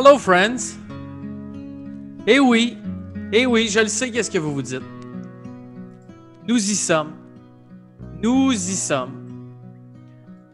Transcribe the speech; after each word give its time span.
Hello, 0.00 0.16
friends. 0.16 0.78
Eh 2.24 2.38
oui, 2.38 2.78
eh 3.32 3.46
oui, 3.46 3.66
je 3.66 3.80
le 3.80 3.88
sais, 3.88 4.12
qu'est-ce 4.12 4.30
que 4.30 4.38
vous 4.38 4.54
vous 4.54 4.62
dites. 4.62 4.80
Nous 6.46 6.70
y 6.70 6.76
sommes. 6.76 7.14
Nous 8.22 8.52
y 8.52 8.76
sommes. 8.76 9.26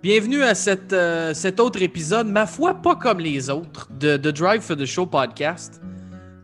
Bienvenue 0.03 0.43
à 0.43 0.55
euh, 0.95 1.35
cet 1.35 1.61
autre 1.61 1.83
épisode, 1.83 2.27
ma 2.27 2.47
foi, 2.47 2.73
pas 2.73 2.97
comme 2.97 3.21
les 3.21 3.51
autres, 3.51 3.91
de, 4.01 4.17
de 4.17 4.31
Drive 4.31 4.63
for 4.63 4.79
the 4.79 4.87
Show 4.87 5.05
podcast. 5.05 5.83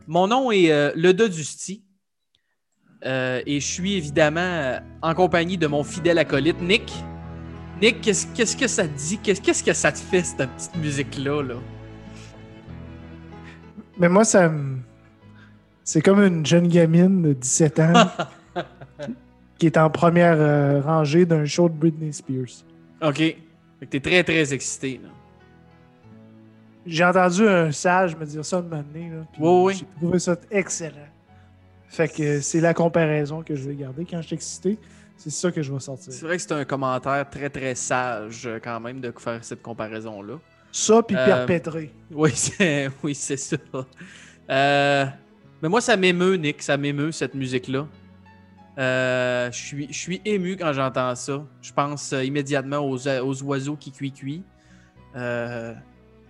Mon 0.07 0.27
nom 0.27 0.53
est 0.53 0.71
euh, 0.71 0.93
Le. 0.95 1.15
Euh, 3.07 3.43
et 3.47 3.61
je 3.61 3.67
suis 3.67 3.95
évidemment 3.95 4.41
euh, 4.41 4.79
en 5.01 5.15
compagnie 5.15 5.57
de 5.57 5.67
mon 5.67 5.85
fidèle 5.85 6.19
acolyte, 6.19 6.61
Nick. 6.61 6.93
Nick, 7.81 8.03
qu'est-ce 8.03 8.57
que 8.59 8.69
ça 8.69 8.87
te 8.87 8.95
dit? 8.95 9.17
Qu'est-ce 9.17 9.41
qu'est-ce 9.41 9.65
que 9.65 9.73
ça 9.73 9.91
te 9.91 9.99
fait, 9.99 10.23
cette 10.23 10.51
petite 10.51 10.77
musique-là? 10.77 11.43
Là? 11.43 11.55
Mais 14.01 14.09
moi, 14.09 14.25
ça 14.25 14.49
me. 14.49 14.79
C'est 15.85 16.01
comme 16.01 16.23
une 16.23 16.45
jeune 16.47 16.69
gamine 16.69 17.23
de 17.23 17.33
17 17.35 17.81
ans 17.81 17.93
qui 19.59 19.67
est 19.67 19.77
en 19.77 19.91
première 19.91 20.37
euh, 20.39 20.81
rangée 20.81 21.27
d'un 21.27 21.45
show 21.45 21.69
de 21.69 21.75
Britney 21.75 22.13
Spears. 22.13 22.65
OK. 23.03 23.17
Fait 23.17 23.37
que 23.81 23.85
t'es 23.87 24.01
très, 24.01 24.25
très 24.25 24.55
excité. 24.55 25.01
Là. 25.03 25.11
J'ai 26.87 27.05
entendu 27.05 27.47
un 27.47 27.71
sage 27.73 28.17
me 28.17 28.25
dire 28.25 28.45
ça 28.45 28.63
de 28.63 28.69
m'amener. 28.69 29.11
Là, 29.11 29.27
puis 29.33 29.43
Oui, 29.43 29.63
oui. 29.65 29.75
J'ai 29.75 29.87
trouvé 30.01 30.19
ça 30.19 30.37
excellent. 30.51 30.97
Fait 31.89 32.09
que 32.09 32.41
c'est 32.41 32.61
la 32.61 32.73
comparaison 32.73 33.43
que 33.43 33.55
je 33.55 33.69
vais 33.69 33.75
garder. 33.75 34.07
Quand 34.09 34.23
je 34.23 34.29
suis 34.29 34.37
excité, 34.37 34.79
c'est 35.17 35.31
ça 35.31 35.51
que 35.51 35.61
je 35.61 35.73
vais 35.73 35.81
sortir. 35.81 36.13
C'est 36.13 36.25
vrai 36.25 36.37
que 36.37 36.43
c'est 36.43 36.53
un 36.53 36.65
commentaire 36.65 37.29
très, 37.29 37.51
très 37.51 37.75
sage 37.75 38.47
euh, 38.47 38.59
quand 38.63 38.81
même 38.81 39.01
de 39.01 39.13
faire 39.19 39.45
cette 39.45 39.61
comparaison-là. 39.61 40.39
Ça, 40.73 41.03
puis 41.03 41.17
Euh, 41.17 41.25
perpétré. 41.25 41.93
Oui, 42.11 42.31
c'est 42.35 42.91
oui, 43.03 43.15
ça. 43.15 43.57
Euh, 44.51 45.07
mais 45.63 45.69
moi, 45.69 45.81
ça 45.81 45.97
m'émeut, 45.97 46.35
Nick. 46.37 46.63
Ça 46.63 46.77
m'émeut, 46.77 47.13
cette 47.13 47.35
musique-là. 47.35 47.87
Euh, 48.79 49.51
je 49.53 49.59
suis, 49.59 49.87
je 49.91 49.99
suis 49.99 50.23
ému 50.25 50.57
quand 50.57 50.73
j'entends 50.73 51.15
ça. 51.15 51.45
Je 51.61 51.73
pense 51.73 52.13
euh, 52.13 52.25
immédiatement 52.25 52.79
aux, 52.79 53.07
aux 53.09 53.43
oiseaux 53.43 53.77
qui 53.77 53.93
cuit-cuit. 53.93 54.43
Euh, 55.17 55.75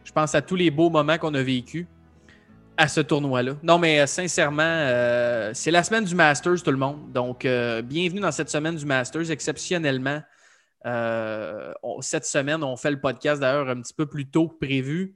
je 0.05 0.12
pense 0.12 0.34
à 0.34 0.42
tous 0.42 0.56
les 0.56 0.70
beaux 0.70 0.91
moments 0.91 1.18
qu'on 1.18 1.34
a 1.34 1.42
vécus 1.42 1.86
à 2.77 2.88
ce 2.88 3.00
tournoi-là. 3.00 3.52
Non, 3.62 3.78
mais 3.78 4.06
sincèrement, 4.06 4.86
c'est 5.52 5.70
la 5.70 5.83
semaine 5.84 6.05
du 6.05 6.14
Masters, 6.14 6.62
tout 6.62 6.70
le 6.70 6.78
monde. 6.78 7.12
Donc, 7.12 7.42
bienvenue 7.42 8.20
dans 8.20 8.33
cette 8.33 8.48
semaine 8.48 8.74
du 8.74 8.86
Masters. 8.86 9.30
Exceptionnellement, 9.30 10.22
euh, 10.86 11.73
cette 12.00 12.25
semaine, 12.25 12.62
on 12.64 12.77
fait 12.77 12.91
le 12.91 13.00
podcast 13.00 13.41
d'ailleurs 13.41 13.69
un 13.69 13.81
petit 13.81 13.95
peu 13.95 14.06
plus 14.06 14.31
tôt 14.31 14.48
que 14.48 14.59
prévu. 14.59 15.14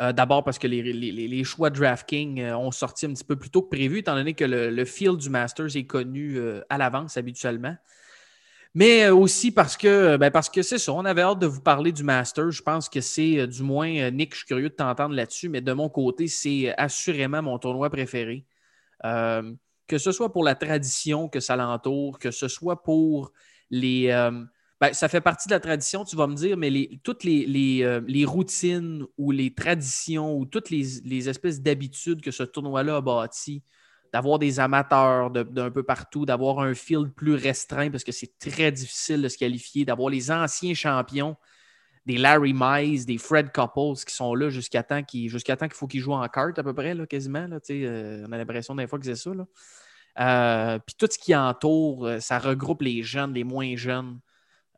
Euh, 0.00 0.12
D'abord 0.12 0.44
parce 0.44 0.58
que 0.58 0.66
les, 0.66 1.44
choix 1.44 1.70
DraftKings 1.70 2.40
euh, 2.40 2.56
ont 2.56 2.70
sorti 2.70 3.06
un 3.06 3.12
petit 3.12 3.24
peu 3.24 3.36
plus 3.36 3.50
tôt 3.50 3.62
que 3.62 3.68
prévu, 3.68 3.98
étant 3.98 4.14
donné 4.14 4.34
que 4.34 4.44
le, 4.44 4.70
le 4.70 4.84
field 4.84 5.18
du 5.18 5.28
Masters 5.28 5.76
est 5.76 5.86
connu 5.86 6.38
à 6.68 6.78
l'avance 6.78 7.16
habituellement. 7.16 7.76
Mais 8.72 9.08
aussi 9.08 9.50
parce 9.50 9.76
que, 9.76 10.16
ben, 10.16 10.30
parce 10.30 10.48
que 10.48 10.62
c'est 10.62 10.78
ça, 10.78 10.92
on 10.92 11.04
avait 11.04 11.22
hâte 11.22 11.40
de 11.40 11.46
vous 11.46 11.60
parler 11.60 11.90
du 11.90 12.04
Masters. 12.04 12.52
Je 12.52 12.62
pense 12.62 12.88
que 12.88 13.00
c'est, 13.00 13.46
du 13.48 13.62
moins, 13.62 14.10
Nick, 14.10 14.32
je 14.32 14.38
suis 14.38 14.46
curieux 14.46 14.68
de 14.68 14.74
t'entendre 14.74 15.14
là-dessus, 15.14 15.48
mais 15.48 15.60
de 15.60 15.72
mon 15.72 15.88
côté, 15.88 16.28
c'est 16.28 16.72
assurément 16.78 17.42
mon 17.42 17.58
tournoi 17.58 17.90
préféré. 17.90 18.46
Que 19.02 19.98
ce 19.98 20.12
soit 20.12 20.32
pour 20.32 20.44
la 20.44 20.54
tradition 20.54 21.28
que 21.28 21.40
ça 21.40 21.56
l'entoure, 21.56 22.20
que 22.20 22.30
ce 22.30 22.46
soit 22.46 22.84
pour 22.84 23.32
les. 23.70 24.08
euh, 24.10 24.44
ben, 24.80 24.94
ça 24.94 25.08
fait 25.10 25.20
partie 25.20 25.46
de 25.46 25.52
la 25.52 25.60
tradition, 25.60 26.04
tu 26.04 26.16
vas 26.16 26.26
me 26.26 26.34
dire, 26.34 26.56
mais 26.56 26.70
les, 26.70 27.00
toutes 27.04 27.22
les, 27.22 27.44
les, 27.44 27.82
euh, 27.82 28.00
les 28.06 28.24
routines 28.24 29.04
ou 29.18 29.30
les 29.30 29.54
traditions 29.54 30.34
ou 30.34 30.46
toutes 30.46 30.70
les, 30.70 31.28
espèces 31.28 31.60
d'habitudes 31.60 32.22
que 32.22 32.30
ce 32.30 32.44
tournoi-là 32.44 32.96
a 32.96 33.00
bâti, 33.02 33.62
d'avoir 34.10 34.38
des 34.38 34.58
amateurs 34.58 35.30
d'un 35.30 35.70
peu 35.70 35.82
partout, 35.82 36.24
d'avoir 36.24 36.60
un 36.60 36.72
field 36.74 37.12
plus 37.14 37.34
restreint 37.34 37.90
parce 37.90 38.04
que 38.04 38.12
c'est 38.12 38.38
très 38.38 38.72
difficile 38.72 39.20
de 39.20 39.28
se 39.28 39.36
qualifier, 39.36 39.84
d'avoir 39.84 40.08
les 40.08 40.30
anciens 40.30 40.72
champions, 40.72 41.36
des 42.06 42.16
Larry 42.16 42.54
Mize, 42.56 43.04
des 43.04 43.18
Fred 43.18 43.52
Couples 43.52 44.02
qui 44.06 44.14
sont 44.14 44.34
là 44.34 44.48
jusqu'à 44.48 44.82
temps 44.82 45.02
qu'il 45.02 45.30
temps 45.30 45.56
qu'il 45.56 45.74
faut 45.74 45.86
qu'ils 45.86 46.00
jouent 46.00 46.14
en 46.14 46.26
carte 46.28 46.58
à 46.58 46.62
peu 46.64 46.72
près, 46.72 46.94
là, 46.94 47.06
quasiment. 47.06 47.46
Là, 47.46 47.58
euh, 47.70 48.24
on 48.26 48.32
a 48.32 48.38
l'impression 48.38 48.74
des 48.74 48.86
fois 48.86 48.98
que 48.98 49.04
c'est 49.04 49.14
ça. 49.14 49.34
là. 49.34 49.44
Euh, 50.18 50.78
puis 50.78 50.94
tout 50.98 51.08
ce 51.10 51.18
qui 51.18 51.34
entoure, 51.34 52.06
euh, 52.06 52.20
ça 52.20 52.38
regroupe 52.38 52.82
les 52.82 53.02
jeunes, 53.02 53.32
les 53.32 53.44
moins 53.44 53.76
jeunes. 53.76 54.20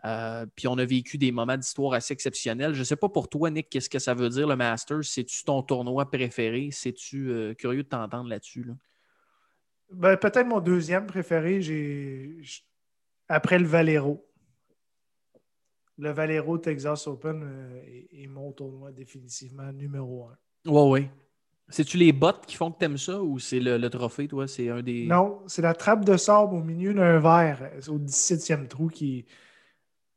Euh, 0.04 0.47
puis 0.56 0.66
on 0.66 0.76
a 0.78 0.84
vécu 0.84 1.16
des 1.16 1.31
moments 1.31 1.56
d'histoire 1.56 1.94
assez 1.94 2.12
exceptionnels. 2.12 2.75
Je 2.75 2.81
ne 2.81 2.84
sais 2.84 2.97
pas 2.97 3.09
pour 3.09 3.28
toi, 3.28 3.50
Nick, 3.50 3.70
qu'est-ce 3.70 3.88
que 3.88 3.98
ça 3.98 4.15
veut 4.15 4.28
dire 4.28 4.48
le 4.48 4.56
Masters? 4.56 5.04
C'est-tu 5.04 5.44
ton 5.44 5.62
tournoi 5.62 6.10
préféré? 6.10 6.70
C'est-tu 6.72 7.31
euh, 7.31 7.54
curieux 7.54 7.84
de 7.84 7.88
t'entendre 7.88 8.28
là-dessus? 8.28 8.65
Là? 8.65 8.75
Ben, 9.93 10.16
Peut-être 10.16 10.47
mon 10.47 10.60
deuxième 10.60 11.06
préféré, 11.06 11.60
j'ai 11.62 12.41
après 13.28 13.59
le 13.59 13.66
Valero. 13.66 14.26
Le 15.99 16.10
Valero 16.10 16.59
Texas 16.59 17.06
Open 17.06 17.81
est, 17.87 18.09
est 18.22 18.26
mon 18.26 18.50
tournoi 18.53 18.91
définitivement 18.91 19.70
numéro 19.72 20.26
un. 20.26 20.70
Ouais, 20.70 20.91
ouais. 20.91 21.10
C'est-tu 21.72 21.97
les 21.97 22.12
bottes 22.12 22.47
qui 22.47 22.55
font 22.56 22.71
que 22.71 22.78
t'aimes 22.78 22.99
ça 22.99 23.22
ou 23.22 23.38
c'est 23.38 23.59
le, 23.59 23.78
le 23.78 23.91
trophée, 23.91 24.28
toi? 24.28 24.47
C'est 24.47 24.69
un 24.69 24.83
des. 24.83 25.06
Non, 25.06 25.41
c'est 25.47 25.62
la 25.62 25.75
trappe 25.75 26.05
de 26.05 26.16
sable 26.16 26.55
au 26.55 26.62
milieu 26.62 26.94
d'un 26.94 27.19
verre, 27.19 27.71
au 27.88 27.99
17e 27.99 28.69
trou 28.69 28.88
qui. 28.88 29.25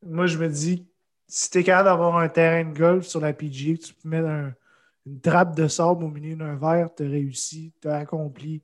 Moi, 0.06 0.28
je 0.28 0.38
me 0.38 0.48
dis, 0.50 0.86
si 1.28 1.50
tu 1.50 1.60
es 1.60 1.64
capable 1.64 1.90
d'avoir 1.90 2.18
un 2.18 2.28
terrain 2.30 2.70
de 2.70 2.78
golf 2.78 3.08
sur 3.08 3.20
la 3.22 3.34
PGA, 3.34 3.76
que 3.78 3.82
tu 3.86 3.94
peux 3.96 4.10
mettre 4.10 4.28
un- 4.28 4.54
une 5.08 5.20
trappe 5.22 5.56
de 5.56 5.68
sable 5.68 6.04
au 6.04 6.10
milieu 6.10 6.36
d'un 6.36 6.56
verre, 6.56 6.90
tu 6.96 7.04
as 7.04 7.10
réussi, 7.10 7.74
tu 7.82 7.88
as 7.88 7.96
accompli 7.98 8.62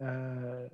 euh, 0.00 0.68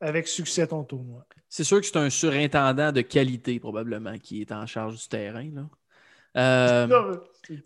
avec 0.00 0.26
succès 0.26 0.66
ton 0.66 0.82
tournoi. 0.82 1.26
C'est 1.48 1.64
sûr 1.64 1.80
que 1.80 1.86
c'est 1.86 1.96
un 1.96 2.10
surintendant 2.10 2.90
de 2.90 3.00
qualité, 3.02 3.60
probablement, 3.60 4.18
qui 4.18 4.40
est 4.40 4.50
en 4.52 4.66
charge 4.66 4.96
du 4.96 5.08
terrain. 5.08 5.48
Là. 5.52 5.68
Euh, 6.36 7.16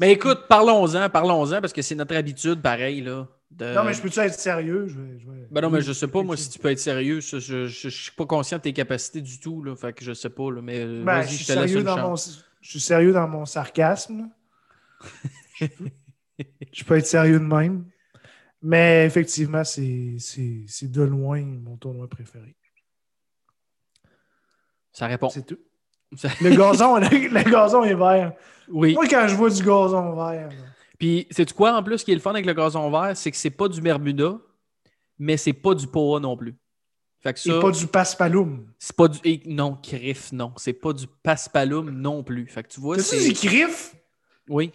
mais 0.01 0.13
écoute, 0.13 0.47
parlons-en, 0.49 1.11
parlons-en, 1.11 1.61
parce 1.61 1.73
que 1.73 1.83
c'est 1.83 1.95
notre 1.95 2.17
habitude, 2.17 2.63
pareil. 2.63 3.03
Là, 3.03 3.29
de... 3.51 3.75
Non, 3.75 3.85
mais 3.85 3.93
je 3.93 4.01
peux-tu 4.01 4.19
être 4.21 4.33
sérieux? 4.39 4.87
Je 4.89 4.99
vais- 4.99 5.19
je 5.19 5.31
vais- 5.31 5.47
Ben 5.51 5.61
non, 5.61 5.71
mais 5.71 5.83
je 5.83 5.93
sais 5.93 6.09
pas, 6.09 6.23
moi, 6.23 6.37
si 6.37 6.49
tu 6.49 6.59
peux 6.59 6.71
être 6.71 6.79
sérieux. 6.79 7.21
Je, 7.21 7.39
je, 7.39 7.67
je- 7.67 7.89
je 7.89 8.03
suis 8.03 8.13
pas 8.13 8.25
conscient 8.27 8.57
de 8.59 8.63
tes 8.63 8.73
capacités 8.73 9.21
du 9.21 9.39
tout, 9.39 9.63
là. 9.63 9.77
Fait 9.77 9.93
que 9.93 10.03
je 10.05 10.13
sais 10.15 10.31
pas, 10.31 10.51
là. 10.51 10.63
Mais 10.63 10.81
euh, 10.81 11.05
Ben, 11.05 11.23
je, 11.23 11.29
je 11.29 11.35
suis 11.37 11.45
te 11.47 11.53
laisse 11.53 11.61
sérieux 11.63 11.79
une 11.81 11.85
dans 11.85 11.99
mon, 12.09 12.17
je 12.17 12.69
suis 12.71 12.81
sérieux 12.81 13.13
dans 13.13 13.29
mon 13.29 13.45
sarcasme. 13.45 14.31
je, 15.61 15.67
peux, 15.67 15.91
je 16.73 16.85
peux 16.85 16.97
être 16.97 17.07
sérieux 17.07 17.39
de 17.39 17.45
même. 17.45 17.85
Mais 18.63 19.05
effectivement, 19.05 19.63
c'est 19.63 20.17
de 20.17 21.03
loin 21.03 21.43
mon 21.43 21.77
tournoi 21.77 22.09
préféré. 22.09 22.57
Ça 24.93 25.07
répond. 25.07 25.29
C'est 25.29 25.45
tout. 25.45 25.59
Ça- 26.17 26.29
Le 26.41 26.51
gazon, 26.51 26.97
le, 26.97 27.09
le 27.29 27.51
gazon 27.51 27.83
est 27.85 27.95
vert. 27.95 28.33
Oui. 28.69 28.95
Moi, 28.95 29.07
quand 29.09 29.27
je 29.29 29.35
vois 29.35 29.51
du 29.51 29.63
gazon 29.63 30.15
vert, 30.15 30.49
Puis, 30.99 31.27
sais-tu 31.31 31.53
quoi, 31.55 31.77
en 31.77 31.83
plus, 31.83 32.03
qui 32.05 32.13
est 32.13 32.15
le 32.15 32.21
fun 32.21 32.31
avec 32.31 32.47
le 32.47 32.53
gazon 32.55 32.91
vert, 32.91 33.17
c'est 33.17 33.31
que 33.31 33.37
c'est 33.37 33.51
pas 33.51 33.69
du 33.69 33.81
Bermuda, 33.81 34.37
mais 35.19 35.37
c'est 35.37 35.53
pas 35.53 35.75
du 35.75 35.87
Poa 35.87 36.21
non 36.21 36.37
plus. 36.37 36.55
Fait 37.21 37.33
que 37.33 37.41
ça, 37.41 37.57
et 37.57 37.61
pas 37.61 37.71
du 37.71 37.87
paspalum. 37.87 38.67
c'est 38.79 38.95
pas 38.95 39.09
du. 39.09 39.19
et 39.25 39.43
non, 39.47 39.79
Criff, 39.83 40.31
non. 40.33 40.53
C'est 40.59 40.75
pas 40.75 40.93
du 40.93 41.07
Paspalum 41.23 41.89
non 41.91 42.23
plus. 42.23 42.47
Fait 42.47 42.63
que 42.63 42.69
tu 42.69 42.81
vois, 42.81 42.99
c'est. 42.99 43.17
dit 43.19 43.33
griff? 43.33 43.95
Oui. 44.47 44.73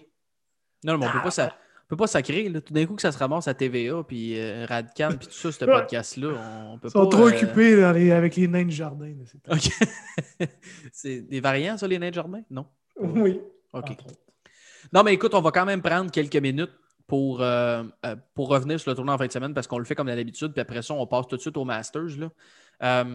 Non, 0.84 0.94
non, 0.94 1.00
mais 1.00 1.06
on 1.08 1.12
peut 1.12 1.30
pas, 1.30 1.44
on 1.46 1.50
peut 1.90 1.98
pas 1.98 2.08
sacrer. 2.08 2.48
Là. 2.50 2.62
Tout 2.62 2.72
d'un 2.74 2.86
coup, 2.86 2.96
que 2.96 3.02
ça 3.02 3.12
se 3.12 3.18
ramasse 3.18 3.48
à 3.48 3.54
TVA, 3.54 4.04
puis 4.08 4.40
euh, 4.40 4.66
Radcam, 4.68 5.18
puis 5.18 5.28
tout 5.28 5.34
ça, 5.34 5.52
ce 5.52 5.66
podcast-là, 5.66 6.30
on 6.72 6.78
peut 6.80 6.88
Ils 6.88 6.92
sont 6.92 7.04
pas. 7.04 7.10
trop 7.18 7.28
euh, 7.28 7.31
occupés 7.34 7.81
dans 7.81 7.92
les- 7.92 8.12
avec 8.12 8.36
les 8.36 8.48
nains 8.48 8.66
de 8.66 8.69
jardin. 8.72 9.08
là, 9.08 9.56
OK. 9.56 10.48
c'est 10.94 11.22
des 11.22 11.42
variants, 11.42 11.78
ça, 11.78 11.88
les 11.88 12.00
nains 12.00 12.10
de 12.10 12.16
jardin? 12.16 12.42
Non? 12.50 12.66
Oui. 12.98 13.40
OK. 13.74 13.90
Non, 14.94 15.04
mais 15.04 15.13
écoute, 15.13 15.34
on 15.34 15.42
va 15.42 15.52
quand 15.52 15.66
même 15.66 15.81
prendre 15.81 16.10
quelques 16.12 16.36
minutes 16.38 16.72
pour, 17.08 17.42
euh, 17.42 17.84
euh, 18.06 18.16
pour 18.36 18.50
revenir 18.50 18.80
sur 18.80 18.92
le 18.92 18.96
tournoi 18.96 19.16
en 19.16 19.18
fin 19.18 19.28
de 19.28 19.31
semaine 19.31 19.54
parce 19.54 19.66
qu'on 19.68 19.80
le 19.80 19.86
fait 19.86 19.96
comme 19.96 20.08
d'habitude, 20.08 20.52
puis 20.54 20.62
après 20.62 20.81
ça, 20.84 20.94
on 20.94 21.06
passe 21.08 21.28
tout 21.28 21.36
de 21.36 21.42
suite 21.42 21.58
au 21.58 21.66
Masters. 21.66 22.18
Là. 22.19 23.06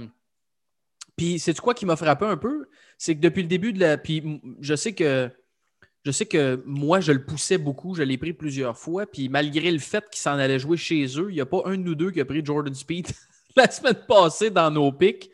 Puis, 1.17 1.39
c'est 1.39 1.59
quoi 1.61 1.75
qui 1.75 1.87
m'a 1.87 1.95
frappé 1.97 2.25
un 2.27 2.37
peu? 2.37 2.67
C'est 2.99 3.15
que 3.15 3.21
depuis 3.21 3.43
le 3.43 3.49
début 3.49 3.73
de 3.73 3.79
la. 3.81 3.97
Puis, 3.99 4.41
je 4.61 4.75
sais 4.75 4.95
que. 4.95 5.31
Je 6.05 6.11
sais 6.11 6.27
que 6.27 6.63
moi, 6.67 7.01
je 7.01 7.13
le 7.13 7.25
poussais 7.25 7.57
beaucoup, 7.57 7.95
je 7.95 8.03
l'ai 8.03 8.19
pris 8.19 8.35
plusieurs 8.35 8.77
fois, 8.77 9.07
puis 9.07 9.31
malgré 9.31 9.71
le 9.71 9.79
fait 9.79 10.05
qu'il 10.11 10.21
s'en 10.21 10.33
allait 10.33 10.59
jouer 10.59 10.77
chez 10.77 11.05
eux, 11.19 11.29
il 11.31 11.35
n'y 11.35 11.41
a 11.41 11.47
pas 11.47 11.63
un 11.65 11.73
de 11.73 11.83
nous 11.83 11.95
deux 11.95 12.11
qui 12.11 12.21
a 12.21 12.27
pris 12.27 12.45
Jordan 12.45 12.75
Speed 12.75 13.09
la 13.57 13.71
semaine 13.71 13.99
passée 14.07 14.51
dans 14.51 14.71
nos 14.71 14.93
pics, 14.93 15.31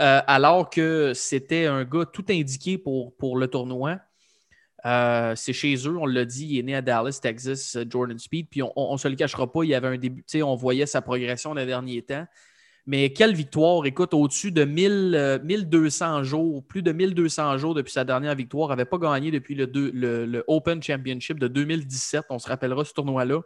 euh, 0.00 0.20
alors 0.26 0.70
que 0.70 1.12
c'était 1.14 1.66
un 1.66 1.84
gars 1.84 2.06
tout 2.06 2.24
indiqué 2.30 2.78
pour, 2.78 3.14
pour 3.16 3.36
le 3.36 3.48
tournoi. 3.48 3.98
Euh, 4.86 5.34
c'est 5.36 5.52
chez 5.52 5.74
eux, 5.86 5.98
on 5.98 6.06
l'a 6.06 6.24
dit, 6.24 6.46
il 6.46 6.58
est 6.60 6.62
né 6.62 6.74
à 6.74 6.82
Dallas, 6.82 7.18
Texas, 7.20 7.76
euh, 7.76 7.84
Jordan 7.88 8.18
Speed. 8.18 8.48
Puis 8.48 8.62
on 8.62 8.92
ne 8.92 8.96
se 8.96 9.08
le 9.08 9.16
cachera 9.16 9.50
pas, 9.50 9.64
il 9.64 9.70
y 9.70 9.74
avait 9.74 9.88
un 9.88 9.98
début, 9.98 10.24
on 10.42 10.54
voyait 10.54 10.86
sa 10.86 11.02
progression 11.02 11.52
les 11.52 11.66
derniers 11.66 12.02
temps. 12.02 12.26
Mais 12.88 13.12
quelle 13.12 13.34
victoire! 13.34 13.84
Écoute, 13.84 14.14
au-dessus 14.14 14.50
de 14.50 14.64
1000, 14.64 15.42
1200 15.44 16.22
jours, 16.22 16.64
plus 16.66 16.82
de 16.82 16.90
1200 16.90 17.58
jours 17.58 17.74
depuis 17.74 17.92
sa 17.92 18.02
dernière 18.02 18.34
victoire, 18.34 18.70
n'avait 18.70 18.86
pas 18.86 18.96
gagné 18.96 19.30
depuis 19.30 19.54
le, 19.54 20.42
Open 20.46 20.82
Championship 20.82 21.38
de 21.38 21.48
2017. 21.48 22.24
On 22.30 22.38
se 22.38 22.48
rappellera 22.48 22.86
ce 22.86 22.94
tournoi-là. 22.94 23.42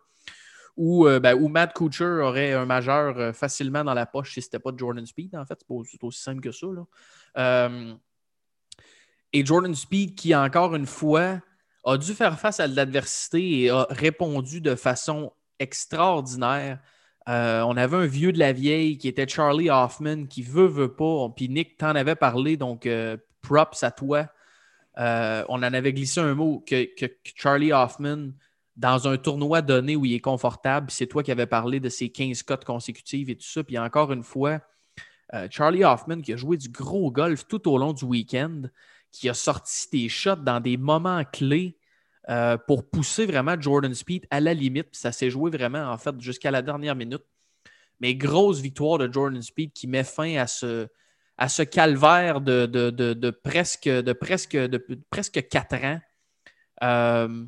Où, 0.76 1.06
ben, 1.20 1.34
où, 1.34 1.48
Matt 1.48 1.72
Kuchar 1.74 2.24
aurait 2.24 2.52
un 2.52 2.66
majeur 2.66 3.34
facilement 3.34 3.82
dans 3.82 3.94
la 3.94 4.06
poche 4.06 4.32
si 4.34 4.42
ce 4.42 4.46
n'était 4.46 4.60
pas 4.60 4.70
Jordan 4.76 5.04
Speed, 5.04 5.34
en 5.34 5.44
fait. 5.44 5.58
C'est 5.90 6.04
aussi 6.04 6.22
simple 6.22 6.40
que 6.40 6.52
ça. 6.52 6.68
Et 9.32 9.44
Jordan 9.44 9.74
Speed, 9.74 10.14
qui 10.14 10.36
encore 10.36 10.76
une 10.76 10.86
fois 10.86 11.40
a 11.84 11.98
dû 11.98 12.14
faire 12.14 12.38
face 12.38 12.60
à 12.60 12.68
l'adversité 12.68 13.62
et 13.62 13.70
a 13.70 13.88
répondu 13.90 14.60
de 14.60 14.76
façon 14.76 15.32
extraordinaire. 15.58 16.78
Euh, 17.28 17.62
on 17.62 17.76
avait 17.76 17.96
un 17.96 18.06
vieux 18.06 18.32
de 18.32 18.38
la 18.38 18.52
vieille 18.52 18.98
qui 18.98 19.08
était 19.08 19.28
Charlie 19.28 19.70
Hoffman, 19.70 20.26
qui 20.26 20.42
veut, 20.42 20.66
veut 20.66 20.94
pas. 20.94 21.28
Puis 21.34 21.48
Nick 21.48 21.78
t'en 21.78 21.94
avait 21.94 22.16
parlé, 22.16 22.56
donc 22.56 22.86
euh, 22.86 23.16
props 23.42 23.82
à 23.82 23.90
toi. 23.90 24.28
Euh, 24.98 25.44
on 25.48 25.56
en 25.56 25.62
avait 25.62 25.92
glissé 25.92 26.20
un 26.20 26.34
mot 26.34 26.62
que, 26.66 26.86
Charlie 27.36 27.72
Hoffman, 27.72 28.30
dans 28.76 29.08
un 29.08 29.16
tournoi 29.16 29.62
donné 29.62 29.96
où 29.96 30.04
il 30.04 30.14
est 30.14 30.20
confortable, 30.20 30.90
c'est 30.90 31.06
toi 31.06 31.22
qui 31.22 31.30
avais 31.30 31.46
parlé 31.46 31.80
de 31.80 31.88
ses 31.88 32.10
15 32.10 32.42
cotes 32.42 32.64
consécutives 32.64 33.30
et 33.30 33.36
tout 33.36 33.46
ça. 33.46 33.62
Puis 33.62 33.78
encore 33.78 34.12
une 34.12 34.22
fois, 34.22 34.60
Charlie 35.50 35.84
Hoffman 35.84 36.20
qui 36.20 36.32
a 36.34 36.36
joué 36.36 36.58
du 36.58 36.68
gros 36.68 37.10
golf 37.10 37.46
tout 37.46 37.70
au 37.70 37.78
long 37.78 37.94
du 37.94 38.04
week-end, 38.04 38.62
qui 39.10 39.30
a 39.30 39.34
sorti 39.34 39.88
des 39.90 40.08
shots 40.10 40.36
dans 40.36 40.60
des 40.60 40.76
moments 40.76 41.24
clés 41.24 41.78
euh, 42.28 42.56
pour 42.56 42.88
pousser 42.88 43.26
vraiment 43.26 43.60
Jordan 43.60 43.92
Speed 43.92 44.26
à 44.30 44.38
la 44.38 44.54
limite. 44.54 44.88
ça 44.92 45.10
s'est 45.10 45.28
joué 45.28 45.50
vraiment, 45.50 45.90
en 45.90 45.98
fait, 45.98 46.20
jusqu'à 46.20 46.52
la 46.52 46.62
dernière 46.62 46.94
minute. 46.94 47.24
Mais 48.00 48.14
grosse 48.14 48.60
victoire 48.60 48.98
de 48.98 49.12
Jordan 49.12 49.42
Speed 49.42 49.72
qui 49.72 49.88
met 49.88 50.04
fin 50.04 50.36
à 50.36 50.46
ce, 50.46 51.62
calvaire 51.64 52.40
de, 52.40 53.30
presque, 53.30 53.88
de, 53.88 54.12
presque, 54.12 54.56
de 54.56 54.86
presque 55.10 55.48
4 55.48 55.84
ans. 55.84 56.00
Euh, 56.84 57.44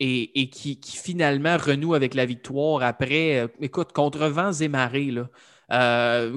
et, 0.00 0.48
qui, 0.50 0.80
finalement 0.82 1.56
renoue 1.56 1.94
avec 1.94 2.14
la 2.14 2.24
victoire 2.24 2.82
après, 2.82 3.40
euh, 3.40 3.48
écoute, 3.60 3.92
contre 3.92 4.26
vents 4.26 4.52
et 4.52 4.68
marées. 4.68 5.14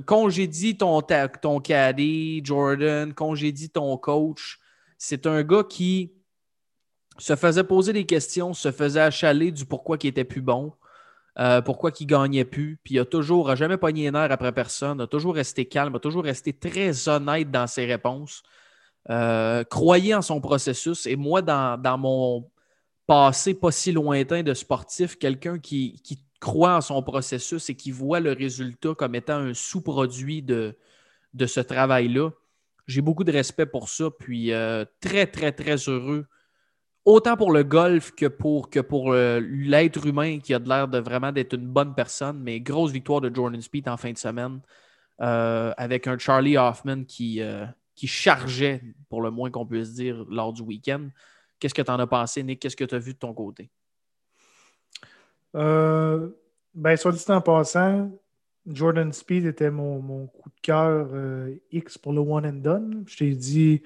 Congédie 0.06 0.78
ton, 0.78 1.02
ton 1.42 1.60
cadet, 1.60 2.42
Jordan, 2.44 3.14
congédie 3.14 3.70
ton 3.70 3.98
coach. 3.98 4.60
C'est 5.00 5.26
un 5.26 5.44
gars 5.44 5.64
qui 5.64 6.12
se 7.18 7.36
faisait 7.36 7.64
poser 7.64 7.94
des 7.94 8.06
questions, 8.06 8.54
se 8.54 8.72
faisait 8.72 9.02
achaler 9.02 9.52
du 9.52 9.66
pourquoi 9.66 9.98
il 10.02 10.08
était 10.08 10.24
plus 10.24 10.42
bon, 10.42 10.74
euh, 11.40 11.62
pourquoi 11.62 11.92
il 12.00 12.06
gagnait 12.06 12.46
plus. 12.46 12.80
Puis 12.84 12.96
il 12.96 13.00
a 13.00 13.06
toujours, 13.06 13.50
a 13.50 13.56
jamais 13.56 13.78
pogné 13.78 14.04
les 14.04 14.12
nerfs 14.12 14.32
après 14.32 14.52
personne, 14.52 15.02
a 15.02 15.08
toujours 15.08 15.36
resté 15.36 15.66
calme, 15.66 15.96
a 15.96 16.00
toujours 16.00 16.24
resté 16.24 16.54
très 16.54 17.08
honnête 17.10 17.52
dans 17.52 17.68
ses 17.68 17.86
réponses. 17.86 18.44
Euh, 19.10 19.64
croyait 19.66 20.14
en 20.16 20.22
son 20.22 20.40
processus. 20.40 21.06
Et 21.06 21.16
moi, 21.16 21.42
dans, 21.42 21.98
mon 21.98 22.50
passé 23.06 23.54
pas 23.54 23.72
si 23.72 23.92
lointain 23.92 24.44
de 24.44 24.54
sportif, 24.54 25.18
quelqu'un 25.18 25.60
qui, 25.60 26.00
qui 26.04 26.24
croit 26.40 26.76
en 26.76 26.82
son 26.82 27.02
processus 27.04 27.70
et 27.70 27.76
qui 27.76 27.92
voit 27.92 28.20
le 28.20 28.32
résultat 28.32 28.94
comme 28.96 29.16
étant 29.16 29.38
un 29.38 29.54
sous-produit 29.54 30.42
de, 30.42 30.78
de 31.34 31.46
ce 31.46 31.60
travail-là. 31.60 32.32
J'ai 32.88 33.02
beaucoup 33.02 33.24
de 33.24 33.32
respect 33.32 33.66
pour 33.66 33.90
ça, 33.90 34.10
puis 34.12 34.52
euh, 34.52 34.86
très, 35.00 35.26
très, 35.26 35.52
très 35.52 35.78
heureux, 35.88 36.26
autant 37.06 37.38
pour 37.38 37.52
le 37.52 37.64
golf 37.64 38.12
que 38.12 38.28
pour, 38.28 38.70
que 38.70 38.80
pour 38.80 39.14
euh, 39.14 39.40
l'être 39.42 40.06
humain 40.06 40.40
qui 40.40 40.54
a 40.54 40.60
l'air 40.60 40.88
de 40.88 41.00
vraiment 41.00 41.32
d'être 41.32 41.54
une 41.54 41.68
bonne 41.68 41.94
personne, 41.94 42.40
mais 42.40 42.60
grosse 42.60 42.92
victoire 42.92 43.22
de 43.22 43.34
Jordan 43.34 43.62
Speed 43.62 43.88
en 43.88 43.98
fin 43.98 44.12
de 44.12 44.18
semaine, 44.18 44.62
euh, 45.22 45.74
avec 45.78 46.08
un 46.08 46.18
Charlie 46.18 46.58
Hoffman 46.58 47.04
qui, 47.04 47.42
qui 47.96 48.08
chargeait, 48.08 48.82
pour 49.10 49.22
le 49.22 49.32
moins 49.32 49.52
qu'on 49.52 49.66
puisse 49.66 49.94
dire, 49.94 50.26
lors 50.30 50.54
du 50.54 50.62
week-end. 50.62 51.10
Qu'est-ce 51.60 51.74
que 51.74 51.82
tu 51.82 51.92
en 51.92 52.00
as 52.00 52.08
pensé, 52.08 52.44
Nick? 52.44 52.60
Qu'est-ce 52.60 52.76
que 52.76 52.84
tu 52.84 52.96
as 52.96 53.00
vu 53.00 53.14
de 53.14 53.20
ton 53.20 53.34
côté? 53.34 53.70
Euh, 55.56 56.30
ben, 56.74 56.98
soit 56.98 57.12
dit 57.12 57.24
en 57.30 57.42
passant, 57.42 58.12
Jordan 58.66 59.12
Speed 59.12 59.46
était 59.46 59.70
mon, 59.70 60.02
mon 60.02 60.28
coup 60.28 60.50
de 60.50 60.60
cœur 60.62 61.08
euh, 61.14 61.56
X 61.72 61.98
pour 61.98 62.14
le 62.14 62.22
one 62.22 62.46
and 62.46 62.62
done. 62.62 63.04
Je 63.08 63.18
t'ai 63.18 63.36
dit, 63.36 63.82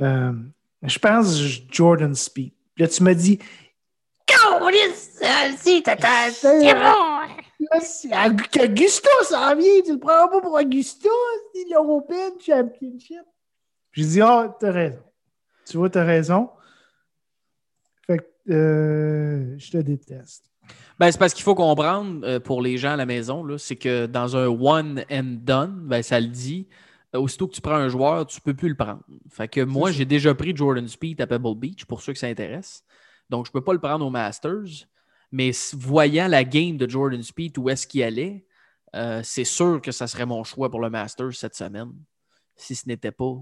euh, 0.00 0.32
je 0.82 0.98
pense 0.98 1.38
Jordan 1.70 2.14
Speed. 2.14 2.52
Là, 2.76 2.88
tu 2.88 3.02
m'as 3.02 3.14
dit, 3.14 3.38
c'est 6.32 6.74
bon! 6.74 7.20
Augusta 8.62 9.10
ça 9.24 9.54
vient, 9.54 9.82
tu 9.84 9.92
le 9.92 9.98
prends 9.98 10.28
pas 10.28 10.40
pour 10.40 10.54
Augusta, 10.54 11.08
c'est 11.54 11.68
l'European 11.70 12.38
Championship. 12.40 13.22
J'ai 13.92 14.04
dit, 14.04 14.20
ah, 14.20 14.46
oh, 14.46 14.56
t'as 14.58 14.72
raison. 14.72 15.02
Tu 15.68 15.76
vois, 15.76 15.90
t'as 15.90 16.04
raison. 16.04 16.50
Fait 18.06 18.18
que 18.18 18.52
euh, 18.52 19.58
je 19.58 19.70
te 19.70 19.78
déteste. 19.78 20.44
Ben, 20.98 21.10
c'est 21.10 21.18
parce 21.18 21.34
qu'il 21.34 21.44
faut 21.44 21.54
comprendre 21.54 22.26
euh, 22.26 22.40
pour 22.40 22.62
les 22.62 22.78
gens 22.78 22.92
à 22.92 22.96
la 22.96 23.06
maison, 23.06 23.46
c'est 23.58 23.76
que 23.76 24.06
dans 24.06 24.36
un 24.36 24.46
one 24.46 25.04
and 25.10 25.38
done, 25.42 25.80
ben, 25.84 26.02
ça 26.02 26.20
le 26.20 26.28
dit, 26.28 26.68
euh, 26.70 26.74
aussitôt 27.14 27.48
que 27.48 27.54
tu 27.54 27.60
prends 27.60 27.74
un 27.74 27.88
joueur, 27.88 28.26
tu 28.26 28.38
ne 28.38 28.42
peux 28.42 28.54
plus 28.54 28.68
le 28.68 28.76
prendre. 28.76 29.02
Fait 29.28 29.48
que 29.48 29.60
moi, 29.60 29.90
j'ai 29.90 30.04
déjà 30.04 30.34
pris 30.34 30.54
Jordan 30.54 30.86
Speed 30.86 31.20
à 31.20 31.26
Pebble 31.26 31.56
Beach 31.56 31.84
pour 31.84 32.02
ceux 32.02 32.12
que 32.12 32.18
ça 32.18 32.28
intéresse. 32.28 32.84
Donc, 33.28 33.46
je 33.46 33.50
ne 33.50 33.52
peux 33.52 33.64
pas 33.64 33.72
le 33.72 33.80
prendre 33.80 34.04
au 34.04 34.10
Masters. 34.10 34.86
Mais 35.32 35.52
voyant 35.74 36.26
la 36.26 36.42
game 36.42 36.76
de 36.76 36.88
Jordan 36.88 37.22
Speed, 37.22 37.56
où 37.58 37.68
est-ce 37.68 37.86
qu'il 37.86 38.02
allait, 38.02 38.44
euh, 38.96 39.20
c'est 39.22 39.44
sûr 39.44 39.80
que 39.80 39.92
ça 39.92 40.08
serait 40.08 40.26
mon 40.26 40.42
choix 40.42 40.70
pour 40.70 40.80
le 40.80 40.90
Masters 40.90 41.34
cette 41.34 41.54
semaine, 41.54 41.92
si 42.56 42.74
ce 42.74 42.88
n'était 42.88 43.12
pas 43.12 43.36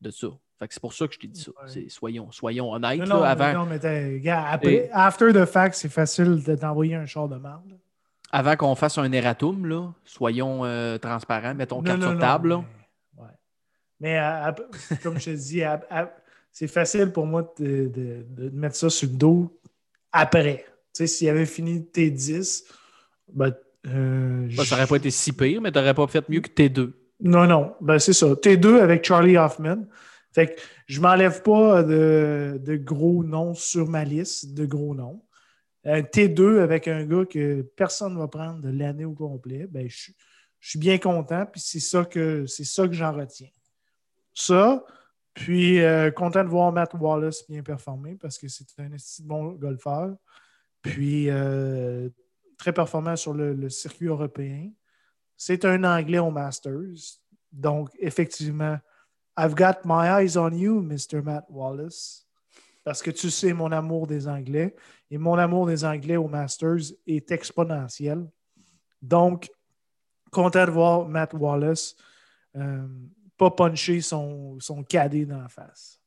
de 0.00 0.10
ça 0.10 0.28
c'est 0.70 0.80
pour 0.80 0.92
ça 0.92 1.06
que 1.06 1.14
je 1.14 1.18
t'ai 1.18 1.28
dit 1.28 1.40
ça. 1.40 1.52
Soyons, 1.88 2.30
soyons 2.30 2.72
honnêtes. 2.72 3.06
Non, 3.06 3.22
avant... 3.22 3.52
non 3.52 3.66
mais 3.66 4.28
après, 4.30 4.88
after 4.92 5.32
the 5.32 5.44
fact, 5.44 5.74
c'est 5.74 5.90
facile 5.90 6.42
de 6.42 6.54
t'envoyer 6.54 6.94
un 6.94 7.06
char 7.06 7.28
de 7.28 7.36
merde. 7.36 7.78
Avant 8.32 8.56
qu'on 8.56 8.74
fasse 8.74 8.98
un 8.98 9.10
erratum, 9.12 9.66
là, 9.66 9.92
soyons 10.04 10.64
euh, 10.64 10.98
transparents, 10.98 11.54
mettons 11.54 11.82
carte 11.82 12.02
sur 12.02 12.18
table. 12.18 12.56
Mais, 12.56 12.64
comme 15.02 15.18
je 15.18 15.24
te 15.26 15.30
dis, 15.30 15.62
c'est 16.52 16.68
facile 16.68 17.12
pour 17.12 17.26
moi 17.26 17.52
de, 17.58 18.24
mettre 18.52 18.76
ça 18.76 18.90
sur 18.90 19.08
le 19.08 19.16
dos 19.16 19.60
après. 20.12 20.64
Tu 20.94 20.98
sais, 20.98 21.06
s'il 21.06 21.28
avait 21.28 21.46
fini 21.46 21.80
T10, 21.80 22.64
ben, 23.32 23.52
euh, 23.86 24.48
ça 24.50 24.76
n'aurait 24.76 24.86
pas 24.86 24.96
été 24.96 25.10
si 25.10 25.32
pire, 25.32 25.60
mais 25.60 25.70
tu 25.70 25.78
n'aurais 25.78 25.94
pas 25.94 26.06
fait 26.06 26.28
mieux 26.28 26.40
que 26.40 26.48
T2. 26.48 26.92
Non, 27.20 27.46
non. 27.46 27.74
Ben, 27.80 27.98
c'est 27.98 28.12
ça. 28.12 28.26
T2 28.26 28.80
avec 28.80 29.04
Charlie 29.04 29.36
Hoffman. 29.36 29.86
Fait 30.32 30.54
que 30.54 30.60
je 30.86 31.00
m'enlève 31.00 31.42
pas 31.42 31.82
de, 31.82 32.60
gros 32.82 33.24
noms 33.24 33.54
sur 33.54 33.88
ma 33.88 34.04
liste 34.04 34.54
de 34.54 34.66
gros 34.66 34.94
noms. 34.94 35.22
Un 35.84 36.00
T2 36.00 36.60
avec 36.60 36.88
un 36.88 37.04
gars 37.04 37.24
que 37.24 37.62
personne 37.76 38.14
ne 38.14 38.18
va 38.18 38.28
prendre 38.28 38.60
de 38.60 38.68
l'année 38.68 39.04
au 39.04 39.12
complet, 39.12 39.66
ben, 39.70 39.88
je, 39.88 40.10
suis 40.60 40.78
bien 40.78 40.98
content, 40.98 41.46
puis 41.46 41.60
c'est 41.60 41.80
ça 41.80 42.04
que 42.04 42.44
c'est 42.46 42.64
ça 42.64 42.88
que 42.88 42.92
j'en 42.92 43.12
retiens. 43.12 43.48
Ça, 44.38 44.84
puis 45.32 45.80
euh, 45.80 46.10
content 46.10 46.44
de 46.44 46.48
voir 46.48 46.70
Matt 46.70 46.92
Wallace 46.94 47.48
bien 47.48 47.62
performer 47.62 48.16
parce 48.16 48.36
que 48.38 48.48
c'est 48.48 48.66
un 48.78 48.88
bon 49.24 49.52
golfeur. 49.52 50.14
Puis 50.82 51.30
euh, 51.30 52.10
très 52.58 52.72
performant 52.72 53.16
sur 53.16 53.34
le 53.34 53.68
circuit 53.70 54.06
européen. 54.06 54.70
C'est 55.36 55.64
un 55.64 55.84
Anglais 55.84 56.18
au 56.18 56.30
Masters. 56.30 57.18
Donc, 57.52 57.90
effectivement, 57.98 58.78
I've 59.38 59.54
got 59.54 59.84
my 59.84 60.06
eyes 60.08 60.36
on 60.36 60.52
you, 60.52 60.80
Mr. 60.80 61.22
Matt 61.22 61.46
Wallace. 61.48 62.26
Parce 62.84 63.02
que 63.02 63.10
tu 63.10 63.30
sais 63.30 63.52
mon 63.52 63.72
amour 63.72 64.06
des 64.06 64.28
Anglais. 64.28 64.74
Et 65.10 65.18
mon 65.18 65.38
amour 65.38 65.66
des 65.66 65.84
Anglais 65.84 66.16
au 66.16 66.28
Masters 66.28 66.92
est 67.06 67.30
exponentiel. 67.30 68.26
Donc, 69.02 69.50
content 70.30 70.66
de 70.66 70.70
voir 70.70 71.08
Matt 71.08 71.32
Wallace 71.34 71.96
euh, 72.56 72.86
pas 73.36 73.50
puncher 73.50 74.00
son, 74.00 74.58
son 74.60 74.82
caddie 74.82 75.26
dans 75.26 75.40
la 75.40 75.48
face. 75.48 76.00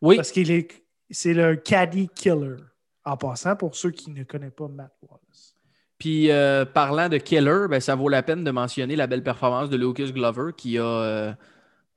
Oui. 0.00 0.16
Parce 0.16 0.30
qu'il 0.30 0.50
est 0.50 0.68
c'est 1.10 1.34
le 1.34 1.56
caddy 1.56 2.08
killer. 2.14 2.56
En 3.04 3.16
passant, 3.16 3.56
pour 3.56 3.74
ceux 3.74 3.90
qui 3.90 4.10
ne 4.10 4.24
connaissent 4.24 4.52
pas 4.52 4.68
Matt 4.68 4.92
Wallace. 5.02 5.56
Puis, 5.98 6.30
euh, 6.30 6.64
parlant 6.64 7.08
de 7.08 7.16
killer, 7.16 7.66
ben, 7.68 7.80
ça 7.80 7.94
vaut 7.94 8.10
la 8.10 8.22
peine 8.22 8.44
de 8.44 8.50
mentionner 8.50 8.94
la 8.94 9.06
belle 9.06 9.22
performance 9.22 9.70
de 9.70 9.76
Lucas 9.76 10.12
Glover 10.12 10.52
qui 10.56 10.78
a. 10.78 10.84
Euh, 10.84 11.32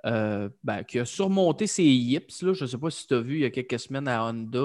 euh, 0.06 0.50
ben, 0.64 0.84
qui 0.84 1.00
a 1.00 1.06
surmonté 1.06 1.66
ses 1.66 1.84
yips. 1.84 2.42
Là. 2.42 2.54
Je 2.54 2.64
ne 2.64 2.70
sais 2.70 2.78
pas 2.78 2.90
si 2.90 3.08
tu 3.08 3.14
as 3.14 3.22
vu 3.22 3.36
il 3.36 3.42
y 3.42 3.46
a 3.46 3.50
quelques 3.50 3.80
semaines 3.80 4.08
à 4.10 4.26
Honda, 4.26 4.60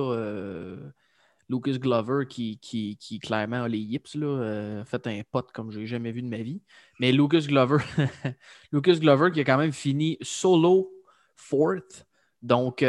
Lucas 1.49 1.79
Glover 1.79 2.27
qui, 2.29 2.59
qui, 2.59 2.97
qui, 2.99 3.19
clairement 3.19 3.63
a 3.63 3.69
les 3.69 3.79
yips, 3.79 4.15
là, 4.15 4.27
euh, 4.27 4.85
fait 4.85 5.07
un 5.07 5.23
pote 5.31 5.51
comme 5.53 5.71
je 5.71 5.81
n'ai 5.81 5.87
jamais 5.87 6.13
vu 6.13 6.23
de 6.23 6.29
ma 6.29 6.39
vie. 6.39 6.63
Mais 7.01 7.13
Lucas 7.13 7.47
Glover, 7.47 7.79
Lucas 8.73 8.97
Glover 8.97 9.31
qui 9.33 9.41
a 9.41 9.45
quand 9.45 9.59
même 9.59 9.73
fini 9.73 10.19
solo 10.21 10.91
fourth. 11.37 12.05
Donc, 12.41 12.85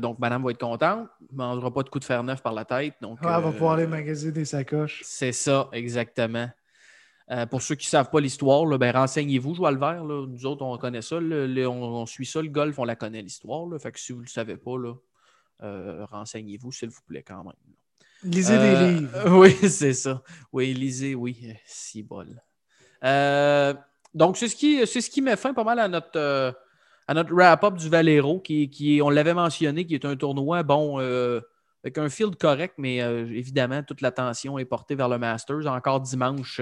donc, 0.00 0.18
madame 0.18 0.42
va 0.44 0.50
être 0.50 0.60
contente. 0.60 1.08
Ne 1.30 1.36
mangera 1.36 1.72
pas 1.72 1.82
de 1.82 1.90
coup 1.90 1.98
de 1.98 2.04
fer 2.04 2.22
neuf 2.22 2.42
par 2.42 2.54
la 2.54 2.64
tête. 2.64 2.94
Donc, 3.02 3.18
elle 3.22 3.28
va 3.28 3.52
pouvoir 3.52 3.72
aller 3.74 3.86
magasiner 3.86 4.32
des 4.32 4.46
sacoches. 4.46 5.02
C'est 5.04 5.32
ça, 5.32 5.68
exactement. 5.72 6.48
Euh, 7.30 7.46
pour 7.46 7.62
ceux 7.62 7.74
qui 7.74 7.86
ne 7.86 7.90
savent 7.90 8.10
pas 8.10 8.20
l'histoire, 8.20 8.66
ben, 8.78 8.92
renseignez-vous, 8.92 9.54
Joie 9.54 9.70
le 9.70 9.78
vert. 9.78 10.04
Nous 10.04 10.46
autres, 10.46 10.62
on 10.62 10.76
connaît 10.76 11.02
ça. 11.02 11.16
on, 11.16 12.06
suit 12.06 12.26
ça, 12.26 12.42
le 12.42 12.48
golf, 12.48 12.78
on 12.78 12.84
la 12.84 12.96
connaît, 12.96 13.22
l'histoire. 13.22 13.66
Fait 13.80 13.92
que 13.92 14.00
si 14.00 14.12
vous 14.12 14.20
ne 14.20 14.24
le 14.24 14.30
savez 14.30 14.56
pas, 14.56 14.76
euh, 15.62 16.04
renseignez-vous, 16.06 16.70
s'il 16.72 16.90
vous 16.90 17.02
plaît, 17.06 17.22
quand 17.22 17.42
même. 17.44 17.54
Lisez 18.24 18.58
des 18.58 18.64
euh, 18.64 18.90
livres. 18.90 19.28
Oui, 19.38 19.54
c'est 19.68 19.92
ça. 19.92 20.22
Oui, 20.52 20.74
lisez, 20.74 21.14
oui. 21.14 21.54
Si 21.66 22.02
bol. 22.02 22.40
donc, 24.14 24.36
c'est 24.36 24.48
ce, 24.48 24.56
qui, 24.56 24.86
ce 24.86 25.10
qui 25.10 25.22
met 25.22 25.36
fin 25.36 25.54
pas 25.54 25.64
mal 25.64 25.78
à 25.78 25.88
notre, 25.88 26.54
à 27.06 27.14
notre 27.14 27.32
wrap-up 27.32 27.74
du 27.76 27.88
Valero, 27.88 28.40
qui, 28.40 28.70
qui 28.70 29.00
on 29.02 29.10
l'avait 29.10 29.34
mentionné, 29.34 29.86
qui 29.86 29.94
est 29.94 30.04
un 30.04 30.16
tournoi, 30.16 30.62
bon 30.62 30.98
avec 30.98 31.98
un 31.98 32.08
field 32.08 32.36
correct, 32.36 32.76
mais 32.78 32.96
évidemment, 32.96 33.82
toute 33.82 34.00
l'attention 34.00 34.58
est 34.58 34.64
portée 34.64 34.94
vers 34.94 35.10
le 35.10 35.18
Masters. 35.18 35.66
Encore 35.66 36.00
dimanche, 36.00 36.58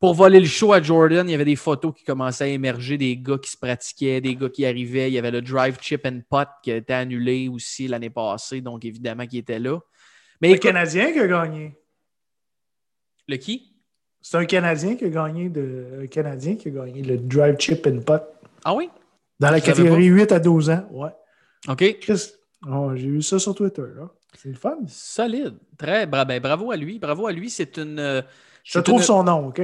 pour 0.00 0.14
voler 0.14 0.40
le 0.40 0.46
show 0.46 0.72
à 0.72 0.80
Jordan, 0.80 1.28
il 1.28 1.32
y 1.32 1.34
avait 1.34 1.44
des 1.44 1.56
photos 1.56 1.92
qui 1.94 2.04
commençaient 2.04 2.44
à 2.44 2.46
émerger, 2.46 2.96
des 2.96 3.18
gars 3.18 3.36
qui 3.36 3.50
se 3.50 3.56
pratiquaient, 3.58 4.22
des 4.22 4.34
gars 4.34 4.48
qui 4.48 4.64
arrivaient. 4.64 5.10
Il 5.10 5.12
y 5.12 5.18
avait 5.18 5.30
le 5.30 5.42
drive 5.42 5.76
chip 5.78 6.06
and 6.06 6.22
putt 6.30 6.48
qui 6.62 6.72
a 6.72 6.76
été 6.76 6.94
annulé 6.94 7.48
aussi 7.48 7.86
l'année 7.86 8.08
passée, 8.08 8.62
donc 8.62 8.86
évidemment 8.86 9.26
qui 9.26 9.36
était 9.36 9.58
là. 9.58 9.78
Mais 10.40 10.52
le 10.52 10.58
Canadien 10.58 11.12
qui 11.12 11.18
a 11.18 11.26
gagné. 11.26 11.74
Le 13.28 13.36
qui? 13.36 13.74
C'est 14.20 14.36
un 14.36 14.44
Canadien 14.44 14.96
qui 14.96 15.04
a 15.04 15.08
gagné 15.08 15.48
de... 15.48 16.00
un 16.02 16.06
Canadien 16.06 16.56
qui 16.56 16.68
a 16.68 16.70
gagné 16.70 17.02
le 17.02 17.18
drive 17.18 17.58
chip 17.58 17.86
and 17.86 18.00
putt. 18.00 18.22
Ah 18.64 18.74
oui? 18.74 18.90
Dans 19.38 19.50
la 19.50 19.60
catégorie 19.60 20.06
8 20.06 20.32
à 20.32 20.40
12 20.40 20.70
ans, 20.70 20.88
ouais. 20.92 21.10
OK. 21.68 21.96
Oh, 22.68 22.90
j'ai 22.94 23.08
vu 23.08 23.22
ça 23.22 23.38
sur 23.38 23.54
Twitter. 23.54 23.82
C'est 24.36 24.50
le 24.50 24.54
fun. 24.54 24.78
Solide. 24.86 25.54
Très 25.78 26.06
ben, 26.06 26.40
bravo 26.40 26.70
à 26.70 26.76
lui. 26.76 26.98
Bravo 26.98 27.26
à 27.26 27.32
lui. 27.32 27.48
C'est 27.48 27.78
une. 27.78 27.98
Euh, 27.98 28.22
je 28.64 28.78
trouve 28.80 29.02
son 29.02 29.24
nom, 29.24 29.48
OK? 29.48 29.62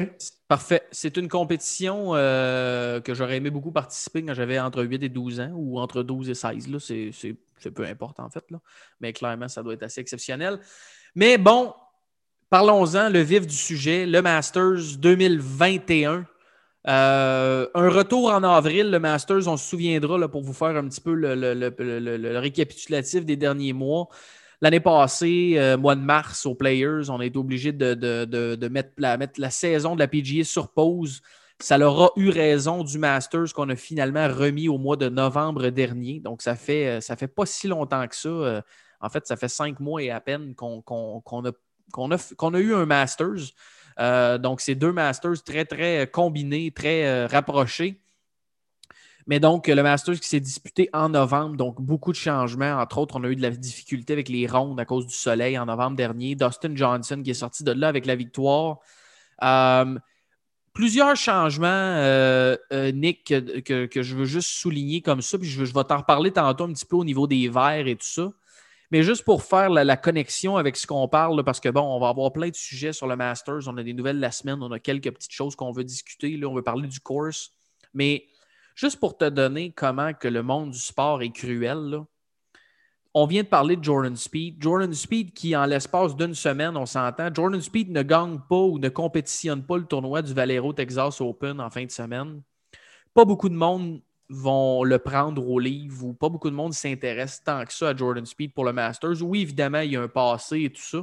Parfait. 0.49 0.83
C'est 0.91 1.17
une 1.17 1.29
compétition 1.29 2.15
euh, 2.15 3.01
que 3.01 3.15
j'aurais 3.15 3.37
aimé 3.37 3.51
beaucoup 3.51 3.73
participer 3.73 4.25
quand 4.25 4.35
j'avais 4.35 4.59
entre 4.59 4.83
8 4.83 5.03
et 5.03 5.09
12 5.09 5.41
ans 5.41 5.53
ou 5.55 5.79
entre 5.79 6.03
12 6.03 6.31
et 6.31 6.35
16. 6.35 6.79
C'est 6.79 7.37
peu 7.75 7.85
importe, 7.85 8.21
en 8.21 8.31
fait. 8.31 8.45
Là. 8.51 8.59
Mais 9.01 9.13
clairement, 9.13 9.49
ça 9.49 9.63
doit 9.63 9.75
être 9.75 9.83
assez 9.83 10.01
exceptionnel. 10.01 10.59
Mais 11.15 11.39
bon, 11.39 11.73
parlons-en, 12.51 13.09
le 13.09 13.21
vif 13.21 13.47
du 13.47 13.57
sujet, 13.57 14.07
le 14.07 14.23
Masters 14.23 14.97
2021. 14.99 16.27
Euh, 16.89 17.67
un 17.75 17.89
retour 17.89 18.31
en 18.31 18.45
avril, 18.45 18.91
le 18.91 19.01
Masters, 19.01 19.49
on 19.49 19.57
se 19.57 19.69
souviendra 19.69 20.19
là, 20.19 20.29
pour 20.29 20.43
vous 20.43 20.53
faire 20.53 20.77
un 20.77 20.87
petit 20.89 21.01
peu 21.01 21.15
le 21.15 22.39
récapitulatif 22.39 23.25
des 23.25 23.37
derniers 23.37 23.73
mois. 23.73 24.09
L'année 24.63 24.81
passée, 24.81 25.55
euh, 25.57 25.77
mois 25.77 25.97
de 25.97 26.01
mars, 26.01 26.47
aux 26.47 26.55
Players, 26.55 27.11
on 27.11 27.21
a 27.21 27.27
été 27.27 27.39
obligé 27.39 27.73
de, 27.73 28.69
mettre, 28.69 28.93
la, 28.97 29.51
saison 29.51 29.95
de 29.95 30.01
la 30.01 30.09
PGA 30.09 30.45
sur 30.45 30.73
pause. 30.73 31.21
Ça 31.59 31.79
leur 31.79 32.03
a 32.03 32.11
eu 32.17 32.29
raison 32.29 32.85
du 32.85 32.99
Masters 32.99 33.53
qu'on 33.55 33.69
a 33.71 33.77
finalement 33.77 34.29
remis 34.29 34.69
au 34.69 34.77
mois 34.77 34.97
de 34.97 35.09
novembre 35.09 35.71
dernier. 35.71 36.21
Donc, 36.21 36.43
ça 36.43 36.55
fait, 36.55 36.99
euh, 36.99 37.17
fait 37.17 37.29
pas 37.29 37.47
si 37.47 37.67
longtemps 37.67 38.07
que 38.07 38.17
ça. 38.17 38.29
Euh, 38.29 38.61
en 39.01 39.09
fait, 39.09 39.27
ça 39.27 39.37
fait 39.37 39.49
cinq 39.49 39.81
mois 39.81 40.03
et 40.03 40.11
à 40.11 40.21
peine 40.21 40.55
qu'on 40.55 40.83
a, 41.45 42.59
eu 42.59 42.75
un 42.75 42.87
Masters. 42.87 43.53
donc, 44.39 44.61
c'est 44.61 44.75
deux 44.75 44.93
Masters 44.93 45.43
très, 45.45 45.65
très 45.65 46.07
combinés, 46.11 46.71
très 46.73 47.27
rapprochés. 47.27 48.01
Mais 49.27 49.41
donc, 49.41 49.67
le 49.67 49.83
Masters 49.83 50.21
qui 50.21 50.29
s'est 50.29 50.41
disputé 50.41 50.89
en 50.93 51.09
novembre, 51.09 51.57
donc 51.57 51.81
beaucoup 51.81 52.13
de 52.13 52.17
changements. 52.17 52.81
Entre 52.81 52.99
autres, 52.99 53.17
on 53.19 53.25
a 53.25 53.29
eu 53.29 53.35
de 53.35 53.43
la 53.43 53.51
difficulté 53.51 54.13
avec 54.13 54.29
les 54.29 54.47
rondes 54.47 54.79
à 54.79 54.85
cause 54.85 55.07
du 55.07 55.15
soleil 55.15 55.59
en 55.59 55.67
novembre 55.67 55.97
dernier. 55.97 56.37
Dustin 56.37 56.77
Johnson 56.77 57.21
qui 57.25 57.31
est 57.31 57.35
sorti 57.35 57.65
de 57.65 57.73
là 57.73 57.89
avec 57.89 58.07
la 58.07 58.15
victoire. 58.15 58.79
Euh, 59.43 59.99
plusieurs 60.77 61.17
changements, 61.17 61.67
euh, 61.67 62.57
euh, 62.73 62.93
Nick, 62.93 63.25
que, 63.25 64.03
je 64.03 64.15
veux 64.15 64.27
juste 64.27 64.51
souligner 64.51 65.03
comme 65.03 65.23
ça, 65.23 65.39
puis 65.39 65.49
je, 65.49 65.61
vais 65.63 65.85
t'en 65.85 65.99
reparler 65.99 66.31
tantôt 66.31 66.65
un 66.65 66.73
petit 66.73 66.87
peu 66.87 66.97
au 66.97 67.05
niveau 67.05 67.27
des 67.27 67.49
verts 67.49 67.89
et 67.89 67.97
tout 67.97 68.07
ça. 68.07 68.31
Mais 68.93 69.03
juste 69.03 69.25
pour 69.25 69.43
faire 69.43 69.71
la, 69.71 69.97
connexion 69.97 70.57
avec 70.57 70.77
ce 70.77 70.87
qu'on 70.87 71.09
parle, 71.09 71.43
parce 71.43 71.59
que 71.59 71.69
bon, 71.69 71.83
on 71.83 71.99
va 71.99 72.11
avoir 72.11 72.33
plein 72.33 72.51
de 72.51 72.55
sujets 72.55 72.93
sur 72.93 73.09
le 73.09 73.17
Masters. 73.17 73.67
On 73.67 73.77
a 73.79 73.83
des 73.83 73.95
nouvelles 73.95 74.21
la 74.21 74.31
semaine, 74.31 74.63
on 74.63 74.71
a 74.71 74.79
quelques 74.79 75.11
petites 75.11 75.33
choses 75.33 75.57
qu'on 75.57 75.73
veut 75.73 75.83
discuter. 75.83 76.37
Là, 76.37 76.47
on 76.47 76.55
veut 76.55 76.63
parler 76.63 76.87
du 76.87 77.01
course. 77.01 77.51
Mais 77.95 78.27
Juste 78.77 79.01
pour 79.01 79.17
te 79.17 79.25
donner 79.25 79.73
comment 79.73 80.13
que 80.13 80.29
le 80.29 80.43
monde 80.43 80.71
du 80.71 80.79
sport 80.79 81.23
est 81.23 81.31
cruel, 81.31 81.99
on 83.19 83.25
vient 83.25 83.43
de 83.43 83.49
parler 83.49 83.77
de 83.77 83.83
Jordan 83.83 84.15
Speed. 84.15 84.63
Jordan 84.63 84.93
Speed 84.93 85.33
qui, 85.33 85.57
en 85.57 85.65
l'espace 85.65 86.15
d'une 86.15 86.35
semaine, 86.35 86.77
on 86.77 86.85
s'entend, 86.85 87.33
Jordan 87.33 87.63
Speed 87.63 87.91
ne 87.91 88.03
gagne 88.03 88.39
pas 88.47 88.61
ou 88.61 88.79
ne 88.79 88.91
compétitionne 88.91 89.65
pas 89.65 89.79
le 89.79 89.87
tournoi 89.87 90.21
du 90.21 90.35
Valero 90.35 90.75
Texas 90.75 91.23
Open 91.23 91.59
en 91.59 91.71
fin 91.71 91.87
de 91.87 91.91
semaine. 91.91 92.43
Pas 93.15 93.25
beaucoup 93.25 93.49
de 93.49 93.55
monde 93.55 94.03
vont 94.29 94.85
le 94.85 94.99
prendre 94.99 95.49
au 95.49 95.59
livre 95.59 96.05
ou 96.05 96.13
pas 96.13 96.29
beaucoup 96.29 96.51
de 96.51 96.55
monde 96.55 96.75
s'intéresse 96.75 97.43
tant 97.43 97.65
que 97.65 97.73
ça 97.73 97.89
à 97.89 97.97
Jordan 97.97 98.27
Speed 98.27 98.53
pour 98.53 98.67
le 98.67 98.75
Masters. 98.75 99.23
Oui, 99.23 99.41
évidemment, 99.41 99.81
il 99.81 99.93
y 99.93 99.97
a 99.97 100.03
un 100.03 100.09
passé 100.09 100.65
et 100.65 100.71
tout 100.71 100.83
ça. 100.83 100.99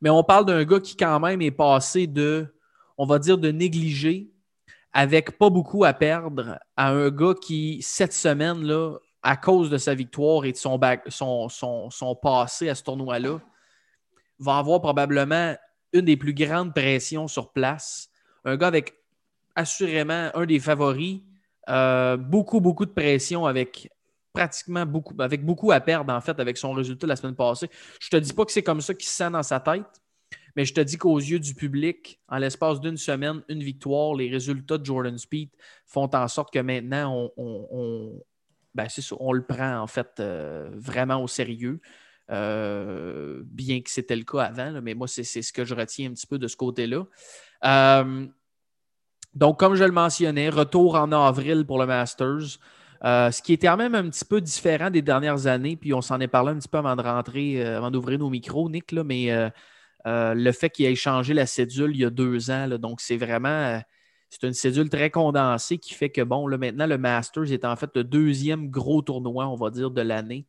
Mais 0.00 0.10
on 0.10 0.22
parle 0.22 0.46
d'un 0.46 0.62
gars 0.62 0.78
qui, 0.78 0.96
quand 0.96 1.18
même, 1.18 1.42
est 1.42 1.50
passé 1.50 2.06
de, 2.06 2.54
on 2.96 3.04
va 3.04 3.18
dire, 3.18 3.36
de 3.36 3.50
négliger 3.50 4.30
avec 4.92 5.38
pas 5.38 5.50
beaucoup 5.50 5.82
à 5.82 5.92
perdre 5.92 6.60
à 6.76 6.90
un 6.90 7.10
gars 7.10 7.34
qui, 7.34 7.80
cette 7.82 8.12
semaine-là, 8.12 8.98
à 9.26 9.36
cause 9.36 9.70
de 9.70 9.76
sa 9.76 9.92
victoire 9.92 10.44
et 10.44 10.52
de 10.52 10.56
son, 10.56 10.78
passé 12.22 12.68
à 12.68 12.76
ce 12.76 12.82
tournoi-là, 12.84 13.40
va 14.38 14.58
avoir 14.58 14.80
probablement 14.80 15.56
une 15.92 16.04
des 16.04 16.16
plus 16.16 16.32
grandes 16.32 16.72
pressions 16.72 17.26
sur 17.26 17.52
place. 17.52 18.08
Un 18.44 18.56
gars 18.56 18.68
avec 18.68 18.94
assurément 19.56 20.30
un 20.32 20.46
des 20.46 20.60
favoris, 20.60 21.22
euh, 21.68 22.16
beaucoup, 22.16 22.60
beaucoup 22.60 22.86
de 22.86 22.92
pression 22.92 23.46
avec 23.46 23.90
pratiquement 24.32 24.86
beaucoup, 24.86 25.14
avec 25.18 25.44
beaucoup 25.44 25.72
à 25.72 25.80
perdre 25.80 26.12
en 26.12 26.20
fait 26.20 26.38
avec 26.38 26.56
son 26.56 26.72
résultat 26.72 27.08
la 27.08 27.16
semaine 27.16 27.34
passée. 27.34 27.68
Je 27.98 28.08
te 28.08 28.16
dis 28.18 28.32
pas 28.32 28.44
que 28.44 28.52
c'est 28.52 28.62
comme 28.62 28.80
ça 28.80 28.94
qu'il 28.94 29.08
se 29.08 29.16
sent 29.16 29.30
dans 29.30 29.42
sa 29.42 29.58
tête, 29.58 30.00
mais 30.54 30.64
je 30.64 30.72
te 30.72 30.80
dis 30.80 30.98
qu'aux 30.98 31.18
yeux 31.18 31.40
du 31.40 31.52
public, 31.56 32.20
en 32.28 32.38
l'espace 32.38 32.80
d'une 32.80 32.96
semaine, 32.96 33.42
une 33.48 33.64
victoire, 33.64 34.14
les 34.14 34.30
résultats 34.30 34.78
de 34.78 34.84
Jordan 34.84 35.18
Speed 35.18 35.50
font 35.84 36.08
en 36.14 36.28
sorte 36.28 36.52
que 36.52 36.60
maintenant, 36.60 37.28
on, 37.36 38.22
ben, 38.76 38.86
on 39.18 39.32
le 39.32 39.42
prend 39.42 39.78
en 39.78 39.86
fait 39.86 40.20
euh, 40.20 40.68
vraiment 40.74 41.22
au 41.22 41.28
sérieux. 41.28 41.80
Euh, 42.30 43.42
bien 43.44 43.80
que 43.80 43.88
c'était 43.90 44.16
le 44.16 44.24
cas 44.24 44.42
avant, 44.42 44.80
mais 44.82 44.94
moi, 44.94 45.08
c'est 45.08 45.24
ce 45.24 45.52
que 45.52 45.64
je 45.64 45.74
retiens 45.74 46.10
un 46.10 46.12
petit 46.12 46.26
peu 46.26 46.38
de 46.38 46.48
ce 46.48 46.56
côté-là. 46.56 47.04
Euh, 47.64 48.26
donc, 49.34 49.58
comme 49.58 49.76
je 49.76 49.84
le 49.84 49.92
mentionnais, 49.92 50.48
retour 50.50 50.96
en 50.96 51.10
avril 51.12 51.64
pour 51.64 51.78
le 51.78 51.86
Masters. 51.86 52.58
ce 53.02 53.42
qui 53.42 53.52
était 53.54 53.68
quand 53.68 53.76
même 53.76 53.94
un 53.94 54.10
petit 54.10 54.24
peu 54.24 54.40
différent 54.40 54.90
des 54.90 55.02
dernières 55.02 55.46
années, 55.46 55.76
puis 55.76 55.94
on 55.94 56.02
s'en 56.02 56.20
est 56.20 56.28
parlé 56.28 56.50
un 56.50 56.58
petit 56.58 56.68
peu 56.68 56.78
avant 56.78 56.96
de 56.96 57.02
rentrer, 57.02 57.64
avant 57.64 57.90
d'ouvrir 57.90 58.18
nos 58.18 58.28
micros, 58.30 58.68
Nick, 58.68 58.92
là, 58.92 59.04
mais 59.04 59.50
le 60.04 60.52
fait 60.52 60.70
qu'il 60.70 60.86
ait 60.86 60.94
changé 60.96 61.32
la 61.32 61.46
cédule 61.46 61.92
il 61.94 62.00
y 62.00 62.04
a 62.04 62.10
deux 62.10 62.50
ans, 62.50 62.68
donc 62.78 63.00
c'est 63.00 63.18
vraiment 63.18 63.80
c'est 64.28 64.46
une 64.46 64.52
cédule 64.52 64.90
très 64.90 65.10
condensée 65.10 65.78
qui 65.78 65.94
fait 65.94 66.10
que, 66.10 66.20
bon, 66.20 66.46
là, 66.46 66.58
maintenant, 66.58 66.86
le 66.86 66.98
Masters 66.98 67.52
est 67.52 67.64
en 67.64 67.76
fait 67.76 67.90
le 67.94 68.04
deuxième 68.04 68.68
gros 68.70 69.02
tournoi, 69.02 69.46
on 69.46 69.56
va 69.56 69.70
dire, 69.70 69.90
de 69.90 70.02
l'année, 70.02 70.46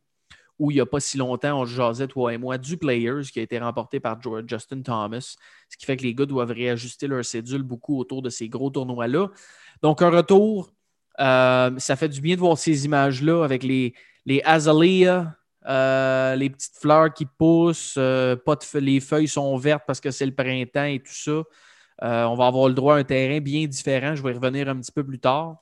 où 0.58 0.70
il 0.70 0.74
n'y 0.74 0.80
a 0.80 0.86
pas 0.86 1.00
si 1.00 1.16
longtemps, 1.16 1.60
on 1.60 1.64
jasait, 1.64 2.08
toi 2.08 2.34
et 2.34 2.38
moi, 2.38 2.58
du 2.58 2.76
Players 2.76 3.22
qui 3.32 3.38
a 3.38 3.42
été 3.42 3.58
remporté 3.58 4.00
par 4.00 4.18
Justin 4.46 4.82
Thomas, 4.82 5.36
ce 5.68 5.76
qui 5.76 5.86
fait 5.86 5.96
que 5.96 6.02
les 6.02 6.14
gars 6.14 6.26
doivent 6.26 6.50
réajuster 6.50 7.06
leur 7.06 7.24
cédule 7.24 7.62
beaucoup 7.62 7.98
autour 7.98 8.22
de 8.22 8.30
ces 8.30 8.48
gros 8.48 8.70
tournois-là. 8.70 9.28
Donc, 9.82 10.02
un 10.02 10.10
retour, 10.10 10.72
euh, 11.20 11.70
ça 11.78 11.96
fait 11.96 12.08
du 12.08 12.20
bien 12.20 12.34
de 12.34 12.40
voir 12.40 12.58
ces 12.58 12.84
images-là 12.84 13.44
avec 13.44 13.62
les, 13.62 13.94
les 14.26 14.42
Azalea, 14.44 15.34
euh, 15.68 16.34
les 16.36 16.50
petites 16.50 16.76
fleurs 16.76 17.12
qui 17.12 17.26
poussent, 17.26 17.96
euh, 17.98 18.36
les 18.74 19.00
feuilles 19.00 19.28
sont 19.28 19.56
vertes 19.56 19.84
parce 19.86 20.00
que 20.00 20.10
c'est 20.10 20.26
le 20.26 20.34
printemps 20.34 20.84
et 20.84 20.98
tout 20.98 21.12
ça. 21.12 21.42
Euh, 22.02 22.24
on 22.24 22.36
va 22.36 22.46
avoir 22.46 22.68
le 22.68 22.74
droit 22.74 22.96
à 22.96 22.98
un 22.98 23.04
terrain 23.04 23.40
bien 23.40 23.66
différent. 23.66 24.14
Je 24.14 24.22
vais 24.22 24.30
y 24.30 24.34
revenir 24.34 24.68
un 24.68 24.76
petit 24.76 24.92
peu 24.92 25.04
plus 25.04 25.18
tard. 25.18 25.56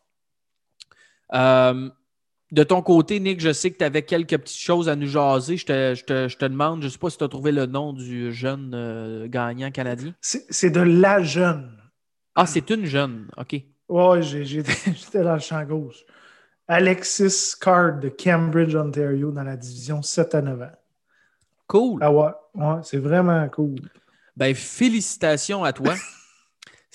de 1.33 2.62
ton 2.62 2.83
côté, 2.83 3.21
Nick, 3.21 3.40
je 3.40 3.52
sais 3.52 3.71
que 3.71 3.78
tu 3.78 3.85
avais 3.85 4.02
quelques 4.02 4.37
petites 4.37 4.61
choses 4.61 4.88
à 4.88 4.97
nous 4.97 5.09
jaser. 5.09 5.57
Je 5.57 5.64
te, 5.66 6.45
demande, 6.47 6.81
je 6.83 6.87
ne 6.87 6.90
sais 6.90 6.99
pas 6.99 7.11
si 7.11 7.19
tu 7.19 7.25
as 7.25 7.28
trouvé 7.28 7.52
le 7.52 7.66
nom 7.66 7.93
du 7.93 8.33
jeune 8.33 9.26
gagnant 9.28 9.71
canadien. 9.71 10.14
C'est 10.21 10.71
de 10.71 10.81
la 10.81 11.23
jeune. 11.23 11.73
Ah, 12.35 12.47
c'est 12.47 12.69
une 12.69 12.85
jeune, 12.85 13.28
OK. 13.38 13.62
Oui, 13.88 14.23
j'étais 14.45 15.23
dans 15.23 15.35
le 15.35 15.40
champ 15.40 15.64
gauche. 15.64 16.05
Alexis 16.69 17.55
Card 17.61 18.00
de 18.00 18.09
Cambridge, 18.09 18.75
Ontario, 18.75 19.31
dans 19.31 19.45
la 19.45 19.57
division 19.57 20.02
7 20.02 20.35
à 20.35 20.43
9 20.43 20.62
ans. 20.62 20.71
Cool. 21.69 21.99
Ah 22.02 22.12
ouais, 22.12 22.31
ouais 22.55 22.81
c'est 22.83 22.99
vraiment 22.99 23.49
cool. 23.49 23.81
Ben, 24.37 24.55
félicitations 24.55 25.64
à 25.64 25.73
toi. 25.73 25.95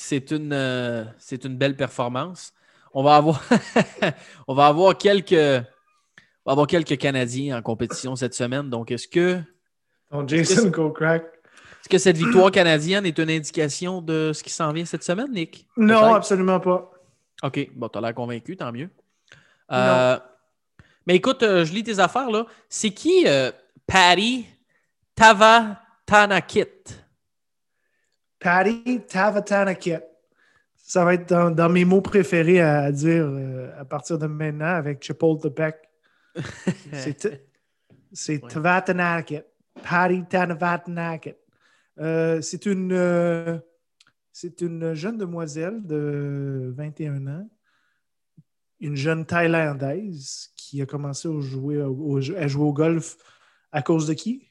c'est 0.01 0.31
une, 0.31 0.53
euh, 0.53 1.05
c'est 1.17 1.45
une 1.45 1.57
belle 1.57 1.75
performance. 1.75 2.53
On 2.93 3.03
va 3.03 3.15
avoir, 3.15 3.41
on 4.47 4.53
va 4.53 4.67
avoir 4.67 4.97
quelques, 4.97 5.31
on 5.31 6.45
va 6.45 6.51
avoir 6.51 6.67
quelques 6.67 6.97
Canadiens 6.97 7.57
en 7.57 7.61
compétition 7.61 8.15
cette 8.15 8.33
semaine. 8.33 8.69
Donc, 8.69 8.91
est-ce 8.91 9.07
que. 9.07 9.41
Jason. 10.27 10.71
Est-ce 11.81 11.89
que 11.89 11.97
cette 11.97 12.17
victoire 12.17 12.51
canadienne 12.51 13.05
est 13.07 13.17
une 13.17 13.29
indication 13.29 14.01
de 14.01 14.33
ce 14.33 14.43
qui 14.43 14.51
s'en 14.51 14.71
vient 14.71 14.85
cette 14.85 15.03
semaine, 15.03 15.31
Nick? 15.31 15.67
Non, 15.77 16.13
absolument 16.13 16.59
pas. 16.59 16.91
OK, 17.43 17.69
bon, 17.73 17.87
t'as 17.87 18.01
l'air 18.01 18.13
convaincu, 18.13 18.55
tant 18.55 18.71
mieux. 18.71 18.89
Euh, 19.71 20.19
mais 21.07 21.15
écoute, 21.15 21.41
euh, 21.41 21.65
je 21.65 21.73
lis 21.73 21.83
tes 21.83 21.97
affaires, 21.97 22.29
là. 22.29 22.45
C'est 22.69 22.91
qui 22.91 23.23
euh, 23.25 23.51
Patty 23.87 24.45
Tavatanakit? 25.15 26.67
Patty 28.41 28.99
Tavatanakit. 29.07 29.99
Ça 30.75 31.05
va 31.05 31.13
être 31.13 31.29
dans, 31.29 31.51
dans 31.51 31.69
mes 31.69 31.85
mots 31.85 32.01
préférés 32.01 32.59
à, 32.59 32.81
à 32.81 32.91
dire 32.91 33.23
euh, 33.25 33.71
à 33.79 33.85
partir 33.85 34.17
de 34.19 34.27
maintenant 34.27 34.65
avec 34.75 35.01
Chapultepec. 35.03 35.75
C'est 36.91 37.47
c'est 38.13 38.43
Ouais. 38.43 38.49
Tavatanakit. 38.49 39.41
Patty 39.83 40.23
Tavatanakit. 40.27 41.35
Euh, 41.99 42.41
c'est 42.41 42.65
une, 42.65 42.91
euh, 42.93 43.57
c'est 44.31 44.59
une 44.61 44.93
jeune 44.95 45.17
demoiselle 45.17 45.85
de 45.85 46.73
21 46.75 47.27
ans, 47.27 47.49
une 48.79 48.95
jeune 48.95 49.25
Thaïlandaise 49.25 50.49
qui 50.55 50.81
a 50.81 50.85
commencé 50.85 51.27
à 51.29 51.39
jouer 51.41 51.81
au, 51.83 51.93
au- 52.17 52.17
à 52.35 52.47
jouer 52.47 52.63
au 52.63 52.73
golf 52.73 53.17
à 53.71 53.81
cause 53.81 54.07
de 54.07 54.13
qui? 54.13 54.47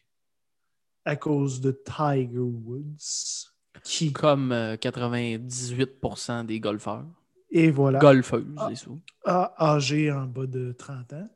À 1.04 1.16
cause 1.16 1.60
de 1.60 1.72
Tiger 1.72 2.38
Woods. 2.38 3.49
Qui? 3.84 4.12
Comme 4.12 4.52
euh, 4.52 4.76
98% 4.76 6.46
des 6.46 6.60
golfeurs. 6.60 7.04
Et 7.50 7.70
voilà. 7.70 7.98
Golfeuses, 7.98 8.44
Ah. 8.56 8.68
et 8.72 8.76
tout. 8.76 9.00
a- 9.24 9.54
âgé 9.74 10.10
en 10.12 10.26
bas 10.26 10.46
de 10.46 10.72
30 10.72 11.12
ans. 11.14 11.28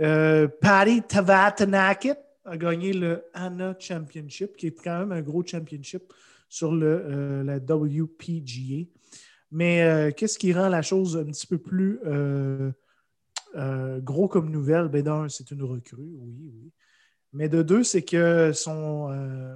Euh, 0.00 0.48
Patty 0.48 1.02
Tavatanakit 1.02 2.14
a 2.44 2.56
gagné 2.56 2.92
le 2.92 3.24
ANA 3.34 3.76
Championship, 3.78 4.56
qui 4.56 4.68
est 4.68 4.82
quand 4.82 4.98
même 5.00 5.12
un 5.12 5.20
gros 5.22 5.44
championship 5.46 6.12
sur 6.48 6.74
le, 6.74 6.86
euh, 6.86 7.44
la 7.44 7.58
WPGA. 7.58 8.88
Mais 9.52 9.82
euh, 9.82 10.10
qu'est-ce 10.10 10.38
qui 10.38 10.52
rend 10.52 10.68
la 10.68 10.82
chose 10.82 11.16
un 11.16 11.24
petit 11.26 11.46
peu 11.46 11.58
plus 11.58 12.00
euh, 12.06 12.72
euh, 13.54 14.00
gros 14.00 14.26
comme 14.28 14.50
nouvelle? 14.50 14.88
Ben, 14.88 15.02
d'un, 15.02 15.28
c'est 15.28 15.50
une 15.50 15.62
recrue, 15.62 15.98
oui, 16.18 16.34
oui. 16.40 16.72
Mais 17.34 17.48
de 17.48 17.62
deux, 17.62 17.84
c'est 17.84 18.02
que 18.02 18.52
son, 18.52 19.08
euh, 19.12 19.54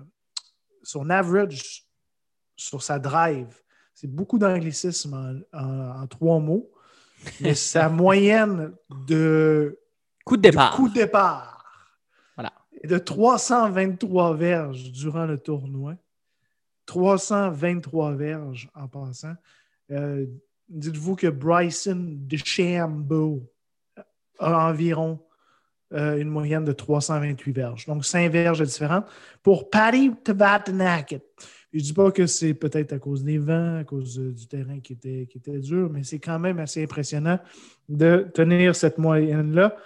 son 0.83 1.11
average 1.11 1.86
sur 2.57 2.83
sa 2.83 2.99
drive, 2.99 3.63
c'est 3.95 4.11
beaucoup 4.11 4.39
d'anglicisme 4.39 5.15
en- 5.53 5.59
en- 5.59 6.03
en 6.03 6.07
trois 6.07 6.39
mots 6.41 6.71
mais 7.41 7.55
sa 7.55 7.89
moyenne 7.89 8.73
de, 9.07 9.79
Coup 10.25 10.37
de 10.37 10.43
de 10.43 10.51
départ. 10.51 10.75
coup 10.77 10.89
de 10.89 10.95
départ 10.95 11.65
Voilà. 12.37 12.53
est 12.83 12.87
de 12.89 12.99
323 12.99 14.35
verges 14.35 14.91
durant 14.93 15.25
le 15.27 15.39
tournoi. 15.39 15.95
323 16.87 18.13
verges 18.15 18.69
en 18.75 18.89
passant. 18.89 19.35
Euh, 19.91 20.27
Dites-vous 20.69 21.15
que 21.15 21.29
Bryson 21.29 22.07
DeChambeau 22.27 23.49
a 24.41 24.69
environ 24.69 25.21
euh, 25.93 26.17
une 26.19 26.29
moyenne 26.29 26.65
de 26.65 26.73
328 26.73 27.53
verges. 27.53 27.87
Donc, 27.87 28.05
5 28.05 28.33
verges 28.33 28.59
de 28.59 28.65
différence. 28.65 29.05
Pour 29.45 29.71
Patty 29.71 30.11
Tavatanakit, 30.25 31.21
je 31.77 31.83
ne 31.83 31.89
dis 31.89 31.93
pas 31.93 32.11
que 32.11 32.27
c'est 32.27 32.55
peut-être 32.55 32.95
à 32.95 32.99
cause 32.99 33.23
des 33.23 33.37
vents, 33.37 33.77
à 33.77 33.85
cause 33.85 34.19
euh, 34.19 34.33
du 34.33 34.47
terrain 34.47 34.81
qui 34.81 34.95
était, 34.95 35.59
dur, 35.59 35.91
mais 35.91 36.05
c'est 36.05 36.19
quand 36.19 36.39
même 36.39 36.59
assez 36.59 36.83
impressionnant 36.83 37.39
de 37.91 38.27
tenir 38.33 38.75
cette 38.75 38.97
moyenne-là. 38.97 39.77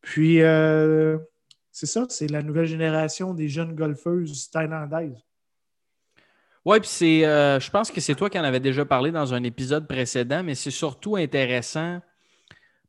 Puis, 0.00 0.40
euh, 0.40 1.18
c'est 1.72 1.86
ça, 1.86 2.06
c'est 2.08 2.28
la 2.30 2.42
nouvelle 2.42 2.66
génération 2.66 3.34
des 3.34 3.48
jeunes 3.48 3.74
golfeuses 3.74 4.50
thaïlandaises. 4.50 5.18
Oui, 6.64 6.78
puis 6.78 6.88
c'est. 6.88 7.26
euh, 7.26 7.58
je 7.58 7.70
pense 7.72 7.90
que 7.90 8.00
c'est 8.00 8.14
toi 8.14 8.30
qui 8.30 8.38
en 8.38 8.44
avais 8.44 8.60
déjà 8.60 8.84
parlé 8.84 9.10
dans 9.10 9.34
un 9.34 9.42
épisode 9.42 9.88
précédent, 9.88 10.44
mais 10.44 10.54
c'est 10.54 10.70
surtout 10.70 11.16
intéressant. 11.16 12.00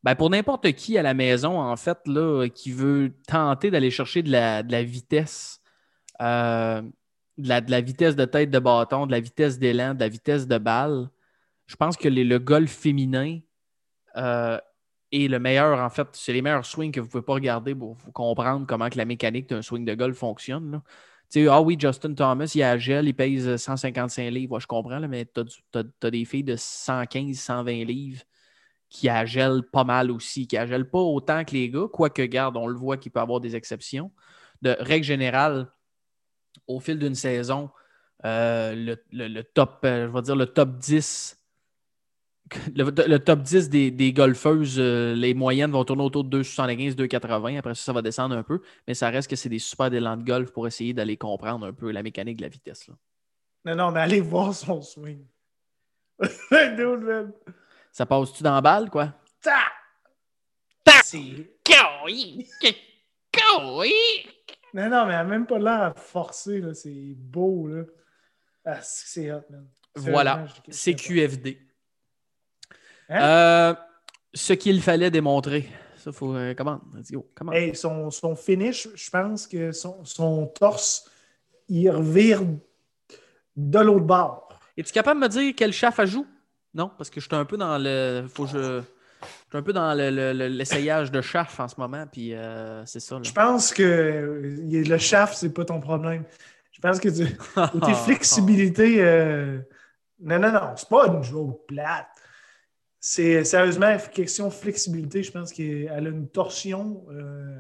ben, 0.04 0.14
pour 0.14 0.30
n'importe 0.30 0.72
qui 0.74 0.96
à 1.00 1.02
la 1.02 1.16
maison, 1.16 1.60
en 1.60 1.76
fait, 1.76 1.98
là, 2.06 2.48
qui 2.50 2.72
veut 2.72 3.14
tenter 3.28 3.72
d'aller 3.72 3.90
chercher 3.90 4.22
de 4.22 4.30
la, 4.30 4.84
vitesse, 4.84 5.60
de, 7.38 7.72
la, 7.72 7.82
vitesse 7.82 8.16
de 8.16 8.26
tête 8.26 8.52
de 8.52 8.60
bâton, 8.60 9.06
de 9.06 9.12
la 9.12 9.20
vitesse 9.20 9.60
d'élan, 9.60 9.94
de 9.94 10.00
la 10.00 10.10
vitesse 10.10 10.48
de 10.48 10.58
balle, 10.58 11.10
je 11.66 11.76
pense 11.76 11.98
que 11.98 12.08
le 12.08 12.38
golf 12.40 12.72
féminin 12.72 13.40
euh, 14.18 14.60
est 15.12 15.28
le 15.28 15.40
meilleur, 15.40 15.80
en 15.80 15.90
fait, 15.90 16.08
c'est 16.14 16.34
les 16.34 16.42
meilleurs 16.42 16.66
swings 16.66 16.92
que 16.92 17.00
vous 17.00 17.08
ne 17.08 17.12
pouvez 17.12 17.24
pas 17.24 17.34
regarder 17.34 17.76
pour 17.76 17.98
comprendre 18.14 18.66
comment 18.68 18.90
la 18.94 19.06
mécanique 19.06 19.50
d'un 19.50 19.62
swing 19.62 19.86
de 19.86 19.94
golf 19.96 20.18
fonctionne. 20.18 20.82
Tu 21.32 21.46
sais, 21.46 21.48
ah 21.48 21.62
oui, 21.62 21.78
Justin 21.80 22.14
Thomas, 22.14 22.52
il 22.54 22.64
a 22.64 22.78
gel, 22.78 23.08
il 23.08 23.14
pèse 23.14 23.56
155 23.56 24.30
livres. 24.30 24.60
Je 24.60 24.68
comprends, 24.68 25.00
mais 25.08 25.26
tu 25.26 25.42
as, 25.80 26.12
des 26.12 26.26
filles 26.26 26.44
de 26.44 26.56
115, 26.56 27.36
120 27.36 27.86
livres 27.86 28.22
qui 28.90 29.10
agèlent 29.10 29.64
pas 29.72 29.84
mal 29.84 30.12
aussi, 30.12 30.46
qui 30.46 30.58
agèlent 30.58 30.90
pas 30.90 31.00
autant 31.00 31.44
que 31.44 31.54
les 31.54 31.70
gars, 31.70 31.88
quoique, 31.92 32.22
garde, 32.22 32.58
on 32.58 32.68
le 32.68 32.78
voit 32.78 32.98
qu'il 32.98 33.12
peut 33.12 33.20
avoir 33.20 33.40
des 33.40 33.56
exceptions. 33.56 34.12
De 34.62 34.76
règle 34.80 35.06
générale, 35.06 35.72
au 36.68 36.80
fil 36.80 36.98
d'une 37.00 37.16
saison, 37.16 37.70
euh, 38.26 38.74
le, 38.76 39.04
le- 39.12 39.28
le 39.28 39.44
top, 39.44 39.80
euh, 39.86 40.08
je 40.08 40.12
vais 40.14 40.22
dire 40.22 40.36
le 40.36 40.46
top 40.46 40.78
10, 40.78 41.38
le, 42.76 42.84
le 43.08 43.18
top 43.20 43.40
10 43.42 43.70
des, 43.70 43.92
des 43.92 44.14
golfeuses, 44.14 44.76
euh, 44.80 45.14
les 45.16 45.34
moyennes 45.34 45.72
vont 45.72 45.84
tourner 45.86 46.04
autour 46.04 46.24
de 46.24 46.42
2,75, 46.44 46.96
2,80. 46.96 47.58
Après 47.58 47.74
ça, 47.76 47.84
ça 47.86 47.94
va 47.94 48.02
descendre 48.02 48.36
un 48.38 48.44
peu, 48.44 48.62
mais 48.88 48.94
ça 48.94 49.10
reste 49.10 49.30
que 49.30 49.36
c'est 49.36 49.50
des 49.50 49.60
super 49.60 49.94
élans 49.94 50.18
de 50.18 50.24
golf 50.24 50.52
pour 50.52 50.68
essayer 50.68 50.94
d'aller 50.94 51.18
comprendre 51.18 51.66
un 51.66 51.74
peu 51.74 51.92
la 51.92 52.04
mécanique 52.04 52.38
de 52.38 52.44
la 52.44 52.50
vitesse. 52.50 52.88
là. 52.88 52.96
Non, 53.66 53.76
non, 53.76 53.92
mais 53.92 54.02
allez 54.02 54.20
voir 54.22 54.54
son 54.54 54.82
swing. 54.82 55.26
Ça 57.92 58.06
passe-tu 58.06 58.44
dans 58.44 58.56
la 58.56 58.62
balle, 58.62 58.90
quoi? 58.90 59.14
Ta! 59.42 59.60
Ta! 60.84 61.02
C'est- 61.04 61.50
Oui! 63.80 64.26
Non, 64.74 64.90
non, 64.90 65.06
mais 65.06 65.14
elle 65.14 65.20
n'a 65.20 65.24
même 65.24 65.46
pas 65.46 65.60
l'air 65.60 65.82
à 65.84 65.94
forcer, 65.94 66.60
là. 66.60 66.74
C'est 66.74 67.14
beau, 67.16 67.68
là. 67.68 67.84
Ah, 68.66 68.80
c'est 68.82 69.32
hot, 69.32 69.44
man. 69.50 69.68
Voilà, 69.96 70.46
c'est 70.70 70.74
c'est 70.74 70.96
QFD. 70.96 71.60
Hein? 73.10 73.22
Euh, 73.22 73.76
ce 74.34 74.54
qu'il 74.54 74.82
fallait 74.82 75.12
démontrer. 75.12 75.68
Ça, 75.98 76.12
faut. 76.12 76.34
euh, 76.36 76.56
comment? 76.56 76.82
Comment? 77.36 77.52
Hey, 77.52 77.76
son, 77.76 78.10
son 78.10 78.36
finish, 78.36 78.88
je 78.96 79.10
pense 79.10 79.46
que 79.46 79.72
son, 79.72 80.04
son 80.04 80.48
torse, 80.48 81.08
il 81.70 81.90
revire 81.92 82.42
de 83.56 83.80
l'autre 83.80 84.06
bord. 84.06 84.50
Es-tu 84.76 84.92
capable 84.92 85.20
de 85.22 85.26
me 85.26 85.30
dire 85.30 85.54
quel 85.56 85.72
chaff 85.72 86.00
elle 86.00 86.08
joue? 86.08 86.26
Non, 86.74 86.90
parce 86.98 87.12
que 87.12 87.22
je 87.22 87.28
suis 87.28 87.36
un 87.36 87.46
peu 87.46 87.58
dans 87.58 87.78
le. 87.78 88.26
Faut 88.28 88.46
que 88.46 88.50
je. 88.50 88.82
Je 89.54 89.58
suis 89.60 89.62
un 89.62 89.66
peu 89.66 89.74
dans 89.74 89.94
le- 89.94 90.10
le- 90.10 90.34
le- 90.34 90.48
l'essayage 90.48 91.12
de 91.12 91.22
chaff 91.22 91.60
en 91.60 91.68
ce 91.68 91.76
moment, 91.78 92.08
puis 92.12 92.34
euh, 92.34 92.84
c'est 92.88 93.00
ça. 93.00 93.18
Là. 93.18 93.22
Je 93.24 93.32
pense 93.32 93.72
que 93.72 94.50
le 94.72 94.98
shaft, 94.98 95.36
c'est 95.36 95.54
pas 95.54 95.64
ton 95.64 95.80
problème. 95.80 96.24
Je 96.72 96.82
pense 96.82 97.00
que 97.00 97.08
tu, 97.10 97.32
côté 97.72 97.94
flexibilité, 97.94 98.96
euh, 99.04 99.60
non, 100.20 100.40
non, 100.40 100.52
non, 100.52 100.74
c'est 100.76 100.90
pas 100.90 101.06
une 101.06 101.22
joke 101.22 101.68
plate. 101.68 102.08
C'est 103.00 103.44
sérieusement, 103.44 103.96
question 104.12 104.50
flexibilité, 104.50 105.22
je 105.22 105.32
pense 105.32 105.54
qu'elle 105.54 105.88
a 105.88 106.00
une 106.00 106.28
torsion 106.30 107.06
euh, 107.12 107.60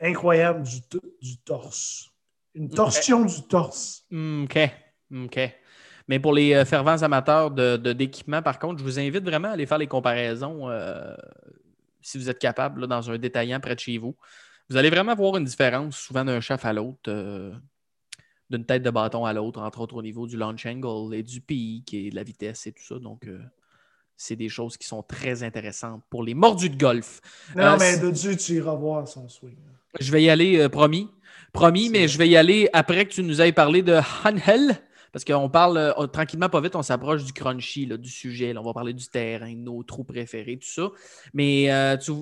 incroyable 0.00 0.64
du, 0.64 0.80
du 1.22 1.38
torse. 1.38 2.10
Une 2.54 2.68
torsion 2.68 3.24
du 3.24 3.42
torse. 3.48 4.04
Hmm, 4.10 4.44
OK. 4.44 4.58
OK. 5.14 5.38
Mais 6.08 6.20
pour 6.20 6.32
les 6.32 6.54
euh, 6.54 6.64
fervents 6.64 7.02
amateurs 7.02 7.50
de- 7.50 7.76
de- 7.76 7.92
d'équipement, 7.92 8.40
par 8.42 8.58
contre, 8.58 8.78
je 8.78 8.84
vous 8.84 8.98
invite 8.98 9.24
vraiment 9.24 9.48
à 9.48 9.52
aller 9.52 9.66
faire 9.66 9.78
les 9.78 9.88
comparaisons 9.88 10.68
euh, 10.70 11.14
si 12.00 12.16
vous 12.18 12.30
êtes 12.30 12.38
capable 12.38 12.82
là, 12.82 12.86
dans 12.86 13.10
un 13.10 13.18
détaillant 13.18 13.58
près 13.60 13.74
de 13.74 13.80
chez 13.80 13.98
vous. 13.98 14.14
Vous 14.70 14.76
allez 14.76 14.90
vraiment 14.90 15.14
voir 15.14 15.36
une 15.36 15.44
différence 15.44 15.96
souvent 15.96 16.24
d'un 16.24 16.40
chaff 16.40 16.64
à 16.64 16.72
l'autre, 16.72 17.08
euh, 17.08 17.52
d'une 18.50 18.64
tête 18.64 18.82
de 18.84 18.90
bâton 18.90 19.24
à 19.24 19.32
l'autre, 19.32 19.60
entre 19.60 19.80
autres 19.80 19.96
au 19.96 20.02
niveau 20.02 20.26
du 20.28 20.36
launch 20.36 20.64
angle 20.66 21.14
et 21.14 21.22
du 21.24 21.40
pic 21.40 21.92
et 21.92 22.10
de 22.10 22.14
la 22.14 22.22
vitesse 22.22 22.66
et 22.68 22.72
tout 22.72 22.84
ça. 22.84 22.98
Donc, 23.00 23.26
euh, 23.26 23.40
c'est 24.16 24.36
des 24.36 24.48
choses 24.48 24.76
qui 24.76 24.86
sont 24.86 25.02
très 25.02 25.42
intéressantes 25.42 26.02
pour 26.08 26.22
les 26.22 26.34
mordus 26.34 26.70
de 26.70 26.78
golf. 26.78 27.20
Non, 27.56 27.76
mais 27.78 27.98
de 27.98 28.10
Dieu, 28.10 28.36
tu 28.36 28.54
iras 28.54 28.74
voir 28.74 29.06
son 29.08 29.28
swing. 29.28 29.56
Je 29.98 30.12
vais 30.12 30.22
y 30.22 30.30
aller, 30.30 30.68
promis. 30.68 31.10
Promis, 31.52 31.90
mais 31.90 32.06
je 32.06 32.18
vais 32.18 32.28
y 32.28 32.36
aller 32.36 32.68
après 32.72 33.06
que 33.06 33.12
tu 33.12 33.22
nous 33.22 33.40
aies 33.40 33.52
parlé 33.52 33.82
de 33.82 33.98
Hanhel. 34.24 34.78
Parce 35.16 35.24
qu'on 35.24 35.48
parle 35.48 35.78
euh, 35.78 36.06
tranquillement, 36.08 36.50
pas 36.50 36.60
vite, 36.60 36.76
on 36.76 36.82
s'approche 36.82 37.24
du 37.24 37.32
crunchy, 37.32 37.86
là, 37.86 37.96
du 37.96 38.10
sujet. 38.10 38.52
là. 38.52 38.60
on 38.60 38.64
va 38.64 38.74
parler 38.74 38.92
du 38.92 39.06
terrain, 39.08 39.50
de 39.50 39.56
nos 39.56 39.82
trous 39.82 40.04
préférés, 40.04 40.58
tout 40.58 40.68
ça. 40.68 40.90
Mais 41.32 41.72
euh, 41.72 41.96
tu, 41.96 42.12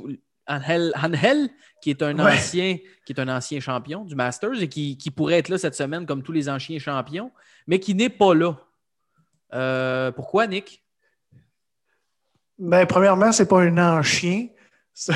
Angel, 0.46 0.92
Angel, 1.02 1.48
qui 1.82 1.90
est 1.90 2.02
un 2.02 2.16
Ouais. 2.24 2.34
ancien, 2.34 2.78
qui 3.04 3.12
est 3.12 3.18
un 3.18 3.26
ancien 3.26 3.58
champion 3.58 4.04
du 4.04 4.14
Masters 4.14 4.62
et 4.62 4.68
qui, 4.68 4.96
qui 4.96 5.10
pourrait 5.10 5.38
être 5.38 5.48
là 5.48 5.58
cette 5.58 5.74
semaine 5.74 6.06
comme 6.06 6.22
tous 6.22 6.30
les 6.30 6.48
anciens 6.48 6.78
champions, 6.78 7.32
mais 7.66 7.80
qui 7.80 7.96
n'est 7.96 8.10
pas 8.10 8.32
là. 8.32 8.56
Euh, 9.54 10.12
pourquoi, 10.12 10.46
Nick? 10.46 10.84
Ben, 12.60 12.86
premièrement, 12.86 13.32
c'est 13.32 13.48
pas 13.48 13.60
un 13.62 13.76
ancien. 13.98 14.46
C'est 14.94 15.12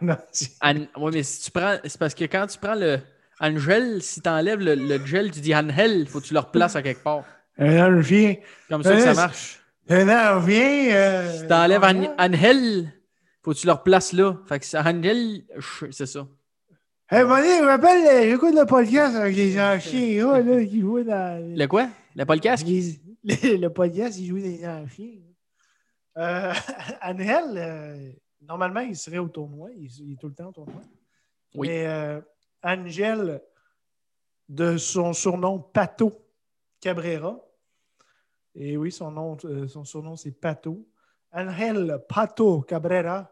un 0.00 0.08
ancien. 0.08 0.48
An- 0.62 1.02
ouais, 1.02 1.10
mais 1.12 1.22
si 1.22 1.42
tu 1.42 1.50
prends. 1.50 1.76
C'est 1.84 1.98
parce 1.98 2.14
que 2.14 2.24
quand 2.24 2.46
tu 2.46 2.56
prends 2.58 2.74
le 2.74 2.98
Angel, 3.40 4.02
si 4.02 4.20
t'enlèves 4.20 4.60
le, 4.60 4.74
le 4.74 5.04
gel, 5.06 5.30
tu 5.30 5.40
dis 5.40 5.54
Angel, 5.54 6.06
faut 6.08 6.20
que 6.20 6.26
tu 6.26 6.34
le 6.34 6.40
replaces 6.40 6.76
à 6.76 6.82
quelque 6.82 7.02
part. 7.02 7.24
Un 7.58 7.96
an 7.96 8.00
vient. 8.00 8.34
Comme 8.68 8.82
ça 8.82 8.94
que 8.94 9.00
ça 9.00 9.14
marche. 9.14 9.60
Un 9.88 10.08
an 10.08 10.38
vient. 10.40 10.90
Euh, 10.94 11.38
Si 11.40 11.46
t'enlèves 11.46 11.82
An- 11.84 12.04
An- 12.04 12.14
Angel, 12.18 12.92
faut 13.42 13.52
que 13.52 13.56
tu 13.58 13.66
le 13.66 13.72
replaces 13.72 14.12
là. 14.12 14.36
Fait 14.46 14.58
que 14.58 14.64
c'est 14.64 14.78
Angel, 14.78 15.42
c'est 15.90 16.06
ça. 16.06 16.26
Hey, 17.10 17.24
Mané, 17.24 17.48
je 17.58 17.62
me 17.62 17.66
rappelle, 17.68 18.06
euh, 18.06 18.30
j'écoute 18.30 18.54
le 18.54 18.66
podcast 18.66 19.16
avec 19.16 19.34
les 19.34 19.58
anciens 19.58 20.16
gars 20.26 20.40
là, 20.42 20.64
qui 20.64 20.80
jouaient 20.80 21.04
dans. 21.04 21.56
Le 21.56 21.66
quoi? 21.66 21.88
Le 22.14 22.24
podcast? 22.26 22.66
Les- 22.66 23.00
le, 23.24 23.56
le 23.56 23.70
podcast, 23.70 24.18
ils 24.18 24.26
jouaient 24.26 24.42
des 24.42 24.66
anciens. 24.66 25.14
Euh, 26.18 26.52
Angel, 27.02 27.44
euh, 27.56 28.10
normalement, 28.46 28.80
il 28.80 28.94
serait 28.96 29.18
au 29.18 29.28
tournoi. 29.28 29.70
Il, 29.76 29.88
il 30.00 30.12
est 30.12 30.16
tout 30.20 30.28
le 30.28 30.34
temps 30.34 30.48
au 30.48 30.52
tournoi. 30.52 30.82
Oui. 31.54 31.68
Mais 31.68 31.86
euh, 31.86 32.20
Angel, 32.62 33.40
de 34.48 34.76
son 34.76 35.12
surnom 35.12 35.58
Pato 35.60 36.12
Cabrera. 36.80 37.38
Et 38.54 38.76
oui, 38.76 38.90
son, 38.90 39.10
nom, 39.10 39.36
euh, 39.44 39.68
son 39.68 39.84
surnom, 39.84 40.16
c'est 40.16 40.32
Pato. 40.32 40.86
Angel 41.32 42.00
Pato 42.08 42.62
Cabrera 42.62 43.30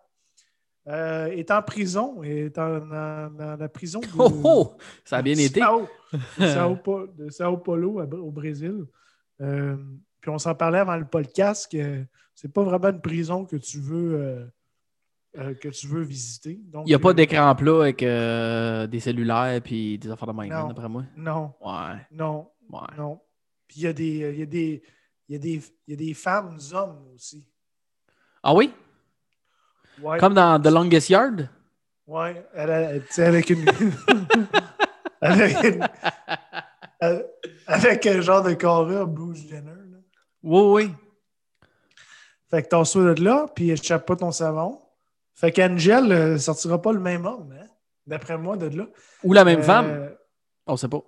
euh, 0.88 1.26
est 1.26 1.50
en 1.50 1.62
prison, 1.62 2.22
est 2.22 2.56
en, 2.58 2.78
la 2.86 3.68
prison 3.68 4.00
de, 4.00 4.06
Oh, 4.18 4.40
oh! 4.44 4.76
Ça 5.04 5.16
a 5.18 5.22
bien 5.22 5.34
de 5.34 5.40
été. 5.40 5.60
Sao, 5.60 5.88
de, 6.12 6.46
Sao, 6.46 6.76
Pa- 6.76 7.06
de 7.12 7.30
Sao 7.30 7.56
Paulo 7.56 8.00
au 8.00 8.30
Brésil. 8.30 8.84
Euh, 9.40 9.76
puis 10.20 10.30
on 10.30 10.38
s'en 10.38 10.54
parlait 10.54 10.78
avant 10.78 10.96
le 10.96 11.06
podcast 11.06 11.70
que 11.70 12.04
c'est 12.34 12.52
pas 12.52 12.62
vraiment 12.62 12.88
une 12.88 13.00
prison 13.00 13.44
que 13.44 13.56
tu 13.56 13.80
veux 13.80 14.14
euh, 14.14 14.46
euh, 15.38 15.54
que 15.54 15.68
tu 15.68 15.86
veux 15.86 16.02
visiter. 16.02 16.58
Donc, 16.64 16.84
Il 16.86 16.88
n'y 16.90 16.94
a 16.94 16.98
pas 16.98 17.10
euh, 17.10 17.14
d'écran 17.14 17.54
plat 17.54 17.80
avec 17.82 18.02
euh, 18.02 18.86
des 18.86 19.00
cellulaires 19.00 19.60
puis 19.62 19.98
des 19.98 20.10
affaires 20.10 20.28
de 20.28 20.32
même, 20.32 20.48
Non. 20.48 20.68
d'après 20.68 20.88
moi. 20.88 21.04
Non, 21.16 21.54
Ouais, 21.60 21.96
non, 22.10 22.48
ouais. 22.70 22.80
non. 22.96 23.20
Puis 23.68 23.80
il 23.80 23.82
y 23.84 23.86
a 23.88 23.92
des 23.92 24.04
il 24.32 24.38
y 24.38 24.42
a 24.42 24.46
des 24.46 24.82
il 25.28 25.32
y 25.32 25.36
a 25.36 25.38
des 25.38 25.62
il 25.86 25.90
y 25.90 25.92
a 25.92 25.96
des 25.96 26.14
femmes 26.14 26.58
hommes 26.72 27.08
aussi. 27.14 27.46
Ah 28.42 28.54
oui? 28.54 28.72
Ouais. 30.00 30.18
Comme 30.18 30.34
dans 30.34 30.60
The 30.60 30.68
Longest 30.68 31.08
Yard? 31.10 31.48
Sais, 33.10 33.24
avec 33.24 33.50
une. 33.50 33.64
avec, 35.20 35.62
une- 35.64 35.88
avec 37.66 38.06
un 38.06 38.20
genre 38.20 38.42
de 38.42 38.52
carrure 38.54 39.06
Bruce 39.06 39.46
Jenner. 39.48 39.70
là. 39.70 39.98
Oui, 40.42 40.62
oui. 40.84 40.94
Fait 42.50 42.62
que 42.62 42.68
t'en 42.68 42.84
de 43.16 43.24
là, 43.24 43.46
puis 43.54 43.70
échappe 43.70 44.06
pas 44.06 44.14
ton 44.16 44.30
savon. 44.30 44.80
Fait 45.36 45.52
qu'Angel 45.52 46.10
euh, 46.12 46.38
sortira 46.38 46.80
pas 46.80 46.92
le 46.92 46.98
même 47.00 47.26
homme, 47.26 47.54
hein, 47.60 47.66
d'après 48.06 48.38
moi, 48.38 48.56
de 48.56 48.66
là. 48.74 48.86
Ou 49.22 49.32
la 49.34 49.44
même 49.44 49.60
Euh, 49.60 49.62
femme? 49.62 50.10
On 50.66 50.76
sait 50.76 50.88
pas. 50.88 51.02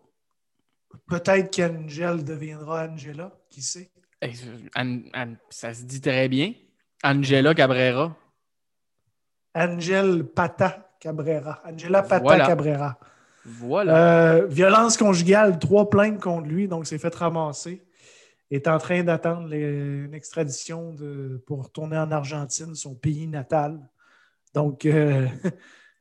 Peut-être 1.09 1.55
qu'Angel 1.55 2.25
deviendra 2.25 2.87
Angela, 2.87 3.33
qui 3.51 3.63
sait? 3.63 3.91
An- 4.77 5.01
An- 5.15 5.37
ça 5.49 5.73
se 5.75 5.83
dit 5.85 6.01
très 6.01 6.29
bien. 6.29 6.53
Angela 7.03 7.55
Cabrera. 7.55 8.15
Angel 9.55 10.25
Pata 10.25 10.91
Cabrera. 11.01 11.63
Angela 11.65 12.03
Pata 12.03 12.23
Voilà. 12.23 12.47
Cabrera. 12.47 12.99
Voilà. 13.45 14.35
Euh, 14.35 14.47
violence 14.47 14.97
conjugale, 14.97 15.59
trois 15.59 15.89
plaintes 15.89 16.21
contre 16.21 16.47
lui, 16.49 16.69
donc 16.69 16.87
s'est 16.87 16.99
fait 16.99 17.15
ramasser. 17.15 17.83
Est 18.51 18.67
en 18.67 18.79
train 18.79 19.03
d'attendre 19.03 19.53
une 19.53 20.15
extradition 20.15 20.93
de, 20.93 21.43
pour 21.47 21.65
retourner 21.65 21.99
en 21.99 22.11
Argentine, 22.11 22.75
son 22.75 22.95
pays 22.95 23.27
natal. 23.27 23.79
Donc, 24.55 24.85
euh, 24.87 25.27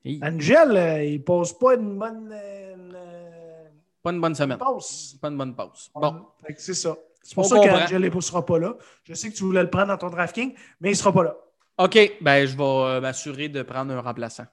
Hi. 0.06 0.20
Angel, 0.24 0.78
euh, 0.78 1.04
il 1.04 1.24
pose 1.24 1.58
pas 1.58 1.76
une 1.76 1.98
bonne 1.98 2.30
euh, 2.32 2.74
une, 2.76 2.94
euh, 2.96 3.70
Pas 4.02 4.12
une 4.12 4.22
bonne 4.22 4.36
semaine. 4.36 4.58
passe. 4.58 5.16
Pas 5.22 5.28
une 5.30 5.38
bonne 5.38 5.56
pause. 5.56 5.92
Bon. 5.94 6.28
C'est 6.58 6.74
ça. 6.74 6.96
C'est 7.22 7.36
pour 7.36 7.44
On 7.46 7.48
ça 7.50 7.56
qu'Angel 7.60 8.02
ne 8.10 8.22
sera 8.22 8.46
pas 8.46 8.58
là. 8.58 8.76
Je 9.04 9.14
sais 9.14 9.30
que 9.30 9.36
tu 9.36 9.44
voulais 9.44 9.62
le 9.62 9.70
prendre 9.70 9.88
dans 9.88 9.98
ton 9.98 10.10
DraftKings, 10.10 10.54
mais 10.80 10.90
il 10.90 10.94
ne 10.94 10.98
sera 10.98 11.12
pas 11.12 11.24
là. 11.24 11.36
OK. 11.78 12.14
Ben, 12.22 12.46
je 12.48 12.56
vais 12.56 12.64
euh, 12.64 13.02
m'assurer 13.02 13.50
de 13.50 13.62
prendre 13.64 13.92
un 13.94 14.00
remplaçant. 14.00 14.46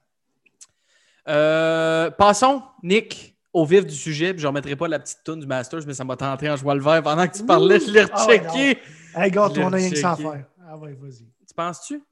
Euh, 1.27 2.11
passons, 2.11 2.61
Nick, 2.83 3.35
au 3.53 3.65
vif 3.65 3.85
du 3.85 3.95
sujet. 3.95 4.33
Puis 4.33 4.41
je 4.41 4.45
ne 4.45 4.49
remettrai 4.49 4.75
pas 4.75 4.87
la 4.89 4.99
petite 4.99 5.23
toune 5.23 5.39
du 5.39 5.47
Masters, 5.47 5.81
mais 5.87 5.93
ça 5.93 6.03
m'a 6.03 6.17
tenté 6.17 6.49
en 6.49 6.55
jouant 6.57 6.73
le 6.73 6.81
vert 6.83 7.01
pendant 7.01 7.25
que 7.27 7.37
tu 7.37 7.45
parlais. 7.45 7.79
Je 7.79 7.91
l'ai 7.91 8.05
Ah 8.11 8.27
ouais, 8.27 8.39
rechecké. 8.39 8.79
Hey, 9.15 9.31
gars, 9.31 9.49
on 9.49 9.71
a 9.73 9.75
rien 9.77 9.89
que 9.89 9.95
ça 9.95 10.11
à 10.11 10.15
faire. 10.17 10.45
Ah 10.67 10.77
ouais, 10.77 10.93
vas-y. 10.99 11.25
tu 11.47 11.53
penses-tu? 11.55 12.03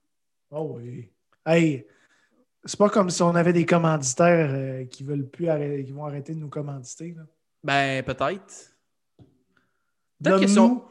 Oh 0.50 0.78
oui. 0.78 1.10
Hey, 1.46 1.86
c'est 2.66 2.78
pas 2.78 2.90
comme 2.90 3.10
si 3.10 3.22
on 3.22 3.36
avait 3.36 3.54
des 3.54 3.66
commanditaires 3.66 4.50
euh, 4.52 4.86
qui 4.86 5.04
veulent 5.04 5.28
plus 5.28 5.50
arrêter, 5.50 5.84
qui 5.84 5.92
vont 5.92 6.06
arrêter 6.06 6.34
de 6.34 6.40
nous 6.40 6.50
commanditer. 6.50 7.14
là. 7.18 7.24
Ben, 7.64 8.04
peut-être. 8.04 8.74
Peut-être 10.24 10.50
sont- 10.50 10.84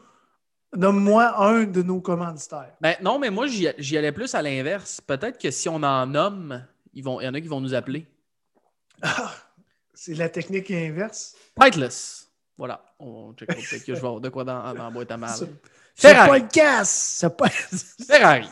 Nomme-moi 0.75 1.37
un 1.39 1.65
de 1.65 1.83
nos 1.83 2.01
commanditaires. 2.01 2.73
Ben, 2.81 2.95
non, 3.01 3.19
mais 3.19 3.29
moi, 3.29 3.45
j'y 3.47 3.97
allais 3.97 4.11
plus 4.11 4.33
à 4.33 4.41
l'inverse. 4.41 4.99
Peut-être 5.01 5.37
que 5.39 5.51
si 5.51 5.69
on 5.69 5.75
en 5.83 6.07
nomme, 6.07 6.65
il 6.93 7.03
y 7.03 7.07
en 7.07 7.33
a 7.33 7.41
qui 7.41 7.47
vont 7.47 7.61
nous 7.61 7.75
appeler. 7.75 8.07
C'est 9.93 10.15
la 10.15 10.29
technique 10.29 10.71
inverse? 10.71 11.35
Pitless. 11.55 12.27
Voilà. 12.57 12.83
On 12.99 13.33
check 13.33 13.49
peut-être 13.49 13.83
que 13.85 13.93
je 13.95 13.99
vais 14.01 14.07
avoir 14.07 14.19
de 14.21 14.29
quoi 14.29 14.43
dans, 14.43 14.73
dans 14.73 14.83
la 14.85 14.89
boîte 14.89 15.11
à 15.11 15.17
mal. 15.17 15.29
Ce 15.95 16.07
ce 17.99 18.03
Ferrari. 18.05 18.49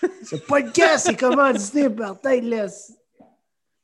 Podcast, 0.00 0.26
ce 0.26 0.36
po- 0.36 0.44
Ferrari. 0.46 0.46
ce 0.46 0.46
podcast 0.46 1.08
est 1.08 1.16
commandité 1.16 1.90
par 1.90 2.20
Tideless. 2.20 2.92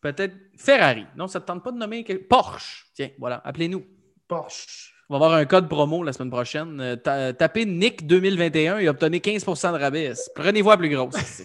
Peut-être 0.00 0.34
Ferrari. 0.56 1.06
Non, 1.16 1.26
ça 1.28 1.38
ne 1.38 1.42
te 1.42 1.46
tente 1.48 1.62
pas 1.64 1.72
de 1.72 1.78
nommer 1.78 2.04
quel- 2.04 2.26
Porsche. 2.26 2.86
Tiens, 2.94 3.10
voilà. 3.18 3.40
Appelez-nous. 3.44 3.84
Porsche. 4.28 4.92
On 5.08 5.18
va 5.18 5.24
avoir 5.26 5.38
un 5.38 5.44
code 5.46 5.68
promo 5.68 6.02
la 6.02 6.12
semaine 6.12 6.30
prochaine. 6.30 6.80
Euh, 6.80 6.96
ta- 6.96 7.32
tapez 7.32 7.64
Nick 7.64 8.06
2021 8.06 8.78
et 8.78 8.88
obtenez 8.88 9.20
15% 9.20 9.72
de 9.72 9.78
rabais. 9.78 10.12
Prenez-vous 10.34 10.70
la 10.70 10.76
plus 10.76 10.88
grosse. 10.88 11.42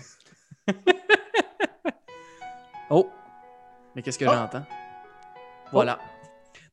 oh! 2.89 3.09
Mais 3.95 4.01
qu'est-ce 4.01 4.17
que 4.19 4.25
Oh. 4.25 4.31
j'entends? 4.33 4.65
Voilà. 5.71 5.99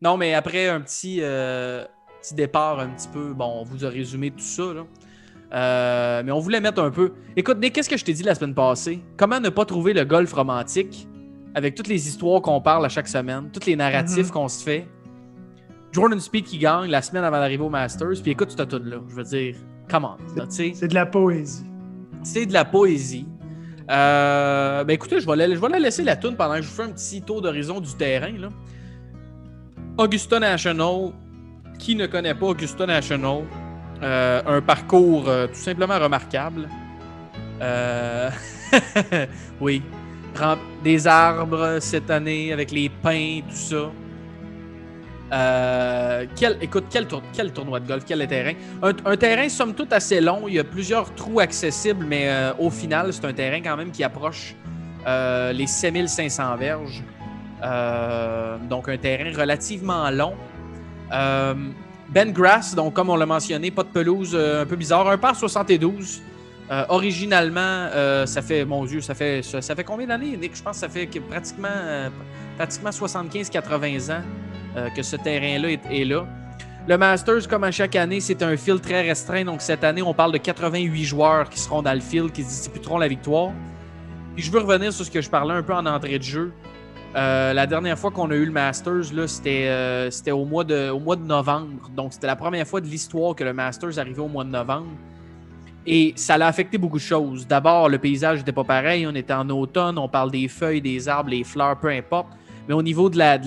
Non, 0.01 0.17
mais 0.17 0.35
après 0.35 0.69
un 0.69 0.81
petit, 0.81 1.19
euh, 1.21 1.85
petit 2.23 2.35
départ, 2.35 2.79
un 2.81 2.89
petit 2.91 3.09
peu, 3.09 3.33
bon, 3.33 3.61
on 3.61 3.65
vous 3.65 3.85
a 3.85 3.89
résumé 3.89 4.31
tout 4.31 4.39
ça, 4.41 4.73
là. 4.75 4.85
Euh, 5.55 6.23
mais 6.25 6.31
on 6.33 6.39
voulait 6.41 6.61
mettre 6.61 6.83
un 6.83 6.91
peu. 6.91 7.13
Écoute, 7.37 7.59
Nick, 7.59 7.73
qu'est-ce 7.75 7.89
que 7.89 7.97
je 7.97 8.05
t'ai 8.05 8.13
dit 8.13 8.23
la 8.23 8.35
semaine 8.35 8.55
passée? 8.55 9.01
Comment 9.17 9.41
ne 9.41 9.49
pas 9.49 9.65
trouver 9.65 9.93
le 9.95 10.05
golf 10.05 10.33
romantique 10.33 11.09
avec 11.55 11.75
toutes 11.75 11.89
les 11.89 12.07
histoires 12.07 12.43
qu'on 12.43 12.61
parle 12.61 12.85
à 12.85 12.89
chaque 12.91 13.09
semaine, 13.09 13.49
tous 13.53 13.65
les 13.67 13.75
narratifs 13.77 14.27
Mhm. 14.27 14.31
qu'on 14.33 14.49
se 14.49 14.63
fait? 14.63 14.87
Jordan 15.91 16.21
Speed 16.21 16.45
qui 16.45 16.59
gagne 16.59 16.91
la 16.91 17.01
semaine 17.01 17.25
avant 17.25 17.39
d'arriver 17.39 17.63
au 17.65 17.71
Masters, 17.71 18.21
puis 18.23 18.33
écoute, 18.33 18.55
tu 18.55 18.67
tout 18.67 18.83
là. 18.85 18.99
Je 19.09 19.15
veux 19.15 19.25
dire, 19.25 19.55
sais 20.51 20.73
C'est 20.75 20.89
de 20.89 20.95
la 20.95 21.07
poésie. 21.07 21.65
c'est 22.23 22.45
de 22.45 22.53
la 22.53 22.67
poésie. 22.67 23.27
Euh, 23.91 24.85
ben 24.85 24.93
écoutez, 24.93 25.19
je 25.19 25.27
vais, 25.27 25.35
la, 25.35 25.49
je 25.55 25.59
vais 25.59 25.69
la 25.71 25.79
laisser 25.79 26.03
la 26.05 26.15
toune 26.17 26.37
pendant 26.37 26.57
que 26.57 26.63
je 26.63 26.69
vous 26.69 26.75
fais 26.75 26.83
un 26.83 26.91
petit 26.93 27.23
tour 27.23 27.41
d'horizon 27.41 27.81
du 27.81 27.95
terrain. 27.95 28.33
Là. 28.37 28.49
Augusta 29.97 30.39
National, 30.39 31.13
qui 31.79 31.95
ne 31.97 32.07
connaît 32.07 32.35
pas 32.35 32.47
Augusta 32.49 32.85
National, 32.85 33.45
euh, 34.03 34.41
un 34.47 34.61
parcours 34.61 35.29
euh, 35.29 35.47
tout 35.49 35.55
simplement 35.55 35.99
remarquable. 35.99 36.69
Euh, 37.61 38.31
oui, 39.61 39.83
des 40.85 41.07
arbres 41.07 41.79
cette 41.81 42.11
année 42.11 42.53
avec 42.53 42.71
les 42.71 42.89
pins, 42.89 43.41
tout 43.49 43.55
ça. 43.57 43.91
Écoute, 46.61 46.85
quel, 46.91 47.07
tour- 47.07 47.23
quel 47.33 47.53
tournoi 47.53 47.81
de 47.81 47.89
golf, 47.89 48.05
quel 48.07 48.27
terrain. 48.29 48.55
Un, 48.83 48.93
un 49.05 49.17
terrain, 49.17 49.49
somme 49.49 49.75
toute, 49.75 49.93
assez 49.93 50.21
long. 50.21 50.45
Il 50.47 50.55
y 50.55 50.59
a 50.59 50.65
plusieurs 50.65 51.15
trous 51.15 51.41
accessibles, 51.41 52.07
mais 52.09 52.31
au 52.59 52.71
final, 52.71 53.13
c'est 53.13 53.25
un 53.25 53.33
terrain 53.33 53.61
quand 53.61 53.77
même 53.77 53.91
qui 53.91 54.05
approche 54.05 54.55
les 55.07 55.67
7500 55.67 56.57
verges. 56.57 57.03
Donc, 58.71 58.89
un 58.89 58.97
terrain 58.97 59.33
relativement 59.37 60.09
long. 60.11 60.35
Ben 62.09 62.33
Grass, 62.33 62.75
donc 62.75 62.95
comme 62.95 63.11
on 63.11 63.17
l'a 63.17 63.27
mentionné, 63.27 63.71
pas 63.71 63.83
de 63.83 63.89
pelouse 63.89 64.33
euh, 64.35 64.63
un 64.63 64.67
peu 64.67 64.77
bizarre. 64.77 65.09
Un 65.09 65.19
par 65.19 65.37
72. 65.37 66.23
Euh, 66.71 66.85
originalement, 66.89 67.61
euh, 67.61 68.27
ça 68.27 68.43
fait, 68.43 68.65
mon 68.65 68.85
Dieu, 68.85 69.01
ça 69.01 69.15
fait, 69.15 69.43
ça, 69.43 69.61
fait 69.75 69.85
combien 69.85 70.07
d'années, 70.07 70.37
Nick? 70.37 70.55
Je 70.55 70.63
pense 70.63 70.77
que 70.77 70.81
ça 70.81 70.89
fait 70.89 71.07
que 71.07 71.19
pratiquement, 71.19 71.69
pratiquement 72.57 72.91
75-80 72.91 74.13
ans 74.13 74.23
que 74.95 75.03
ce 75.03 75.17
terrain-là 75.17 75.71
est, 75.71 75.81
est 75.91 76.05
là. 76.05 76.27
Le 76.87 76.97
Masters, 76.97 77.49
comme 77.49 77.65
à 77.65 77.71
chaque 77.71 77.97
année, 77.97 78.21
c'est 78.21 78.43
un 78.43 78.57
field 78.57 78.81
très 78.81 79.03
restreint. 79.03 79.45
Donc 79.45 79.63
cette 79.63 79.83
année, 79.83 80.03
on 80.03 80.15
parle 80.15 80.33
de 80.33 80.39
88 80.39 81.05
joueurs 81.05 81.49
qui 81.49 81.59
seront 81.59 81.83
dans 81.83 81.93
le 81.93 82.01
field, 82.01 82.33
qui 82.33 82.43
disputeront 82.43 82.99
la 82.99 83.09
victoire. 83.09 83.53
Puis 84.35 84.45
je 84.45 84.51
veux 84.51 84.61
revenir 84.61 84.93
sur 84.93 85.05
ce 85.05 85.11
que 85.11 85.21
je 85.21 85.29
parlais 85.29 85.55
un 85.55 85.63
peu 85.63 85.75
en 85.75 85.85
entrée 85.85 86.19
de 86.19 86.23
jeu. 86.23 86.53
Euh, 87.17 87.55
la 87.55 87.67
dernière 87.67 87.99
fois 87.99 88.11
qu'on 88.11 88.31
a 88.31 88.35
eu 88.35 88.45
le 88.45 88.53
Masters, 88.53 89.07
c'était, 89.29 89.67
euh, 89.69 90.11
au, 90.31 90.45
mois 90.45 90.65
de, 90.65 91.25
novembre. 91.25 91.91
Donc 91.97 92.13
c'était 92.13 92.27
la 92.27 92.37
première 92.37 92.67
fois 92.67 92.81
de 92.81 92.87
l'histoire 92.87 93.35
que 93.35 93.45
le 93.45 93.53
Masters 93.53 93.99
arrivait 93.99 94.21
au 94.21 94.29
mois 94.29 94.45
de 94.45 94.51
novembre. 94.51 94.91
Et 95.87 96.13
ça 96.17 96.37
l'a 96.37 96.49
affecté 96.49 96.77
beaucoup 96.77 96.99
de 96.99 97.03
choses. 97.03 97.47
D'abord, 97.47 97.89
le 97.89 97.99
paysage 97.99 98.39
n'était 98.41 98.53
pas 98.53 98.65
pareil. 98.65 99.07
On 99.07 99.15
était 99.15 99.33
en 99.33 99.49
automne, 99.49 99.97
on 99.97 100.09
parle 100.09 100.31
des 100.31 100.47
feuilles, 100.49 100.83
des 100.83 101.09
arbres, 101.09 101.31
les 101.31 101.45
fleurs, 101.45 101.79
peu 101.79 101.89
importe. 101.89 102.29
mais 102.69 102.75
au 102.75 102.83
niveau 102.83 103.09
de 103.09 103.17
la, 103.17 103.39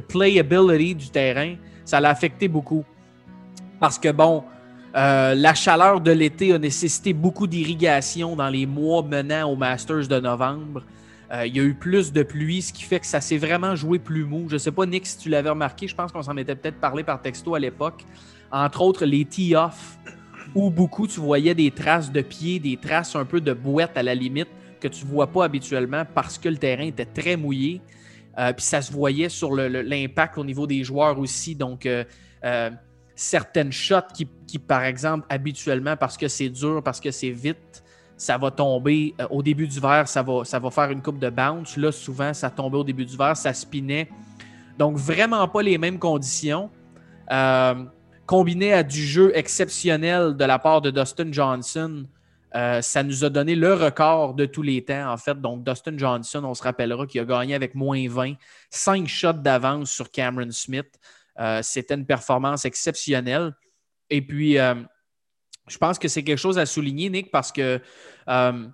playability 0.00 0.94
du 0.94 1.10
terrain, 1.10 1.56
ça 1.84 2.00
l'a 2.00 2.08
affecté 2.08 2.48
beaucoup. 2.48 2.82
Parce 3.78 3.98
que, 3.98 4.10
bon, 4.10 4.42
euh, 4.96 5.34
la 5.34 5.52
chaleur 5.52 6.00
de 6.00 6.10
l'été 6.12 6.54
a 6.54 6.58
nécessité 6.58 7.12
beaucoup 7.12 7.46
d'irrigation 7.46 8.36
dans 8.36 8.48
les 8.48 8.64
mois 8.64 9.02
menant 9.02 9.50
au 9.50 9.56
Masters 9.56 10.08
de 10.08 10.18
novembre. 10.18 10.82
Euh, 11.32 11.46
il 11.46 11.56
y 11.56 11.60
a 11.60 11.62
eu 11.62 11.74
plus 11.74 12.12
de 12.12 12.22
pluie, 12.22 12.60
ce 12.60 12.72
qui 12.72 12.82
fait 12.82 12.98
que 12.98 13.06
ça 13.06 13.20
s'est 13.20 13.38
vraiment 13.38 13.76
joué 13.76 13.98
plus 13.98 14.24
mou. 14.24 14.48
Je 14.48 14.54
ne 14.54 14.58
sais 14.58 14.72
pas, 14.72 14.84
Nick, 14.84 15.06
si 15.06 15.16
tu 15.16 15.28
l'avais 15.28 15.50
remarqué, 15.50 15.86
je 15.86 15.94
pense 15.94 16.10
qu'on 16.10 16.22
s'en 16.22 16.36
était 16.36 16.56
peut-être 16.56 16.80
parlé 16.80 17.04
par 17.04 17.22
texto 17.22 17.54
à 17.54 17.60
l'époque. 17.60 18.04
Entre 18.50 18.80
autres, 18.80 19.04
les 19.04 19.24
tee-off, 19.24 19.98
où 20.56 20.70
beaucoup 20.70 21.06
tu 21.06 21.20
voyais 21.20 21.54
des 21.54 21.70
traces 21.70 22.10
de 22.10 22.20
pieds, 22.20 22.58
des 22.58 22.76
traces 22.76 23.14
un 23.14 23.24
peu 23.24 23.40
de 23.40 23.52
bouette 23.52 23.96
à 23.96 24.02
la 24.02 24.14
limite, 24.14 24.48
que 24.80 24.88
tu 24.88 25.04
ne 25.04 25.10
vois 25.10 25.28
pas 25.28 25.44
habituellement 25.44 26.04
parce 26.14 26.36
que 26.36 26.48
le 26.48 26.56
terrain 26.56 26.86
était 26.86 27.04
très 27.04 27.36
mouillé. 27.36 27.80
Euh, 28.38 28.52
puis 28.52 28.64
ça 28.64 28.82
se 28.82 28.90
voyait 28.92 29.28
sur 29.28 29.54
l'impact 29.54 30.38
au 30.38 30.44
niveau 30.44 30.66
des 30.66 30.82
joueurs 30.82 31.18
aussi. 31.18 31.54
Donc, 31.54 31.86
certaines 33.14 33.70
shots 33.70 34.14
qui, 34.48 34.58
par 34.58 34.82
exemple, 34.82 35.26
habituellement, 35.28 35.96
parce 35.96 36.16
que 36.16 36.26
c'est 36.26 36.48
dur, 36.48 36.82
parce 36.82 36.98
que 36.98 37.12
c'est 37.12 37.30
vite, 37.30 37.84
ça 38.20 38.36
va 38.36 38.50
tomber 38.50 39.14
euh, 39.18 39.26
au 39.30 39.42
début 39.42 39.66
du 39.66 39.80
verre, 39.80 40.06
ça 40.06 40.22
va, 40.22 40.70
faire 40.70 40.90
une 40.90 41.00
coupe 41.00 41.18
de 41.18 41.30
bounce. 41.30 41.78
Là, 41.78 41.90
souvent, 41.90 42.34
ça 42.34 42.50
tombait 42.50 42.76
au 42.76 42.84
début 42.84 43.06
du 43.06 43.16
verre, 43.16 43.34
ça 43.34 43.54
spinait. 43.54 44.10
Donc, 44.76 44.98
vraiment 44.98 45.48
pas 45.48 45.62
les 45.62 45.78
mêmes 45.78 45.98
conditions. 45.98 46.70
Euh, 47.32 47.82
combiné 48.26 48.74
à 48.74 48.82
du 48.82 49.02
jeu 49.02 49.32
exceptionnel 49.34 50.36
de 50.36 50.44
la 50.44 50.58
part 50.58 50.82
de 50.82 50.90
Dustin 50.90 51.32
Johnson, 51.32 52.04
euh, 52.54 52.82
ça 52.82 53.02
nous 53.02 53.24
a 53.24 53.30
donné 53.30 53.54
le 53.54 53.72
record 53.72 54.34
de 54.34 54.44
tous 54.44 54.62
les 54.62 54.84
temps, 54.84 55.10
en 55.10 55.16
fait. 55.16 55.40
Donc, 55.40 55.64
Dustin 55.64 55.96
Johnson, 55.96 56.44
on 56.44 56.52
se 56.52 56.62
rappellera 56.62 57.06
qu'il 57.06 57.22
a 57.22 57.24
gagné 57.24 57.54
avec 57.54 57.74
moins 57.74 58.06
20, 58.06 58.34
5 58.68 59.08
shots 59.08 59.32
d'avance 59.32 59.90
sur 59.90 60.10
Cameron 60.10 60.50
Smith. 60.50 60.88
C'était 61.62 61.94
une 61.94 62.04
performance 62.04 62.66
exceptionnelle. 62.66 63.54
Et 64.10 64.20
puis, 64.20 64.58
je 65.68 65.78
pense 65.78 65.98
que 65.98 66.08
c'est 66.08 66.22
quelque 66.22 66.38
chose 66.38 66.58
à 66.58 66.66
souligner, 66.66 67.10
Nick, 67.10 67.30
parce 67.30 67.52
que, 67.52 67.80
euh, 68.28 68.66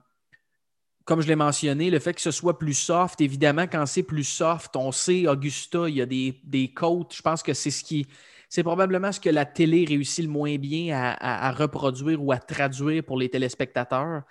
comme 1.05 1.21
je 1.21 1.29
l'ai 1.29 1.37
mentionné, 1.37 1.91
le 1.91 1.99
fait 1.99 2.15
que 2.15 2.21
ce 2.21 2.31
soit 2.31 2.59
plus 2.59 2.75
soft, 2.75 3.21
évidemment, 3.21 3.67
quand 3.67 3.87
c'est 3.87 4.03
plus 4.03 4.25
soft, 4.25 4.75
on 4.77 4.93
sait, 4.93 5.27
Augusta, 5.29 5.89
il 5.89 5.97
y 5.97 6.03
a 6.03 6.07
des, 6.07 6.41
des 6.45 6.73
côtes. 6.73 7.15
Je 7.15 7.23
pense 7.23 7.43
que 7.43 7.55
c'est 7.55 7.71
ce 7.71 7.85
qui. 7.85 8.07
C'est 8.49 8.63
probablement 8.63 9.11
ce 9.11 9.19
que 9.19 9.29
la 9.29 9.45
télé 9.45 9.85
réussit 9.89 10.25
le 10.25 10.31
moins 10.31 10.57
bien 10.57 11.17
à, 11.21 11.51
reproduire 11.51 12.23
ou 12.23 12.31
à 12.31 12.39
traduire 12.39 13.03
pour 13.03 13.19
les 13.19 13.29
téléspectateurs. 13.29 14.23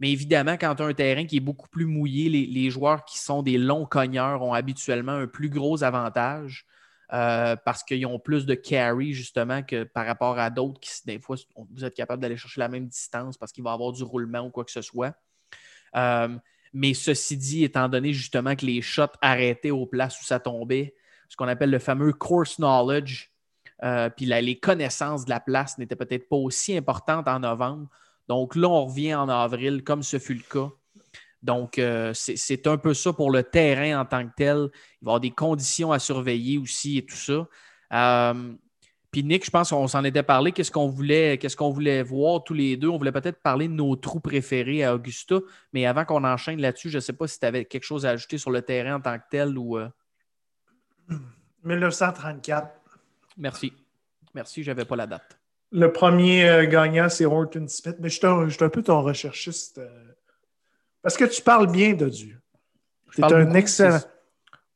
Mais 0.00 0.12
évidemment, 0.12 0.52
quand 0.58 0.74
tu 0.74 0.82
as 0.82 0.86
un 0.86 0.92
terrain 0.92 1.24
qui 1.24 1.38
est 1.38 1.40
beaucoup 1.40 1.68
plus 1.68 1.86
mouillé, 1.86 2.28
les, 2.28 2.46
les, 2.46 2.68
joueurs 2.68 3.06
qui 3.06 3.18
sont 3.18 3.42
des 3.42 3.56
longs 3.56 3.86
cogneurs 3.86 4.42
ont 4.42 4.52
habituellement 4.52 5.12
un 5.12 5.26
plus 5.26 5.48
gros 5.48 5.82
avantage. 5.82 6.66
Euh, 7.12 7.54
parce 7.64 7.82
qu'ils 7.82 8.06
ont 8.06 8.18
plus 8.18 8.46
de 8.46 8.54
carry, 8.54 9.12
justement, 9.12 9.62
que 9.62 9.84
par 9.84 10.06
rapport 10.06 10.38
à 10.38 10.48
d'autres 10.50 10.80
qui, 10.80 10.90
des 11.04 11.18
fois, 11.18 11.36
vous 11.56 11.84
êtes 11.84 11.94
capable 11.94 12.22
d'aller 12.22 12.36
chercher 12.36 12.60
la 12.60 12.68
même 12.68 12.86
distance 12.86 13.36
parce 13.36 13.52
qu'il 13.52 13.62
va 13.62 13.70
y 13.70 13.74
avoir 13.74 13.92
du 13.92 14.02
roulement 14.02 14.40
ou 14.40 14.50
quoi 14.50 14.64
que 14.64 14.70
ce 14.70 14.80
soit. 14.80 15.14
Euh, 15.96 16.36
mais 16.72 16.94
ceci 16.94 17.36
dit, 17.36 17.64
étant 17.64 17.88
donné 17.88 18.12
justement 18.12 18.56
que 18.56 18.66
les 18.66 18.80
shots 18.82 19.16
arrêtaient 19.20 19.70
aux 19.70 19.86
places 19.86 20.20
où 20.20 20.24
ça 20.24 20.40
tombait, 20.40 20.94
ce 21.28 21.36
qu'on 21.36 21.46
appelle 21.46 21.70
le 21.70 21.78
fameux 21.78 22.12
course 22.12 22.56
knowledge, 22.56 23.30
euh, 23.82 24.08
puis 24.08 24.26
les 24.26 24.58
connaissances 24.58 25.24
de 25.24 25.30
la 25.30 25.40
place 25.40 25.78
n'étaient 25.78 25.96
peut-être 25.96 26.28
pas 26.28 26.36
aussi 26.36 26.76
importantes 26.76 27.28
en 27.28 27.40
novembre. 27.40 27.88
Donc 28.28 28.56
là, 28.56 28.68
on 28.68 28.86
revient 28.86 29.14
en 29.14 29.28
avril, 29.28 29.84
comme 29.84 30.02
ce 30.02 30.18
fut 30.18 30.34
le 30.34 30.42
cas. 30.42 30.70
Donc, 31.44 31.78
euh, 31.78 32.12
c'est 32.14 32.66
un 32.66 32.78
peu 32.78 32.94
ça 32.94 33.12
pour 33.12 33.30
le 33.30 33.42
terrain 33.42 34.00
en 34.00 34.06
tant 34.06 34.26
que 34.26 34.32
tel. 34.34 34.56
Il 34.56 34.56
va 34.56 34.70
y 34.70 35.08
avoir 35.10 35.20
des 35.20 35.30
conditions 35.30 35.92
à 35.92 35.98
surveiller 35.98 36.56
aussi 36.56 36.96
et 36.96 37.04
tout 37.04 37.14
ça. 37.14 37.46
Euh, 37.92 38.54
puis 39.10 39.22
Nick, 39.22 39.44
je 39.44 39.50
pense 39.50 39.68
qu'on 39.68 39.86
s'en 39.86 40.04
était 40.04 40.22
parlé. 40.22 40.52
Qu'est-ce 40.52 40.70
qu'on 40.70 40.88
voulait, 40.88 41.36
qu'est-ce 41.36 41.54
qu'on 41.54 41.68
voulait 41.68 42.02
voir 42.02 42.42
tous 42.44 42.54
les 42.54 42.78
deux? 42.78 42.88
On 42.88 42.96
voulait 42.96 43.12
peut-être 43.12 43.42
parler 43.42 43.68
de 43.68 43.74
nos 43.74 43.94
trous 43.94 44.20
préférés 44.20 44.84
à 44.84 44.94
Augusta. 44.94 45.36
Mais 45.74 45.84
avant 45.84 46.06
qu'on 46.06 46.24
enchaîne 46.24 46.62
là-dessus, 46.62 46.88
je 46.88 46.96
ne 46.96 47.00
sais 47.00 47.12
pas 47.12 47.28
si 47.28 47.38
tu 47.38 47.44
avais 47.44 47.66
quelque 47.66 47.84
chose 47.84 48.06
à 48.06 48.10
ajouter 48.10 48.38
sur 48.38 48.50
le 48.50 48.62
terrain 48.62 48.94
en 48.94 49.00
tant 49.02 49.18
que 49.18 49.24
tel 49.30 49.58
ou. 49.58 49.78
1934. 51.62 52.64
Euh. 52.64 52.70
Merci. 53.36 53.70
Merci, 54.34 54.62
je 54.62 54.70
n'avais 54.70 54.86
pas 54.86 54.96
la 54.96 55.06
date. 55.06 55.38
Le 55.72 55.92
premier 55.92 56.66
gagnant, 56.70 57.10
c'est 57.10 57.26
Horton 57.26 57.66
Smith. 57.68 57.96
Mais 58.00 58.08
je 58.08 58.14
suis 58.16 58.64
un, 58.64 58.68
peu 58.70 58.82
ton 58.82 59.02
recherchiste. 59.02 59.78
Parce 61.04 61.18
que 61.18 61.24
tu 61.26 61.42
parles 61.42 61.70
bien 61.70 61.92
de 61.92 62.08
Dieu. 62.08 62.40
Tu 63.14 63.20
es 63.20 63.32
un 63.32 63.52
excellent. 63.52 64.00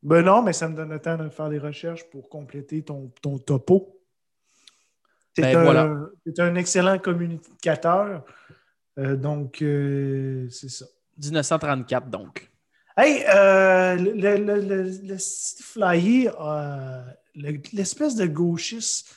Ben 0.03 0.23
non, 0.23 0.43
mais 0.43 0.53
ça 0.53 0.69
me 0.69 0.77
donne 0.77 0.91
le 0.91 1.01
temps 1.01 1.17
de 1.17 1.29
faire 1.31 1.49
des 1.49 1.59
recherches 1.59 2.05
pour 2.11 2.29
compléter 2.29 2.83
ton, 2.83 3.11
ton 3.23 3.38
topo. 3.38 3.99
Tu 5.35 5.43
es, 5.43 5.55
ben, 5.55 6.11
un 6.38 6.55
excellent 6.55 6.99
communicateur. 6.99 8.25
Euh, 8.99 9.17
donc, 9.17 9.62
euh, 9.62 10.47
c'est 10.51 10.69
ça. 10.69 10.85
1934, 11.17 12.11
donc. 12.11 12.51
Hey, 12.97 13.25
euh, 13.35 13.97
le, 13.97 14.37
le, 14.37 14.61
le, 14.61 14.83
le 14.85 15.17
flyer, 15.62 16.35
l'espèce 17.73 18.17
de 18.17 18.27
gauchiste 18.27 19.17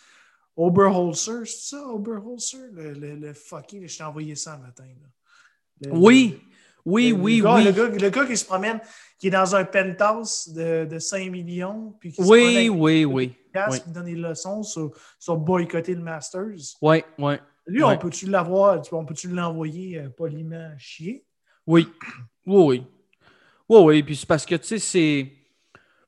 Oberholzer, 0.56 1.46
c'est 1.46 1.76
ça, 1.76 1.88
Oberholzer? 1.88 2.70
Le, 2.72 3.16
le, 3.16 3.34
fucking, 3.34 3.86
je 3.88 3.98
t'ai 3.98 4.04
envoyé 4.04 4.36
ça 4.36 4.54
un 4.54 4.60
matin. 4.60 4.86
oui, 5.92 6.40
oui, 6.86 7.12
oui, 7.12 7.42
oui. 7.42 7.64
Le 7.64 8.10
gars, 8.10 8.26
qui 8.26 8.38
se 8.38 8.46
promène, 8.46 8.80
qui 9.20 9.28
est 9.28 9.32
dans 9.32 9.56
un 9.56 9.64
penthouse 9.64 10.50
de, 10.50 10.86
de 10.86 11.00
5 11.00 11.30
millions, 11.32 11.94
puis 12.00 12.12
qui 12.12 12.22
oui, 12.22 12.70
oui, 12.70 13.06
oui, 13.06 13.36
qui 13.54 13.92
donne 13.92 14.06
des 14.06 14.16
leçons 14.16 14.64
sur, 14.64 14.92
sur 15.20 15.38
boycotter 15.38 15.96
le 15.96 16.02
Masters. 16.02 16.78
Oui, 16.82 17.04
oui. 17.18 17.36
Lui, 17.68 17.84
on 17.84 17.98
peut-tu 17.98 18.28
l'avoir, 18.28 18.82
on 18.92 19.06
peut-tu 19.06 19.28
l'envoyer 19.30 20.00
euh, 20.00 20.10
poliment 20.10 20.72
chier? 20.78 21.24
Oui. 21.68 21.88
Oui, 22.46 22.64
oui. 22.64 22.84
Oui, 23.70 23.80
oui. 23.84 24.04
Puis 24.04 24.16
c'est 24.16 24.28
parce 24.28 24.46
que, 24.46 24.56
tu 24.56 24.68
sais, 24.68 24.80
c'est. 24.80 25.32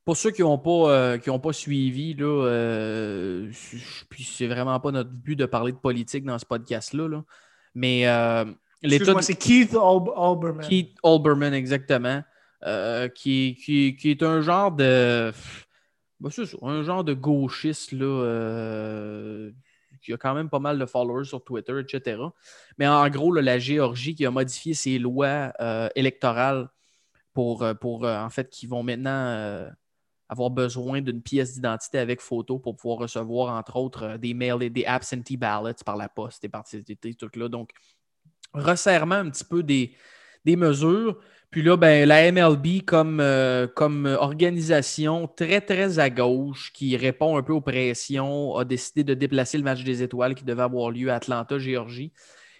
Pour 0.03 0.17
ceux 0.17 0.31
qui 0.31 0.41
n'ont 0.41 0.57
pas, 0.57 1.17
euh, 1.17 1.37
pas 1.39 1.53
suivi, 1.53 2.13
là, 2.13 2.25
euh, 2.25 3.49
puis 4.09 4.23
c'est 4.25 4.47
vraiment 4.47 4.77
pas 4.81 4.91
notre 4.91 5.11
but 5.11 5.37
de 5.37 5.45
parler 5.45 5.71
de 5.71 5.77
politique 5.77 6.25
dans 6.25 6.37
ce 6.37 6.45
podcast-là, 6.45 7.07
là, 7.07 7.23
mais 7.73 8.05
Excuse-moi, 8.83 9.21
c'est 9.21 9.35
Keith 9.35 9.73
Olbermann. 9.75 10.67
Keith 10.67 10.97
Olbermann, 11.03 11.53
exactement. 11.53 12.21
Euh, 12.65 13.07
qui, 13.09 13.57
qui, 13.63 13.95
qui, 13.95 14.11
est 14.11 14.23
un 14.23 14.41
genre 14.41 14.71
de. 14.71 15.31
Ben, 16.19 16.29
un 16.61 16.83
genre 16.83 17.03
de 17.03 17.13
gauchiste, 17.13 17.91
là. 17.91 18.05
Euh, 18.05 19.51
qui 20.01 20.13
a 20.13 20.17
quand 20.17 20.33
même 20.33 20.49
pas 20.49 20.59
mal 20.59 20.77
de 20.77 20.85
followers 20.85 21.25
sur 21.25 21.43
Twitter, 21.43 21.79
etc. 21.79 22.21
Mais 22.77 22.87
en 22.87 23.07
gros, 23.09 23.33
la 23.33 23.57
Géorgie 23.57 24.15
qui 24.15 24.25
a 24.25 24.31
modifié 24.31 24.73
ses 24.73 24.99
lois 24.99 25.53
euh, 25.61 25.87
électorales 25.95 26.69
pour, 27.33 27.65
pour 27.79 28.03
en 28.05 28.29
fait, 28.29 28.49
qui 28.49 28.67
vont 28.67 28.83
maintenant 28.83 29.65
avoir 30.33 30.49
besoin 30.49 31.01
d'une 31.01 31.21
pièce 31.21 31.53
d'identité 31.53 31.99
avec 31.99 32.19
photo 32.19 32.59
pour 32.59 32.75
pouvoir 32.75 32.99
recevoir, 32.99 33.55
entre 33.55 33.77
autres, 33.77 34.17
des 34.17 34.33
mails 34.33 34.63
et 34.63 34.69
des 34.69 34.85
absentee 34.85 35.37
ballots 35.37 35.73
par 35.85 35.95
la 35.95 36.09
poste 36.09 36.43
et 36.43 36.49
par 36.49 36.67
ces, 36.67 36.83
trucs-là. 36.83 37.47
Donc, 37.47 37.71
resserrement 38.53 39.15
un 39.15 39.29
petit 39.29 39.43
peu 39.43 39.63
des, 39.63 39.95
mesures. 40.45 41.17
Puis 41.51 41.61
là, 41.61 41.77
ben, 41.77 42.07
la 42.07 42.31
MLB, 42.31 42.81
comme, 42.85 43.19
euh, 43.19 43.67
comme 43.67 44.05
organisation 44.19 45.27
très, 45.27 45.61
très 45.61 45.99
à 45.99 46.09
gauche, 46.09 46.71
qui 46.73 46.97
répond 46.97 47.37
un 47.37 47.43
peu 47.43 47.53
aux 47.53 47.61
pressions, 47.61 48.55
a 48.55 48.65
décidé 48.65 49.03
de 49.03 49.13
déplacer 49.13 49.57
le 49.57 49.63
match 49.63 49.83
des 49.83 50.01
étoiles 50.01 50.33
qui 50.33 50.43
devait 50.43 50.63
avoir 50.63 50.89
lieu 50.89 51.11
à 51.11 51.15
Atlanta, 51.15 51.59
Géorgie. 51.59 52.11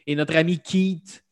Et 0.05 0.15
notre 0.15 0.35
ami 0.35 0.59
Keith, 0.59 1.23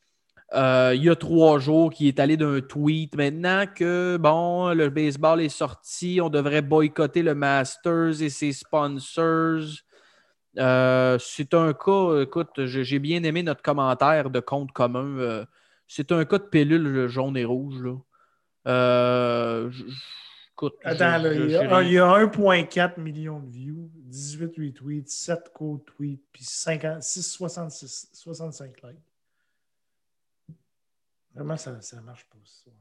euh, 0.54 0.92
il 0.96 1.04
y 1.04 1.10
a 1.10 1.16
trois 1.16 1.60
jours, 1.60 1.92
qui 1.92 2.08
est 2.08 2.20
allé 2.20 2.36
d'un 2.36 2.60
tweet 2.60 3.16
maintenant 3.16 3.66
que, 3.74 4.18
bon, 4.18 4.74
le 4.74 4.90
baseball 4.90 5.42
est 5.42 5.50
sorti, 5.50 6.20
on 6.22 6.30
devrait 6.30 6.62
boycotter 6.62 7.22
le 7.22 7.36
Masters 7.36 8.22
et 8.22 8.30
ses 8.30 8.52
sponsors. 8.52 9.62
Euh, 10.58 11.18
c'est 11.20 11.54
un 11.54 11.74
cas, 11.74 12.22
écoute, 12.22 12.66
j'ai 12.66 13.00
bien 13.00 13.24
aimé 13.24 13.44
notre 13.44 13.62
commentaire 13.62 14.30
de 14.30 14.40
compte 14.40 14.72
commun. 14.72 15.18
Euh, 15.18 15.46
c'est 15.88 16.12
un 16.12 16.26
cas 16.26 16.40
de 16.40 16.44
pilule 16.44 17.08
jaune 17.08 17.38
et 17.38 17.46
rouge. 17.46 17.82
Là. 17.82 17.98
Euh, 18.68 19.72
Attends, 20.84 21.18
il 21.32 21.50
y 21.50 21.98
a, 21.98 22.06
1,4 22.06 23.00
million 23.00 23.40
de 23.40 23.50
views, 23.50 23.90
18 23.96 24.60
retweets, 24.60 25.08
7 25.10 25.52
co-tweets, 25.54 26.22
puis 26.32 26.44
66, 26.44 28.10
65 28.14 28.82
likes. 28.84 28.98
Vraiment, 31.34 31.58
ça 31.58 31.72
ne 31.72 32.02
marche 32.02 32.26
pas. 32.26 32.38
Ça. 32.44 32.72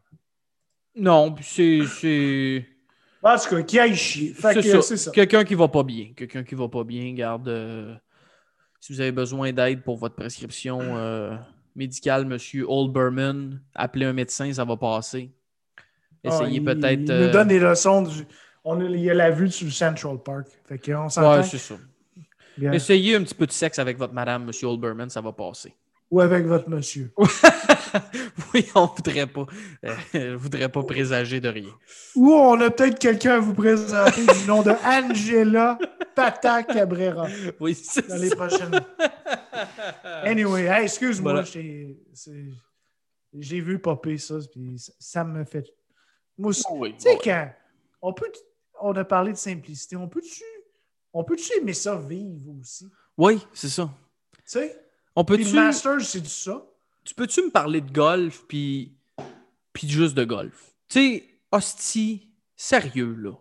Non, 0.97 1.35
c'est. 1.41 2.67
En 3.23 3.37
tout 3.37 3.49
cas, 3.51 3.63
qui 3.63 3.79
aille 3.79 3.95
chier. 3.97 4.35
C'est 4.35 4.97
ça. 4.97 5.11
Quelqu'un 5.11 5.45
qui 5.45 5.55
va 5.55 5.69
pas 5.69 5.83
bien. 5.83 6.13
Quelqu'un 6.17 6.43
qui 6.43 6.55
va 6.55 6.69
pas 6.69 6.85
bien, 6.85 7.13
garde. 7.13 7.49
Euh, 7.49 7.95
si 8.81 8.93
vous 8.95 9.01
avez 9.01 9.13
besoin 9.13 9.53
d'aide 9.53 9.83
pour 9.83 9.99
votre 9.99 10.15
prescription 10.15 10.81
euh, 10.97 11.37
médicale, 11.77 12.25
monsieur 12.25 12.65
Oldberman, 12.67 13.61
appelez 13.75 14.07
un 14.07 14.15
médecin, 14.15 14.51
ça 14.53 14.65
va 14.65 14.77
passer. 14.77 15.31
Ah, 16.27 16.41
il- 16.51 16.65
peut-être. 16.65 17.01
Il 17.01 17.05
nous 17.05 17.11
euh, 17.13 17.31
donne 17.33 17.49
des 17.49 17.61
leçons. 17.61 18.03
Du... 18.03 18.25
On 18.65 18.81
a, 18.81 18.85
il 18.85 19.01
y 19.01 19.11
a 19.11 19.15
la 19.15 19.31
vue 19.31 19.51
sur 19.51 19.71
Central 19.73 20.19
Park. 20.23 20.47
Fait 20.67 20.79
qu'on 20.79 21.09
s'entend. 21.09 21.37
Ouais, 21.39 21.43
c'est 21.43 21.59
ça. 21.59 21.77
bien. 22.57 22.73
Essayez 22.73 23.17
un 23.17 23.23
petit 23.23 23.35
peu 23.35 23.47
de 23.47 23.53
sexe 23.53 23.79
avec 23.79 23.97
votre 23.99 24.13
madame, 24.15 24.45
monsieur 24.47 24.67
Oldberman, 24.69 25.09
ça 25.11 25.21
va 25.21 25.33
passer. 25.33 25.75
Ou 26.11 26.21
avec 26.21 26.45
votre 26.47 26.69
monsieur. 26.69 27.13
oui, 28.55 28.67
on 28.75 28.87
voudrait 28.87 29.27
pas. 29.29 29.47
euh, 29.85 29.95
je 30.13 30.35
voudrais 30.35 30.69
pas 30.69 30.83
présager 30.83 31.41
de 31.41 31.49
rien. 31.49 31.73
Ou 32.17 32.33
on 32.33 32.61
a 32.61 32.71
peut-être 32.71 32.99
quelqu'un 32.99 33.35
à 33.35 33.39
vous 33.39 33.55
présenter 33.55 34.23
du 34.27 34.47
nom 34.49 34.63
de 34.63 34.73
Angela 34.85 35.79
Pata 36.17 36.65
Cabrera 36.65 37.29
Oui, 37.61 37.75
c'est 37.75 38.09
dans 38.09 38.17
les 38.17 38.31
prochaines. 38.31 38.81
Anyway, 40.25 40.65
hey, 40.65 40.85
excuse-moi, 40.85 41.33
Voilà. 41.33 41.49
j'ai 43.39 43.61
vu 43.61 43.79
popper 43.79 44.19
ça, 44.19 44.35
puis 44.53 44.79
ça, 44.79 44.93
ça 44.99 45.25
me 45.25 45.45
fait. 45.45 45.67
Moi 46.37 46.51
aussi. 46.51 46.65
Oui, 46.73 46.95
Tu 46.95 47.03
sais, 47.03 47.19
quand 47.23 47.51
on 48.03 48.13
peut. 48.13 48.31
On 48.83 48.93
a 48.97 49.05
parlé 49.05 49.33
de 49.33 49.37
simplicité, 49.37 49.95
on 49.97 50.09
peut-tu. 50.09 50.43
On 51.13 51.23
peut-tu 51.23 51.53
aimer 51.59 51.75
ça 51.75 51.97
vivre 51.97 52.51
aussi? 52.59 52.89
Oui, 53.19 53.47
c'est 53.53 53.69
ça. 53.69 53.91
Tu 54.37 54.41
sais? 54.47 54.81
On 55.17 55.25
Puis 55.25 55.39
peut-tu. 55.39 55.51
le 55.55 55.61
Masters, 55.63 56.01
c'est 56.03 56.21
du 56.21 56.29
ça. 56.29 56.63
Tu 57.05 57.15
peux-tu 57.15 57.43
me 57.43 57.51
parler 57.51 57.81
de 57.81 57.91
golf 57.91 58.45
puis 58.49 58.93
puis 59.73 59.89
juste 59.89 60.15
de 60.15 60.25
golf? 60.25 60.73
Tu 60.89 60.99
sais, 61.01 61.25
hostie, 61.53 62.29
sérieux 62.57 63.15
là. 63.19 63.33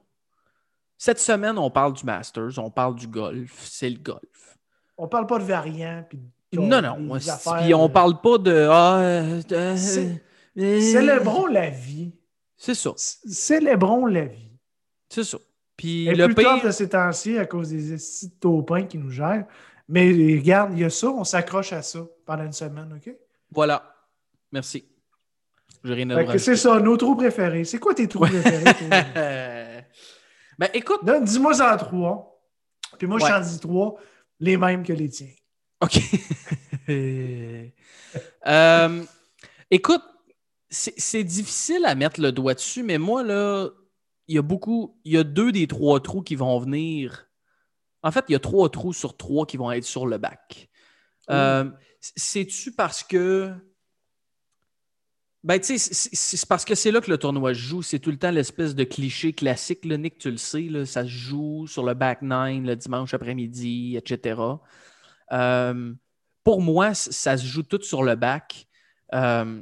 Cette 0.97 1.19
semaine, 1.19 1.57
on 1.57 1.69
parle 1.71 1.93
du 1.93 2.05
Masters, 2.05 2.57
on 2.57 2.69
parle 2.69 2.95
du 2.95 3.07
golf, 3.07 3.57
c'est 3.63 3.89
le 3.89 3.99
golf. 3.99 4.57
On 4.97 5.07
parle 5.07 5.27
pas 5.27 5.39
de 5.39 5.43
variants. 5.45 6.05
Puis 6.09 6.19
de- 6.53 6.59
Non, 6.59 6.81
non, 6.81 7.13
affaires, 7.15 7.57
puis 7.63 7.73
on 7.73 7.87
parle 7.89 8.19
pas 8.21 8.37
de. 8.37 8.67
Ah, 8.69 9.23
Célébrons 10.57 11.45
la 11.47 11.69
vie. 11.69 12.11
C'est 12.57 12.73
ça, 12.75 12.91
C- 12.97 13.17
Célébrons 13.29 14.05
la 14.05 14.25
vie. 14.25 14.51
c'est 15.09 15.23
ça. 15.23 15.37
Puis 15.77 16.07
Et 16.07 16.15
le 16.15 16.25
plus 16.25 16.43
tard 16.43 16.55
pire. 16.55 16.65
de 16.65 16.71
ces 16.71 16.89
temps-ci 16.89 17.37
à 17.37 17.45
cause 17.45 17.69
des 17.69 17.95
taupins 18.41 18.83
qui 18.83 18.97
nous 18.97 19.11
gèrent. 19.11 19.45
Mais 19.89 20.11
regarde, 20.37 20.71
il 20.73 20.79
y 20.79 20.83
a 20.83 20.89
ça, 20.91 21.09
on 21.09 21.23
s'accroche 21.23 21.73
à 21.73 21.81
ça 21.81 22.05
pendant 22.23 22.43
une 22.45 22.53
semaine, 22.53 22.93
OK? 22.95 23.11
Voilà. 23.51 23.95
Merci. 24.51 24.85
J'ai 25.83 25.93
rien 25.95 26.09
à 26.11 26.37
c'est 26.37 26.55
ça, 26.55 26.79
nos 26.79 26.95
trous 26.95 27.15
préférés. 27.15 27.65
C'est 27.65 27.79
quoi 27.79 27.95
tes 27.95 28.07
trous 28.07 28.25
préférés? 28.25 28.63
toi? 28.63 29.03
Ben 30.59 30.69
écoute, 30.73 30.99
Dis-moi 31.23 31.53
en 31.61 31.77
trois. 31.77 32.43
Puis 32.97 33.07
moi, 33.07 33.17
je 33.17 33.25
t'en 33.25 33.39
dis 33.39 33.59
trois, 33.59 33.95
les 34.41 34.57
mêmes 34.57 34.83
que 34.83 34.93
les 34.93 35.09
tiens. 35.09 35.33
OK. 35.81 35.99
Euh, 38.47 39.03
écoute, 39.69 40.01
c'est 40.71 41.23
difficile 41.23 41.85
à 41.85 41.93
mettre 41.93 42.19
le 42.19 42.31
doigt 42.31 42.55
dessus, 42.55 42.81
mais 42.81 42.97
moi, 42.97 43.21
là, 43.21 43.69
il 44.27 44.33
y 44.33 44.37
a 44.39 44.41
beaucoup, 44.41 44.99
il 45.05 45.13
y 45.13 45.17
a 45.17 45.23
deux 45.23 45.51
des 45.51 45.67
trois 45.67 45.99
trous 45.99 46.23
qui 46.23 46.35
vont 46.35 46.57
venir. 46.57 47.28
En 48.03 48.11
fait, 48.11 48.25
il 48.29 48.33
y 48.33 48.35
a 48.35 48.39
trois 48.39 48.69
trous 48.69 48.93
sur 48.93 49.17
trois 49.17 49.45
qui 49.45 49.57
vont 49.57 49.71
être 49.71 49.83
sur 49.83 50.05
le 50.07 50.17
bac. 50.17 50.69
Euh, 51.29 51.69
C'est-tu 52.01 52.71
parce 52.71 53.03
que. 53.03 53.53
Ben, 55.43 55.59
tu 55.59 55.77
sais, 55.77 55.93
c'est- 55.93 56.45
parce 56.47 56.65
que 56.65 56.75
c'est 56.75 56.91
là 56.91 56.99
que 57.01 57.09
le 57.09 57.17
tournoi 57.17 57.53
se 57.53 57.59
joue. 57.59 57.81
C'est 57.81 57.99
tout 57.99 58.11
le 58.11 58.17
temps 58.17 58.31
l'espèce 58.31 58.75
de 58.75 58.83
cliché 58.83 59.31
classique, 59.33 59.85
là, 59.85 59.97
Nick, 59.97 60.17
tu 60.17 60.31
le 60.31 60.37
sais. 60.37 60.63
Là, 60.63 60.85
ça 60.85 61.03
se 61.03 61.09
joue 61.09 61.65
sur 61.67 61.83
le 61.83 61.93
back 61.93 62.21
nine 62.21 62.65
le 62.65 62.75
dimanche 62.75 63.13
après-midi, 63.13 63.95
etc. 63.95 64.41
Euh, 65.31 65.93
pour 66.43 66.61
moi, 66.61 66.93
ça 66.93 67.37
se 67.37 67.45
joue 67.45 67.63
tout 67.63 67.81
sur 67.81 68.03
le 68.03 68.15
bac. 68.15 68.67
Euh, 69.13 69.61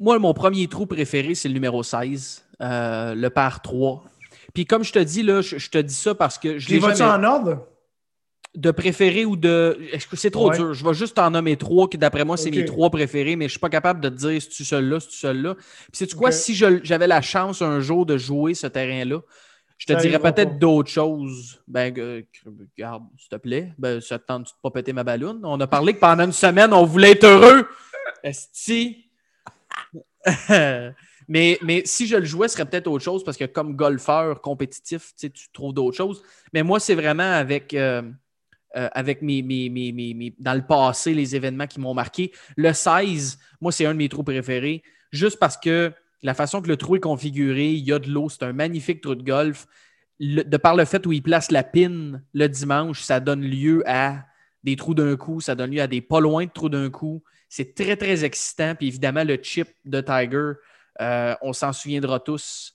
moi, 0.00 0.18
mon 0.18 0.34
premier 0.34 0.68
trou 0.68 0.86
préféré, 0.86 1.34
c'est 1.34 1.48
le 1.48 1.54
numéro 1.54 1.82
16, 1.82 2.44
euh, 2.60 3.14
le 3.14 3.30
par 3.30 3.62
3. 3.62 4.04
Puis 4.54 4.64
comme 4.66 4.84
je 4.84 4.92
te 4.92 4.98
dis, 4.98 5.22
là, 5.22 5.40
je, 5.40 5.58
je 5.58 5.70
te 5.70 5.78
dis 5.78 5.94
ça 5.94 6.14
parce 6.14 6.38
que 6.38 6.58
je 6.58 6.68
Les 6.70 6.78
vas-tu 6.78 6.98
jamais... 6.98 7.26
en 7.26 7.30
ordre? 7.30 7.66
De 8.54 8.70
préféré 8.70 9.24
ou 9.24 9.36
de... 9.36 9.78
C'est 10.14 10.30
trop 10.30 10.50
Ouais. 10.50 10.56
dur? 10.56 10.72
Je 10.74 10.84
vais 10.84 10.94
juste 10.94 11.14
t'en 11.16 11.30
nommer 11.30 11.56
trois, 11.56 11.88
qui 11.88 11.98
d'après 11.98 12.24
moi, 12.24 12.36
c'est 12.36 12.50
mes 12.50 12.64
trois 12.64 12.90
préférés, 12.90 13.36
mais 13.36 13.44
je 13.44 13.50
suis 13.50 13.60
pas 13.60 13.68
capable 13.68 14.00
de 14.00 14.08
te 14.08 14.14
dire 14.14 14.40
si 14.42 14.48
tu 14.48 14.64
celui-là, 14.64 15.00
si 15.00 15.08
tu 15.08 15.16
celui-là? 15.16 15.54
Puis 15.54 15.64
sais-tu 15.92 16.16
quoi? 16.16 16.32
Si 16.32 16.54
j'avais 16.54 17.06
la 17.06 17.20
chance 17.20 17.60
un 17.62 17.80
jour 17.80 18.06
de 18.06 18.16
jouer 18.16 18.54
ce 18.54 18.66
terrain-là, 18.66 19.20
je 19.76 19.86
te 19.86 19.92
Ça 19.92 20.00
dirais 20.00 20.18
peut-être 20.18 20.58
d'autres 20.58 20.90
choses. 20.90 21.62
Ben, 21.68 21.96
euh, 21.98 22.22
regarde, 22.76 23.04
s'il 23.16 23.28
te 23.28 23.36
plaît. 23.36 23.72
Ben, 23.78 24.00
ça 24.00 24.18
te 24.18 24.26
tente 24.26 24.46
de 24.46 24.50
pas 24.60 24.70
péter 24.72 24.92
ma 24.92 25.04
balloune? 25.04 25.40
On 25.44 25.60
a 25.60 25.66
parlé 25.68 25.94
que 25.94 26.00
pendant 26.00 26.24
une 26.24 26.32
semaine, 26.32 26.72
on 26.72 26.84
voulait 26.84 27.12
être 27.12 27.24
heureux. 27.24 27.68
Esti. 28.24 29.04
mais, 31.28 31.58
mais 31.62 31.82
si 31.84 32.06
je 32.06 32.16
le 32.16 32.24
jouais, 32.24 32.48
ce 32.48 32.54
serait 32.54 32.68
peut-être 32.68 32.86
autre 32.88 33.04
chose 33.04 33.22
parce 33.24 33.36
que 33.36 33.44
comme 33.44 33.76
golfeur 33.76 34.40
compétitif, 34.40 35.12
tu 35.16 35.30
trouves 35.52 35.74
d'autres 35.74 35.96
choses. 35.96 36.22
Mais 36.52 36.62
moi, 36.62 36.80
c'est 36.80 36.94
vraiment 36.94 37.30
avec, 37.32 37.74
euh, 37.74 38.02
euh, 38.76 38.88
avec 38.92 39.22
mes, 39.22 39.42
mes- 39.42 39.70
mes- 39.70 39.92
mes- 39.92 40.34
dans 40.38 40.54
le 40.54 40.62
passé, 40.66 41.14
les 41.14 41.34
événements 41.36 41.66
qui 41.66 41.80
m'ont 41.80 41.94
marqué. 41.94 42.32
Le 42.56 42.72
16, 42.72 43.38
moi, 43.60 43.72
c'est 43.72 43.86
un 43.86 43.92
de 43.92 43.98
mes 43.98 44.08
trous 44.08 44.22
préférés, 44.24 44.82
juste 45.10 45.38
parce 45.38 45.56
que 45.56 45.92
la 46.22 46.34
façon 46.34 46.60
que 46.60 46.68
le 46.68 46.76
trou 46.76 46.96
est 46.96 47.00
configuré, 47.00 47.72
il 47.72 47.84
y 47.84 47.92
a 47.92 47.98
de 47.98 48.10
l'eau, 48.10 48.28
c'est 48.28 48.42
un 48.42 48.52
magnifique 48.52 49.00
trou 49.00 49.14
de 49.14 49.22
golf. 49.22 49.66
De 50.20 50.56
par 50.56 50.74
le 50.74 50.84
fait 50.84 51.06
où 51.06 51.12
il 51.12 51.22
place 51.22 51.50
la 51.52 51.62
pin 51.62 52.20
le 52.34 52.48
dimanche, 52.48 53.02
ça 53.02 53.20
donne 53.20 53.42
lieu 53.42 53.82
à 53.86 54.24
des 54.64 54.74
trous 54.74 54.94
d'un 54.94 55.16
coup, 55.16 55.40
ça 55.40 55.54
donne 55.54 55.70
lieu 55.70 55.80
à 55.80 55.86
des 55.86 56.00
pas 56.00 56.20
loin 56.20 56.44
de 56.44 56.50
trous 56.50 56.68
d'un 56.68 56.90
coup. 56.90 57.22
C'est 57.48 57.74
très, 57.74 57.96
très 57.96 58.24
excitant. 58.24 58.74
Puis 58.74 58.88
évidemment, 58.88 59.22
le 59.24 59.38
chip 59.40 59.68
de 59.84 60.00
Tiger, 60.00 60.52
euh, 61.00 61.34
on 61.42 61.52
s'en 61.52 61.72
souviendra 61.72 62.20
tous 62.20 62.74